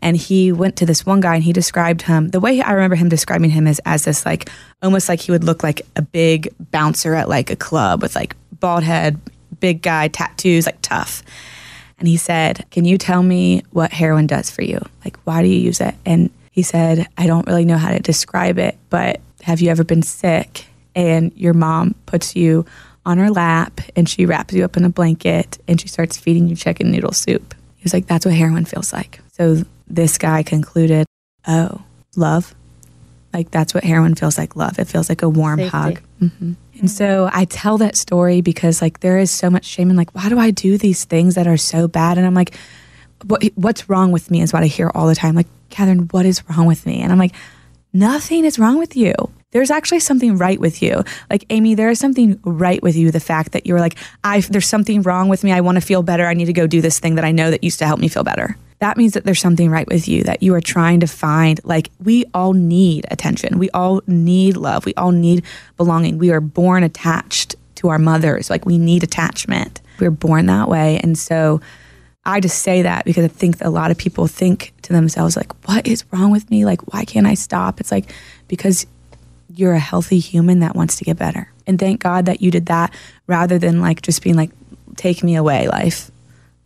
And 0.00 0.14
he 0.14 0.52
went 0.52 0.76
to 0.76 0.84
this 0.84 1.06
one 1.06 1.20
guy 1.20 1.36
and 1.36 1.42
he 1.42 1.54
described 1.54 2.02
him, 2.02 2.28
the 2.28 2.38
way 2.38 2.60
I 2.60 2.72
remember 2.72 2.96
him 2.96 3.08
describing 3.08 3.48
him 3.48 3.66
is 3.66 3.80
as 3.86 4.04
this 4.04 4.26
like, 4.26 4.50
almost 4.82 5.08
like 5.08 5.20
he 5.20 5.32
would 5.32 5.42
look 5.42 5.62
like 5.62 5.80
a 5.96 6.02
big 6.02 6.52
bouncer 6.70 7.14
at 7.14 7.30
like 7.30 7.50
a 7.50 7.56
club 7.56 8.02
with 8.02 8.14
like 8.14 8.36
bald 8.60 8.82
head, 8.82 9.18
big 9.58 9.80
guy, 9.80 10.08
tattoos, 10.08 10.66
like 10.66 10.82
tough. 10.82 11.22
And 11.98 12.06
he 12.06 12.18
said, 12.18 12.66
Can 12.70 12.84
you 12.84 12.98
tell 12.98 13.22
me 13.22 13.62
what 13.70 13.90
heroin 13.90 14.26
does 14.26 14.50
for 14.50 14.62
you? 14.62 14.84
Like, 15.02 15.16
why 15.24 15.40
do 15.40 15.48
you 15.48 15.58
use 15.58 15.80
it? 15.80 15.94
And 16.04 16.28
he 16.50 16.62
said, 16.62 17.08
I 17.16 17.26
don't 17.26 17.46
really 17.46 17.64
know 17.64 17.78
how 17.78 17.90
to 17.90 18.00
describe 18.00 18.58
it, 18.58 18.76
but 18.90 19.22
have 19.44 19.62
you 19.62 19.70
ever 19.70 19.82
been 19.82 20.02
sick 20.02 20.66
and 20.94 21.32
your 21.36 21.54
mom 21.54 21.94
puts 22.06 22.36
you 22.36 22.64
on 23.04 23.18
her 23.18 23.30
lap 23.30 23.80
and 23.96 24.08
she 24.08 24.26
wraps 24.26 24.54
you 24.54 24.64
up 24.64 24.76
in 24.76 24.84
a 24.84 24.88
blanket 24.88 25.58
and 25.66 25.80
she 25.80 25.88
starts 25.88 26.16
feeding 26.16 26.48
you 26.48 26.56
chicken 26.56 26.90
noodle 26.90 27.12
soup? 27.12 27.54
He 27.76 27.84
was 27.84 27.92
like, 27.92 28.06
That's 28.06 28.24
what 28.24 28.34
heroin 28.34 28.64
feels 28.64 28.92
like. 28.92 29.20
So 29.32 29.64
this 29.88 30.18
guy 30.18 30.42
concluded, 30.42 31.06
Oh, 31.46 31.82
love? 32.16 32.54
Like, 33.32 33.50
that's 33.50 33.72
what 33.72 33.82
heroin 33.82 34.14
feels 34.14 34.36
like 34.36 34.56
love. 34.56 34.78
It 34.78 34.86
feels 34.88 35.08
like 35.08 35.22
a 35.22 35.28
warm 35.28 35.58
Safety. 35.58 35.70
hug. 35.76 36.00
hmm 36.18 36.52
And 36.78 36.90
so 36.90 37.30
I 37.32 37.46
tell 37.46 37.78
that 37.78 37.96
story 37.96 38.42
because, 38.42 38.82
like, 38.82 39.00
there 39.00 39.18
is 39.18 39.30
so 39.30 39.48
much 39.48 39.64
shame 39.64 39.88
and, 39.88 39.96
like, 39.96 40.14
why 40.14 40.28
do 40.28 40.38
I 40.38 40.50
do 40.50 40.76
these 40.76 41.04
things 41.04 41.34
that 41.36 41.46
are 41.46 41.56
so 41.56 41.88
bad? 41.88 42.18
And 42.18 42.26
I'm 42.26 42.34
like, 42.34 42.54
what, 43.26 43.42
what's 43.54 43.88
wrong 43.88 44.12
with 44.12 44.30
me 44.30 44.42
is 44.42 44.52
what 44.52 44.62
I 44.62 44.66
hear 44.66 44.90
all 44.94 45.06
the 45.06 45.14
time. 45.14 45.34
Like, 45.34 45.46
Katherine, 45.70 46.08
what 46.10 46.26
is 46.26 46.42
wrong 46.50 46.66
with 46.66 46.84
me? 46.84 47.00
And 47.00 47.10
I'm 47.10 47.18
like, 47.18 47.32
nothing 47.94 48.44
is 48.44 48.58
wrong 48.58 48.78
with 48.78 48.96
you. 48.96 49.14
There's 49.52 49.70
actually 49.70 50.00
something 50.00 50.36
right 50.36 50.58
with 50.58 50.82
you. 50.82 51.04
Like, 51.30 51.44
Amy, 51.50 51.74
there 51.74 51.90
is 51.90 51.98
something 51.98 52.40
right 52.42 52.82
with 52.82 52.96
you. 52.96 53.10
The 53.10 53.20
fact 53.20 53.52
that 53.52 53.66
you're 53.66 53.80
like, 53.80 53.96
I, 54.24 54.40
there's 54.40 54.66
something 54.66 55.02
wrong 55.02 55.28
with 55.28 55.44
me. 55.44 55.52
I 55.52 55.60
want 55.60 55.76
to 55.76 55.80
feel 55.80 56.02
better. 56.02 56.26
I 56.26 56.34
need 56.34 56.46
to 56.46 56.52
go 56.52 56.66
do 56.66 56.80
this 56.80 56.98
thing 56.98 57.14
that 57.14 57.24
I 57.24 57.32
know 57.32 57.50
that 57.50 57.62
used 57.62 57.78
to 57.78 57.86
help 57.86 58.00
me 58.00 58.08
feel 58.08 58.24
better. 58.24 58.56
That 58.80 58.96
means 58.96 59.12
that 59.12 59.24
there's 59.24 59.40
something 59.40 59.70
right 59.70 59.86
with 59.86 60.08
you, 60.08 60.24
that 60.24 60.42
you 60.42 60.54
are 60.54 60.60
trying 60.60 61.00
to 61.00 61.06
find, 61.06 61.60
like, 61.62 61.90
we 62.02 62.24
all 62.34 62.52
need 62.52 63.06
attention. 63.10 63.58
We 63.58 63.70
all 63.70 64.02
need 64.08 64.56
love. 64.56 64.84
We 64.84 64.94
all 64.94 65.12
need 65.12 65.44
belonging. 65.76 66.18
We 66.18 66.32
are 66.32 66.40
born 66.40 66.82
attached 66.82 67.54
to 67.76 67.90
our 67.90 67.98
mothers. 67.98 68.50
Like, 68.50 68.66
we 68.66 68.78
need 68.78 69.04
attachment. 69.04 69.80
We're 70.00 70.10
born 70.10 70.46
that 70.46 70.68
way. 70.68 70.98
And 71.02 71.16
so, 71.16 71.60
I 72.24 72.40
just 72.40 72.62
say 72.62 72.82
that 72.82 73.04
because 73.04 73.24
I 73.24 73.28
think 73.28 73.56
a 73.60 73.70
lot 73.70 73.90
of 73.90 73.98
people 73.98 74.26
think 74.26 74.72
to 74.82 74.92
themselves, 74.92 75.36
like, 75.36 75.52
what 75.68 75.86
is 75.86 76.04
wrong 76.12 76.30
with 76.30 76.50
me? 76.50 76.64
Like, 76.64 76.92
why 76.92 77.04
can't 77.04 77.26
I 77.26 77.34
stop? 77.34 77.80
It's 77.80 77.90
like, 77.90 78.12
because 78.48 78.86
you're 79.54 79.74
a 79.74 79.78
healthy 79.80 80.18
human 80.18 80.60
that 80.60 80.74
wants 80.74 80.96
to 80.96 81.04
get 81.04 81.16
better. 81.18 81.50
And 81.66 81.78
thank 81.78 82.00
God 82.00 82.26
that 82.26 82.40
you 82.40 82.50
did 82.50 82.66
that 82.66 82.92
rather 83.26 83.58
than 83.58 83.80
like 83.80 84.02
just 84.02 84.22
being 84.22 84.36
like, 84.36 84.50
take 84.96 85.22
me 85.22 85.36
away, 85.36 85.68
life. 85.68 86.10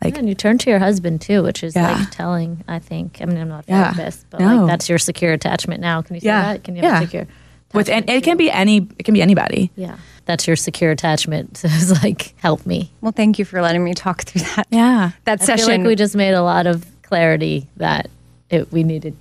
Like, 0.02 0.18
and 0.18 0.28
you 0.28 0.34
turn 0.34 0.58
to 0.58 0.70
your 0.70 0.78
husband 0.78 1.20
too, 1.22 1.42
which 1.42 1.62
is 1.64 1.74
Yeah. 1.74 1.96
like 1.98 2.10
telling, 2.10 2.62
I 2.68 2.78
think. 2.78 3.18
I 3.20 3.24
mean, 3.24 3.38
I'm 3.38 3.48
not 3.48 3.64
a 3.66 3.70
Yeah. 3.70 3.92
therapist, 3.92 4.26
but 4.30 4.40
No. 4.40 4.58
like 4.62 4.66
that's 4.68 4.88
your 4.88 4.98
secure 4.98 5.32
attachment 5.32 5.80
now. 5.80 6.02
Can 6.02 6.14
you 6.14 6.20
say 6.20 6.26
Yeah. 6.26 6.42
that? 6.52 6.64
Can 6.64 6.76
you 6.76 6.82
have 6.82 6.92
Yeah. 6.92 6.98
a 6.98 7.02
secure 7.02 7.26
with, 7.72 7.88
and 7.88 8.08
it 8.08 8.22
can 8.22 8.36
be 8.36 8.50
any, 8.50 8.86
it 8.98 9.04
can 9.04 9.14
be 9.14 9.22
anybody. 9.22 9.70
Yeah. 9.76 9.96
That's 10.26 10.46
your 10.46 10.56
secure 10.56 10.90
attachment. 10.90 11.56
So 11.56 11.68
it's 11.70 11.90
like, 12.02 12.34
help 12.38 12.66
me. 12.66 12.90
Well, 13.00 13.12
thank 13.12 13.38
you 13.38 13.44
for 13.44 13.60
letting 13.62 13.82
me 13.84 13.94
talk 13.94 14.22
through 14.24 14.42
that. 14.42 14.66
Yeah. 14.70 15.10
That 15.24 15.40
I 15.42 15.44
session. 15.44 15.66
feel 15.66 15.76
like 15.78 15.86
we 15.86 15.96
just 15.96 16.14
made 16.14 16.34
a 16.34 16.42
lot 16.42 16.66
of 16.66 16.84
clarity 17.02 17.66
that 17.78 18.08
it, 18.50 18.70
we 18.72 18.82
needed. 18.82 19.14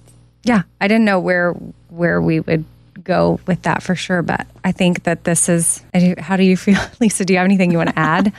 yeah, 0.44 0.64
I 0.82 0.88
didn't 0.88 1.06
know 1.06 1.20
where 1.20 1.54
where 1.90 2.22
we 2.22 2.40
would 2.42 2.66
go 3.04 3.40
with 3.46 3.62
that 3.64 3.84
for 3.84 3.96
sure, 3.96 4.22
but 4.22 4.48
I 4.64 4.72
think 4.72 5.04
that 5.04 5.24
this 5.24 5.50
is. 5.50 5.84
How 6.20 6.38
do 6.38 6.44
you 6.44 6.58
feel, 6.58 6.80
Lisa? 7.00 7.26
Do 7.26 7.34
you 7.34 7.40
have 7.40 7.46
anything 7.46 7.72
you 7.72 7.78
want 7.78 7.90
to 7.90 8.00
add 8.00 8.34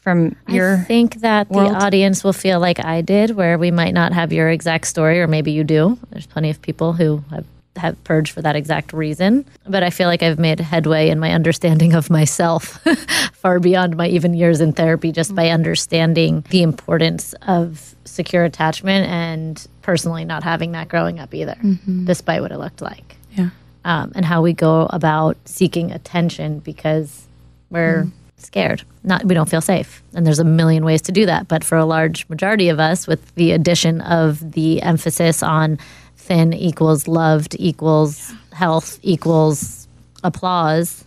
from 0.00 0.36
your? 0.48 0.76
I 0.76 0.80
think 0.80 1.16
that 1.16 1.50
world? 1.50 1.70
the 1.70 1.76
audience 1.76 2.24
will 2.24 2.32
feel 2.32 2.60
like 2.60 2.84
I 2.84 3.00
did, 3.00 3.30
where 3.30 3.58
we 3.58 3.70
might 3.70 3.94
not 3.94 4.12
have 4.12 4.32
your 4.32 4.48
exact 4.48 4.86
story, 4.86 5.20
or 5.20 5.26
maybe 5.26 5.52
you 5.52 5.64
do. 5.64 5.98
There's 6.10 6.26
plenty 6.26 6.50
of 6.50 6.60
people 6.62 6.92
who 6.92 7.24
have 7.30 7.46
have 7.76 8.02
purged 8.04 8.32
for 8.32 8.42
that 8.42 8.56
exact 8.56 8.92
reason. 8.92 9.46
But 9.66 9.82
I 9.82 9.90
feel 9.90 10.08
like 10.08 10.22
I've 10.22 10.38
made 10.38 10.60
headway 10.60 11.08
in 11.08 11.18
my 11.18 11.32
understanding 11.32 11.94
of 11.94 12.10
myself 12.10 12.82
far 13.32 13.60
beyond 13.60 13.96
my 13.96 14.08
even 14.08 14.34
years 14.34 14.60
in 14.60 14.72
therapy 14.72 15.10
just 15.12 15.34
by 15.34 15.44
mm-hmm. 15.44 15.54
understanding 15.54 16.44
the 16.50 16.62
importance 16.62 17.34
of 17.42 17.94
secure 18.04 18.44
attachment 18.44 19.08
and 19.08 19.66
personally 19.80 20.24
not 20.24 20.42
having 20.42 20.72
that 20.72 20.88
growing 20.88 21.18
up 21.18 21.34
either, 21.34 21.54
mm-hmm. 21.54 22.04
despite 22.04 22.42
what 22.42 22.52
it 22.52 22.58
looked 22.58 22.82
like. 22.82 23.16
Yeah. 23.32 23.50
Um, 23.84 24.12
and 24.14 24.24
how 24.24 24.42
we 24.42 24.52
go 24.52 24.86
about 24.90 25.36
seeking 25.44 25.90
attention 25.90 26.60
because 26.60 27.26
we're 27.70 28.04
hmm. 28.04 28.10
scared. 28.36 28.84
Not 29.02 29.24
we 29.24 29.34
don't 29.34 29.48
feel 29.48 29.60
safe. 29.60 30.02
And 30.14 30.24
there's 30.24 30.38
a 30.38 30.44
million 30.44 30.84
ways 30.84 31.02
to 31.02 31.12
do 31.12 31.26
that. 31.26 31.48
But 31.48 31.64
for 31.64 31.76
a 31.76 31.84
large 31.84 32.28
majority 32.28 32.68
of 32.68 32.78
us, 32.78 33.06
with 33.08 33.34
the 33.34 33.52
addition 33.52 34.00
of 34.02 34.52
the 34.52 34.82
emphasis 34.82 35.42
on 35.42 35.78
thin 36.16 36.52
equals 36.52 37.08
loved 37.08 37.56
equals 37.58 38.32
health 38.52 39.00
equals 39.02 39.88
applause, 40.22 41.04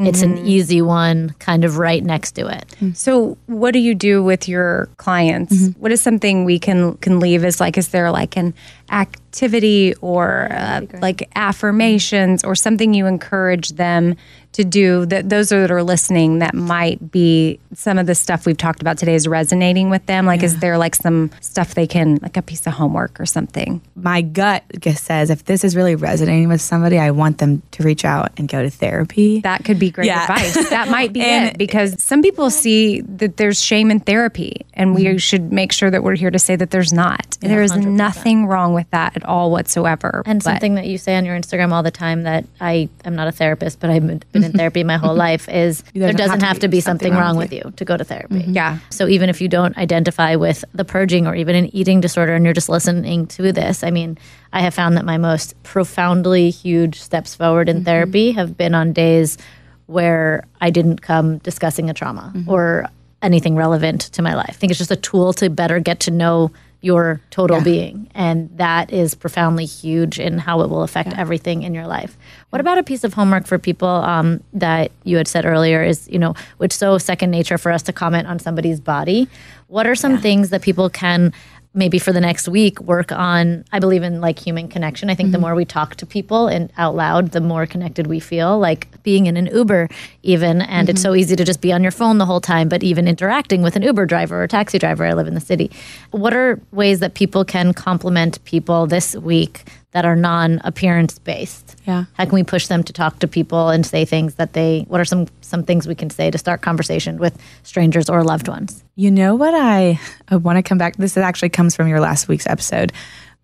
it's 0.00 0.22
an 0.22 0.36
mm-hmm. 0.36 0.46
easy 0.46 0.80
one 0.80 1.34
kind 1.40 1.64
of 1.64 1.78
right 1.78 2.04
next 2.04 2.32
to 2.32 2.46
it. 2.46 2.72
Hmm. 2.78 2.92
So, 2.92 3.36
what 3.46 3.72
do 3.72 3.80
you 3.80 3.96
do 3.96 4.22
with 4.22 4.48
your 4.48 4.88
clients? 4.96 5.52
Mm-hmm. 5.52 5.80
What 5.80 5.90
is 5.90 6.00
something 6.00 6.44
we 6.44 6.60
can 6.60 6.96
can 6.98 7.18
leave 7.18 7.44
as 7.44 7.58
like? 7.58 7.76
Is 7.76 7.88
there 7.88 8.12
like 8.12 8.36
an 8.36 8.54
activity 8.90 9.94
or 10.00 10.48
uh, 10.50 10.82
like 11.00 11.28
affirmations 11.36 12.44
or 12.44 12.54
something 12.54 12.94
you 12.94 13.06
encourage 13.06 13.70
them 13.70 14.14
to 14.52 14.64
do? 14.64 15.04
That 15.06 15.28
those 15.28 15.50
that 15.50 15.70
are 15.70 15.82
listening 15.82 16.38
that 16.38 16.54
might 16.54 17.10
be 17.10 17.60
some 17.74 17.98
of 17.98 18.06
the 18.06 18.14
stuff 18.14 18.46
we've 18.46 18.56
talked 18.56 18.80
about 18.80 18.96
today 18.98 19.14
is 19.14 19.28
resonating 19.28 19.90
with 19.90 20.04
them. 20.06 20.24
Like, 20.26 20.42
is 20.42 20.58
there 20.60 20.78
like 20.78 20.94
some 20.94 21.30
stuff 21.40 21.74
they 21.74 21.86
can 21.86 22.18
like 22.22 22.36
a 22.36 22.42
piece 22.42 22.66
of 22.66 22.72
homework 22.72 23.20
or 23.20 23.26
something? 23.26 23.80
My 23.94 24.22
gut 24.22 24.64
says 24.96 25.28
if 25.30 25.44
this 25.44 25.64
is 25.64 25.76
really 25.76 25.94
resonating 25.94 26.48
with 26.48 26.60
somebody, 26.62 26.98
I 26.98 27.10
want 27.10 27.38
them 27.38 27.62
to 27.72 27.82
reach 27.82 28.04
out 28.04 28.32
and 28.38 28.48
go 28.48 28.62
to 28.62 28.70
therapy. 28.70 29.40
That 29.40 29.64
could 29.64 29.78
be 29.78 29.90
great 29.90 30.06
Yeah. 30.06 30.22
advice. 30.22 30.70
That 30.70 30.88
might 30.88 31.12
be 31.12 31.20
it 31.22 31.58
because 31.58 32.02
some 32.02 32.22
people 32.22 32.48
see 32.50 33.02
that 33.02 33.36
there's 33.36 33.62
shame 33.62 33.90
in 33.90 34.00
therapy, 34.00 34.62
and 34.74 34.94
we 34.94 35.04
Mm-hmm. 35.04 35.16
should 35.18 35.52
make 35.52 35.72
sure 35.72 35.90
that 35.90 36.02
we're 36.02 36.16
here 36.16 36.30
to 36.30 36.38
say 36.38 36.56
that 36.56 36.70
there's 36.70 36.92
not. 36.92 37.36
there 37.40 37.62
is 37.62 37.74
nothing 37.76 38.46
wrong 38.46 38.74
with 38.74 38.77
that 38.90 39.16
at 39.16 39.24
all 39.24 39.50
whatsoever. 39.50 40.22
And 40.26 40.38
But- 40.38 40.50
something 40.50 40.74
that 40.74 40.86
you 40.86 40.98
say 40.98 41.16
on 41.16 41.24
your 41.24 41.36
Instagram 41.36 41.72
all 41.72 41.82
the 41.82 41.90
time 41.90 42.22
that 42.24 42.44
I 42.60 42.88
am 43.04 43.14
not 43.14 43.28
a 43.28 43.32
therapist, 43.32 43.80
but 43.80 43.90
I've 43.90 44.06
been 44.06 44.22
been 44.32 44.44
in 44.44 44.52
therapy 44.58 44.84
my 44.84 44.96
whole 44.96 45.14
life 45.14 45.48
is 45.48 45.82
there 45.94 46.12
doesn't 46.12 46.42
have 46.42 46.58
to 46.60 46.68
be 46.68 46.80
something 46.80 47.14
wrong 47.14 47.36
with 47.36 47.52
you 47.52 47.72
to 47.76 47.84
go 47.84 47.96
to 47.96 48.04
therapy. 48.04 48.40
Mm-hmm. 48.40 48.52
Yeah. 48.52 48.78
So 48.90 49.08
even 49.08 49.28
if 49.28 49.40
you 49.40 49.48
don't 49.48 49.76
identify 49.76 50.36
with 50.36 50.64
the 50.74 50.84
purging 50.84 51.26
or 51.26 51.34
even 51.34 51.54
an 51.56 51.74
eating 51.74 52.00
disorder 52.00 52.34
and 52.34 52.44
you're 52.44 52.54
just 52.54 52.68
listening 52.68 53.26
to 53.28 53.52
this, 53.52 53.82
I 53.82 53.90
mean, 53.90 54.18
I 54.52 54.60
have 54.60 54.74
found 54.74 54.96
that 54.96 55.04
my 55.04 55.18
most 55.18 55.60
profoundly 55.62 56.50
huge 56.50 57.00
steps 57.00 57.34
forward 57.34 57.68
in 57.68 57.78
mm-hmm. 57.78 57.84
therapy 57.84 58.32
have 58.32 58.56
been 58.56 58.74
on 58.74 58.92
days 58.92 59.38
where 59.86 60.44
I 60.60 60.70
didn't 60.70 61.00
come 61.00 61.38
discussing 61.38 61.88
a 61.88 61.94
trauma 61.94 62.32
mm-hmm. 62.34 62.50
or 62.50 62.86
anything 63.22 63.56
relevant 63.56 64.02
to 64.02 64.22
my 64.22 64.34
life. 64.34 64.50
I 64.50 64.52
think 64.52 64.70
it's 64.70 64.78
just 64.78 64.90
a 64.90 64.96
tool 64.96 65.32
to 65.34 65.50
better 65.50 65.80
get 65.80 66.00
to 66.00 66.10
know 66.10 66.50
your 66.80 67.20
total 67.30 67.60
being. 67.60 68.08
And 68.14 68.56
that 68.56 68.92
is 68.92 69.14
profoundly 69.14 69.64
huge 69.64 70.20
in 70.20 70.38
how 70.38 70.60
it 70.60 70.70
will 70.70 70.82
affect 70.82 71.12
everything 71.18 71.62
in 71.64 71.74
your 71.74 71.86
life. 71.86 72.16
What 72.50 72.60
about 72.60 72.78
a 72.78 72.84
piece 72.84 73.02
of 73.02 73.14
homework 73.14 73.46
for 73.46 73.58
people 73.58 73.88
um, 73.88 74.42
that 74.52 74.92
you 75.02 75.16
had 75.16 75.26
said 75.26 75.44
earlier 75.44 75.82
is, 75.82 76.08
you 76.08 76.18
know, 76.20 76.34
which 76.58 76.72
so 76.72 76.96
second 76.98 77.30
nature 77.30 77.58
for 77.58 77.72
us 77.72 77.82
to 77.84 77.92
comment 77.92 78.28
on 78.28 78.38
somebody's 78.38 78.78
body? 78.78 79.28
What 79.66 79.86
are 79.86 79.96
some 79.96 80.18
things 80.18 80.50
that 80.50 80.62
people 80.62 80.88
can 80.88 81.32
maybe 81.74 81.98
for 81.98 82.12
the 82.12 82.20
next 82.20 82.48
week 82.48 82.80
work 82.80 83.12
on 83.12 83.64
i 83.72 83.78
believe 83.78 84.02
in 84.02 84.20
like 84.20 84.38
human 84.38 84.68
connection. 84.68 85.10
I 85.10 85.14
think 85.14 85.32
the 85.32 85.38
mm-hmm. 85.38 85.46
more 85.46 85.54
we 85.54 85.64
talk 85.64 85.96
to 85.96 86.06
people 86.06 86.48
and 86.48 86.72
out 86.76 86.94
loud 86.94 87.32
the 87.32 87.40
more 87.40 87.66
connected 87.66 88.06
we 88.06 88.20
feel 88.20 88.58
like 88.58 89.02
being 89.02 89.26
in 89.26 89.36
an 89.36 89.46
uber 89.46 89.88
even. 90.22 90.62
And 90.62 90.88
it's 90.88 91.00
mm-hmm. 91.00 91.12
so 91.12 91.14
easy 91.14 91.36
to 91.36 91.44
just 91.44 91.60
be 91.60 91.72
on 91.72 91.82
your 91.82 91.92
phone 91.92 92.18
the 92.18 92.26
whole 92.26 92.40
time 92.40 92.68
but 92.68 92.82
even 92.82 93.08
interacting 93.08 93.62
with 93.62 93.76
an 93.76 93.82
uber 93.82 94.06
driver 94.06 94.42
or 94.42 94.46
taxi 94.46 94.78
driver. 94.78 95.04
I 95.04 95.12
live 95.12 95.26
in 95.26 95.34
the 95.34 95.40
city. 95.40 95.70
What 96.10 96.34
are 96.34 96.60
ways 96.72 97.00
that 97.00 97.14
people 97.14 97.44
can 97.44 97.72
compliment 97.72 98.42
people 98.44 98.86
this 98.86 99.14
week 99.16 99.64
that 99.98 100.04
are 100.04 100.14
non-appearance 100.14 101.18
based 101.18 101.74
Yeah. 101.84 102.04
how 102.14 102.24
can 102.24 102.34
we 102.34 102.44
push 102.44 102.68
them 102.68 102.84
to 102.84 102.92
talk 102.92 103.18
to 103.18 103.26
people 103.26 103.68
and 103.70 103.84
say 103.84 104.04
things 104.04 104.36
that 104.36 104.52
they 104.52 104.84
what 104.88 105.00
are 105.00 105.04
some 105.04 105.26
some 105.40 105.64
things 105.64 105.88
we 105.88 105.96
can 105.96 106.08
say 106.10 106.30
to 106.30 106.38
start 106.38 106.62
conversation 106.62 107.18
with 107.18 107.36
strangers 107.64 108.08
or 108.08 108.22
loved 108.22 108.46
ones 108.46 108.84
You 108.94 109.10
know 109.10 109.34
what 109.34 109.54
I, 109.54 109.98
I 110.28 110.36
want 110.36 110.56
to 110.58 110.62
come 110.62 110.78
back. 110.78 110.96
This 110.96 111.16
actually 111.16 111.50
comes 111.50 111.74
from 111.76 111.86
your 111.88 112.00
last 112.00 112.28
week's 112.28 112.46
episode. 112.46 112.92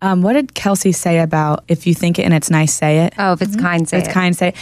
Um, 0.01 0.21
what 0.21 0.33
did 0.33 0.53
Kelsea 0.53 0.91
say 0.91 1.19
about 1.19 1.63
if 1.67 1.87
you 1.87 1.93
think 1.93 2.19
it 2.19 2.23
and 2.23 2.33
it's 2.33 2.49
nice, 2.49 2.73
say 2.73 3.05
it? 3.05 3.13
oh, 3.17 3.33
if 3.33 3.41
it's 3.41 3.55
kind, 3.55 3.87
say 3.87 3.99
it's 3.99 4.09
it. 4.09 4.11
kind, 4.11 4.35
say 4.35 4.49
it. 4.49 4.55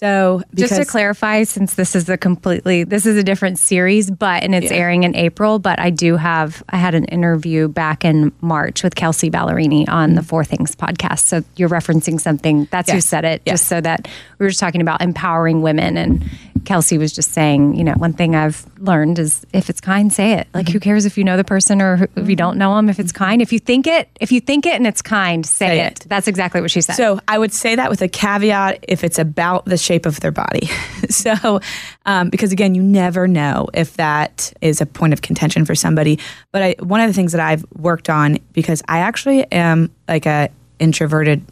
So 0.00 0.42
Just 0.54 0.76
to 0.76 0.86
clarify, 0.86 1.42
since 1.42 1.74
this 1.74 1.94
is 1.94 2.08
a 2.08 2.16
completely 2.16 2.84
this 2.84 3.04
is 3.04 3.18
a 3.18 3.22
different 3.22 3.58
series, 3.58 4.10
but 4.10 4.42
and 4.42 4.54
it's 4.54 4.72
airing 4.72 5.02
in 5.02 5.14
April. 5.14 5.58
But 5.58 5.78
I 5.78 5.90
do 5.90 6.16
have 6.16 6.62
I 6.70 6.78
had 6.78 6.94
an 6.94 7.04
interview 7.04 7.68
back 7.68 8.02
in 8.02 8.32
March 8.40 8.82
with 8.82 8.94
Kelsea 8.94 9.30
Ballerini 9.30 9.86
on 9.90 10.14
the 10.14 10.22
Four 10.22 10.42
Things 10.42 10.74
podcast. 10.74 11.20
So 11.20 11.44
you're 11.56 11.68
referencing 11.68 12.18
something. 12.18 12.66
That's 12.70 12.90
who 12.90 13.02
said 13.02 13.26
it. 13.26 13.42
Yes. 13.44 13.60
Just 13.60 13.68
so 13.68 13.82
that 13.82 14.08
we 14.38 14.46
were 14.46 14.48
just 14.48 14.60
talking 14.60 14.80
about 14.80 15.02
empowering 15.02 15.60
women, 15.60 15.98
and 15.98 16.24
Kelsea 16.64 16.98
was 16.98 17.12
just 17.12 17.32
saying, 17.32 17.74
you 17.74 17.84
know, 17.84 17.92
one 17.94 18.12
thing 18.12 18.34
I've 18.36 18.64
learned 18.78 19.18
is 19.18 19.44
if 19.52 19.68
it's 19.70 19.80
kind, 19.80 20.12
say 20.12 20.34
it. 20.34 20.46
Like, 20.54 20.68
who 20.68 20.78
cares 20.80 21.04
if 21.06 21.16
you 21.18 21.24
know 21.24 21.36
the 21.36 21.44
person 21.44 21.80
or 21.82 21.96
who- 21.96 22.08
if 22.16 22.28
you 22.28 22.36
don't 22.36 22.56
know 22.58 22.76
them? 22.76 22.88
If 22.88 22.98
it's 23.00 23.12
kind, 23.12 23.40
if 23.42 23.52
you 23.52 23.58
think 23.58 23.86
it, 23.86 24.08
if 24.20 24.30
you 24.32 24.40
think 24.40 24.66
it 24.66 24.74
and 24.74 24.86
it's 24.86 25.02
kind, 25.02 25.44
say, 25.44 25.66
Say 25.66 25.80
it. 25.80 26.00
it. 26.04 26.08
That's 26.08 26.28
exactly 26.28 26.60
what 26.60 26.70
she 26.70 26.80
said. 26.80 26.94
So 26.94 27.20
I 27.26 27.38
would 27.38 27.52
say 27.52 27.74
that 27.74 27.90
with 27.90 28.02
a 28.02 28.08
caveat 28.08 28.84
if 28.88 29.04
it's 29.04 29.18
about 29.18 29.64
the 29.64 29.76
shape 29.76 30.06
of 30.06 30.20
their 30.20 30.32
body. 30.32 30.66
so, 31.10 31.60
um, 32.06 32.30
because 32.30 32.52
again, 32.52 32.74
you 32.74 32.82
never 32.82 33.26
know 33.28 33.68
if 33.74 33.94
that 33.94 34.52
is 34.60 34.80
a 34.80 34.86
point 34.86 35.12
of 35.12 35.22
contention 35.22 35.64
for 35.64 35.74
somebody. 35.74 36.18
But 36.52 36.62
I, 36.62 36.76
one 36.80 37.00
of 37.00 37.08
the 37.08 37.14
things 37.14 37.32
that 37.32 37.40
I've 37.40 37.64
worked 37.76 38.08
on 38.10 38.38
because 38.52 38.82
I 38.88 38.98
actually 38.98 39.50
am 39.52 39.90
like 40.08 40.26
a 40.26 40.50
introverted 40.78 41.44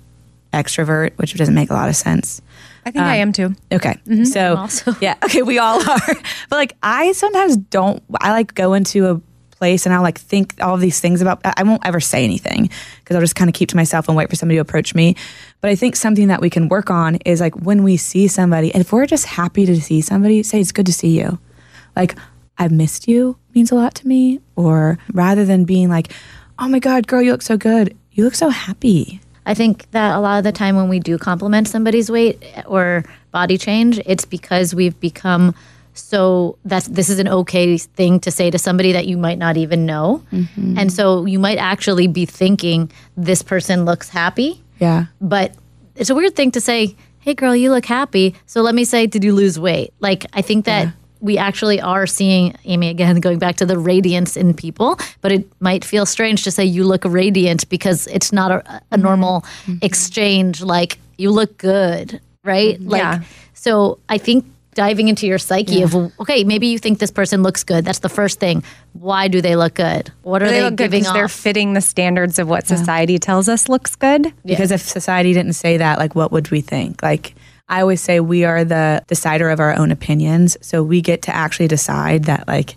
extrovert, 0.52 1.12
which 1.16 1.34
doesn't 1.34 1.54
make 1.54 1.70
a 1.70 1.74
lot 1.74 1.88
of 1.88 1.96
sense. 1.96 2.40
I 2.88 2.90
think 2.90 3.04
I 3.04 3.20
um, 3.20 3.28
am 3.28 3.32
too. 3.32 3.54
Okay. 3.70 4.00
Mm-hmm. 4.06 4.24
So 4.24 4.56
also. 4.56 4.94
yeah, 5.00 5.16
okay, 5.24 5.42
we 5.42 5.58
all 5.58 5.78
are. 5.78 6.14
but 6.48 6.56
like 6.56 6.74
I 6.82 7.12
sometimes 7.12 7.56
don't 7.58 8.02
I 8.18 8.32
like 8.32 8.54
go 8.54 8.72
into 8.72 9.06
a 9.06 9.20
place 9.50 9.84
and 9.84 9.94
I'll 9.94 10.02
like 10.02 10.18
think 10.18 10.54
all 10.62 10.74
of 10.74 10.80
these 10.80 11.00
things 11.00 11.20
about 11.20 11.40
I 11.44 11.64
won't 11.64 11.84
ever 11.84 12.00
say 12.00 12.24
anything 12.24 12.70
because 13.00 13.14
I'll 13.14 13.20
just 13.20 13.34
kind 13.34 13.50
of 13.50 13.54
keep 13.54 13.68
to 13.70 13.76
myself 13.76 14.08
and 14.08 14.16
wait 14.16 14.30
for 14.30 14.36
somebody 14.36 14.56
to 14.56 14.62
approach 14.62 14.94
me. 14.94 15.16
But 15.60 15.70
I 15.70 15.74
think 15.74 15.96
something 15.96 16.28
that 16.28 16.40
we 16.40 16.48
can 16.48 16.68
work 16.68 16.90
on 16.90 17.16
is 17.26 17.40
like 17.40 17.54
when 17.56 17.82
we 17.82 17.98
see 17.98 18.26
somebody 18.26 18.72
and 18.72 18.80
if 18.80 18.90
we're 18.90 19.06
just 19.06 19.26
happy 19.26 19.66
to 19.66 19.78
see 19.78 20.00
somebody, 20.00 20.42
say 20.42 20.60
it's 20.60 20.72
good 20.72 20.86
to 20.86 20.92
see 20.92 21.18
you. 21.18 21.38
Like 21.94 22.16
I've 22.56 22.72
missed 22.72 23.06
you 23.06 23.36
means 23.54 23.70
a 23.70 23.74
lot 23.74 23.94
to 23.96 24.08
me 24.08 24.40
or 24.56 24.98
rather 25.12 25.44
than 25.44 25.64
being 25.64 25.90
like, 25.90 26.10
"Oh 26.58 26.68
my 26.68 26.78
god, 26.78 27.06
girl, 27.06 27.20
you 27.20 27.32
look 27.32 27.42
so 27.42 27.58
good." 27.58 27.94
You 28.12 28.24
look 28.24 28.34
so 28.34 28.48
happy. 28.48 29.20
I 29.48 29.54
think 29.54 29.90
that 29.92 30.14
a 30.14 30.20
lot 30.20 30.36
of 30.38 30.44
the 30.44 30.52
time 30.52 30.76
when 30.76 30.88
we 30.88 31.00
do 31.00 31.16
compliment 31.16 31.66
somebody's 31.68 32.10
weight 32.10 32.36
or 32.66 33.02
body 33.32 33.56
change, 33.56 33.98
it's 34.04 34.26
because 34.26 34.74
we've 34.74 34.98
become 35.00 35.54
so 35.94 36.56
that's 36.64 36.86
this 36.88 37.08
is 37.08 37.18
an 37.18 37.26
okay 37.28 37.76
thing 37.78 38.20
to 38.20 38.30
say 38.30 38.50
to 38.50 38.58
somebody 38.58 38.92
that 38.92 39.06
you 39.08 39.16
might 39.16 39.38
not 39.38 39.56
even 39.56 39.86
know. 39.86 40.22
Mm-hmm. 40.32 40.78
And 40.78 40.92
so 40.92 41.24
you 41.24 41.38
might 41.40 41.58
actually 41.58 42.06
be 42.06 42.24
thinking 42.26 42.92
this 43.16 43.42
person 43.42 43.84
looks 43.84 44.08
happy, 44.10 44.62
Yeah. 44.78 45.06
but 45.20 45.52
it's 45.96 46.10
a 46.10 46.14
weird 46.14 46.36
thing 46.36 46.52
to 46.52 46.60
say, 46.60 46.94
"Hey 47.18 47.34
girl, 47.34 47.56
you 47.56 47.70
look 47.72 47.86
happy." 47.86 48.36
So 48.46 48.60
let 48.62 48.74
me 48.76 48.84
say, 48.84 49.06
"Did 49.08 49.24
you 49.24 49.34
lose 49.34 49.58
weight?" 49.58 49.92
Like 49.98 50.26
I 50.34 50.42
think 50.42 50.66
that 50.66 50.92
we 51.20 51.38
actually 51.38 51.80
are 51.80 52.06
seeing 52.06 52.56
Amy 52.64 52.88
again 52.88 53.20
going 53.20 53.38
back 53.38 53.56
to 53.56 53.66
the 53.66 53.78
radiance 53.78 54.36
in 54.36 54.54
people, 54.54 54.98
but 55.20 55.32
it 55.32 55.46
might 55.60 55.84
feel 55.84 56.06
strange 56.06 56.44
to 56.44 56.50
say 56.50 56.64
you 56.64 56.84
look 56.84 57.04
radiant 57.04 57.68
because 57.68 58.06
it's 58.08 58.32
not 58.32 58.50
a, 58.50 58.56
a 58.56 58.60
mm-hmm. 58.60 59.02
normal 59.02 59.40
mm-hmm. 59.40 59.76
exchange 59.82 60.62
like 60.62 60.98
you 61.16 61.30
look 61.30 61.56
good, 61.58 62.20
right? 62.44 62.78
Mm-hmm. 62.78 62.90
Like 62.90 63.00
Yeah. 63.00 63.22
so 63.54 63.98
I 64.08 64.18
think 64.18 64.44
diving 64.78 65.08
into 65.08 65.26
your 65.26 65.38
psyche 65.38 65.82
of 65.82 65.92
okay, 66.20 66.44
maybe 66.44 66.68
you 66.68 66.78
think 66.78 67.00
this 67.00 67.10
person 67.10 67.42
looks 67.42 67.64
good. 67.64 67.84
That's 67.84 67.98
the 67.98 68.08
first 68.08 68.38
thing. 68.38 68.62
Why 68.92 69.26
do 69.26 69.40
they 69.40 69.56
look 69.56 69.74
good? 69.74 70.12
What 70.22 70.40
are 70.40 70.48
they 70.48 70.60
they, 70.60 70.70
giving 70.70 71.00
because 71.00 71.12
they're 71.12 71.24
off? 71.24 71.32
fitting 71.32 71.72
the 71.72 71.80
standards 71.80 72.38
of 72.38 72.48
what 72.48 72.68
society 72.68 73.18
tells 73.18 73.48
us 73.48 73.68
looks 73.68 73.96
good. 73.96 74.32
Because 74.44 74.70
if 74.70 74.82
society 74.82 75.32
didn't 75.32 75.54
say 75.54 75.78
that, 75.78 75.98
like, 75.98 76.14
what 76.14 76.30
would 76.30 76.52
we 76.52 76.60
think? 76.60 77.02
Like, 77.02 77.34
I 77.68 77.80
always 77.82 78.00
say 78.00 78.20
we 78.20 78.44
are 78.44 78.64
the 78.64 79.02
decider 79.06 79.50
of 79.50 79.60
our 79.60 79.76
own 79.76 79.90
opinions. 79.90 80.56
So 80.60 80.82
we 80.82 81.00
get 81.00 81.22
to 81.22 81.34
actually 81.34 81.68
decide 81.68 82.24
that, 82.24 82.48
like, 82.48 82.76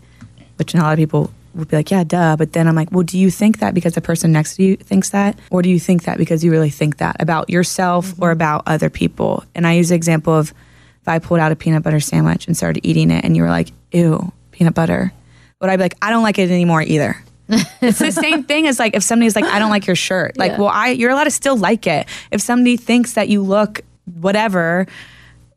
which 0.58 0.74
a 0.74 0.78
lot 0.78 0.92
of 0.94 0.98
people 0.98 1.32
would 1.56 1.68
be 1.70 1.76
like, 1.78 1.92
yeah, 1.92 2.04
duh. 2.04 2.36
But 2.38 2.54
then 2.54 2.68
I'm 2.68 2.76
like, 2.76 2.92
well, 2.92 3.04
do 3.04 3.18
you 3.18 3.32
think 3.32 3.60
that 3.60 3.74
because 3.74 3.94
the 3.94 4.02
person 4.02 4.32
next 4.32 4.56
to 4.56 4.64
you 4.64 4.76
thinks 4.76 5.10
that? 5.10 5.38
Or 5.50 5.62
do 5.62 5.70
you 5.70 5.80
think 5.80 6.04
that 6.04 6.18
because 6.18 6.44
you 6.44 6.52
really 6.52 6.70
think 6.70 6.98
that 6.98 7.18
about 7.20 7.50
yourself 7.50 8.08
mm-hmm. 8.08 8.24
or 8.24 8.32
about 8.32 8.64
other 8.66 8.90
people? 8.90 9.44
And 9.56 9.66
I 9.66 9.74
use 9.74 9.90
the 9.90 9.96
example 9.96 10.34
of 10.34 10.54
if 11.02 11.08
I 11.08 11.20
pulled 11.20 11.40
out 11.40 11.52
a 11.52 11.56
peanut 11.56 11.84
butter 11.84 12.00
sandwich 12.00 12.48
and 12.48 12.56
started 12.56 12.86
eating 12.86 13.12
it 13.12 13.26
and 13.26 13.36
you 13.36 13.44
were 13.44 13.50
like, 13.50 13.72
ew, 13.92 14.32
peanut 14.52 14.76
butter. 14.76 15.12
Would 15.60 15.70
I 15.70 15.78
be 15.78 15.84
like, 15.84 15.98
I 16.02 16.10
don't 16.10 16.24
like 16.24 16.38
it 16.40 16.52
anymore 16.52 16.82
either? 16.82 17.24
it's 17.82 18.00
the 18.00 18.12
same 18.12 18.44
thing 18.44 18.68
as 18.68 18.80
like 18.80 18.96
if 18.96 19.04
somebody's 19.04 19.36
like, 19.36 19.46
I 19.46 19.60
don't 19.60 19.70
like 19.70 19.88
your 19.88 19.96
shirt. 19.96 20.38
Like, 20.38 20.54
Yeah. 20.54 20.58
well, 20.60 20.70
I 20.70 20.90
you're 20.90 21.12
allowed 21.12 21.26
to 21.26 21.32
still 21.32 21.58
like 21.58 21.86
it. 21.86 22.08
If 22.32 22.42
somebody 22.42 22.78
thinks 22.78 23.14
that 23.14 23.30
you 23.30 23.42
look 23.42 23.82
whatever, 24.20 24.86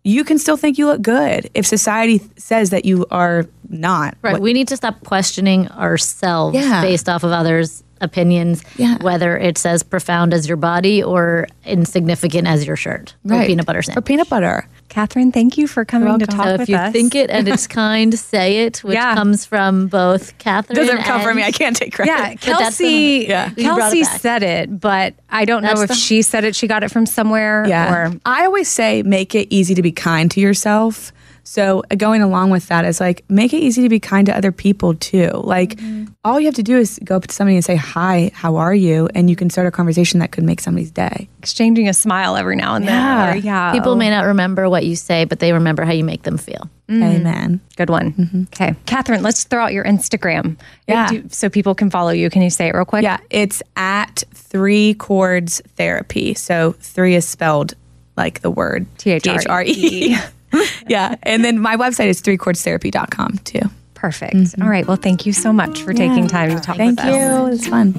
you 0.02 0.22
can 0.24 0.38
still 0.38 0.56
think 0.56 0.76
you 0.76 0.86
look 0.86 1.00
good. 1.02 1.48
If 1.54 1.66
society 1.66 2.20
says 2.36 2.70
that 2.70 2.84
you 2.84 3.06
are 3.10 3.46
not, 3.70 4.16
Right. 4.22 4.32
what- 4.32 4.42
we 4.42 4.52
need 4.52 4.68
to 4.68 4.76
stop 4.76 5.02
questioning 5.04 5.68
ourselves 5.68 6.56
Yeah. 6.58 6.82
based 6.82 7.08
off 7.08 7.24
of 7.24 7.32
others' 7.32 7.82
opinions, 8.00 8.62
Yeah. 8.76 8.98
whether 9.00 9.38
it's 9.38 9.64
as 9.64 9.82
profound 9.82 10.34
as 10.34 10.46
your 10.46 10.58
body 10.58 11.02
or 11.02 11.46
insignificant 11.64 12.46
as 12.46 12.66
your 12.66 12.76
shirt 12.76 13.14
or 13.24 13.36
Right. 13.38 13.46
peanut 13.46 13.64
butter 13.64 13.80
or 13.96 14.02
peanut 14.02 14.28
butter. 14.28 14.66
Katherine, 14.94 15.32
thank 15.32 15.58
you 15.58 15.66
for 15.66 15.84
coming 15.84 16.20
to 16.20 16.26
talk 16.26 16.44
So 16.46 16.52
with 16.52 16.60
if 16.62 16.68
you 16.68 16.76
us. 16.76 16.92
think 16.92 17.16
it 17.16 17.28
and 17.28 17.48
it's 17.48 17.66
kind, 17.82 18.16
say 18.16 18.58
it, 18.64 18.78
which 18.84 18.94
Yeah. 18.94 19.16
comes 19.16 19.44
from 19.44 19.88
both 19.88 20.38
Katherine. 20.38 20.76
Doesn't 20.76 21.02
come 21.02 21.20
from 21.20 21.36
me. 21.36 21.42
I 21.42 21.50
can't 21.50 21.74
take 21.74 21.92
credit. 21.94 22.12
Yeah, 22.12 22.30
But 22.30 22.40
the- 22.40 22.46
Kelsea. 22.46 23.26
Yeah. 23.28 23.50
Kelsea 23.50 24.02
it 24.02 24.06
said 24.20 24.44
it, 24.44 24.78
but 24.78 25.14
I 25.30 25.46
don't 25.46 25.64
know 25.64 25.72
if 25.82 25.88
the- 25.88 25.94
she 25.96 26.22
said 26.22 26.44
it. 26.44 26.54
She 26.54 26.68
got 26.68 26.84
it 26.84 26.92
from 26.92 27.06
somewhere. 27.06 27.64
Yeah. 27.66 27.92
Or 27.92 28.12
I 28.24 28.44
always 28.44 28.68
say 28.68 29.02
make 29.02 29.34
it 29.34 29.48
easy 29.50 29.74
to 29.74 29.82
be 29.82 29.90
kind 29.90 30.30
to 30.30 30.40
yourself. 30.40 31.12
So 31.44 31.82
uh, 31.90 31.94
going 31.94 32.22
along 32.22 32.50
with 32.50 32.68
that 32.68 32.84
is 32.84 33.00
like 33.00 33.22
make 33.28 33.52
it 33.52 33.58
easy 33.58 33.82
to 33.82 33.88
be 33.88 34.00
kind 34.00 34.26
to 34.26 34.36
other 34.36 34.50
people 34.50 34.94
too. 34.94 35.30
Like 35.32 35.76
mm-hmm. 35.76 36.06
all 36.24 36.40
you 36.40 36.46
have 36.46 36.54
to 36.54 36.62
do 36.62 36.78
is 36.78 36.98
go 37.04 37.16
up 37.16 37.26
to 37.26 37.34
somebody 37.34 37.56
and 37.56 37.64
say, 37.64 37.76
"Hi, 37.76 38.30
how 38.34 38.56
are 38.56 38.74
you?" 38.74 39.08
and 39.14 39.30
you 39.30 39.36
can 39.36 39.50
start 39.50 39.66
a 39.66 39.70
conversation 39.70 40.20
that 40.20 40.32
could 40.32 40.44
make 40.44 40.60
somebody's 40.60 40.90
day. 40.90 41.28
exchanging 41.38 41.88
a 41.88 41.94
smile 41.94 42.36
every 42.36 42.56
now 42.56 42.74
and 42.74 42.88
then. 42.88 42.94
Yeah. 42.94 43.32
Or, 43.32 43.36
yeah. 43.36 43.72
People 43.72 43.96
may 43.96 44.10
not 44.10 44.24
remember 44.24 44.68
what 44.68 44.84
you 44.84 44.96
say, 44.96 45.26
but 45.26 45.38
they 45.38 45.52
remember 45.52 45.84
how 45.84 45.92
you 45.92 46.04
make 46.04 46.22
them 46.22 46.38
feel. 46.38 46.68
Mm. 46.88 47.16
Amen. 47.16 47.60
Good 47.76 47.90
one. 47.90 48.12
Mm-hmm. 48.12 48.42
Okay. 48.52 48.74
Katherine, 48.86 49.22
let's 49.22 49.44
throw 49.44 49.64
out 49.64 49.72
your 49.72 49.84
Instagram. 49.84 50.56
Yeah. 50.88 51.08
Do- 51.08 51.28
so 51.28 51.48
people 51.48 51.74
can 51.74 51.90
follow 51.90 52.10
you. 52.10 52.30
Can 52.30 52.42
you 52.42 52.50
say 52.50 52.68
it 52.68 52.74
real 52.74 52.84
quick? 52.84 53.02
Yeah, 53.02 53.18
it's 53.30 53.62
at 53.76 54.24
three 54.32 54.94
cords 54.94 55.60
therapy. 55.76 56.34
So 56.34 56.72
three 56.80 57.14
is 57.14 57.26
spelled 57.28 57.74
like 58.16 58.40
the 58.40 58.50
word 58.50 58.86
T-H-R-E. 58.98 60.16
yeah. 60.88 61.16
And 61.22 61.44
then 61.44 61.58
my 61.58 61.76
website 61.76 62.06
is 62.08 62.20
threecordstherapy.com 62.22 63.38
too. 63.44 63.60
Perfect. 63.94 64.34
Mm-hmm. 64.34 64.62
All 64.62 64.68
right. 64.68 64.86
Well, 64.86 64.96
thank 64.98 65.24
you 65.26 65.32
so 65.32 65.52
much 65.52 65.82
for 65.82 65.92
taking 65.94 66.26
time 66.28 66.50
to 66.50 66.60
talk 66.60 66.76
Thank 66.76 66.98
with 67.00 67.06
us. 67.08 67.14
you. 67.14 67.54
It's 67.54 67.66
fun. 67.66 67.92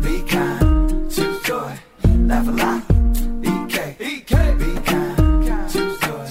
Be 0.00 0.22
kind, 0.22 1.10
choose 1.10 1.42
joy, 1.42 1.72
laugh 2.26 2.48
a 2.48 2.50
lot. 2.50 2.82
EK, 3.44 3.96
EK, 4.00 4.54
be 4.58 4.74
kind, 4.84 5.70
choose 5.70 5.98
joy, 6.00 6.26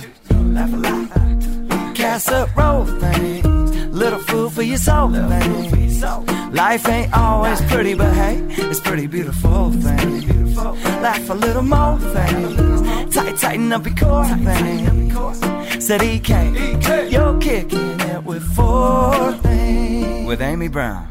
laugh 0.54 0.74
a 0.74 0.78
lot. 0.78 1.96
Casserole 1.96 2.86
things, 3.00 3.76
little 3.88 4.20
food 4.20 4.52
for 4.52 4.62
your 4.64 4.78
soul 4.78 5.10
things. 5.12 6.04
Life 6.52 6.88
ain't 6.90 7.14
always 7.18 7.62
pretty, 7.72 7.94
but 7.94 8.14
hey, 8.14 8.42
it's 8.50 8.80
pretty 8.82 9.08
beautiful 9.08 9.72
things. 9.72 10.58
Laugh 10.58 11.30
a 11.30 11.34
little 11.34 11.64
more 11.64 11.98
things, 11.98 12.82
tight, 13.12 13.38
tighten 13.38 13.72
up 13.74 13.86
your 13.86 13.96
core 13.96 14.26
things. 14.26 15.86
Said 15.86 16.02
EK, 16.02 17.10
you're 17.10 17.40
kicking 17.40 18.00
it 18.00 18.24
with 18.24 18.44
four 18.56 19.34
things. 19.44 20.28
With 20.28 20.42
Amy 20.42 20.68
Brown. 20.68 21.08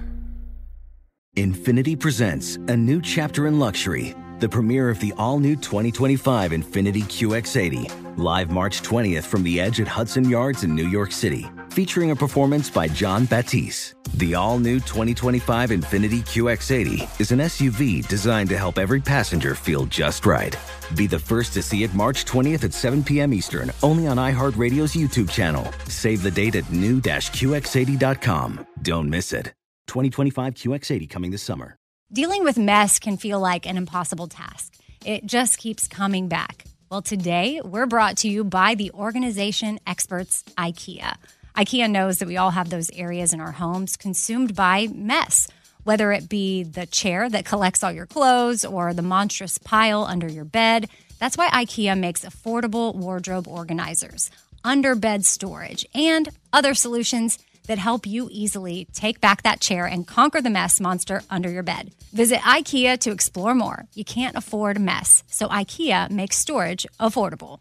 Infiniti 1.36 1.98
presents 1.98 2.56
a 2.56 2.76
new 2.76 3.00
chapter 3.00 3.46
in 3.46 3.58
luxury, 3.58 4.14
the 4.40 4.48
premiere 4.48 4.90
of 4.90 4.98
the 5.00 5.12
all 5.16 5.38
new 5.38 5.54
2025 5.54 6.50
Infiniti 6.50 7.02
QX80, 7.02 8.18
live 8.18 8.50
March 8.50 8.82
20th 8.82 9.24
from 9.24 9.44
the 9.44 9.60
edge 9.60 9.80
at 9.80 9.86
Hudson 9.86 10.28
Yards 10.28 10.64
in 10.64 10.74
New 10.74 10.88
York 10.88 11.12
City, 11.12 11.48
featuring 11.70 12.10
a 12.10 12.16
performance 12.16 12.68
by 12.68 12.88
Jon 12.88 13.26
Batiste. 13.26 13.94
The 14.14 14.34
all 14.34 14.58
new 14.58 14.80
2025 14.80 15.70
Infiniti 15.70 16.20
QX80 16.20 17.20
is 17.20 17.32
an 17.32 17.38
SUV 17.38 18.06
designed 18.08 18.48
to 18.50 18.58
help 18.58 18.78
every 18.78 19.00
passenger 19.00 19.54
feel 19.54 19.86
just 19.86 20.26
right. 20.26 20.56
Be 20.96 21.06
the 21.06 21.18
first 21.18 21.52
to 21.54 21.62
see 21.62 21.84
it 21.84 21.94
March 21.94 22.24
20th 22.24 22.64
at 22.64 22.74
7 22.74 23.04
p.m. 23.04 23.32
Eastern, 23.32 23.72
only 23.82 24.06
on 24.06 24.16
iHeartRadio's 24.16 24.94
YouTube 24.94 25.30
channel. 25.30 25.70
Save 25.86 26.22
the 26.22 26.30
date 26.30 26.56
at 26.56 26.70
new-QX80.com. 26.70 28.66
Don't 28.82 29.08
miss 29.08 29.32
it. 29.32 29.52
2025 29.86 30.54
QX80 30.54 31.08
coming 31.08 31.30
this 31.30 31.42
summer. 31.42 31.76
Dealing 32.12 32.42
with 32.42 32.58
mess 32.58 32.98
can 32.98 33.16
feel 33.16 33.38
like 33.38 33.66
an 33.66 33.76
impossible 33.76 34.26
task. 34.26 34.74
It 35.04 35.26
just 35.26 35.58
keeps 35.58 35.86
coming 35.86 36.26
back. 36.26 36.64
Well, 36.90 37.02
today 37.02 37.60
we're 37.64 37.86
brought 37.86 38.16
to 38.18 38.28
you 38.28 38.42
by 38.42 38.74
the 38.74 38.90
organization 38.90 39.78
experts 39.86 40.42
IKEA. 40.58 41.14
IKEA 41.56 41.90
knows 41.90 42.18
that 42.18 42.28
we 42.28 42.36
all 42.36 42.50
have 42.50 42.70
those 42.70 42.90
areas 42.90 43.32
in 43.32 43.40
our 43.40 43.52
homes 43.52 43.96
consumed 43.96 44.54
by 44.54 44.88
mess, 44.94 45.48
whether 45.84 46.12
it 46.12 46.28
be 46.28 46.62
the 46.62 46.86
chair 46.86 47.28
that 47.28 47.44
collects 47.44 47.82
all 47.82 47.92
your 47.92 48.06
clothes 48.06 48.64
or 48.64 48.94
the 48.94 49.02
monstrous 49.02 49.58
pile 49.58 50.04
under 50.04 50.28
your 50.28 50.44
bed. 50.44 50.88
That's 51.18 51.36
why 51.36 51.48
IKEA 51.48 51.98
makes 51.98 52.24
affordable 52.24 52.94
wardrobe 52.94 53.48
organizers, 53.48 54.30
under 54.64 54.94
bed 54.94 55.24
storage, 55.24 55.86
and 55.94 56.28
other 56.52 56.74
solutions 56.74 57.38
that 57.66 57.78
help 57.78 58.06
you 58.06 58.28
easily 58.32 58.86
take 58.92 59.20
back 59.20 59.42
that 59.42 59.60
chair 59.60 59.86
and 59.86 60.06
conquer 60.06 60.40
the 60.40 60.50
mess 60.50 60.80
monster 60.80 61.22
under 61.30 61.50
your 61.50 61.62
bed. 61.62 61.92
Visit 62.12 62.40
IKEA 62.40 62.98
to 63.00 63.12
explore 63.12 63.54
more. 63.54 63.86
You 63.94 64.04
can't 64.04 64.36
afford 64.36 64.80
mess, 64.80 65.22
so 65.28 65.46
IKEA 65.48 66.10
makes 66.10 66.36
storage 66.36 66.86
affordable. 66.98 67.60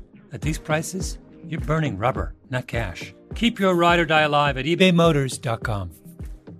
at 0.31 0.41
these 0.41 0.57
prices, 0.57 1.17
you're 1.47 1.61
burning 1.61 1.97
rubber, 1.97 2.33
not 2.49 2.67
cash. 2.67 3.13
Keep 3.35 3.59
your 3.59 3.75
ride 3.75 3.99
or 3.99 4.05
die 4.05 4.21
alive 4.21 4.57
at 4.57 4.65
ebaymotors.com. 4.65 5.91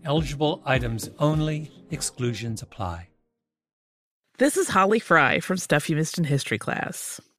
Eligible 0.04 0.62
items 0.66 1.10
only, 1.20 1.72
exclusions 1.92 2.62
apply. 2.62 3.10
This 4.38 4.58
is 4.58 4.70
Holly 4.70 5.00
Fry 5.00 5.40
from 5.40 5.58
Stuff 5.58 5.90
You 5.90 5.96
Missed 5.96 6.18
in 6.18 6.24
History 6.24 6.58
class. 6.58 7.22